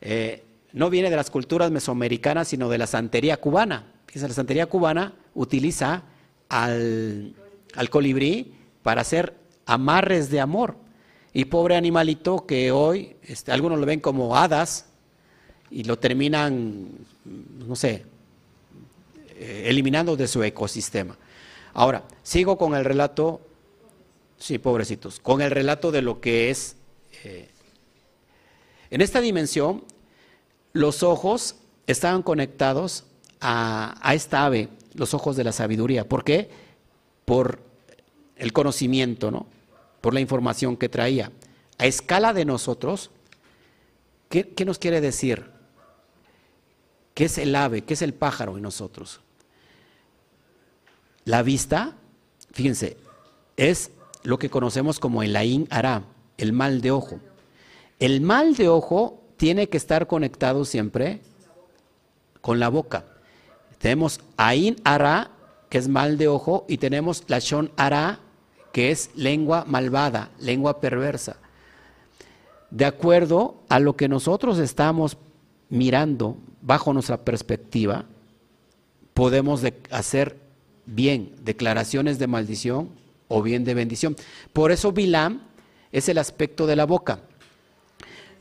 eh, 0.00 0.42
no 0.76 0.90
viene 0.90 1.08
de 1.08 1.16
las 1.16 1.30
culturas 1.30 1.70
mesoamericanas, 1.70 2.48
sino 2.48 2.68
de 2.68 2.76
la 2.76 2.86
santería 2.86 3.38
cubana. 3.38 3.94
Fíjense, 4.06 4.28
la 4.28 4.34
santería 4.34 4.66
cubana 4.66 5.14
utiliza 5.34 6.02
al, 6.50 7.34
colibrí 7.88 8.52
para 8.82 9.00
hacer 9.00 9.34
amarres 9.64 10.28
de 10.28 10.38
amor. 10.38 10.76
Y 11.32 11.46
pobre 11.46 11.76
animalito 11.76 12.44
que 12.44 12.72
hoy, 12.72 13.16
este, 13.22 13.52
algunos 13.52 13.78
lo 13.78 13.86
ven 13.86 14.00
como 14.00 14.36
hadas 14.36 14.84
y 15.70 15.84
lo 15.84 15.98
terminan, 15.98 16.90
no 17.24 17.74
sé, 17.74 18.04
eh, 19.30 19.62
eliminando 19.68 20.14
de 20.14 20.28
su 20.28 20.42
ecosistema. 20.42 21.16
Ahora, 21.72 22.04
sigo 22.22 22.58
con 22.58 22.74
el 22.74 22.84
relato, 22.84 23.40
sí, 24.36 24.58
pobrecitos, 24.58 25.20
con 25.20 25.40
el 25.40 25.50
relato 25.50 25.90
de 25.90 26.02
lo 26.02 26.20
que 26.20 26.50
es... 26.50 26.76
Eh, 27.24 27.48
en 28.90 29.00
esta 29.00 29.22
dimensión, 29.22 29.82
los 30.76 31.02
ojos 31.02 31.56
estaban 31.86 32.22
conectados 32.22 33.04
a, 33.40 34.12
esta 34.14 34.44
ave, 34.44 34.68
los 34.94 35.14
ojos 35.14 35.36
de 35.36 35.44
la 35.44 35.52
sabiduría. 35.52 36.08
¿Por 36.08 36.24
qué? 36.24 36.50
Por 37.24 37.60
el 38.36 38.52
conocimiento, 38.52 39.30
¿no? 39.30 39.46
Por 40.00 40.14
la 40.14 40.20
información 40.20 40.76
que 40.76 40.88
traía. 40.88 41.32
A 41.78 41.86
escala 41.86 42.32
de 42.32 42.44
nosotros, 42.44 43.10
¿qué, 44.28 44.48
¿qué, 44.48 44.64
nos 44.64 44.78
quiere 44.78 45.00
decir? 45.00 45.46
¿Qué 47.14 47.24
es 47.24 47.38
el 47.38 47.54
ave? 47.54 47.82
¿Qué 47.82 47.94
es 47.94 48.02
el 48.02 48.14
pájaro 48.14 48.56
en 48.56 48.62
nosotros? 48.62 49.20
La 51.24 51.42
vista, 51.42 51.96
fíjense, 52.52 52.96
es 53.56 53.90
lo 54.22 54.38
que 54.38 54.50
conocemos 54.50 55.00
como 55.00 55.22
el 55.22 55.34
ain 55.36 55.66
ara, 55.70 56.04
el 56.36 56.52
mal 56.52 56.80
de 56.80 56.90
ojo. 56.90 57.20
El 57.98 58.20
mal 58.20 58.54
de 58.54 58.68
ojo 58.68 59.25
tiene 59.36 59.68
que 59.68 59.76
estar 59.76 60.06
conectado 60.06 60.64
siempre 60.64 61.20
con 62.40 62.58
la 62.58 62.68
boca. 62.68 63.04
Tenemos 63.78 64.20
Ain 64.36 64.76
Ara, 64.84 65.30
que 65.68 65.78
es 65.78 65.88
mal 65.88 66.18
de 66.18 66.28
ojo, 66.28 66.64
y 66.68 66.78
tenemos 66.78 67.24
Lashon 67.28 67.70
Ara, 67.76 68.20
que 68.72 68.90
es 68.90 69.10
lengua 69.14 69.64
malvada, 69.66 70.30
lengua 70.38 70.80
perversa. 70.80 71.36
De 72.70 72.84
acuerdo 72.84 73.62
a 73.68 73.78
lo 73.78 73.96
que 73.96 74.08
nosotros 74.08 74.58
estamos 74.58 75.16
mirando 75.68 76.36
bajo 76.62 76.92
nuestra 76.92 77.24
perspectiva, 77.24 78.04
podemos 79.14 79.62
hacer 79.90 80.36
bien 80.84 81.32
declaraciones 81.42 82.18
de 82.18 82.26
maldición 82.26 82.90
o 83.28 83.42
bien 83.42 83.64
de 83.64 83.74
bendición. 83.74 84.16
Por 84.52 84.72
eso 84.72 84.92
Bilam 84.92 85.42
es 85.92 86.08
el 86.08 86.18
aspecto 86.18 86.66
de 86.66 86.76
la 86.76 86.86
boca. 86.86 87.20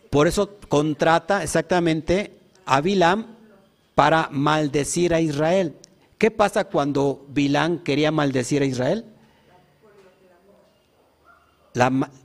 Por 0.10 0.28
eso 0.28 0.58
contrata 0.68 1.44
exactamente 1.44 2.38
a 2.66 2.82
Bilam 2.82 3.36
para 3.96 4.30
maldecir 4.32 5.14
a 5.14 5.22
Israel. 5.22 5.76
¿Qué 6.18 6.32
pasa 6.32 6.66
cuando 6.66 7.26
Bilam 7.30 7.80
quería 7.80 8.12
maldecir 8.12 8.62
a 8.62 8.66
Israel? 8.66 9.06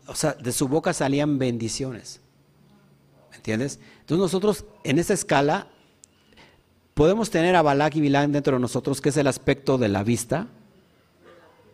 o 0.07 0.15
sea, 0.15 0.35
de 0.35 0.53
su 0.53 0.69
boca 0.69 0.93
salían 0.93 1.39
bendiciones. 1.39 2.21
¿Me 3.31 3.37
entiendes? 3.37 3.81
Entonces 4.01 4.19
nosotros 4.19 4.65
en 4.85 4.99
esa 4.99 5.15
escala 5.15 5.67
podemos 6.95 7.31
tener 7.31 7.57
a 7.57 7.63
Balak 7.63 7.97
y 7.97 8.01
Bilam 8.01 8.31
dentro 8.31 8.57
de 8.57 8.61
nosotros, 8.61 9.01
que 9.01 9.09
es 9.09 9.17
el 9.17 9.27
aspecto 9.27 9.79
de 9.79 9.89
la 9.89 10.05
vista, 10.05 10.47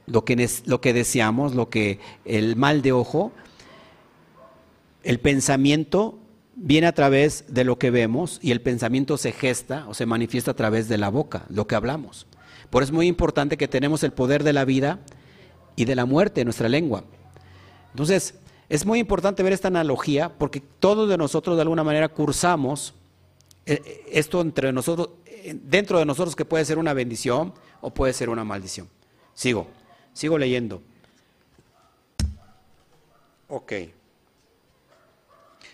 lo 0.07 0.25
que, 0.25 0.49
lo 0.67 0.81
que 0.81 0.93
deseamos, 0.93 1.55
lo 1.55 1.69
que 1.69 1.99
el 2.25 2.57
mal 2.57 2.81
de 2.81 2.93
ojo, 2.93 3.33
el 5.07 5.21
pensamiento 5.21 6.19
viene 6.57 6.89
a 6.89 6.93
través 6.93 7.45
de 7.47 7.63
lo 7.63 7.79
que 7.79 7.93
vemos 7.93 8.41
y 8.43 8.51
el 8.51 8.61
pensamiento 8.61 9.17
se 9.17 9.31
gesta 9.31 9.87
o 9.87 9.95
se 9.95 10.05
manifiesta 10.05 10.51
a 10.51 10.55
través 10.55 10.89
de 10.89 10.99
la 10.99 11.11
boca, 11.11 11.47
lo 11.49 11.69
que 11.69 11.77
hablamos. 11.77 12.27
Por 12.71 12.83
eso 12.83 12.91
es 12.91 12.95
muy 12.95 13.07
importante 13.07 13.57
que 13.57 13.69
tenemos 13.69 14.03
el 14.03 14.13
poder 14.13 14.43
de 14.43 14.53
la 14.53 14.65
vida 14.65 14.99
y 15.77 15.85
de 15.85 15.95
la 15.95 16.07
muerte 16.07 16.41
en 16.41 16.47
nuestra 16.47 16.69
lengua. 16.69 17.05
Entonces, 17.93 18.35
es 18.69 18.85
muy 18.85 18.99
importante 18.99 19.45
ver 19.45 19.53
esta 19.53 19.69
analogía 19.69 20.37
porque 20.37 20.61
todos 20.61 21.09
de 21.09 21.17
nosotros 21.17 21.55
de 21.55 21.63
alguna 21.63 21.85
manera 21.85 22.09
cursamos 22.09 22.93
eh, 23.65 23.81
eh, 23.87 24.05
esto 24.11 24.41
entre 24.41 24.73
nosotros, 24.73 25.11
eh, 25.25 25.57
dentro 25.63 26.01
de 26.01 26.05
nosotros 26.05 26.35
que 26.35 26.45
puede 26.45 26.65
ser 26.65 26.79
una 26.79 26.95
bendición 26.95 27.55
o 27.81 27.95
puede 27.95 28.13
ser 28.13 28.29
una 28.29 28.43
maldición. 28.43 28.89
Sigo, 29.35 29.69
sigo 30.15 30.37
leyendo. 30.37 30.83
Ok. 33.47 33.73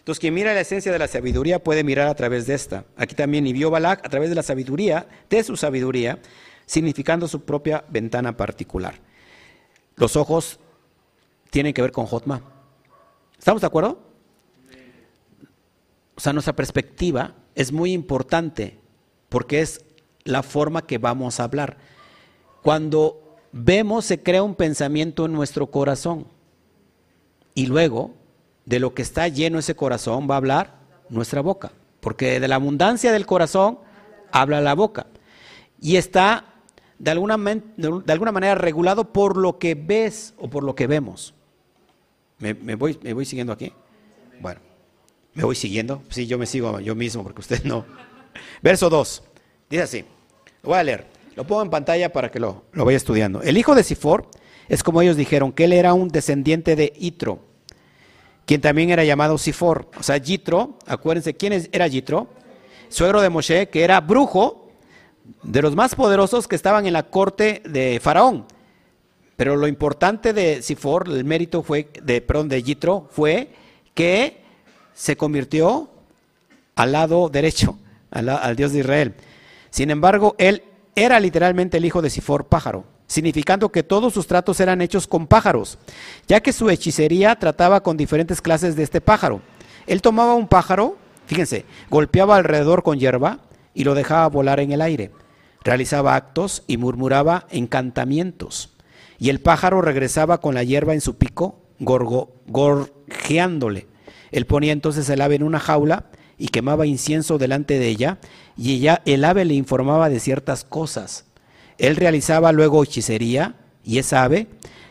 Entonces, 0.02 0.18
quien 0.18 0.34
mira 0.34 0.52
la 0.52 0.62
esencia 0.62 0.90
de 0.90 0.98
la 0.98 1.06
sabiduría 1.06 1.62
puede 1.62 1.84
mirar 1.84 2.08
a 2.08 2.14
través 2.16 2.48
de 2.48 2.54
esta. 2.54 2.84
Aquí 2.96 3.14
también, 3.14 3.46
y 3.46 3.52
vio 3.52 3.70
Balak 3.70 4.04
a 4.04 4.08
través 4.08 4.30
de 4.30 4.34
la 4.34 4.42
sabiduría, 4.42 5.06
de 5.30 5.44
su 5.44 5.56
sabiduría, 5.56 6.18
significando 6.66 7.28
su 7.28 7.44
propia 7.44 7.84
ventana 7.88 8.36
particular. 8.36 8.96
Los 9.94 10.16
ojos 10.16 10.58
tienen 11.50 11.72
que 11.72 11.82
ver 11.82 11.92
con 11.92 12.06
Jotma. 12.06 12.42
¿Estamos 13.38 13.60
de 13.60 13.68
acuerdo? 13.68 14.00
O 16.16 16.20
sea, 16.20 16.32
nuestra 16.32 16.56
perspectiva 16.56 17.36
es 17.54 17.70
muy 17.70 17.92
importante 17.92 18.80
porque 19.28 19.60
es 19.60 19.84
la 20.24 20.42
forma 20.42 20.84
que 20.84 20.98
vamos 20.98 21.38
a 21.38 21.44
hablar. 21.44 21.76
Cuando 22.60 23.38
vemos, 23.52 24.04
se 24.04 24.20
crea 24.20 24.42
un 24.42 24.56
pensamiento 24.56 25.26
en 25.26 25.32
nuestro 25.32 25.68
corazón 25.68 26.26
y 27.54 27.66
luego 27.66 28.16
de 28.64 28.78
lo 28.78 28.94
que 28.94 29.02
está 29.02 29.28
lleno 29.28 29.58
ese 29.58 29.74
corazón 29.74 30.28
va 30.30 30.34
a 30.34 30.38
hablar 30.38 30.78
nuestra 31.08 31.40
boca. 31.40 31.72
Porque 32.00 32.40
de 32.40 32.48
la 32.48 32.56
abundancia 32.56 33.12
del 33.12 33.26
corazón 33.26 33.78
habla 34.32 34.60
la 34.60 34.74
boca. 34.74 35.06
Y 35.80 35.96
está 35.96 36.46
de 36.98 37.10
alguna, 37.10 37.36
de 37.36 38.12
alguna 38.12 38.32
manera 38.32 38.54
regulado 38.54 39.12
por 39.12 39.36
lo 39.36 39.58
que 39.58 39.74
ves 39.74 40.34
o 40.38 40.48
por 40.48 40.62
lo 40.62 40.74
que 40.74 40.86
vemos. 40.86 41.34
¿Me, 42.38 42.74
voy, 42.74 42.98
¿Me 43.02 43.12
voy 43.12 43.24
siguiendo 43.24 43.52
aquí? 43.52 43.72
Bueno, 44.40 44.60
¿me 45.34 45.44
voy 45.44 45.54
siguiendo? 45.54 46.02
Sí, 46.08 46.26
yo 46.26 46.38
me 46.38 46.46
sigo 46.46 46.80
yo 46.80 46.96
mismo 46.96 47.22
porque 47.22 47.40
usted 47.40 47.62
no. 47.64 47.84
Verso 48.62 48.90
2. 48.90 49.22
Dice 49.70 49.82
así. 49.82 50.04
Lo 50.62 50.70
voy 50.70 50.78
a 50.78 50.82
leer. 50.82 51.06
Lo 51.36 51.46
pongo 51.46 51.62
en 51.62 51.70
pantalla 51.70 52.12
para 52.12 52.30
que 52.30 52.40
lo, 52.40 52.64
lo 52.72 52.84
vaya 52.84 52.96
estudiando. 52.96 53.42
El 53.42 53.56
hijo 53.56 53.74
de 53.74 53.84
Sifor 53.84 54.28
es 54.68 54.82
como 54.82 55.02
ellos 55.02 55.16
dijeron, 55.16 55.52
que 55.52 55.64
él 55.64 55.72
era 55.72 55.94
un 55.94 56.08
descendiente 56.08 56.76
de 56.76 56.92
Itro, 56.96 57.40
quien 58.46 58.60
también 58.60 58.90
era 58.90 59.04
llamado 59.04 59.38
Sifor. 59.38 59.88
O 59.98 60.02
sea, 60.02 60.16
Yitro, 60.16 60.78
acuérdense, 60.86 61.34
¿quién 61.34 61.68
era 61.72 61.86
Yitro? 61.86 62.28
Suegro 62.88 63.20
de 63.22 63.30
Moshe, 63.30 63.68
que 63.68 63.84
era 63.84 64.00
brujo, 64.00 64.70
de 65.42 65.62
los 65.62 65.74
más 65.74 65.94
poderosos 65.94 66.48
que 66.48 66.56
estaban 66.56 66.86
en 66.86 66.92
la 66.92 67.04
corte 67.04 67.62
de 67.64 68.00
Faraón. 68.02 68.44
Pero 69.36 69.56
lo 69.56 69.66
importante 69.66 70.32
de 70.32 70.62
Sifor, 70.62 71.08
el 71.08 71.24
mérito 71.24 71.62
fue, 71.62 71.88
de, 72.02 72.20
perdón, 72.20 72.48
de 72.48 72.62
Yitro, 72.62 73.08
fue 73.10 73.50
que 73.94 74.42
se 74.94 75.16
convirtió 75.16 75.90
al 76.74 76.92
lado 76.92 77.28
derecho, 77.28 77.78
al, 78.10 78.28
al 78.28 78.56
Dios 78.56 78.72
de 78.72 78.80
Israel. 78.80 79.14
Sin 79.70 79.90
embargo, 79.90 80.34
él 80.38 80.62
era 80.94 81.18
literalmente 81.18 81.78
el 81.78 81.84
hijo 81.84 82.02
de 82.02 82.10
Sifor 82.10 82.46
pájaro, 82.46 82.84
significando 83.12 83.70
que 83.70 83.82
todos 83.82 84.14
sus 84.14 84.26
tratos 84.26 84.58
eran 84.58 84.80
hechos 84.80 85.06
con 85.06 85.26
pájaros, 85.26 85.78
ya 86.26 86.40
que 86.40 86.52
su 86.52 86.70
hechicería 86.70 87.36
trataba 87.36 87.82
con 87.82 87.96
diferentes 87.96 88.40
clases 88.40 88.74
de 88.74 88.82
este 88.82 89.02
pájaro. 89.02 89.42
Él 89.86 90.00
tomaba 90.00 90.34
un 90.34 90.48
pájaro, 90.48 90.96
fíjense, 91.26 91.66
golpeaba 91.90 92.36
alrededor 92.36 92.82
con 92.82 92.98
hierba 92.98 93.40
y 93.74 93.84
lo 93.84 93.94
dejaba 93.94 94.28
volar 94.28 94.60
en 94.60 94.72
el 94.72 94.80
aire. 94.80 95.10
Realizaba 95.62 96.16
actos 96.16 96.64
y 96.66 96.78
murmuraba 96.78 97.46
encantamientos. 97.50 98.70
Y 99.18 99.28
el 99.28 99.40
pájaro 99.40 99.82
regresaba 99.82 100.40
con 100.40 100.54
la 100.54 100.64
hierba 100.64 100.94
en 100.94 101.02
su 101.02 101.16
pico, 101.16 101.60
gorjeándole. 101.78 103.88
Él 104.30 104.46
ponía 104.46 104.72
entonces 104.72 105.08
el 105.10 105.20
ave 105.20 105.34
en 105.34 105.42
una 105.42 105.60
jaula 105.60 106.06
y 106.38 106.48
quemaba 106.48 106.86
incienso 106.86 107.36
delante 107.36 107.78
de 107.78 107.88
ella, 107.88 108.18
y 108.56 108.72
ella, 108.72 109.02
el 109.04 109.24
ave 109.24 109.44
le 109.44 109.54
informaba 109.54 110.08
de 110.08 110.18
ciertas 110.18 110.64
cosas. 110.64 111.26
Él 111.78 111.96
realizaba 111.96 112.52
luego 112.52 112.82
hechicería, 112.82 113.56
y 113.84 113.98
esa 113.98 114.22
ave, 114.22 114.48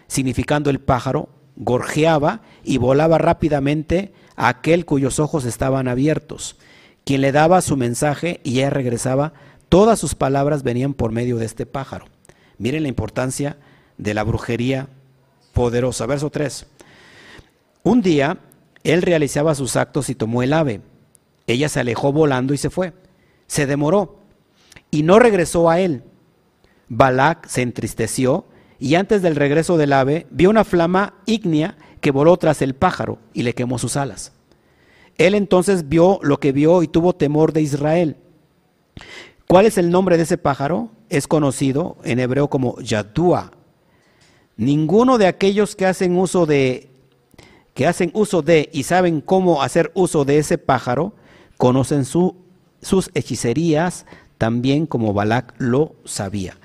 significando 0.08 0.70
el 0.70 0.80
pájaro, 0.80 1.30
gorjeaba 1.56 2.42
y 2.64 2.78
volaba 2.78 3.18
rápidamente 3.18 4.14
a 4.36 4.50
aquel 4.50 4.86
cuyos 4.86 5.20
ojos 5.20 5.46
estaban 5.46 5.88
abiertos, 5.88 6.58
quien 7.06 7.22
le 7.22 7.32
daba 7.32 7.62
su 7.62 7.78
mensaje 7.78 8.42
y 8.44 8.60
ella 8.60 8.70
regresaba. 8.70 9.34
Todas 9.70 10.00
sus 10.00 10.16
palabras 10.16 10.64
venían 10.64 10.94
por 10.94 11.12
medio 11.12 11.38
de 11.38 11.46
este 11.46 11.66
pájaro. 11.66 12.06
Miren 12.58 12.84
la 12.84 12.90
importancia 12.90 13.58
de 13.98 14.14
la 14.14 14.24
brujería 14.24 14.90
poderosa. 15.54 16.06
Verso 16.06 16.30
3. 16.30 16.66
Un 17.84 18.02
día 18.02 18.38
él 18.84 19.02
realizaba 19.02 19.56
sus 19.56 19.76
actos 19.76 20.10
y 20.10 20.16
tomó 20.16 20.44
el 20.44 20.54
ave 20.54 20.82
ella 21.52 21.70
se 21.70 21.80
alejó 21.80 22.12
volando 22.12 22.54
y 22.54 22.58
se 22.58 22.70
fue. 22.70 22.94
Se 23.48 23.66
demoró 23.66 24.20
y 24.90 25.04
no 25.04 25.20
regresó 25.20 25.70
a 25.70 25.80
él. 25.80 26.04
Balak 26.94 27.48
se 27.48 27.62
entristeció 27.62 28.44
y 28.78 28.96
antes 28.96 29.22
del 29.22 29.38
regreso 29.38 29.78
del 29.78 29.94
ave 29.94 30.28
vio 30.30 30.50
una 30.50 30.66
flama 30.66 31.14
ígnea 31.26 31.78
que 32.02 32.12
voló 32.12 32.36
tras 32.36 32.62
el 32.62 32.76
pájaro 32.76 33.18
y 33.34 33.44
le 33.44 33.54
quemó 33.54 33.80
sus 33.80 33.96
alas. 33.96 34.34
Él 35.18 35.34
entonces 35.34 35.88
vio 35.88 36.20
lo 36.22 36.42
que 36.42 36.52
vio 36.52 36.84
y 36.84 36.90
tuvo 36.90 37.14
temor 37.14 37.54
de 37.54 37.62
Israel. 37.62 38.18
¿Cuál 39.48 39.68
es 39.68 39.78
el 39.78 39.90
nombre 39.90 40.18
de 40.18 40.24
ese 40.24 40.38
pájaro? 40.38 40.90
Es 41.08 41.30
conocido 41.30 41.96
en 42.04 42.20
hebreo 42.20 42.50
como 42.50 42.78
Yadua. 42.82 43.54
Ninguno 44.58 45.18
de 45.18 45.28
aquellos 45.28 45.78
que 45.78 45.86
hacen 45.86 46.18
uso 46.18 46.46
de 46.46 46.90
que 47.74 47.88
hacen 47.88 48.12
uso 48.14 48.42
de 48.42 48.70
y 48.74 48.84
saben 48.84 49.22
cómo 49.22 49.64
hacer 49.64 49.94
uso 49.96 50.26
de 50.26 50.40
ese 50.40 50.58
pájaro 50.58 51.14
conocen 51.56 52.04
sus 52.04 53.12
hechicerías 53.14 54.06
también 54.38 54.86
como 54.88 55.14
Balak 55.14 55.54
lo 55.58 55.96
sabía. 56.04 56.58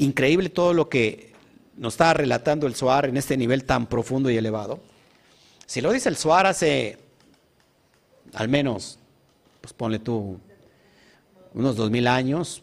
Increíble 0.00 0.48
todo 0.48 0.72
lo 0.72 0.88
que 0.88 1.32
nos 1.76 1.92
está 1.94 2.14
relatando 2.14 2.66
el 2.66 2.74
Suar 2.74 3.04
en 3.04 3.18
este 3.18 3.36
nivel 3.36 3.64
tan 3.64 3.86
profundo 3.86 4.30
y 4.30 4.36
elevado. 4.36 4.80
Si 5.66 5.82
lo 5.82 5.92
dice 5.92 6.08
el 6.08 6.16
Suar 6.16 6.46
hace 6.46 6.98
al 8.32 8.48
menos, 8.48 8.98
pues 9.60 9.74
ponle 9.74 9.98
tú, 9.98 10.40
unos 11.52 11.76
dos 11.76 11.90
mil 11.90 12.06
años, 12.06 12.62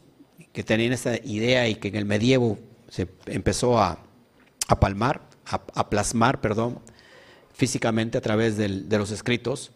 que 0.52 0.64
tenían 0.64 0.94
esta 0.94 1.16
idea 1.18 1.68
y 1.68 1.76
que 1.76 1.90
en 1.90 1.96
el 1.96 2.06
medievo 2.06 2.58
se 2.90 3.08
empezó 3.28 3.78
a, 3.78 4.00
palmar, 4.80 5.22
a, 5.46 5.90
plasmar, 5.92 6.42
perdón, 6.42 6.80
físicamente 7.54 8.18
a 8.18 8.22
través 8.22 8.58
de 8.58 8.98
los 8.98 9.12
escritos, 9.12 9.72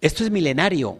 esto 0.00 0.24
es 0.24 0.30
milenario. 0.32 0.98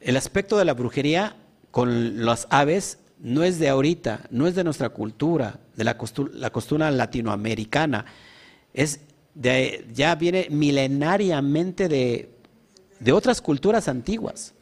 El 0.00 0.16
aspecto 0.16 0.56
de 0.56 0.64
la 0.64 0.74
brujería 0.74 1.34
con 1.70 2.24
las 2.24 2.46
aves 2.50 2.98
no 3.20 3.44
es 3.44 3.58
de 3.58 3.68
ahorita, 3.68 4.26
no 4.30 4.46
es 4.46 4.54
de 4.54 4.64
nuestra 4.64 4.88
cultura, 4.88 5.60
de 5.76 5.84
la 5.84 5.96
costura, 5.98 6.90
latinoamericana. 6.90 8.06
Es 8.72 9.00
de, 9.34 9.86
ya 9.92 10.14
viene 10.14 10.48
milenariamente 10.50 11.88
de, 11.88 12.30
de 12.98 13.12
otras 13.12 13.40
culturas 13.40 13.88
antiguas. 13.88 14.54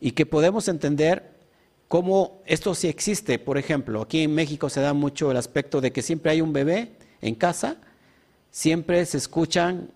Y 0.00 0.12
que 0.12 0.24
podemos 0.24 0.68
entender 0.68 1.30
cómo 1.88 2.40
esto 2.46 2.74
sí 2.74 2.88
existe. 2.88 3.38
Por 3.38 3.58
ejemplo, 3.58 4.02
aquí 4.02 4.22
en 4.22 4.34
México 4.34 4.70
se 4.70 4.80
da 4.80 4.94
mucho 4.94 5.30
el 5.30 5.36
aspecto 5.36 5.80
de 5.80 5.92
que 5.92 6.02
siempre 6.02 6.30
hay 6.30 6.40
un 6.40 6.52
bebé 6.52 6.92
en 7.20 7.34
casa, 7.34 7.76
siempre 8.50 9.04
se 9.04 9.18
escuchan 9.18 9.90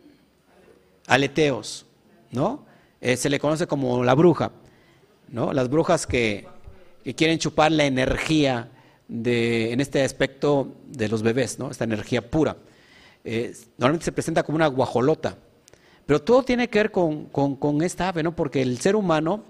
aleteos, 1.07 1.86
¿no? 2.32 2.66
Eh, 3.01 3.16
se 3.16 3.31
le 3.31 3.39
conoce 3.39 3.66
como 3.66 4.03
la 4.03 4.15
bruja, 4.15 4.51
¿no? 5.28 5.53
Las 5.53 5.69
brujas 5.69 6.07
que, 6.07 6.47
quieren 7.13 7.39
chupar 7.39 7.71
la 7.71 7.85
energía 7.85 8.71
de, 9.09 9.73
en 9.73 9.81
este 9.81 10.03
aspecto 10.03 10.75
de 10.87 11.09
los 11.09 11.23
bebés, 11.23 11.59
¿no? 11.59 11.71
Esta 11.71 11.85
energía 11.85 12.31
pura. 12.31 12.57
Eh, 13.25 13.55
normalmente 13.79 14.07
se 14.07 14.13
presenta 14.13 14.43
como 14.43 14.57
una 14.57 14.67
guajolota, 14.67 15.37
pero 16.07 16.23
todo 16.23 16.43
tiene 16.43 16.69
que 16.69 16.79
ver 16.79 16.91
con, 16.91 17.27
con, 17.27 17.83
esta 17.83 18.09
ave, 18.09 18.23
¿no? 18.23 18.35
Porque 18.35 18.63
el 18.63 18.79
ser 18.79 18.97
humano, 18.97 19.45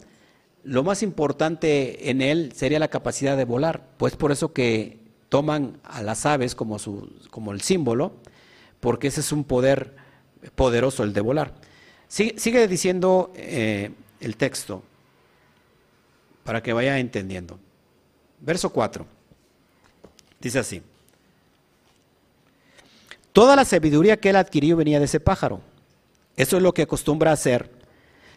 lo 0.62 0.82
más 0.82 1.02
importante 1.02 2.10
en 2.10 2.22
él 2.22 2.52
sería 2.54 2.78
la 2.78 2.88
capacidad 2.88 3.36
de 3.36 3.44
volar, 3.44 3.82
pues 3.96 4.16
por 4.16 4.32
eso 4.32 4.52
que 4.52 4.98
toman 5.28 5.78
a 5.84 6.02
las 6.02 6.26
aves 6.26 6.54
como, 6.54 6.78
su, 6.78 7.12
como 7.30 7.52
el 7.52 7.60
símbolo, 7.60 8.14
porque 8.80 9.08
ese 9.08 9.20
es 9.20 9.32
un 9.32 9.44
poder 9.44 9.96
poderoso 10.54 11.02
el 11.02 11.12
de 11.12 11.20
volar. 11.20 11.54
Sigue, 12.06 12.68
diciendo 12.68 13.32
eh, 13.34 13.90
el 14.20 14.36
texto 14.36 14.82
para 16.44 16.62
que 16.62 16.72
vaya 16.72 16.98
entendiendo. 16.98 17.58
Verso 18.40 18.70
4. 18.70 19.06
Dice 20.40 20.58
así. 20.58 20.82
Toda 23.32 23.56
la 23.56 23.64
sabiduría 23.64 24.18
que 24.18 24.30
él 24.30 24.36
adquirió 24.36 24.76
venía 24.76 25.00
de 25.00 25.06
ese 25.06 25.18
pájaro. 25.18 25.60
Eso 26.36 26.56
es 26.56 26.62
lo 26.62 26.72
que 26.72 26.82
acostumbra 26.82 27.32
hacer. 27.32 27.70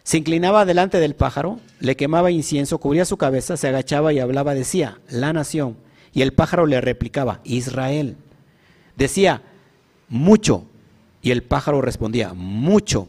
Se 0.02 0.16
inclinaba 0.16 0.64
delante 0.64 0.98
del 0.98 1.14
pájaro, 1.14 1.60
le 1.80 1.96
quemaba 1.96 2.30
incienso, 2.30 2.78
cubría 2.78 3.04
su 3.04 3.16
cabeza, 3.16 3.56
se 3.56 3.68
agachaba 3.68 4.12
y 4.12 4.20
hablaba, 4.20 4.54
decía, 4.54 4.98
la 5.10 5.32
nación. 5.32 5.76
Y 6.14 6.22
el 6.22 6.32
pájaro 6.32 6.66
le 6.66 6.80
replicaba, 6.80 7.40
Israel. 7.44 8.16
Decía, 8.96 9.42
mucho, 10.08 10.64
y 11.20 11.30
el 11.30 11.42
pájaro 11.42 11.82
respondía, 11.82 12.32
mucho, 12.32 13.08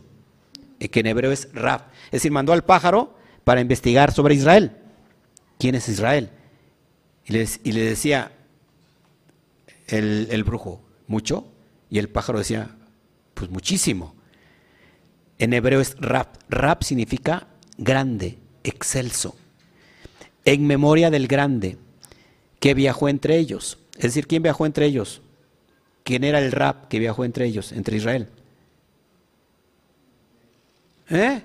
que 0.79 0.99
en 0.99 1.05
hebreo 1.07 1.31
es 1.31 1.49
Rab. 1.53 1.85
Es 2.07 2.11
decir, 2.11 2.31
mandó 2.31 2.51
al 2.51 2.65
pájaro 2.65 3.15
para 3.45 3.61
investigar 3.61 4.11
sobre 4.11 4.35
Israel. 4.35 4.73
¿Quién 5.59 5.75
es 5.75 5.87
Israel? 5.89 6.29
Y 7.25 7.33
le, 7.33 7.83
decía 7.83 8.31
el, 9.87 10.27
el, 10.31 10.43
brujo, 10.43 10.81
mucho, 11.05 11.45
y 11.91 11.99
el 11.99 12.09
pájaro 12.09 12.39
decía, 12.39 12.75
pues 13.35 13.51
muchísimo. 13.51 14.15
En 15.37 15.53
hebreo 15.53 15.81
es 15.81 15.95
Rab. 15.99 16.27
Rab 16.49 16.83
significa 16.83 17.47
grande, 17.77 18.39
excelso. 18.63 19.35
En 20.45 20.65
memoria 20.65 21.11
del 21.11 21.27
grande 21.27 21.77
que 22.59 22.73
viajó 22.73 23.09
entre 23.09 23.37
ellos. 23.37 23.77
Es 23.95 24.03
decir, 24.03 24.27
¿quién 24.27 24.41
viajó 24.41 24.65
entre 24.65 24.85
ellos? 24.85 25.21
¿Quién 26.03 26.23
era 26.23 26.39
el 26.39 26.51
rap 26.51 26.87
que 26.87 26.99
viajó 26.99 27.25
entre 27.25 27.45
ellos, 27.45 27.71
entre 27.71 27.97
Israel? 27.97 28.29
¿Eh? 31.09 31.41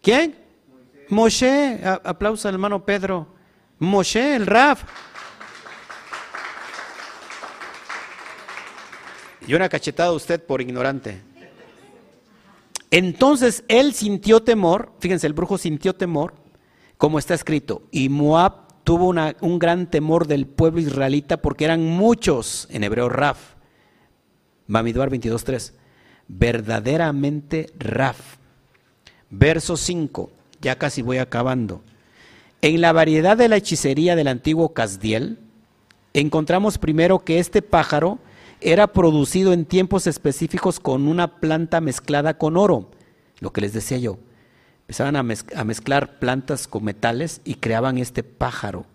¿Quién? 0.00 0.39
Moshe. 1.10 1.80
Aplauso 1.84 2.48
al 2.48 2.54
hermano 2.54 2.84
Pedro. 2.84 3.26
Moshe, 3.78 4.36
el 4.36 4.46
rap. 4.46 4.78
Y 9.46 9.54
una 9.54 9.68
cachetada 9.68 10.10
a 10.10 10.12
usted 10.12 10.44
por 10.44 10.60
ignorante. 10.60 11.20
Entonces 12.90 13.64
él 13.68 13.94
sintió 13.94 14.42
temor, 14.42 14.92
fíjense, 14.98 15.26
el 15.26 15.32
brujo 15.32 15.58
sintió 15.58 15.94
temor, 15.94 16.34
como 16.98 17.18
está 17.18 17.34
escrito, 17.34 17.82
y 17.92 18.08
Moab 18.08 18.82
tuvo 18.82 19.14
un 19.40 19.58
gran 19.60 19.88
temor 19.88 20.26
del 20.26 20.46
pueblo 20.46 20.80
israelita 20.80 21.36
porque 21.36 21.64
eran 21.64 21.84
muchos, 21.84 22.66
en 22.70 22.82
hebreo 22.82 23.08
Raf, 23.08 23.54
Bamiduar 24.66 25.08
22.3, 25.10 25.72
verdaderamente 26.26 27.72
Raf. 27.78 28.38
Verso 29.30 29.76
5, 29.76 30.30
ya 30.60 30.76
casi 30.76 31.02
voy 31.02 31.18
acabando. 31.18 31.82
En 32.62 32.80
la 32.80 32.92
variedad 32.92 33.36
de 33.36 33.48
la 33.48 33.56
hechicería 33.56 34.16
del 34.16 34.28
antiguo 34.28 34.74
Casdiel, 34.74 35.38
encontramos 36.12 36.78
primero 36.78 37.20
que 37.20 37.38
este 37.38 37.62
pájaro 37.62 38.18
era 38.60 38.88
producido 38.88 39.52
en 39.52 39.64
tiempos 39.64 40.06
específicos 40.06 40.80
con 40.80 41.08
una 41.08 41.40
planta 41.40 41.80
mezclada 41.80 42.36
con 42.36 42.56
oro, 42.56 42.90
lo 43.40 43.52
que 43.52 43.62
les 43.62 43.72
decía 43.72 43.98
yo. 43.98 44.18
Empezaban 44.82 45.16
a, 45.16 45.22
mezclar 45.22 46.18
plantas 46.18 46.66
con 46.66 46.84
metales 46.84 47.40
y 47.44 47.54
creaban 47.54 47.96
este 47.96 48.22
pájaro. 48.22 48.86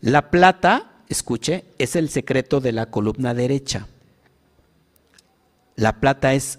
La 0.00 0.30
plata, 0.30 0.92
escuche, 1.08 1.64
es 1.78 1.94
el 1.94 2.08
secreto 2.08 2.60
de 2.60 2.72
la 2.72 2.86
columna 2.86 3.34
derecha. 3.34 3.86
La 5.76 6.00
plata 6.00 6.34
es, 6.34 6.58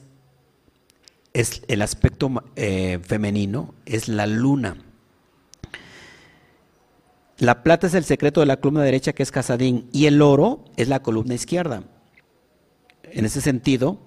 es 1.39 1.61
el 1.69 1.81
aspecto 1.81 2.29
eh, 2.57 2.99
femenino, 3.01 3.73
es 3.85 4.09
la 4.09 4.27
luna. 4.27 4.75
La 7.37 7.63
plata 7.63 7.87
es 7.87 7.93
el 7.93 8.03
secreto 8.03 8.41
de 8.41 8.45
la 8.45 8.57
columna 8.57 8.83
derecha 8.83 9.13
que 9.13 9.23
es 9.23 9.31
Casadín 9.31 9.87
y 9.93 10.07
el 10.07 10.21
oro 10.21 10.65
es 10.75 10.89
la 10.89 11.01
columna 11.01 11.35
izquierda. 11.35 11.83
En 13.03 13.23
ese 13.23 13.39
sentido, 13.39 13.99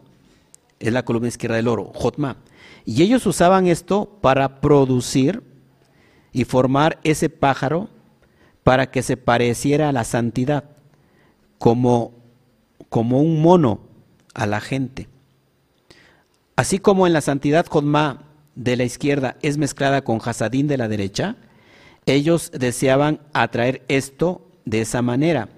es 0.79 0.93
la 0.93 1.05
columna 1.05 1.29
izquierda 1.29 1.57
del 1.57 1.69
oro, 1.69 1.91
Jotma. 1.95 2.37
Y 2.85 3.03
ellos 3.03 3.25
usaban 3.25 3.67
esto 3.67 4.19
para 4.21 4.61
producir 4.61 5.43
y 6.33 6.45
formar 6.45 6.99
ese 7.03 7.31
pájaro 7.31 7.89
para 8.63 8.91
que 8.91 9.03
se 9.03 9.17
pareciera 9.17 9.89
a 9.89 9.93
la 9.93 10.05
santidad, 10.05 10.65
como, 11.59 12.13
como 12.91 13.21
un 13.21 13.41
mono 13.41 13.81
a 14.35 14.47
la 14.47 14.61
gente. 14.61 15.09
Así 16.63 16.79
como 16.79 17.09
en 17.09 17.13
la 17.13 17.21
santidad 17.21 17.67
Jotma 17.67 18.23
de 18.55 18.77
la 18.77 18.85
izquierda 18.85 19.37
es 19.43 19.59
mezclada 19.59 20.05
con 20.05 20.21
Hasadín 20.25 20.69
de 20.69 20.77
la 20.77 20.87
derecha, 20.87 21.35
ellos 22.07 22.53
deseaban 22.53 23.19
atraer 23.33 23.83
esto 23.89 24.47
de 24.65 24.83
esa 24.83 25.03
manera. 25.03 25.49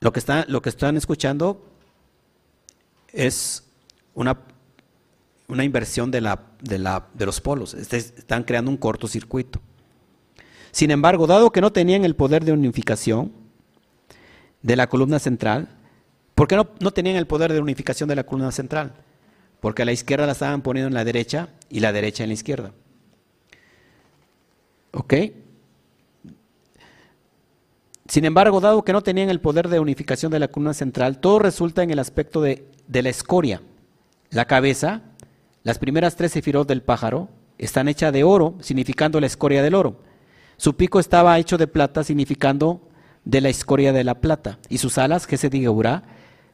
Lo 0.00 0.12
que, 0.12 0.22
lo 0.48 0.60
que 0.60 0.68
están 0.68 0.98
escuchando 0.98 1.64
es 3.10 3.64
una, 4.12 4.38
una 5.48 5.64
inversión 5.64 6.10
de, 6.10 6.20
la, 6.20 6.42
de, 6.60 6.78
la, 6.78 7.06
de 7.14 7.24
los 7.24 7.40
polos. 7.40 7.72
Este, 7.72 7.96
están 7.96 8.44
creando 8.44 8.70
un 8.70 8.76
cortocircuito. 8.76 9.62
Sin 10.72 10.90
embargo, 10.90 11.26
dado 11.26 11.50
que 11.50 11.62
no 11.62 11.72
tenían 11.72 12.04
el 12.04 12.14
poder 12.14 12.44
de 12.44 12.52
unificación 12.52 13.32
de 14.60 14.76
la 14.76 14.90
columna 14.90 15.18
central, 15.18 15.68
¿por 16.34 16.48
qué 16.48 16.56
no, 16.56 16.68
no 16.80 16.90
tenían 16.90 17.16
el 17.16 17.26
poder 17.26 17.50
de 17.50 17.60
unificación 17.60 18.10
de 18.10 18.16
la 18.16 18.24
columna 18.24 18.52
central? 18.52 18.92
Porque 19.64 19.80
a 19.80 19.86
la 19.86 19.92
izquierda 19.92 20.26
la 20.26 20.32
estaban 20.32 20.60
poniendo 20.60 20.88
en 20.88 20.92
la 20.92 21.06
derecha 21.06 21.48
y 21.70 21.80
la 21.80 21.90
derecha 21.90 22.22
en 22.22 22.28
la 22.28 22.34
izquierda. 22.34 22.72
¿Ok? 24.92 25.14
Sin 28.06 28.26
embargo, 28.26 28.60
dado 28.60 28.84
que 28.84 28.92
no 28.92 29.02
tenían 29.02 29.30
el 29.30 29.40
poder 29.40 29.68
de 29.68 29.80
unificación 29.80 30.30
de 30.30 30.38
la 30.38 30.48
columna 30.48 30.74
central, 30.74 31.18
todo 31.18 31.38
resulta 31.38 31.82
en 31.82 31.90
el 31.90 31.98
aspecto 31.98 32.42
de, 32.42 32.66
la 32.92 33.08
escoria. 33.08 33.62
La 34.28 34.44
cabeza, 34.44 35.00
las 35.62 35.78
primeras 35.78 36.14
tres 36.14 36.32
sefirot 36.32 36.68
del 36.68 36.82
pájaro, 36.82 37.30
están 37.56 37.88
hechas 37.88 38.12
de 38.12 38.22
oro, 38.22 38.56
significando 38.60 39.18
la 39.18 39.28
escoria 39.28 39.62
del 39.62 39.76
oro. 39.76 40.02
Su 40.58 40.76
pico 40.76 41.00
estaba 41.00 41.38
hecho 41.38 41.56
de 41.56 41.68
plata, 41.68 42.04
significando 42.04 42.86
de 43.24 43.40
la 43.40 43.48
escoria 43.48 43.94
de 43.94 44.04
la 44.04 44.20
plata. 44.20 44.58
Y 44.68 44.76
sus 44.76 44.98
alas, 44.98 45.26
que 45.26 45.38
se 45.38 45.48
diga 45.48 46.02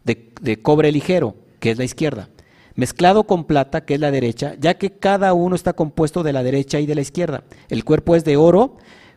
de, 0.05 0.33
de 0.41 0.63
cobre 0.63 0.93
ligero, 0.93 1.35
que 1.59 1.73
es 1.73 1.77
la 1.77 1.83
izquierda 1.83 2.29
mezclado 2.75 3.25
con 3.25 3.45
plata, 3.45 3.85
que 3.85 3.95
es 3.95 4.01
la 4.01 4.11
derecha, 4.11 4.55
ya 4.59 4.75
que 4.75 4.91
cada 4.91 5.33
uno 5.35 5.55
está 5.55 5.73
compuesto 5.73 6.23
de 6.23 6.33
la 6.33 6.43
derecha 6.43 6.81
y 6.81 6.87
de 6.87 6.95
la 6.95 7.01
izquierda. 7.01 7.45
El 7.69 7.85
cuerpo 7.85 8.17
es 8.17 8.25
de 8.25 8.37
oro, 8.37 8.77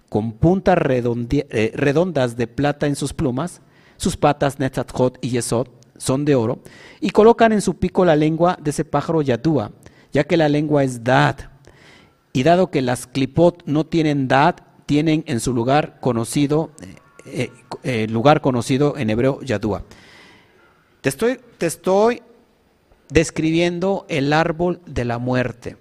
con 0.10 0.34
puntas 0.34 0.78
eh, 0.80 1.72
redondas 1.76 2.38
de 2.38 2.48
plata 2.48 2.88
en 2.88 2.96
sus 2.96 3.14
plumas, 3.14 3.62
sus 3.98 4.18
patas, 4.18 4.60
Netzatzot 4.60 5.18
y 5.22 5.30
Yesod, 5.30 5.68
son 5.98 6.26
de 6.26 6.36
oro, 6.36 6.60
y 7.00 7.10
colocan 7.12 7.52
en 7.52 7.62
su 7.62 7.76
pico 7.76 8.06
la 8.06 8.16
lengua 8.16 8.58
de 8.62 8.72
ese 8.72 8.86
pájaro 8.86 9.22
Yadúa, 9.22 9.72
ya 10.12 10.24
que 10.24 10.38
la 10.38 10.50
lengua 10.50 10.84
es 10.84 11.04
Dad. 11.04 11.38
Y 12.32 12.44
dado 12.44 12.70
que 12.70 12.82
las 12.82 13.08
clipot 13.08 13.64
no 13.66 13.86
tienen 13.86 14.28
Dad, 14.28 14.56
tienen 14.86 15.24
en 15.28 15.40
su 15.40 15.54
lugar 15.54 16.00
conocido, 16.00 16.72
eh, 17.26 17.52
eh, 17.84 18.08
lugar 18.08 18.42
conocido 18.42 18.98
en 18.98 19.10
hebreo 19.10 19.42
Yadúa. 19.42 19.84
Te 21.02 21.10
estoy, 21.10 21.40
te 21.58 21.66
estoy 21.66 22.22
describiendo 23.10 24.06
el 24.10 24.34
árbol 24.34 24.82
de 24.86 25.06
la 25.06 25.18
muerte. 25.18 25.78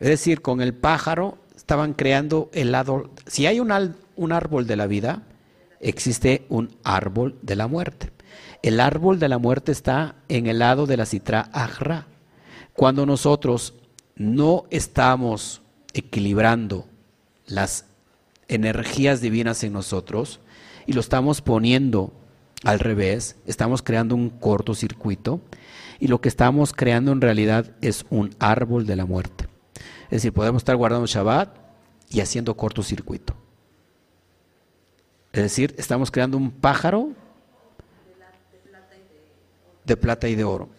Es 0.00 0.08
decir, 0.08 0.42
con 0.42 0.60
el 0.60 0.74
pájaro 0.74 1.38
estaban 1.56 1.94
creando 1.94 2.50
el 2.52 2.74
árbol. 2.74 3.10
Si 3.26 3.46
hay 3.46 3.60
un, 3.60 3.72
un 4.16 4.32
árbol 4.32 4.66
de 4.66 4.76
la 4.76 4.86
vida, 4.86 5.22
existe 5.80 6.44
un 6.48 6.76
árbol 6.82 7.38
de 7.42 7.56
la 7.56 7.68
muerte. 7.68 8.10
El 8.62 8.80
árbol 8.80 9.18
de 9.18 9.28
la 9.28 9.38
muerte 9.38 9.72
está 9.72 10.16
en 10.28 10.46
el 10.46 10.58
lado 10.58 10.86
de 10.86 10.96
la 10.96 11.06
citra 11.06 11.50
ajra. 11.52 12.06
Cuando 12.72 13.06
nosotros 13.06 13.74
no 14.16 14.64
estamos 14.70 15.62
equilibrando 15.92 16.86
las 17.46 17.86
energías 18.48 19.20
divinas 19.20 19.62
en 19.64 19.72
nosotros 19.72 20.40
y 20.86 20.92
lo 20.92 21.00
estamos 21.00 21.40
poniendo 21.40 22.12
al 22.64 22.80
revés, 22.80 23.36
estamos 23.46 23.82
creando 23.82 24.14
un 24.14 24.30
cortocircuito 24.30 25.40
y 26.00 26.08
lo 26.08 26.20
que 26.20 26.28
estamos 26.28 26.72
creando 26.72 27.12
en 27.12 27.20
realidad 27.20 27.72
es 27.80 28.06
un 28.10 28.34
árbol 28.38 28.86
de 28.86 28.96
la 28.96 29.04
muerte. 29.04 29.46
Es 30.04 30.22
decir, 30.22 30.32
podemos 30.32 30.60
estar 30.60 30.76
guardando 30.76 31.06
Shabbat 31.06 31.56
y 32.10 32.20
haciendo 32.20 32.56
cortocircuito. 32.56 33.34
Es 35.32 35.42
decir, 35.42 35.74
estamos 35.78 36.10
creando 36.10 36.36
un 36.36 36.50
pájaro 36.50 37.10
de 39.84 39.96
plata 39.96 40.28
y 40.28 40.34
de 40.34 40.44
oro, 40.44 40.70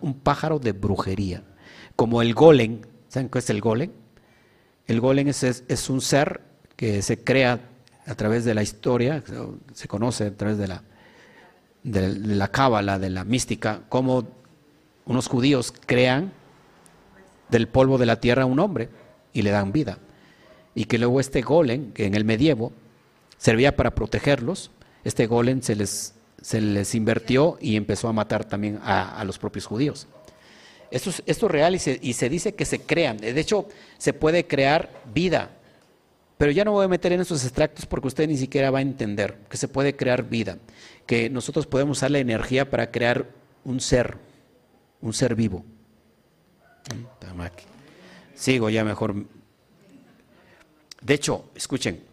un, 0.00 0.14
pájaro 0.14 0.58
de 0.58 0.72
brujería, 0.72 1.44
como 1.94 2.22
el 2.22 2.34
golem. 2.34 2.80
¿Saben 3.08 3.28
qué 3.28 3.38
es 3.38 3.50
el 3.50 3.60
golem? 3.60 3.90
El 4.86 5.00
golem 5.00 5.28
es, 5.28 5.42
es 5.44 5.90
un 5.90 6.00
ser 6.00 6.40
que 6.76 7.02
se 7.02 7.22
crea 7.22 7.60
a 8.06 8.14
través 8.14 8.44
de 8.44 8.54
la 8.54 8.62
historia, 8.62 9.22
se 9.72 9.86
conoce 9.86 10.26
a 10.26 10.36
través 10.36 10.58
de 10.58 10.66
la 10.66 10.82
de 11.82 12.08
la 12.08 12.48
cábala, 12.48 12.98
de 12.98 13.10
la 13.10 13.24
mística, 13.24 13.82
cómo 13.88 14.28
unos 15.06 15.28
judíos 15.28 15.72
crean 15.86 16.32
del 17.48 17.68
polvo 17.68 17.98
de 17.98 18.06
la 18.06 18.20
tierra 18.20 18.46
un 18.46 18.60
hombre 18.60 18.88
y 19.32 19.42
le 19.42 19.50
dan 19.50 19.72
vida. 19.72 19.98
Y 20.74 20.84
que 20.84 20.98
luego 20.98 21.20
este 21.20 21.42
golem, 21.42 21.92
que 21.92 22.06
en 22.06 22.14
el 22.14 22.24
medievo 22.24 22.72
servía 23.38 23.76
para 23.76 23.94
protegerlos, 23.94 24.70
este 25.04 25.26
golem 25.26 25.62
se 25.62 25.74
les, 25.74 26.14
se 26.40 26.60
les 26.60 26.94
invertió 26.94 27.58
y 27.60 27.76
empezó 27.76 28.08
a 28.08 28.12
matar 28.12 28.44
también 28.44 28.78
a, 28.82 29.22
los 29.24 29.38
propios 29.38 29.66
judíos. 29.66 30.06
Esto 30.90 31.10
es, 31.10 31.22
esto 31.26 31.48
real 31.48 31.74
y 31.74 31.78
se, 31.78 31.98
y 32.02 32.12
se 32.12 32.28
dice 32.28 32.54
que 32.54 32.64
se 32.64 32.80
crean. 32.80 33.16
De 33.16 33.38
hecho, 33.40 33.68
se 33.98 34.12
puede 34.12 34.46
crear 34.46 34.90
vida 35.12 35.50
pero 36.40 36.52
ya 36.52 36.64
no 36.64 36.72
voy 36.72 36.86
a 36.86 36.88
meter 36.88 37.12
en 37.12 37.20
esos 37.20 37.44
extractos 37.44 37.84
porque 37.84 38.08
usted 38.08 38.26
ni 38.26 38.38
siquiera 38.38 38.70
va 38.70 38.78
a 38.78 38.80
entender 38.80 39.36
que 39.50 39.58
se 39.58 39.68
puede 39.68 39.94
crear 39.94 40.26
vida, 40.26 40.56
que 41.10 41.28
nosotros 41.28 41.66
podemos 41.66 41.98
usar 41.98 42.12
la 42.12 42.20
energía 42.20 42.70
para 42.70 42.92
crear 42.92 43.26
un 43.64 43.80
ser, 43.80 44.16
un 45.00 45.12
ser 45.12 45.34
vivo. 45.34 45.64
Sigo 48.36 48.70
ya 48.70 48.84
mejor. 48.84 49.16
De 51.02 51.14
hecho, 51.14 51.50
escuchen, 51.56 52.04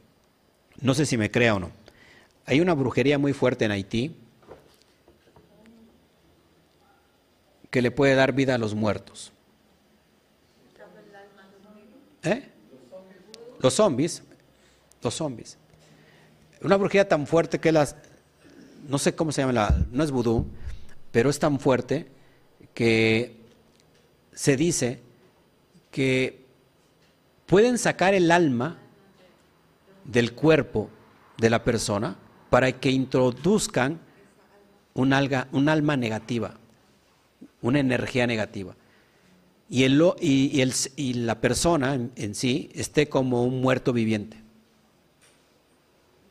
no 0.82 0.95
sé 0.95 1.06
si 1.06 1.15
me 1.15 1.30
crea 1.30 1.53
o 1.53 1.60
no. 1.60 1.69
Hay 2.48 2.60
una 2.60 2.74
brujería 2.74 3.19
muy 3.19 3.34
fuerte 3.34 3.65
en 3.65 3.72
Haití 3.72 4.15
que 7.69 7.84
le 7.84 7.91
puede 7.91 8.15
dar 8.15 8.34
vida 8.34 8.56
a 8.56 8.57
los 8.57 8.74
muertos. 8.74 9.32
¿Eh? 12.24 12.49
Los 13.60 13.76
zombies, 13.76 14.24
los 15.03 15.14
zombies. 15.14 15.56
Una 16.61 16.78
brujería 16.78 17.07
tan 17.07 17.28
fuerte 17.28 17.60
que 17.60 17.72
las, 17.72 17.95
no 18.88 18.97
sé 18.97 19.15
cómo 19.15 19.31
se 19.31 19.41
llama, 19.41 19.53
la, 19.53 19.85
no 19.91 20.03
es 20.03 20.11
vudú, 20.11 20.45
pero 21.11 21.30
es 21.30 21.39
tan 21.39 21.59
fuerte 21.59 22.07
que 22.73 23.35
se 24.34 24.55
dice 24.55 25.01
que 25.91 26.45
pueden 27.45 27.77
sacar 27.77 28.14
el 28.14 28.31
alma 28.31 28.77
del 30.03 30.34
cuerpo 30.34 30.89
de 31.38 31.49
la 31.49 31.64
persona 31.64 32.18
para 32.49 32.72
que 32.72 32.91
introduzcan 32.91 33.99
un, 34.93 35.14
alga, 35.14 35.47
un 35.51 35.69
alma 35.69 35.97
negativa, 35.97 36.55
una 37.61 37.80
energía 37.80 38.26
negativa. 38.27 38.76
Y, 39.69 39.84
el, 39.84 40.01
y, 40.22 40.61
el, 40.61 40.73
y 40.95 41.14
la 41.14 41.41
persona 41.41 41.93
en, 41.93 42.11
en 42.15 42.35
sí 42.35 42.69
esté 42.73 43.09
como 43.09 43.43
un 43.43 43.59
muerto 43.59 43.91
viviente, 43.91 44.41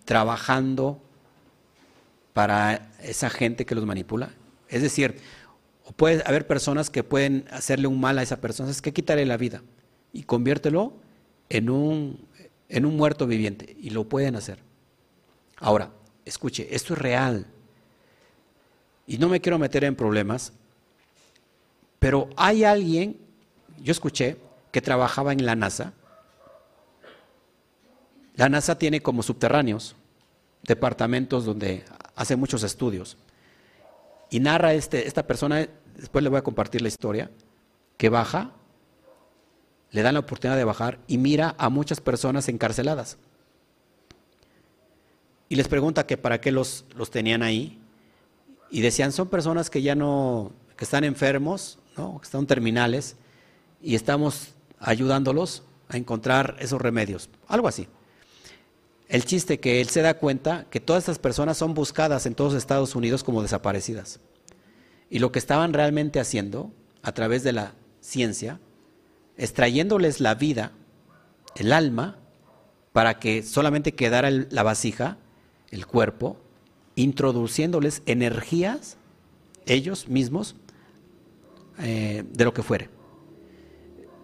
trabajando 0.05 1.03
para 2.37 2.91
esa 3.03 3.31
gente 3.31 3.65
que 3.65 3.75
los 3.75 3.87
manipula. 3.87 4.29
Es 4.69 4.83
decir, 4.83 5.17
puede 5.97 6.23
haber 6.27 6.47
personas 6.47 6.91
que 6.91 7.03
pueden 7.03 7.47
hacerle 7.51 7.87
un 7.87 7.99
mal 7.99 8.19
a 8.19 8.23
esa 8.23 8.43
persona, 8.43 8.71
es 8.71 8.83
que 8.83 8.93
quítale 8.93 9.25
la 9.25 9.39
vida 9.39 9.63
y 10.13 10.25
conviértelo 10.25 10.93
en 11.49 11.71
un, 11.71 12.29
en 12.69 12.85
un 12.85 12.95
muerto 12.95 13.27
viviente. 13.27 13.75
Y 13.81 13.89
lo 13.89 14.07
pueden 14.07 14.37
hacer. 14.37 14.59
Ahora, 15.57 15.93
escuche, 16.27 16.69
esto 16.77 16.93
es 16.93 16.99
real. 16.99 17.47
Y 19.07 19.17
no 19.17 19.31
me 19.31 19.41
quiero 19.41 19.59
meter 19.59 19.85
en 19.85 19.97
problemas, 19.97 20.53
pero 21.99 22.29
hay 22.37 22.65
alguien, 22.65 23.17
yo 23.83 23.93
escuché, 23.93 24.37
que 24.73 24.83
trabajaba 24.83 25.33
en 25.33 25.47
la 25.47 25.57
NASA. 25.57 25.95
La 28.35 28.51
NASA 28.51 28.77
tiene 28.77 29.01
como 29.01 29.23
subterráneos 29.23 29.97
departamentos 30.65 31.47
donde 31.47 31.83
hace 32.17 32.35
muchos 32.35 32.63
estudios. 32.65 33.17
Y 34.31 34.41
narra 34.41 34.75
este, 34.75 35.07
esta 35.07 35.27
persona, 35.27 35.69
después 35.95 36.25
le 36.25 36.31
voy 36.31 36.39
a 36.39 36.43
compartir 36.43 36.83
la 36.83 36.89
historia, 36.89 37.31
que 37.97 38.09
baja, 38.09 38.51
le 39.93 40.03
dan 40.03 40.15
la 40.15 40.21
oportunidad 40.21 40.57
de 40.57 40.65
bajar 40.65 40.99
y 41.07 41.19
mira 41.19 41.55
a 41.59 41.69
muchas 41.69 42.01
personas 42.01 42.49
encarceladas. 42.49 43.19
Y 45.49 45.55
les 45.55 45.69
pregunta 45.69 46.07
que 46.07 46.17
para 46.17 46.41
qué 46.41 46.51
los, 46.51 46.85
los 46.97 47.11
tenían 47.11 47.43
ahí. 47.43 47.79
Y 48.69 48.81
decían, 48.81 49.13
son 49.13 49.29
personas 49.29 49.71
que 49.71 49.81
ya 49.81 49.95
no, 49.95 50.51
que 50.77 50.85
están 50.85 51.05
enfermos, 51.05 51.79
¿no? 51.97 52.19
que 52.19 52.25
están 52.25 52.47
terminales, 52.47 53.15
y 53.81 53.95
estamos 53.95 54.55
ayudándolos 54.81 55.63
a 55.89 55.97
encontrar 55.97 56.57
esos 56.59 56.81
remedios. 56.81 57.31
Algo 57.47 57.69
así. 57.69 57.87
El 59.09 59.25
chiste 59.25 59.61
que 59.61 59.81
él 59.81 59.89
se 59.89 60.03
da 60.03 60.15
cuenta 60.15 60.67
que 60.69 60.81
todas 60.81 61.05
estas 61.05 61.19
personas 61.19 61.57
son 61.57 61.75
buscadas 61.75 62.27
en 62.27 62.35
todos 62.35 62.55
Estados 62.55 62.97
Unidos 62.97 63.23
como 63.23 63.43
desaparecidas. 63.43 64.21
Y 65.11 65.21
lo 65.21 65.31
que 65.31 65.39
estaban 65.39 65.73
realmente 65.73 66.19
haciendo 66.19 66.73
a 67.03 67.13
través 67.13 67.45
de 67.45 67.53
la 67.53 67.75
ciencia, 68.01 68.59
extrayéndoles 69.37 70.21
la 70.21 70.35
vida, 70.35 70.73
el 71.55 71.73
alma, 71.73 72.19
para 72.93 73.21
que 73.21 73.43
solamente 73.45 73.95
quedara 73.95 74.31
la 74.31 74.63
vasija, 74.65 75.19
el 75.71 75.87
cuerpo, 75.87 76.39
introduciéndoles 76.97 78.03
energías, 78.07 78.97
ellos 79.67 80.09
mismos, 80.09 80.57
eh, 81.79 82.25
de 82.33 82.45
lo 82.45 82.53
que 82.53 82.63
fuere. 82.63 82.89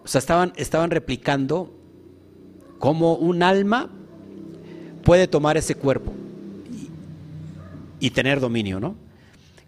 O 0.03 0.07
sea, 0.07 0.19
estaban, 0.19 0.51
estaban 0.57 0.91
replicando 0.91 1.73
como 2.79 3.13
un 3.13 3.43
alma 3.43 3.89
puede 5.03 5.27
tomar 5.27 5.57
ese 5.57 5.75
cuerpo 5.75 6.13
y, 7.99 8.09
tener 8.11 8.39
dominio, 8.39 8.79
¿no? 8.79 8.95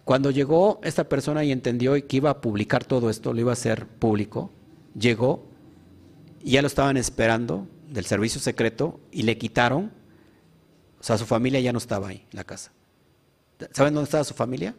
Cuando 0.04 0.30
llegó 0.30 0.80
esta 0.84 1.06
persona 1.06 1.44
y 1.44 1.52
entendió 1.52 1.94
que 2.08 2.18
iba 2.18 2.30
a 2.30 2.42
publicar 2.42 2.84
todo 2.84 3.10
esto, 3.10 3.34
lo 3.34 3.40
iba 3.40 3.52
a 3.52 3.54
hacer 3.54 3.88
público, 3.88 4.52
llegó 4.98 5.44
ya 6.44 6.62
lo 6.62 6.68
estaban 6.68 6.96
esperando 6.96 7.68
del 7.90 8.06
servicio 8.06 8.40
secreto 8.40 9.00
y 9.12 9.24
le 9.24 9.38
quitaron, 9.38 9.92
o 11.00 11.04
sea, 11.04 11.18
su 11.18 11.26
familia 11.26 11.60
ya 11.60 11.74
no 11.74 11.80
estaba 11.80 12.10
ahí, 12.10 12.26
en 12.32 12.38
la 12.38 12.44
casa. 12.44 12.72
¿Saben 13.72 13.94
dónde 13.94 14.06
estaba 14.06 14.24
su 14.24 14.36
familia? 14.36 14.76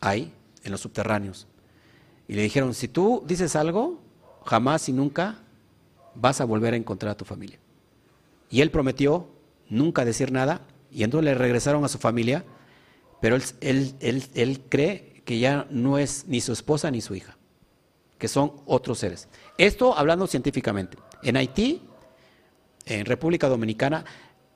Ahí, 0.00 0.32
en 0.64 0.72
los 0.72 0.80
subterráneos. 0.80 1.46
Y 2.26 2.34
le 2.34 2.42
dijeron, 2.42 2.74
si 2.74 2.88
tú 2.88 3.22
dices 3.26 3.54
algo, 3.54 4.00
jamás 4.44 4.88
y 4.88 4.92
nunca 4.92 5.38
vas 6.14 6.40
a 6.40 6.44
volver 6.44 6.74
a 6.74 6.76
encontrar 6.76 7.12
a 7.12 7.16
tu 7.16 7.24
familia. 7.24 7.58
Y 8.50 8.60
él 8.60 8.70
prometió 8.70 9.28
nunca 9.68 10.04
decir 10.04 10.32
nada 10.32 10.66
y 10.90 11.04
entonces 11.04 11.24
le 11.24 11.34
regresaron 11.34 11.84
a 11.84 11.88
su 11.88 11.98
familia, 11.98 12.44
pero 13.20 13.36
él, 13.60 13.94
él, 14.00 14.60
cree 14.68 15.22
que 15.24 15.38
ya 15.38 15.66
no 15.70 15.98
es 15.98 16.26
ni 16.26 16.40
su 16.40 16.52
esposa 16.52 16.90
ni 16.90 17.00
su 17.00 17.14
hija, 17.14 17.36
que 18.18 18.26
son 18.26 18.54
otros 18.66 18.98
seres. 18.98 19.28
Esto 19.56 19.96
hablando 19.96 20.26
científicamente. 20.26 20.98
En 21.22 21.36
Haití, 21.36 21.82
en 22.86 23.06
República 23.06 23.48
Dominicana, 23.48 24.04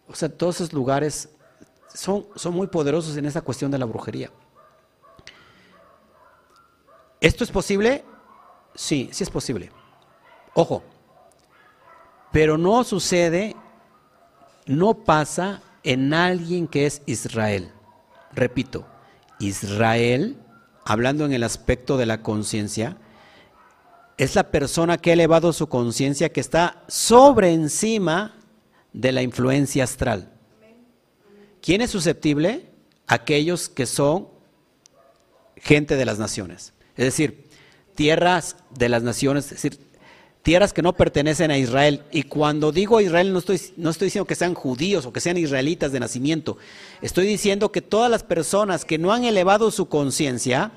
o 0.08 0.14
sea, 0.14 0.28
todos 0.28 0.56
esos 0.56 0.72
lugares 0.72 1.28
son, 1.94 2.26
son 2.34 2.54
muy 2.54 2.66
poderosos 2.66 3.16
en 3.16 3.26
esa 3.26 3.42
cuestión 3.42 3.70
de 3.70 3.78
la 3.78 3.84
brujería. 3.84 4.30
¿Esto 7.20 7.44
es 7.44 7.50
posible? 7.50 8.04
Sí, 8.74 9.08
sí 9.12 9.22
es 9.22 9.30
posible. 9.30 9.70
Ojo, 10.54 10.82
pero 12.32 12.58
no 12.58 12.82
sucede 12.82 13.54
no 14.66 15.04
pasa 15.04 15.62
en 15.82 16.14
alguien 16.14 16.66
que 16.66 16.86
es 16.86 17.02
Israel. 17.06 17.70
Repito, 18.32 18.86
Israel, 19.38 20.36
hablando 20.84 21.24
en 21.24 21.32
el 21.32 21.42
aspecto 21.42 21.96
de 21.96 22.06
la 22.06 22.22
conciencia, 22.22 22.96
es 24.16 24.34
la 24.34 24.50
persona 24.50 24.98
que 24.98 25.10
ha 25.10 25.14
elevado 25.14 25.52
su 25.52 25.68
conciencia 25.68 26.32
que 26.32 26.40
está 26.40 26.84
sobre 26.88 27.52
encima 27.52 28.36
de 28.92 29.12
la 29.12 29.22
influencia 29.22 29.84
astral. 29.84 30.32
¿Quién 31.60 31.80
es 31.80 31.90
susceptible? 31.90 32.70
Aquellos 33.06 33.68
que 33.68 33.86
son 33.86 34.28
gente 35.56 35.96
de 35.96 36.04
las 36.04 36.18
naciones. 36.18 36.74
Es 36.96 37.06
decir, 37.06 37.48
tierras 37.94 38.56
de 38.70 38.88
las 38.88 39.02
naciones, 39.02 39.46
es 39.46 39.50
decir, 39.50 39.80
tierras 40.44 40.74
que 40.74 40.82
no 40.82 40.92
pertenecen 40.92 41.50
a 41.50 41.58
Israel. 41.58 42.02
Y 42.12 42.24
cuando 42.24 42.70
digo 42.70 43.00
Israel 43.00 43.32
no 43.32 43.38
estoy, 43.38 43.60
no 43.78 43.90
estoy 43.90 44.06
diciendo 44.06 44.26
que 44.26 44.34
sean 44.34 44.54
judíos 44.54 45.06
o 45.06 45.12
que 45.12 45.20
sean 45.20 45.38
israelitas 45.38 45.90
de 45.90 46.00
nacimiento. 46.00 46.58
Estoy 47.00 47.26
diciendo 47.26 47.72
que 47.72 47.80
todas 47.80 48.10
las 48.10 48.22
personas 48.22 48.84
que 48.84 48.98
no 48.98 49.12
han 49.12 49.24
elevado 49.24 49.70
su 49.70 49.88
conciencia 49.88 50.70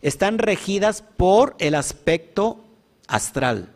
están 0.00 0.38
regidas 0.38 1.04
por 1.18 1.54
el 1.58 1.74
aspecto 1.74 2.64
astral. 3.06 3.68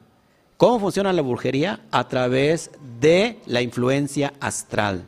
¿Cómo 0.57 0.81
funciona 0.81 1.13
la 1.13 1.23
brujería? 1.23 1.81
A 1.91 2.09
través 2.09 2.71
de 2.99 3.39
la 3.45 3.61
influencia 3.61 4.33
astral, 4.41 5.07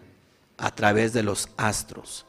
a 0.58 0.74
través 0.74 1.14
de 1.14 1.22
los 1.22 1.48
astros. 1.56 2.26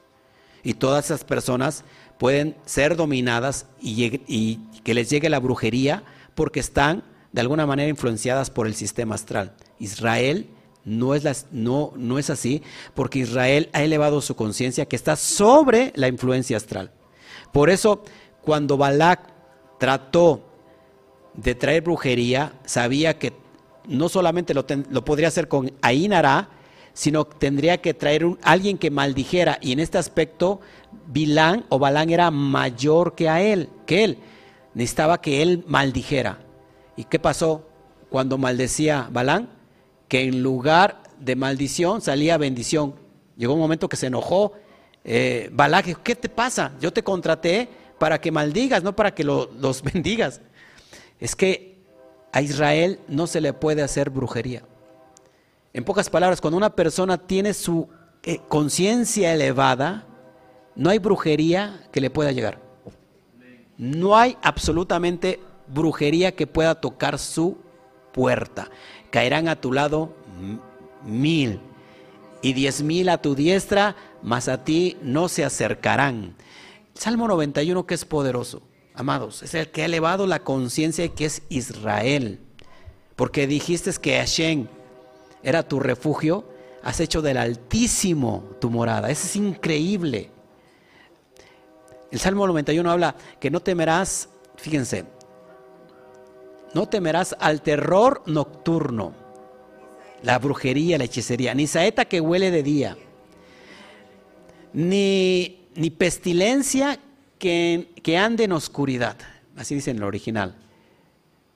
Y 0.63 0.75
todas 0.75 1.05
esas 1.05 1.25
personas 1.25 1.83
pueden 2.17 2.55
ser 2.65 2.95
dominadas 2.95 3.65
y, 3.81 4.21
y 4.27 4.61
que 4.85 4.93
les 4.93 5.09
llegue 5.09 5.29
la 5.29 5.39
brujería 5.39 6.03
porque 6.35 6.61
están 6.61 7.03
de 7.31 7.41
alguna 7.41 7.65
manera 7.65 7.89
influenciadas 7.89 8.49
por 8.49 8.67
el 8.67 8.75
sistema 8.75 9.15
astral. 9.15 9.55
Israel 9.79 10.49
no 10.83 11.15
es, 11.15 11.47
no, 11.51 11.93
no 11.95 12.19
es 12.19 12.29
así, 12.29 12.63
porque 12.93 13.19
Israel 13.19 13.69
ha 13.73 13.83
elevado 13.83 14.21
su 14.21 14.35
conciencia 14.35 14.85
que 14.85 14.95
está 14.95 15.15
sobre 15.15 15.93
la 15.95 16.07
influencia 16.07 16.57
astral. 16.57 16.91
Por 17.51 17.69
eso, 17.69 18.03
cuando 18.41 18.77
Balak 18.77 19.21
trató 19.79 20.43
de 21.33 21.55
traer 21.55 21.83
brujería, 21.83 22.53
sabía 22.65 23.17
que 23.17 23.33
no 23.87 24.09
solamente 24.09 24.53
lo, 24.53 24.65
podría 25.05 25.27
hacer 25.27 25.47
con 25.47 25.71
Ainara, 25.81 26.49
sino 26.93 27.27
que 27.27 27.37
tendría 27.37 27.77
que 27.79 27.93
traer 27.93 28.25
un, 28.25 28.37
alguien 28.41 28.77
que 28.77 28.91
maldijera. 28.91 29.57
Y 29.61 29.71
en 29.71 29.79
este 29.79 29.97
aspecto, 29.97 30.59
Bilán 31.07 31.65
o 31.69 31.79
Balán 31.79 32.09
era 32.09 32.31
mayor 32.31 33.15
que 33.15 33.29
a 33.29 33.41
él, 33.41 33.69
que 33.85 34.03
él. 34.03 34.17
Necesitaba 34.73 35.21
que 35.21 35.41
él 35.41 35.63
maldijera. 35.67 36.39
¿Y 37.01 37.05
qué 37.05 37.17
pasó 37.17 37.67
cuando 38.11 38.37
maldecía 38.37 39.09
Balán? 39.11 39.49
Que 40.07 40.21
en 40.21 40.43
lugar 40.43 41.01
de 41.19 41.35
maldición 41.35 41.99
salía 41.99 42.37
bendición. 42.37 42.93
Llegó 43.37 43.55
un 43.55 43.59
momento 43.59 43.89
que 43.89 43.97
se 43.97 44.05
enojó 44.05 44.53
eh, 45.03 45.49
Balán, 45.51 45.83
¿qué 46.03 46.15
te 46.15 46.29
pasa? 46.29 46.73
Yo 46.79 46.93
te 46.93 47.01
contraté 47.03 47.67
para 47.97 48.21
que 48.21 48.31
maldigas, 48.31 48.83
no 48.83 48.95
para 48.95 49.15
que 49.15 49.23
los 49.23 49.81
bendigas. 49.93 50.41
Es 51.19 51.35
que 51.35 51.81
a 52.31 52.43
Israel 52.43 52.99
no 53.07 53.25
se 53.25 53.41
le 53.41 53.51
puede 53.51 53.81
hacer 53.81 54.11
brujería. 54.11 54.61
En 55.73 55.83
pocas 55.83 56.07
palabras, 56.07 56.39
cuando 56.39 56.57
una 56.57 56.75
persona 56.75 57.17
tiene 57.17 57.55
su 57.55 57.89
eh, 58.21 58.41
conciencia 58.47 59.33
elevada, 59.33 60.05
no 60.75 60.91
hay 60.91 60.99
brujería 60.99 61.81
que 61.91 61.99
le 61.99 62.11
pueda 62.11 62.31
llegar. 62.31 62.59
No 63.75 64.15
hay 64.15 64.37
absolutamente 64.43 65.39
brujería 65.73 66.33
que 66.33 66.47
pueda 66.47 66.75
tocar 66.75 67.19
su 67.19 67.57
puerta. 68.11 68.69
Caerán 69.09 69.47
a 69.47 69.55
tu 69.55 69.73
lado 69.73 70.13
mil 71.03 71.59
y 72.41 72.53
diez 72.53 72.81
mil 72.81 73.09
a 73.09 73.21
tu 73.21 73.35
diestra, 73.35 73.95
mas 74.21 74.47
a 74.47 74.63
ti 74.63 74.97
no 75.01 75.29
se 75.29 75.43
acercarán. 75.43 76.35
Salmo 76.93 77.27
91 77.27 77.85
que 77.85 77.93
es 77.93 78.05
poderoso, 78.05 78.61
amados, 78.93 79.43
es 79.43 79.53
el 79.53 79.69
que 79.69 79.83
ha 79.83 79.85
elevado 79.85 80.27
la 80.27 80.39
conciencia 80.39 81.07
que 81.09 81.25
es 81.25 81.43
Israel. 81.49 82.39
Porque 83.15 83.47
dijiste 83.47 83.91
que 84.01 84.17
Hashem 84.17 84.67
era 85.43 85.63
tu 85.63 85.79
refugio, 85.79 86.45
has 86.83 86.99
hecho 86.99 87.21
del 87.21 87.37
Altísimo 87.37 88.43
tu 88.59 88.69
morada. 88.69 89.09
Eso 89.09 89.27
es 89.27 89.35
increíble. 89.35 90.31
El 92.11 92.19
Salmo 92.19 92.45
91 92.47 92.91
habla 92.91 93.15
que 93.39 93.49
no 93.49 93.61
temerás, 93.61 94.29
fíjense, 94.57 95.05
no 96.73 96.87
temerás 96.87 97.35
al 97.39 97.61
terror 97.61 98.23
nocturno, 98.25 99.13
la 100.23 100.39
brujería, 100.39 100.97
la 100.97 101.05
hechicería, 101.05 101.53
ni 101.53 101.67
saeta 101.67 102.05
que 102.05 102.21
huele 102.21 102.51
de 102.51 102.63
día, 102.63 102.97
ni, 104.73 105.67
ni 105.75 105.89
pestilencia 105.89 106.99
que, 107.39 107.91
que 108.03 108.17
ande 108.17 108.45
en 108.45 108.51
oscuridad, 108.51 109.17
así 109.55 109.75
dice 109.75 109.91
en 109.91 109.97
el 109.97 110.03
original 110.03 110.55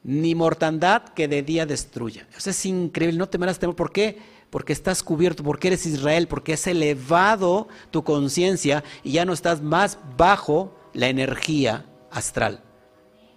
ni 0.06 0.36
mortandad 0.36 1.02
que 1.02 1.28
de 1.28 1.42
día 1.42 1.66
destruya. 1.66 2.28
Eso 2.38 2.52
es 2.52 2.66
increíble, 2.68 3.18
no 3.18 3.28
temerás 3.28 3.58
temor. 3.58 3.76
¿Por 3.76 3.92
qué? 3.92 4.20
Porque 4.52 4.72
estás 4.72 5.02
cubierto, 5.02 5.44
porque 5.44 5.70
eres 5.70 5.88
Israel, 5.88 6.28
porque 6.28 6.54
has 6.54 6.68
elevado 6.68 7.68
tu 7.90 8.04
conciencia 8.04 8.84
y 9.04 9.14
ya 9.14 9.26
no 9.26 9.34
estás 9.34 9.64
más 9.64 9.98
bajo 10.16 10.78
la 10.94 11.08
energía 11.08 11.86
astral. 12.12 12.62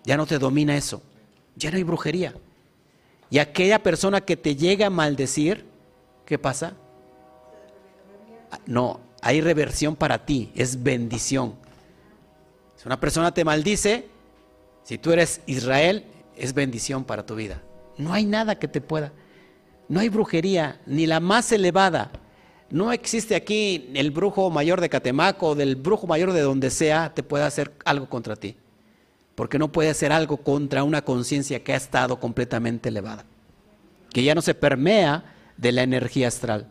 Ya 0.05 0.19
no 0.19 0.27
te 0.27 0.39
domina 0.39 0.77
eso. 0.77 1.03
Ya 1.59 1.71
no 1.71 1.77
hay 1.77 1.83
brujería. 1.83 2.35
Y 3.31 3.39
aquella 3.39 3.83
persona 3.83 4.21
que 4.21 4.37
te 4.37 4.57
llega 4.57 4.87
a 4.87 4.91
maldecir, 4.91 5.67
¿qué 6.25 6.39
pasa? 6.39 6.75
No, 8.65 9.01
hay 9.21 9.41
reversión 9.41 9.97
para 9.97 10.25
ti, 10.25 10.51
es 10.55 10.83
bendición. 10.83 11.57
Si 12.77 12.87
una 12.87 13.01
persona 13.01 13.35
te 13.35 13.45
maldice, 13.45 14.07
si 14.85 14.97
tú 14.97 15.13
eres 15.13 15.43
Israel, 15.47 16.05
es 16.37 16.55
bendición 16.55 17.05
para 17.05 17.27
tu 17.27 17.35
vida. 17.35 17.61
No 17.99 18.13
hay 18.13 18.25
nada 18.25 18.59
que 18.59 18.69
te 18.69 18.81
pueda. 18.81 19.13
No 19.89 20.01
hay 20.01 20.09
brujería, 20.09 20.81
ni 20.87 21.07
la 21.07 21.19
más 21.19 21.51
elevada. 21.51 22.13
No 22.71 22.93
existe 22.93 23.35
aquí 23.35 23.91
el 23.95 24.11
brujo 24.11 24.51
mayor 24.51 24.81
de 24.81 24.89
Catemaco 24.89 25.55
del 25.55 25.75
brujo 25.75 26.07
mayor 26.07 26.33
de 26.33 26.43
donde 26.43 26.71
sea 26.71 27.13
te 27.15 27.23
pueda 27.23 27.47
hacer 27.47 27.73
algo 27.85 28.09
contra 28.09 28.37
ti. 28.37 28.57
Porque 29.39 29.61
no 29.61 29.71
puede 29.71 29.91
hacer 29.91 30.11
algo 30.11 30.39
contra 30.39 30.83
una 30.83 31.03
conciencia 31.03 31.63
que 31.63 31.73
ha 31.73 31.77
estado 31.77 32.19
completamente 32.19 32.89
elevada. 32.89 33.25
Que 34.13 34.25
ya 34.25 34.35
no 34.35 34.43
se 34.43 34.53
permea 34.53 35.33
de 35.57 35.71
la 35.71 35.85
energía 35.85 36.27
astral. 36.27 36.67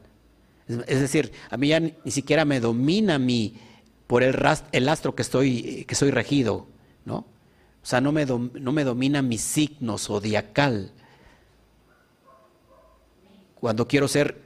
Es 0.68 1.00
decir, 1.00 1.32
a 1.50 1.56
mí 1.56 1.70
ya 1.70 1.80
ni 1.80 2.12
siquiera 2.12 2.44
me 2.44 2.60
domina 2.60 3.20
mi, 3.20 3.56
por 4.06 4.22
el, 4.22 4.36
el 4.74 4.90
astro 4.90 5.16
que, 5.16 5.22
estoy, 5.22 5.86
que 5.86 5.96
soy 5.96 6.12
regido, 6.12 6.68
¿no? 7.06 7.20
O 7.20 7.26
sea, 7.84 8.02
no 8.02 8.12
me, 8.12 8.26
no 8.26 8.72
me 8.74 8.84
domina 8.84 9.22
mi 9.22 9.38
signo 9.38 9.98
zodiacal. 9.98 10.92
Cuando 13.62 13.88
quiero 13.88 14.10
ser, 14.10 14.42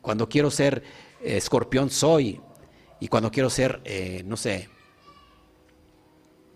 cuando 0.00 0.28
quiero 0.28 0.50
ser 0.50 0.82
eh, 1.22 1.36
escorpión 1.36 1.90
soy. 1.90 2.40
Y 2.98 3.06
cuando 3.06 3.30
quiero 3.30 3.50
ser, 3.50 3.80
eh, 3.84 4.24
no 4.26 4.36
sé, 4.36 4.68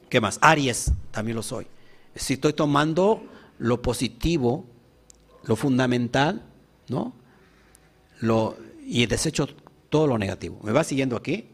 ¿qué 0.09 0.21
más? 0.21 0.39
Aries, 0.41 0.93
también 1.11 1.37
lo 1.37 1.43
soy. 1.43 1.67
Si 2.15 2.35
estoy 2.35 2.53
tomando 2.53 3.23
lo 3.59 3.83
positivo, 3.83 4.65
lo 5.45 5.57
fundamental, 5.57 6.43
¿no? 6.89 7.13
Lo, 8.21 8.57
y 8.85 9.07
desecho 9.07 9.49
todo 9.91 10.07
lo 10.07 10.19
negativo. 10.19 10.59
¿Me 10.63 10.73
va 10.73 10.85
siguiendo 10.85 11.17
aquí? 11.17 11.49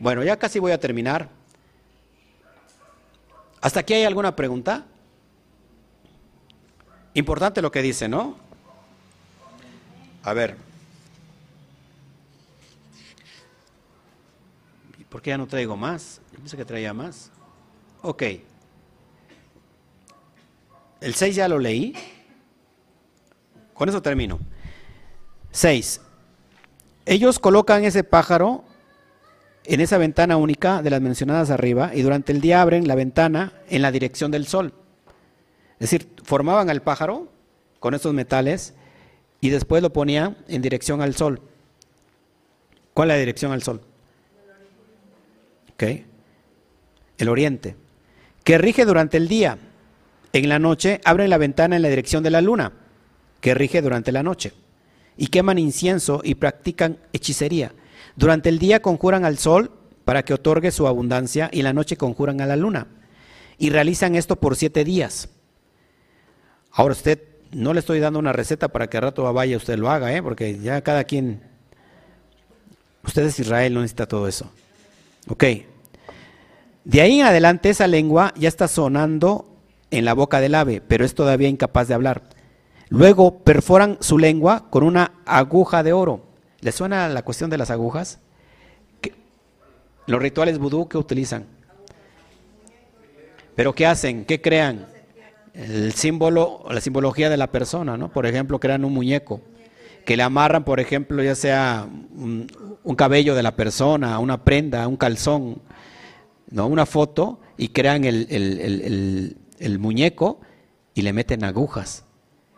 Bueno, 0.00 0.22
ya 0.24 0.38
casi 0.38 0.58
voy 0.58 0.72
a 0.72 0.80
terminar. 0.80 1.28
¿Hasta 3.60 3.80
aquí 3.80 3.94
hay 3.94 4.04
alguna 4.04 4.34
pregunta? 4.34 4.86
Importante 7.14 7.60
lo 7.60 7.70
que 7.70 7.82
dice, 7.82 8.08
¿no? 8.08 8.36
A 10.22 10.32
ver. 10.32 10.56
¿Por 15.08 15.20
qué 15.20 15.30
ya 15.30 15.38
no 15.38 15.46
traigo 15.48 15.76
más? 15.76 16.20
Yo 16.32 16.38
pensé 16.38 16.56
que 16.56 16.64
traía 16.64 16.94
más. 16.94 17.30
Ok. 18.02 18.22
El 21.00 21.14
6 21.14 21.36
ya 21.36 21.48
lo 21.48 21.58
leí. 21.58 21.94
Con 23.74 23.88
eso 23.88 24.02
termino. 24.02 24.38
6. 25.52 26.00
Ellos 27.06 27.38
colocan 27.38 27.84
ese 27.84 28.04
pájaro 28.04 28.64
en 29.64 29.80
esa 29.80 29.98
ventana 29.98 30.36
única 30.36 30.82
de 30.82 30.90
las 30.90 31.00
mencionadas 31.00 31.50
arriba 31.50 31.92
y 31.94 32.02
durante 32.02 32.32
el 32.32 32.40
día 32.40 32.62
abren 32.62 32.86
la 32.86 32.94
ventana 32.94 33.52
en 33.68 33.82
la 33.82 33.90
dirección 33.90 34.30
del 34.30 34.46
sol. 34.46 34.74
Es 35.74 35.90
decir, 35.90 36.12
formaban 36.24 36.70
al 36.70 36.82
pájaro 36.82 37.28
con 37.78 37.94
estos 37.94 38.12
metales 38.12 38.74
y 39.40 39.50
después 39.50 39.82
lo 39.82 39.92
ponían 39.92 40.36
en 40.48 40.62
dirección 40.62 41.00
al 41.00 41.14
sol. 41.14 41.40
¿Cuál 42.92 43.10
es 43.10 43.14
la 43.14 43.20
dirección 43.20 43.52
al 43.52 43.62
sol? 43.62 43.80
Ok. 45.72 45.84
El 47.18 47.28
oriente. 47.28 47.76
Que 48.50 48.58
rige 48.58 48.84
durante 48.84 49.16
el 49.16 49.28
día. 49.28 49.58
En 50.32 50.48
la 50.48 50.58
noche 50.58 51.00
abren 51.04 51.30
la 51.30 51.38
ventana 51.38 51.76
en 51.76 51.82
la 51.82 51.88
dirección 51.88 52.24
de 52.24 52.30
la 52.30 52.40
luna, 52.40 52.72
que 53.40 53.54
rige 53.54 53.80
durante 53.80 54.10
la 54.10 54.24
noche. 54.24 54.52
Y 55.16 55.28
queman 55.28 55.56
incienso 55.56 56.20
y 56.24 56.34
practican 56.34 56.98
hechicería. 57.12 57.72
Durante 58.16 58.48
el 58.48 58.58
día 58.58 58.82
conjuran 58.82 59.24
al 59.24 59.38
sol 59.38 59.70
para 60.04 60.24
que 60.24 60.34
otorgue 60.34 60.72
su 60.72 60.88
abundancia 60.88 61.48
y 61.52 61.62
la 61.62 61.72
noche 61.72 61.96
conjuran 61.96 62.40
a 62.40 62.46
la 62.46 62.56
luna. 62.56 62.88
Y 63.56 63.70
realizan 63.70 64.16
esto 64.16 64.34
por 64.34 64.56
siete 64.56 64.82
días. 64.82 65.28
Ahora 66.72 66.90
usted, 66.90 67.22
no 67.52 67.72
le 67.72 67.78
estoy 67.78 68.00
dando 68.00 68.18
una 68.18 68.32
receta 68.32 68.66
para 68.66 68.90
que 68.90 68.96
a 68.96 69.02
rato 69.02 69.32
vaya 69.32 69.56
usted 69.56 69.78
lo 69.78 69.92
haga, 69.92 70.12
¿eh? 70.12 70.24
porque 70.24 70.58
ya 70.58 70.80
cada 70.80 71.04
quien, 71.04 71.40
usted 73.04 73.26
es 73.26 73.38
Israel, 73.38 73.74
no 73.74 73.82
necesita 73.82 74.08
todo 74.08 74.26
eso. 74.26 74.50
Ok. 75.28 75.44
De 76.90 77.00
ahí 77.00 77.20
en 77.20 77.26
adelante 77.26 77.70
esa 77.70 77.86
lengua 77.86 78.34
ya 78.34 78.48
está 78.48 78.66
sonando 78.66 79.46
en 79.92 80.04
la 80.04 80.12
boca 80.12 80.40
del 80.40 80.56
ave, 80.56 80.80
pero 80.80 81.04
es 81.04 81.14
todavía 81.14 81.46
incapaz 81.48 81.86
de 81.86 81.94
hablar. 81.94 82.24
Luego 82.88 83.44
perforan 83.44 83.98
su 84.00 84.18
lengua 84.18 84.68
con 84.70 84.82
una 84.82 85.12
aguja 85.24 85.84
de 85.84 85.92
oro 85.92 86.24
¿Les 86.60 86.74
suena 86.74 87.08
la 87.08 87.22
cuestión 87.22 87.48
de 87.48 87.58
las 87.58 87.70
agujas? 87.70 88.18
Los 90.06 90.20
rituales 90.20 90.58
vudú 90.58 90.88
que 90.88 90.98
utilizan. 90.98 91.46
Pero 93.54 93.72
¿qué 93.72 93.86
hacen? 93.86 94.24
¿Qué 94.24 94.40
crean? 94.40 94.88
El 95.54 95.92
símbolo, 95.92 96.64
la 96.68 96.80
simbología 96.80 97.30
de 97.30 97.36
la 97.36 97.52
persona, 97.52 97.96
¿no? 97.96 98.10
Por 98.10 98.26
ejemplo, 98.26 98.58
crean 98.58 98.84
un 98.84 98.94
muñeco 98.94 99.40
que 100.04 100.16
le 100.16 100.24
amarran, 100.24 100.64
por 100.64 100.80
ejemplo, 100.80 101.22
ya 101.22 101.36
sea 101.36 101.86
un, 102.16 102.48
cabello 102.96 103.36
de 103.36 103.44
la 103.44 103.54
persona, 103.54 104.18
una 104.18 104.42
prenda, 104.42 104.88
un 104.88 104.96
calzón, 104.96 105.62
¿no? 106.50 106.66
Una 106.66 106.86
foto 106.86 107.40
y 107.56 107.68
crean 107.68 108.04
el, 108.04 109.36
el 109.58 109.78
muñeco 109.78 110.40
y 110.94 111.02
le 111.02 111.12
meten 111.12 111.44
agujas. 111.44 112.04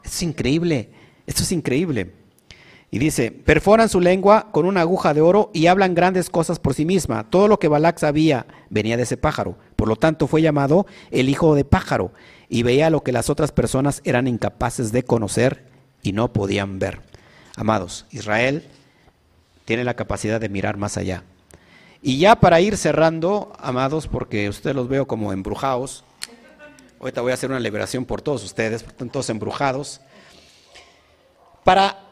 Es 0.04 0.22
increíble, 0.22 0.90
esto 1.26 1.42
es 1.42 1.52
increíble. 1.52 2.12
Y 2.94 2.98
dice, 2.98 3.30
perforan 3.30 3.88
su 3.88 4.00
lengua 4.00 4.50
con 4.52 4.66
una 4.66 4.82
aguja 4.82 5.14
de 5.14 5.22
oro 5.22 5.50
y 5.54 5.66
hablan 5.66 5.94
grandes 5.94 6.28
cosas 6.28 6.58
por 6.58 6.74
sí 6.74 6.84
misma. 6.84 7.30
Todo 7.30 7.48
lo 7.48 7.58
que 7.58 7.68
Balac 7.68 7.98
sabía 7.98 8.46
venía 8.68 8.98
de 8.98 9.04
ese 9.04 9.16
pájaro. 9.16 9.56
Por 9.76 9.88
lo 9.88 9.96
tanto, 9.96 10.26
fue 10.26 10.42
llamado 10.42 10.86
el 11.10 11.30
hijo 11.30 11.54
de 11.54 11.64
pájaro 11.64 12.12
y 12.50 12.62
veía 12.62 12.90
lo 12.90 13.02
que 13.02 13.12
las 13.12 13.30
otras 13.30 13.50
personas 13.50 14.02
eran 14.04 14.28
incapaces 14.28 14.92
de 14.92 15.04
conocer 15.04 15.64
y 16.02 16.12
no 16.12 16.34
podían 16.34 16.78
ver. 16.78 17.00
Amados, 17.56 18.04
Israel 18.10 18.62
tiene 19.64 19.84
la 19.84 19.94
capacidad 19.94 20.38
de 20.38 20.50
mirar 20.50 20.76
más 20.76 20.98
allá. 20.98 21.24
Y 22.02 22.18
ya 22.18 22.36
para 22.36 22.60
ir 22.60 22.76
cerrando, 22.76 23.52
amados, 23.58 24.08
porque 24.08 24.48
ustedes 24.48 24.74
los 24.74 24.88
veo 24.88 25.06
como 25.06 25.32
embrujados, 25.32 26.04
ahorita 27.00 27.20
voy 27.20 27.30
a 27.30 27.34
hacer 27.34 27.48
una 27.48 27.60
liberación 27.60 28.04
por 28.04 28.20
todos 28.20 28.42
ustedes, 28.44 28.82
están 28.82 29.08
todos 29.08 29.30
embrujados. 29.30 30.00
Para 31.62 32.02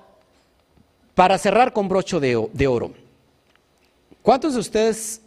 para 1.21 1.37
cerrar 1.37 1.75
con 1.75 1.87
brocho 1.87 2.19
de, 2.19 2.49
de 2.55 2.67
oro, 2.67 2.95
¿cuántos 4.23 4.55
de 4.55 4.61
ustedes 4.61 5.21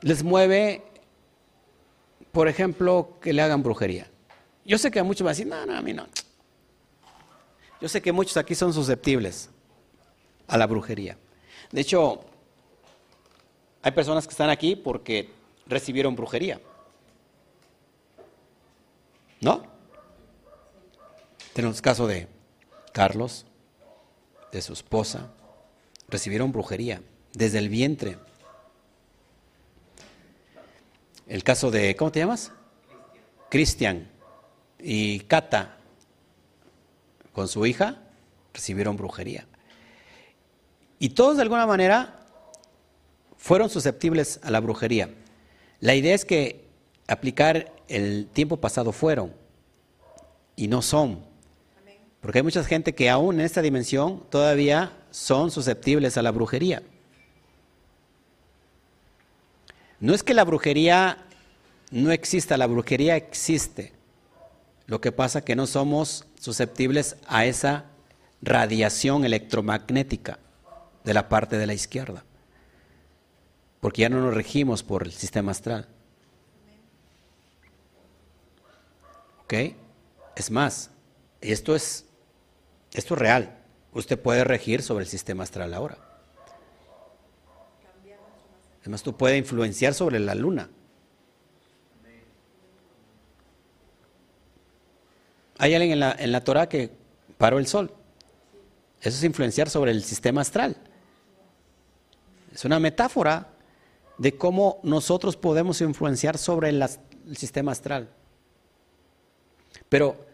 les 0.00 0.22
mueve, 0.22 0.82
por 2.32 2.48
ejemplo, 2.48 3.18
que 3.20 3.34
le 3.34 3.42
hagan 3.42 3.62
brujería? 3.62 4.10
Yo 4.64 4.78
sé 4.78 4.90
que 4.90 4.98
a 4.98 5.04
muchos 5.04 5.26
van 5.26 5.32
a 5.32 5.34
decir, 5.34 5.46
no, 5.46 5.66
no, 5.66 5.76
a 5.76 5.82
mí 5.82 5.92
no. 5.92 6.06
Yo 7.82 7.88
sé 7.90 8.00
que 8.00 8.12
muchos 8.12 8.38
aquí 8.38 8.54
son 8.54 8.72
susceptibles 8.72 9.50
a 10.46 10.56
la 10.56 10.66
brujería. 10.66 11.18
De 11.70 11.82
hecho, 11.82 12.24
hay 13.82 13.92
personas 13.92 14.26
que 14.26 14.32
están 14.32 14.50
aquí 14.50 14.76
porque 14.76 15.30
recibieron 15.66 16.14
brujería. 16.14 16.60
¿No? 19.40 19.64
Tenemos 21.52 21.76
el 21.76 21.82
caso 21.82 22.06
de 22.06 22.28
Carlos, 22.92 23.44
de 24.52 24.62
su 24.62 24.72
esposa 24.72 25.30
recibieron 26.08 26.52
brujería 26.52 27.02
desde 27.32 27.58
el 27.58 27.68
vientre. 27.68 28.18
El 31.26 31.42
caso 31.42 31.70
de, 31.70 31.96
¿cómo 31.96 32.12
te 32.12 32.20
llamas? 32.20 32.52
Cristian 33.48 34.08
y 34.78 35.20
Cata 35.20 35.78
con 37.32 37.48
su 37.48 37.64
hija 37.64 38.02
recibieron 38.52 38.96
brujería. 38.96 39.46
Y 40.98 41.10
todos 41.10 41.36
de 41.36 41.42
alguna 41.42 41.66
manera 41.66 42.21
fueron 43.42 43.68
susceptibles 43.68 44.38
a 44.44 44.52
la 44.52 44.60
brujería. 44.60 45.10
La 45.80 45.96
idea 45.96 46.14
es 46.14 46.24
que 46.24 46.64
aplicar 47.08 47.72
el 47.88 48.28
tiempo 48.32 48.58
pasado 48.58 48.92
fueron 48.92 49.32
y 50.54 50.68
no 50.68 50.80
son. 50.80 51.24
Porque 52.20 52.38
hay 52.38 52.44
mucha 52.44 52.62
gente 52.62 52.94
que 52.94 53.10
aún 53.10 53.40
en 53.40 53.46
esta 53.46 53.60
dimensión 53.60 54.22
todavía 54.30 54.96
son 55.10 55.50
susceptibles 55.50 56.16
a 56.16 56.22
la 56.22 56.30
brujería. 56.30 56.84
No 59.98 60.14
es 60.14 60.22
que 60.22 60.34
la 60.34 60.44
brujería 60.44 61.18
no 61.90 62.12
exista, 62.12 62.56
la 62.56 62.68
brujería 62.68 63.16
existe. 63.16 63.92
Lo 64.86 65.00
que 65.00 65.10
pasa 65.10 65.40
es 65.40 65.44
que 65.44 65.56
no 65.56 65.66
somos 65.66 66.26
susceptibles 66.38 67.16
a 67.26 67.44
esa 67.44 67.86
radiación 68.40 69.24
electromagnética 69.24 70.38
de 71.02 71.12
la 71.12 71.28
parte 71.28 71.58
de 71.58 71.66
la 71.66 71.74
izquierda. 71.74 72.24
Porque 73.82 74.02
ya 74.02 74.08
no 74.08 74.20
nos 74.20 74.32
regimos 74.32 74.84
por 74.84 75.02
el 75.02 75.10
sistema 75.10 75.50
astral. 75.50 75.88
¿Ok? 79.42 79.54
Es 80.36 80.52
más, 80.52 80.90
esto 81.40 81.74
es, 81.74 82.06
esto 82.92 83.14
es 83.14 83.20
real. 83.20 83.58
Usted 83.92 84.20
puede 84.20 84.44
regir 84.44 84.82
sobre 84.82 85.02
el 85.02 85.10
sistema 85.10 85.42
astral 85.42 85.74
ahora. 85.74 85.98
Además, 88.82 89.02
tú 89.02 89.16
puedes 89.16 89.36
influenciar 89.36 89.94
sobre 89.94 90.20
la 90.20 90.36
luna. 90.36 90.70
Hay 95.58 95.74
alguien 95.74 95.94
en 95.94 96.00
la, 96.00 96.12
en 96.16 96.30
la 96.30 96.44
Torah 96.44 96.68
que 96.68 96.92
paró 97.36 97.58
el 97.58 97.66
sol. 97.66 97.92
Eso 99.00 99.18
es 99.18 99.24
influenciar 99.24 99.68
sobre 99.68 99.90
el 99.90 100.04
sistema 100.04 100.42
astral. 100.42 100.76
Es 102.54 102.64
una 102.64 102.78
metáfora 102.78 103.51
de 104.18 104.36
cómo 104.36 104.80
nosotros 104.82 105.36
podemos 105.36 105.80
influenciar 105.80 106.38
sobre 106.38 106.68
el, 106.68 106.84
sistema 107.34 107.72
astral. 107.72 108.10
Pero, 109.88 110.26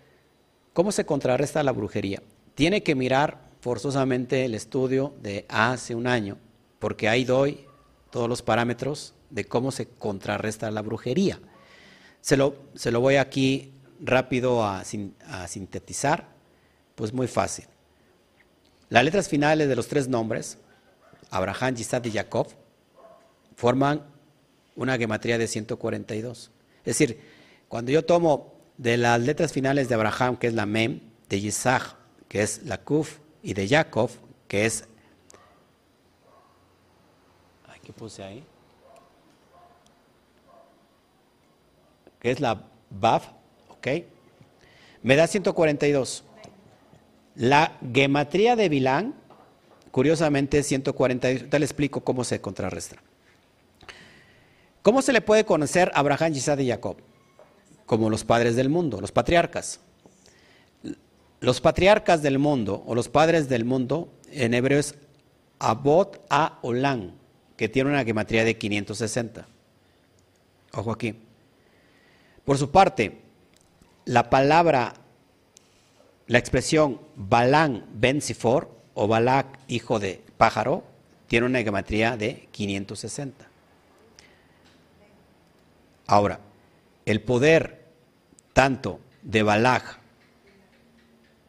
¿cómo 0.73 0.93
se 0.93 1.07
contrarresta 1.07 1.63
la 1.63 1.73
brujería? 1.73 2.23
Tiene 2.55 2.83
que 2.83 2.95
mirar 2.95 3.49
forzosamente 3.61 4.45
el 4.45 4.55
estudio 4.55 5.15
de 5.21 5.47
hace 5.49 5.95
un 5.95 6.07
año, 6.07 6.39
porque 6.79 7.09
ahí 7.09 7.25
doy 7.25 7.67
todos 8.11 8.29
los 8.29 8.43
parámetros 8.43 9.15
de 9.31 9.45
cómo 9.45 9.71
se 9.71 9.89
contrarresta 9.89 10.71
la 10.71 10.83
brujería. 10.83 11.41
Se 12.21 12.37
lo, 12.37 12.57
se 12.75 12.91
lo 12.91 13.01
voy 13.01 13.17
aquí 13.17 13.73
rápido 14.01 14.65
a, 14.65 14.81
a, 14.81 15.49
sintetizar, 15.49 16.29
pues 16.95 17.13
muy 17.13 17.27
fácil. 17.27 17.67
Las 18.89 19.05
letras 19.05 19.29
finales 19.29 19.69
de 19.69 19.77
los 19.77 19.89
tres 19.89 20.09
nombres, 20.09 20.59
Abraham, 21.31 21.75
Yisad 21.75 22.05
y 22.05 22.11
Jacob, 22.11 22.49
forman 23.59 24.05
una 24.77 24.97
gematría 24.97 25.37
de 25.37 25.49
142. 25.49 26.53
Es 26.79 26.85
decir, 26.85 27.21
cuando 27.67 27.91
yo 27.91 28.05
tomo 28.05 28.55
de 28.77 28.97
las 28.97 29.21
letras 29.21 29.53
finales 29.53 29.89
de 29.89 29.97
Abraham, 29.97 30.37
que 30.37 30.47
es 30.47 30.55
la 30.55 30.65
Mem, 30.65 31.01
de 31.29 31.41
Yisach, 31.41 31.97
que 32.29 32.43
es 32.43 32.63
la 32.63 32.79
Kuf, 32.79 33.19
y 33.43 33.55
de 33.55 33.67
Jacob, 33.67 34.11
que 34.47 34.65
es 34.65 34.85
¿Qué 37.83 37.93
puse 37.95 38.23
ahí? 38.23 38.45
Que 42.21 42.31
es 42.31 42.39
la 42.39 42.67
BAF, 42.91 43.29
¿ok? 43.71 43.87
Me 45.03 45.17
da 45.17 45.27
142. 45.27 46.23
La 47.35 47.79
gematría 47.95 48.57
de 48.57 48.69
Bilán, 48.69 49.15
curiosamente, 49.91 50.59
es 50.59 50.67
142. 50.67 51.49
Te 51.49 51.59
le 51.59 51.65
explico 51.65 52.05
cómo 52.05 52.25
se 52.25 52.43
contrarresta. 52.43 53.03
¿Cómo 54.89 55.03
se 55.03 55.13
le 55.13 55.21
puede 55.21 55.45
conocer 55.45 55.91
a 55.93 55.99
Abraham, 55.99 56.33
Isaac 56.33 56.61
y 56.61 56.69
Jacob? 56.71 56.97
Como 57.85 58.09
los 58.09 58.25
padres 58.25 58.57
del 58.57 58.71
mundo, 58.71 59.03
los 59.03 59.13
patriarcas. 59.13 59.81
Los 61.41 61.61
patriarcas 61.61 62.23
del 62.23 62.39
mundo, 62.39 62.85
o 62.87 62.95
los 62.95 63.11
padres 63.11 63.51
del 63.51 63.67
mundo, 63.67 64.11
en 64.31 64.55
hebreo 64.55 64.79
es 64.79 64.95
Abot 65.59 66.25
a 66.31 66.59
Olán 66.63 67.13
que 67.59 67.69
tiene 67.69 67.91
una 67.91 68.03
gematría 68.03 68.45
de 68.45 68.57
560. 68.57 69.47
Ojo 70.73 70.91
aquí. 70.91 71.17
Por 72.47 72.57
su 72.57 72.71
parte, 72.71 73.21
la 74.07 74.31
palabra, 74.31 74.95
la 76.29 76.39
expresión 76.39 76.99
Balán 77.15 77.85
Ben 77.93 78.23
Sifor 78.23 78.71
o 78.95 79.07
Balak 79.07 79.59
hijo 79.69 79.99
de 79.99 80.23
pájaro 80.39 80.83
tiene 81.27 81.45
una 81.45 81.63
gematría 81.63 82.17
de 82.17 82.49
560. 82.53 83.48
Ahora, 86.09 86.41
el 87.07 87.21
poder 87.21 87.85
tanto 88.53 88.99
de 89.23 89.45
Balak 89.45 90.01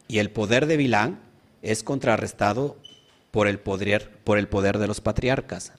y 0.06 0.18
el 0.20 0.30
poder 0.30 0.66
de 0.66 0.76
Bilán 0.76 1.18
es 1.62 1.82
contrarrestado 1.82 2.76
por 3.32 3.48
el 3.48 3.58
poder, 3.58 4.16
por 4.22 4.38
el 4.38 4.46
poder 4.46 4.78
de 4.78 4.86
los 4.86 5.00
patriarcas 5.00 5.72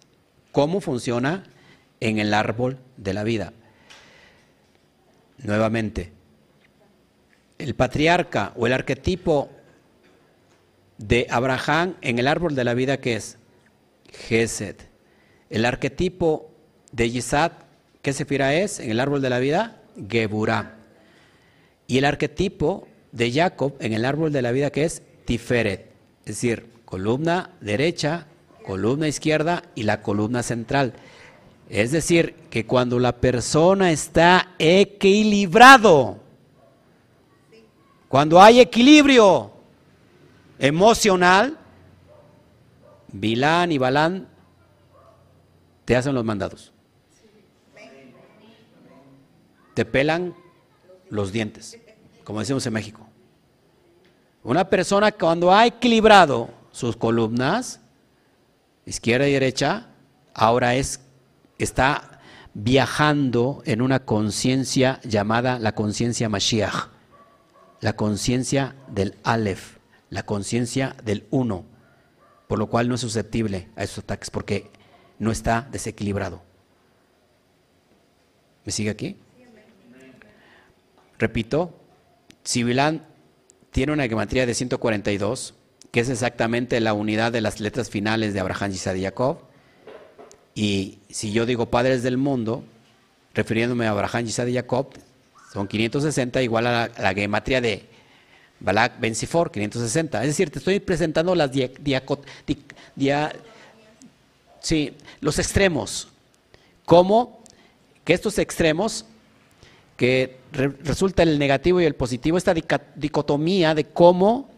cómo 0.52 0.82
funciona 0.82 1.44
en 1.99 2.20
el 2.20 2.34
árbol 2.34 2.78
de 2.98 3.14
la 3.14 3.24
vida. 3.24 3.53
Nuevamente, 5.38 6.12
el 7.58 7.76
patriarca 7.76 8.53
o 8.56 8.68
el 8.68 8.74
arquetipo 8.74 9.49
de 10.98 11.28
Abraham 11.30 11.95
en 12.02 12.20
el 12.20 12.28
árbol 12.28 12.56
de 12.56 12.64
la 12.64 12.74
vida 12.74 12.98
que 12.98 13.16
es 13.16 13.38
Gesed. 14.12 14.76
El 15.49 15.66
arquetipo 15.66 16.52
de 16.91 17.10
Yisad, 17.10 17.52
¿qué 18.02 18.14
sefira 18.14 18.53
es 18.53 18.80
en 18.80 18.91
el 18.91 18.99
árbol 18.99 19.22
de 19.22 19.30
la 19.30 19.40
vida? 19.40 19.82
Geburah. 20.10 20.76
Y 21.88 21.98
el 21.98 22.06
arquetipo 22.06 22.88
de 23.11 23.32
Jacob 23.32 23.76
en 23.80 23.94
el 23.94 24.06
árbol 24.06 24.32
de 24.32 24.41
la 24.41 24.52
vida 24.52 24.72
que 24.72 24.86
es 24.86 25.03
Tiferet, 25.26 25.91
es 26.22 26.36
decir, 26.36 26.68
columna 26.86 27.52
derecha, 27.61 28.28
columna 28.65 29.07
izquierda 29.07 29.64
y 29.76 29.84
la 29.84 30.02
columna 30.02 30.44
central. 30.44 30.94
Es 31.69 31.91
decir, 31.91 32.36
que 32.49 32.65
cuando 32.65 32.99
la 32.99 33.18
persona 33.18 33.91
está 33.91 34.56
equilibrado, 34.60 36.19
cuando 38.07 38.41
hay 38.41 38.60
equilibrio 38.60 39.52
emocional, 40.60 41.57
Bilán 43.07 43.72
y 43.72 43.78
Balán 43.78 44.28
te 45.86 45.95
hacen 45.95 46.14
los 46.14 46.26
mandados. 46.26 46.73
Te 49.73 49.85
pelan 49.85 50.35
los 51.10 51.31
dientes, 51.31 51.77
como 52.23 52.39
decimos 52.39 52.65
en 52.65 52.73
México. 52.73 53.07
Una 54.43 54.69
persona 54.69 55.11
cuando 55.11 55.53
ha 55.53 55.65
equilibrado 55.65 56.49
sus 56.72 56.95
columnas, 56.95 57.80
izquierda 58.85 59.27
y 59.27 59.34
derecha, 59.34 59.88
ahora 60.34 60.76
es, 60.76 61.02
está 61.60 62.22
viajando 62.53 63.61
en 63.65 63.81
una 63.81 63.99
conciencia 63.99 64.99
llamada 65.03 65.60
la 65.60 65.73
conciencia 65.73 66.27
Mashiach, 66.27 66.89
la 67.80 67.95
conciencia 67.95 68.76
del 68.88 69.15
Aleph, 69.23 69.77
la 70.10 70.23
conciencia 70.23 70.95
del 71.03 71.27
uno, 71.30 71.65
por 72.48 72.60
lo 72.60 72.68
cual 72.68 72.89
no 72.89 72.95
es 72.95 73.02
susceptible 73.02 73.69
a 73.76 73.84
esos 73.84 74.03
ataques 74.03 74.30
porque 74.30 74.72
no 75.19 75.31
está 75.31 75.68
desequilibrado. 75.72 76.41
¿Me 78.65 78.72
sigue 78.72 78.89
aquí? 78.89 79.18
Repito, 81.22 81.72
si 82.43 82.64
tiene 83.69 83.93
una 83.93 84.07
gematría 84.07 84.48
de 84.48 84.56
142, 84.56 85.53
que 85.91 85.99
es 85.99 86.10
exactamente 86.10 86.80
la 86.80 86.93
unidad 86.93 87.31
de 87.31 87.41
las 87.41 87.60
letras 87.60 87.91
finales 87.91 88.34
de 88.34 88.39
Abraham, 88.39 88.72
Isaac 88.72 88.98
y 88.98 89.03
Jacob. 89.03 89.38
Y 90.56 90.98
si 91.11 91.31
yo 91.31 91.45
digo 91.45 91.68
padres 91.68 92.02
del 92.02 92.18
mundo, 92.18 92.64
refiriéndome 93.35 93.85
a 93.85 93.91
Abraham, 93.91 94.26
Isaac 94.26 94.48
y 94.48 94.56
Jacob, 94.56 94.88
son 95.53 95.68
560 95.68 96.41
igual 96.41 96.65
a 96.65 96.88
la, 96.88 97.14
gematría 97.14 97.61
de 97.61 97.85
Balak 98.60 98.99
Ben 98.99 99.14
Sifor, 99.14 99.52
560. 99.52 100.22
Es 100.22 100.27
decir, 100.27 100.49
te 100.49 100.57
estoy 100.57 100.80
presentando 100.80 101.35
las 101.35 101.52
sí, 104.60 104.98
los 105.19 105.38
extremos. 105.38 106.07
¿Cómo? 106.85 107.43
Que 108.06 108.14
estos 108.14 108.39
extremos, 108.39 109.06
que 110.02 110.40
resulta 110.52 111.22
el 111.22 111.38
negativo 111.38 111.80
y 111.80 111.86
el 111.86 111.94
positivo, 111.94 112.36
esta 112.36 112.56
dicotomía 112.95 113.76
de 113.76 113.86
cómo 113.86 114.49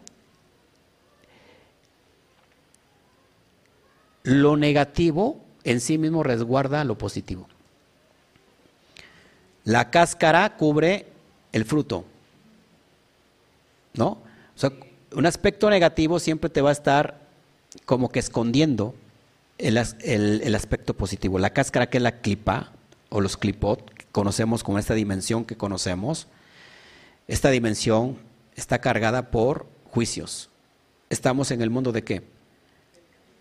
lo 4.22 4.56
negativo 4.56 5.44
en 5.64 5.82
sí 5.82 5.98
mismo 5.98 6.22
resguarda 6.22 6.82
lo 6.84 6.96
positivo. 6.96 7.46
La 9.64 9.90
cáscara 9.90 10.56
cubre 10.56 11.08
el 11.52 11.66
fruto. 11.66 12.06
¿No? 13.92 14.06
O 14.56 14.58
sea, 14.58 14.72
un 15.12 15.26
aspecto 15.26 15.68
negativo 15.68 16.20
siempre 16.20 16.48
te 16.48 16.62
va 16.62 16.70
a 16.70 16.72
estar 16.72 17.20
como 17.84 18.08
que 18.08 18.20
escondiendo 18.20 18.94
el, 19.58 19.76
aspecto 19.76 20.94
positivo. 20.94 21.38
La 21.38 21.50
cáscara 21.50 21.90
que 21.90 21.98
es 21.98 22.02
la 22.02 22.22
clipa 22.22 22.72
o 23.10 23.20
los 23.20 23.36
clipot, 23.36 23.93
conocemos 24.14 24.62
como 24.62 24.78
esta 24.78 24.94
dimensión 24.94 25.44
que 25.44 25.56
conocemos, 25.56 26.28
esta 27.26 27.50
dimensión 27.50 28.16
está 28.54 28.80
cargada 28.80 29.32
por 29.32 29.66
juicios. 29.90 30.50
Estamos 31.10 31.50
en 31.50 31.60
el 31.60 31.68
mundo 31.68 31.90
de 31.90 32.04
qué? 32.04 32.22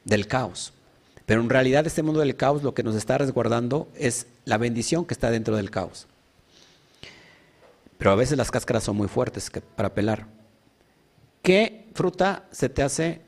Del 0.04 0.26
caos. 0.26 0.74
Pero 1.28 1.42
en 1.42 1.50
realidad 1.52 1.86
este 1.86 2.02
mundo 2.02 2.22
del 2.22 2.36
caos 2.36 2.64
lo 2.64 2.74
que 2.74 2.82
nos 2.82 2.96
está 2.96 3.20
resguardando 3.20 3.88
es 3.94 4.26
la 4.46 4.58
bendición 4.58 5.06
que 5.06 5.14
está 5.14 5.30
dentro 5.30 5.56
del 5.56 5.70
caos. 5.70 6.08
Pero 8.00 8.10
a 8.10 8.16
veces 8.16 8.36
las 8.36 8.50
cáscaras 8.50 8.84
son 8.84 8.98
muy 8.98 9.08
fuertes 9.08 9.52
para 9.76 9.94
pelar. 9.94 10.26
¿Qué 11.44 11.86
fruta 11.94 12.48
se 12.50 12.68
te 12.68 12.82
hace 12.82 13.22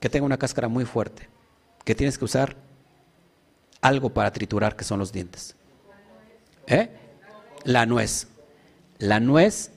que 0.00 0.08
tenga 0.08 0.24
una 0.24 0.38
cáscara 0.38 0.68
muy 0.68 0.86
fuerte? 0.86 1.28
Que 1.84 1.94
tienes 1.94 2.16
que 2.16 2.24
usar 2.24 2.56
algo 3.82 4.08
para 4.08 4.32
triturar, 4.32 4.76
que 4.76 4.84
son 4.84 4.98
los 4.98 5.12
dientes. 5.12 5.57
¿Eh? 6.68 6.90
La 7.64 7.86
nuez. 7.86 8.28
La 8.98 9.20
nuez 9.20 9.72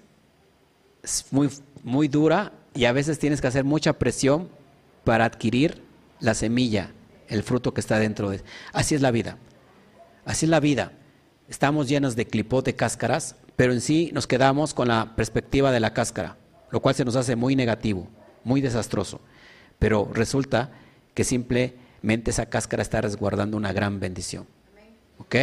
es 1.04 1.26
muy, 1.32 1.50
muy 1.84 2.08
dura 2.08 2.52
y 2.74 2.86
a 2.86 2.92
veces 2.92 3.18
tienes 3.18 3.42
que 3.42 3.48
hacer 3.48 3.64
mucha 3.64 3.94
presión 3.94 4.50
para 5.04 5.26
adquirir 5.26 5.82
la 6.20 6.34
semilla, 6.34 6.92
el 7.28 7.44
fruto 7.44 7.74
que 7.74 7.82
está 7.82 7.98
dentro 7.98 8.30
de. 8.30 8.42
Así 8.74 8.94
es 8.94 9.02
la 9.02 9.12
vida. 9.12 9.38
Así 10.26 10.46
es 10.46 10.50
la 10.50 10.60
vida. 10.60 10.92
Estamos 11.50 11.88
llenos 11.90 12.16
de 12.16 12.28
clipote 12.28 12.76
cáscaras, 12.76 13.36
pero 13.56 13.74
en 13.74 13.82
sí 13.82 14.12
nos 14.14 14.28
quedamos 14.28 14.74
con 14.74 14.88
la 14.88 15.16
perspectiva 15.16 15.72
de 15.72 15.80
la 15.80 15.94
cáscara, 15.94 16.38
lo 16.70 16.82
cual 16.82 16.96
se 16.96 17.06
nos 17.06 17.16
hace 17.16 17.36
muy 17.36 17.56
negativo, 17.56 18.08
muy 18.44 18.62
desastroso. 18.62 19.22
Pero 19.80 20.10
resulta 20.14 20.72
que 21.14 21.24
simplemente 21.24 22.32
esa 22.32 22.46
cáscara 22.48 22.84
está 22.84 23.02
resguardando 23.02 23.58
una 23.58 23.74
gran 23.74 24.00
bendición. 24.00 24.46
¿Ok? 25.18 25.36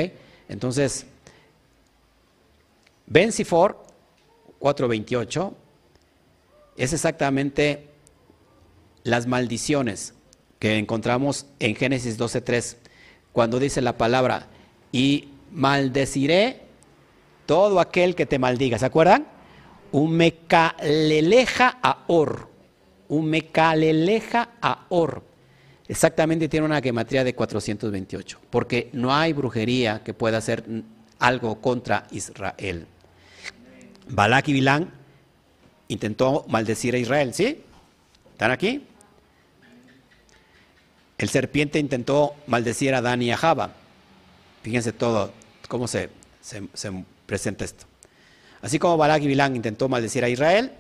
Entonces, 0.49 1.07
Ben 3.11 3.33
Sifor 3.33 3.83
4:28 4.61 5.55
es 6.77 6.93
exactamente 6.93 7.89
las 9.03 9.27
maldiciones 9.27 10.13
que 10.59 10.77
encontramos 10.77 11.47
en 11.59 11.75
Génesis 11.75 12.19
12:3, 12.19 12.77
cuando 13.33 13.59
dice 13.59 13.81
la 13.81 13.97
palabra, 13.97 14.49
y 14.93 15.31
maldeciré 15.53 16.61
todo 17.47 17.81
aquel 17.81 18.15
que 18.15 18.27
te 18.27 18.39
maldiga. 18.39 18.79
¿Se 18.79 18.85
acuerdan? 18.85 19.27
Un 19.91 20.13
mecaleleja 20.13 21.79
a 21.83 22.05
or. 22.09 22.49
Un 23.09 23.31
mecaleleja 23.31 24.51
a 24.61 24.85
or. 24.91 25.23
Exactamente 25.89 26.51
tiene 26.51 26.67
una 26.67 26.83
gematría 26.83 27.25
de 27.25 27.35
428, 27.35 28.39
porque 28.51 28.91
no 28.93 29.15
hay 29.15 29.33
brujería 29.33 30.03
que 30.05 30.13
pueda 30.13 30.37
hacer 30.37 30.63
algo 31.19 31.63
contra 31.63 32.07
Israel. 32.11 32.87
Balak 34.11 34.49
y 34.49 34.53
Bilán 34.55 34.91
intentó 35.89 36.45
maldecir 36.49 36.95
a 36.95 36.99
Israel, 36.99 37.35
¿sí? 37.35 37.63
¿Están 38.33 38.51
aquí? 38.51 38.85
El 41.19 41.29
serpiente 41.29 41.79
intentó 41.79 42.35
maldecir 42.47 42.95
a 42.95 42.99
Adán 42.99 43.23
y 43.23 43.33
a 43.33 43.37
Java. 43.37 43.73
Fíjense 44.63 44.93
todo, 44.93 45.33
cómo 45.69 45.89
se, 45.89 46.11
presenta 47.27 47.65
esto. 47.65 47.87
Así 48.63 48.79
como 48.79 48.97
Balak 48.97 49.23
y 49.23 49.27
Bilán 49.27 49.57
intentó 49.57 49.89
maldecir 49.89 50.25
a 50.25 50.29
Israel, 50.29 50.73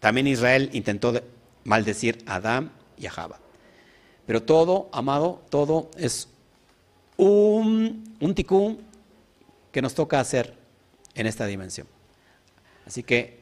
también 0.00 0.26
Israel 0.26 0.70
intentó 0.72 1.20
maldecir 1.64 2.22
a 2.26 2.36
Adán 2.36 2.70
y 2.96 3.06
a 3.06 3.10
Java. 3.10 3.38
Pero 4.26 4.42
todo, 4.42 4.88
amado, 4.92 5.42
todo 5.48 5.90
es 5.96 6.28
un, 7.16 8.14
un 8.20 8.34
ticún 8.34 8.82
que 9.72 9.82
nos 9.82 9.94
toca 9.94 10.20
hacer 10.20 10.54
en 11.14 11.26
esta 11.26 11.46
dimensión. 11.46 11.86
Así 12.88 13.02
que 13.02 13.38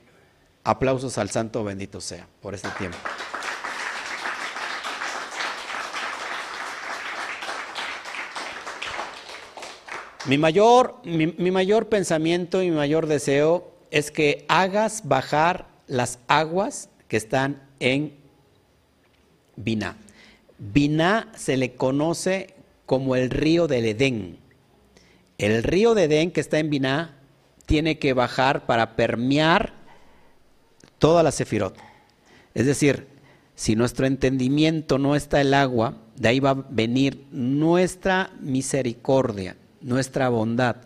aplausos 0.65 1.19
al 1.19 1.31
Santo 1.31 1.63
bendito 1.63 2.01
sea 2.01 2.27
por 2.43 2.53
este 2.53 2.69
tiempo. 2.71 2.99
Mi 10.27 10.37
mayor, 10.37 10.97
mi, 11.05 11.29
mayor 11.53 11.89
pensamiento 11.89 12.61
y 12.61 12.71
mi 12.71 12.77
mayor 12.77 13.07
deseo 13.07 13.71
es 13.93 14.11
que 14.11 14.45
hagas 14.49 15.07
bajar 15.07 15.69
las 15.87 16.19
aguas 16.27 16.89
que 17.07 17.17
están 17.17 17.63
en 17.79 18.17
Biná. 19.55 19.97
Biná 20.59 21.31
se 21.37 21.57
le 21.57 21.77
conoce 21.77 22.53
como 22.85 23.15
el 23.15 23.31
río 23.31 23.69
del 23.69 23.85
Edén. 23.85 24.39
El 25.39 25.63
río 25.63 25.95
de 25.95 26.05
Edén 26.05 26.33
que 26.33 26.41
está 26.41 26.59
en 26.59 26.69
Biná 26.71 27.16
tiene 27.67 27.99
que 27.99 28.13
bajar 28.13 28.67
para 28.67 28.97
permear 28.97 29.75
toda 30.99 31.23
la 31.23 31.33
sefirot. 31.33 31.77
Es 32.55 32.67
decir, 32.67 33.09
si 33.55 33.77
nuestro 33.77 34.07
entendimiento 34.07 34.99
no 34.99 35.17
está 35.17 35.41
el 35.41 35.53
agua, 35.53 35.99
de 36.17 36.29
ahí 36.29 36.41
va 36.41 36.51
a 36.51 36.65
venir 36.71 37.27
nuestra 37.31 38.31
misericordia, 38.41 39.57
nuestra 39.81 40.29
bondad. 40.29 40.77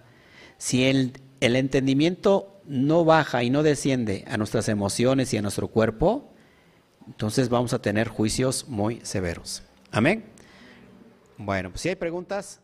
Si 0.59 0.85
el, 0.85 1.12
el 1.40 1.57
entendimiento 1.57 2.61
no 2.66 3.05
baja 3.05 3.43
y 3.43 3.51
no 3.51 3.62
desciende 3.62 4.24
a 4.28 4.36
nuestras 4.36 4.69
emociones 4.69 5.32
y 5.32 5.36
a 5.36 5.43
nuestro 5.43 5.69
cuerpo, 5.69 6.32
entonces 7.07 7.48
vamos 7.48 7.73
a 7.73 7.82
tener 7.82 8.09
juicios 8.09 8.69
muy 8.69 9.01
severos. 9.02 9.62
Amén. 9.90 10.24
Bueno, 11.36 11.70
pues 11.70 11.82
si 11.82 11.89
hay 11.89 11.97
preguntas. 11.97 12.61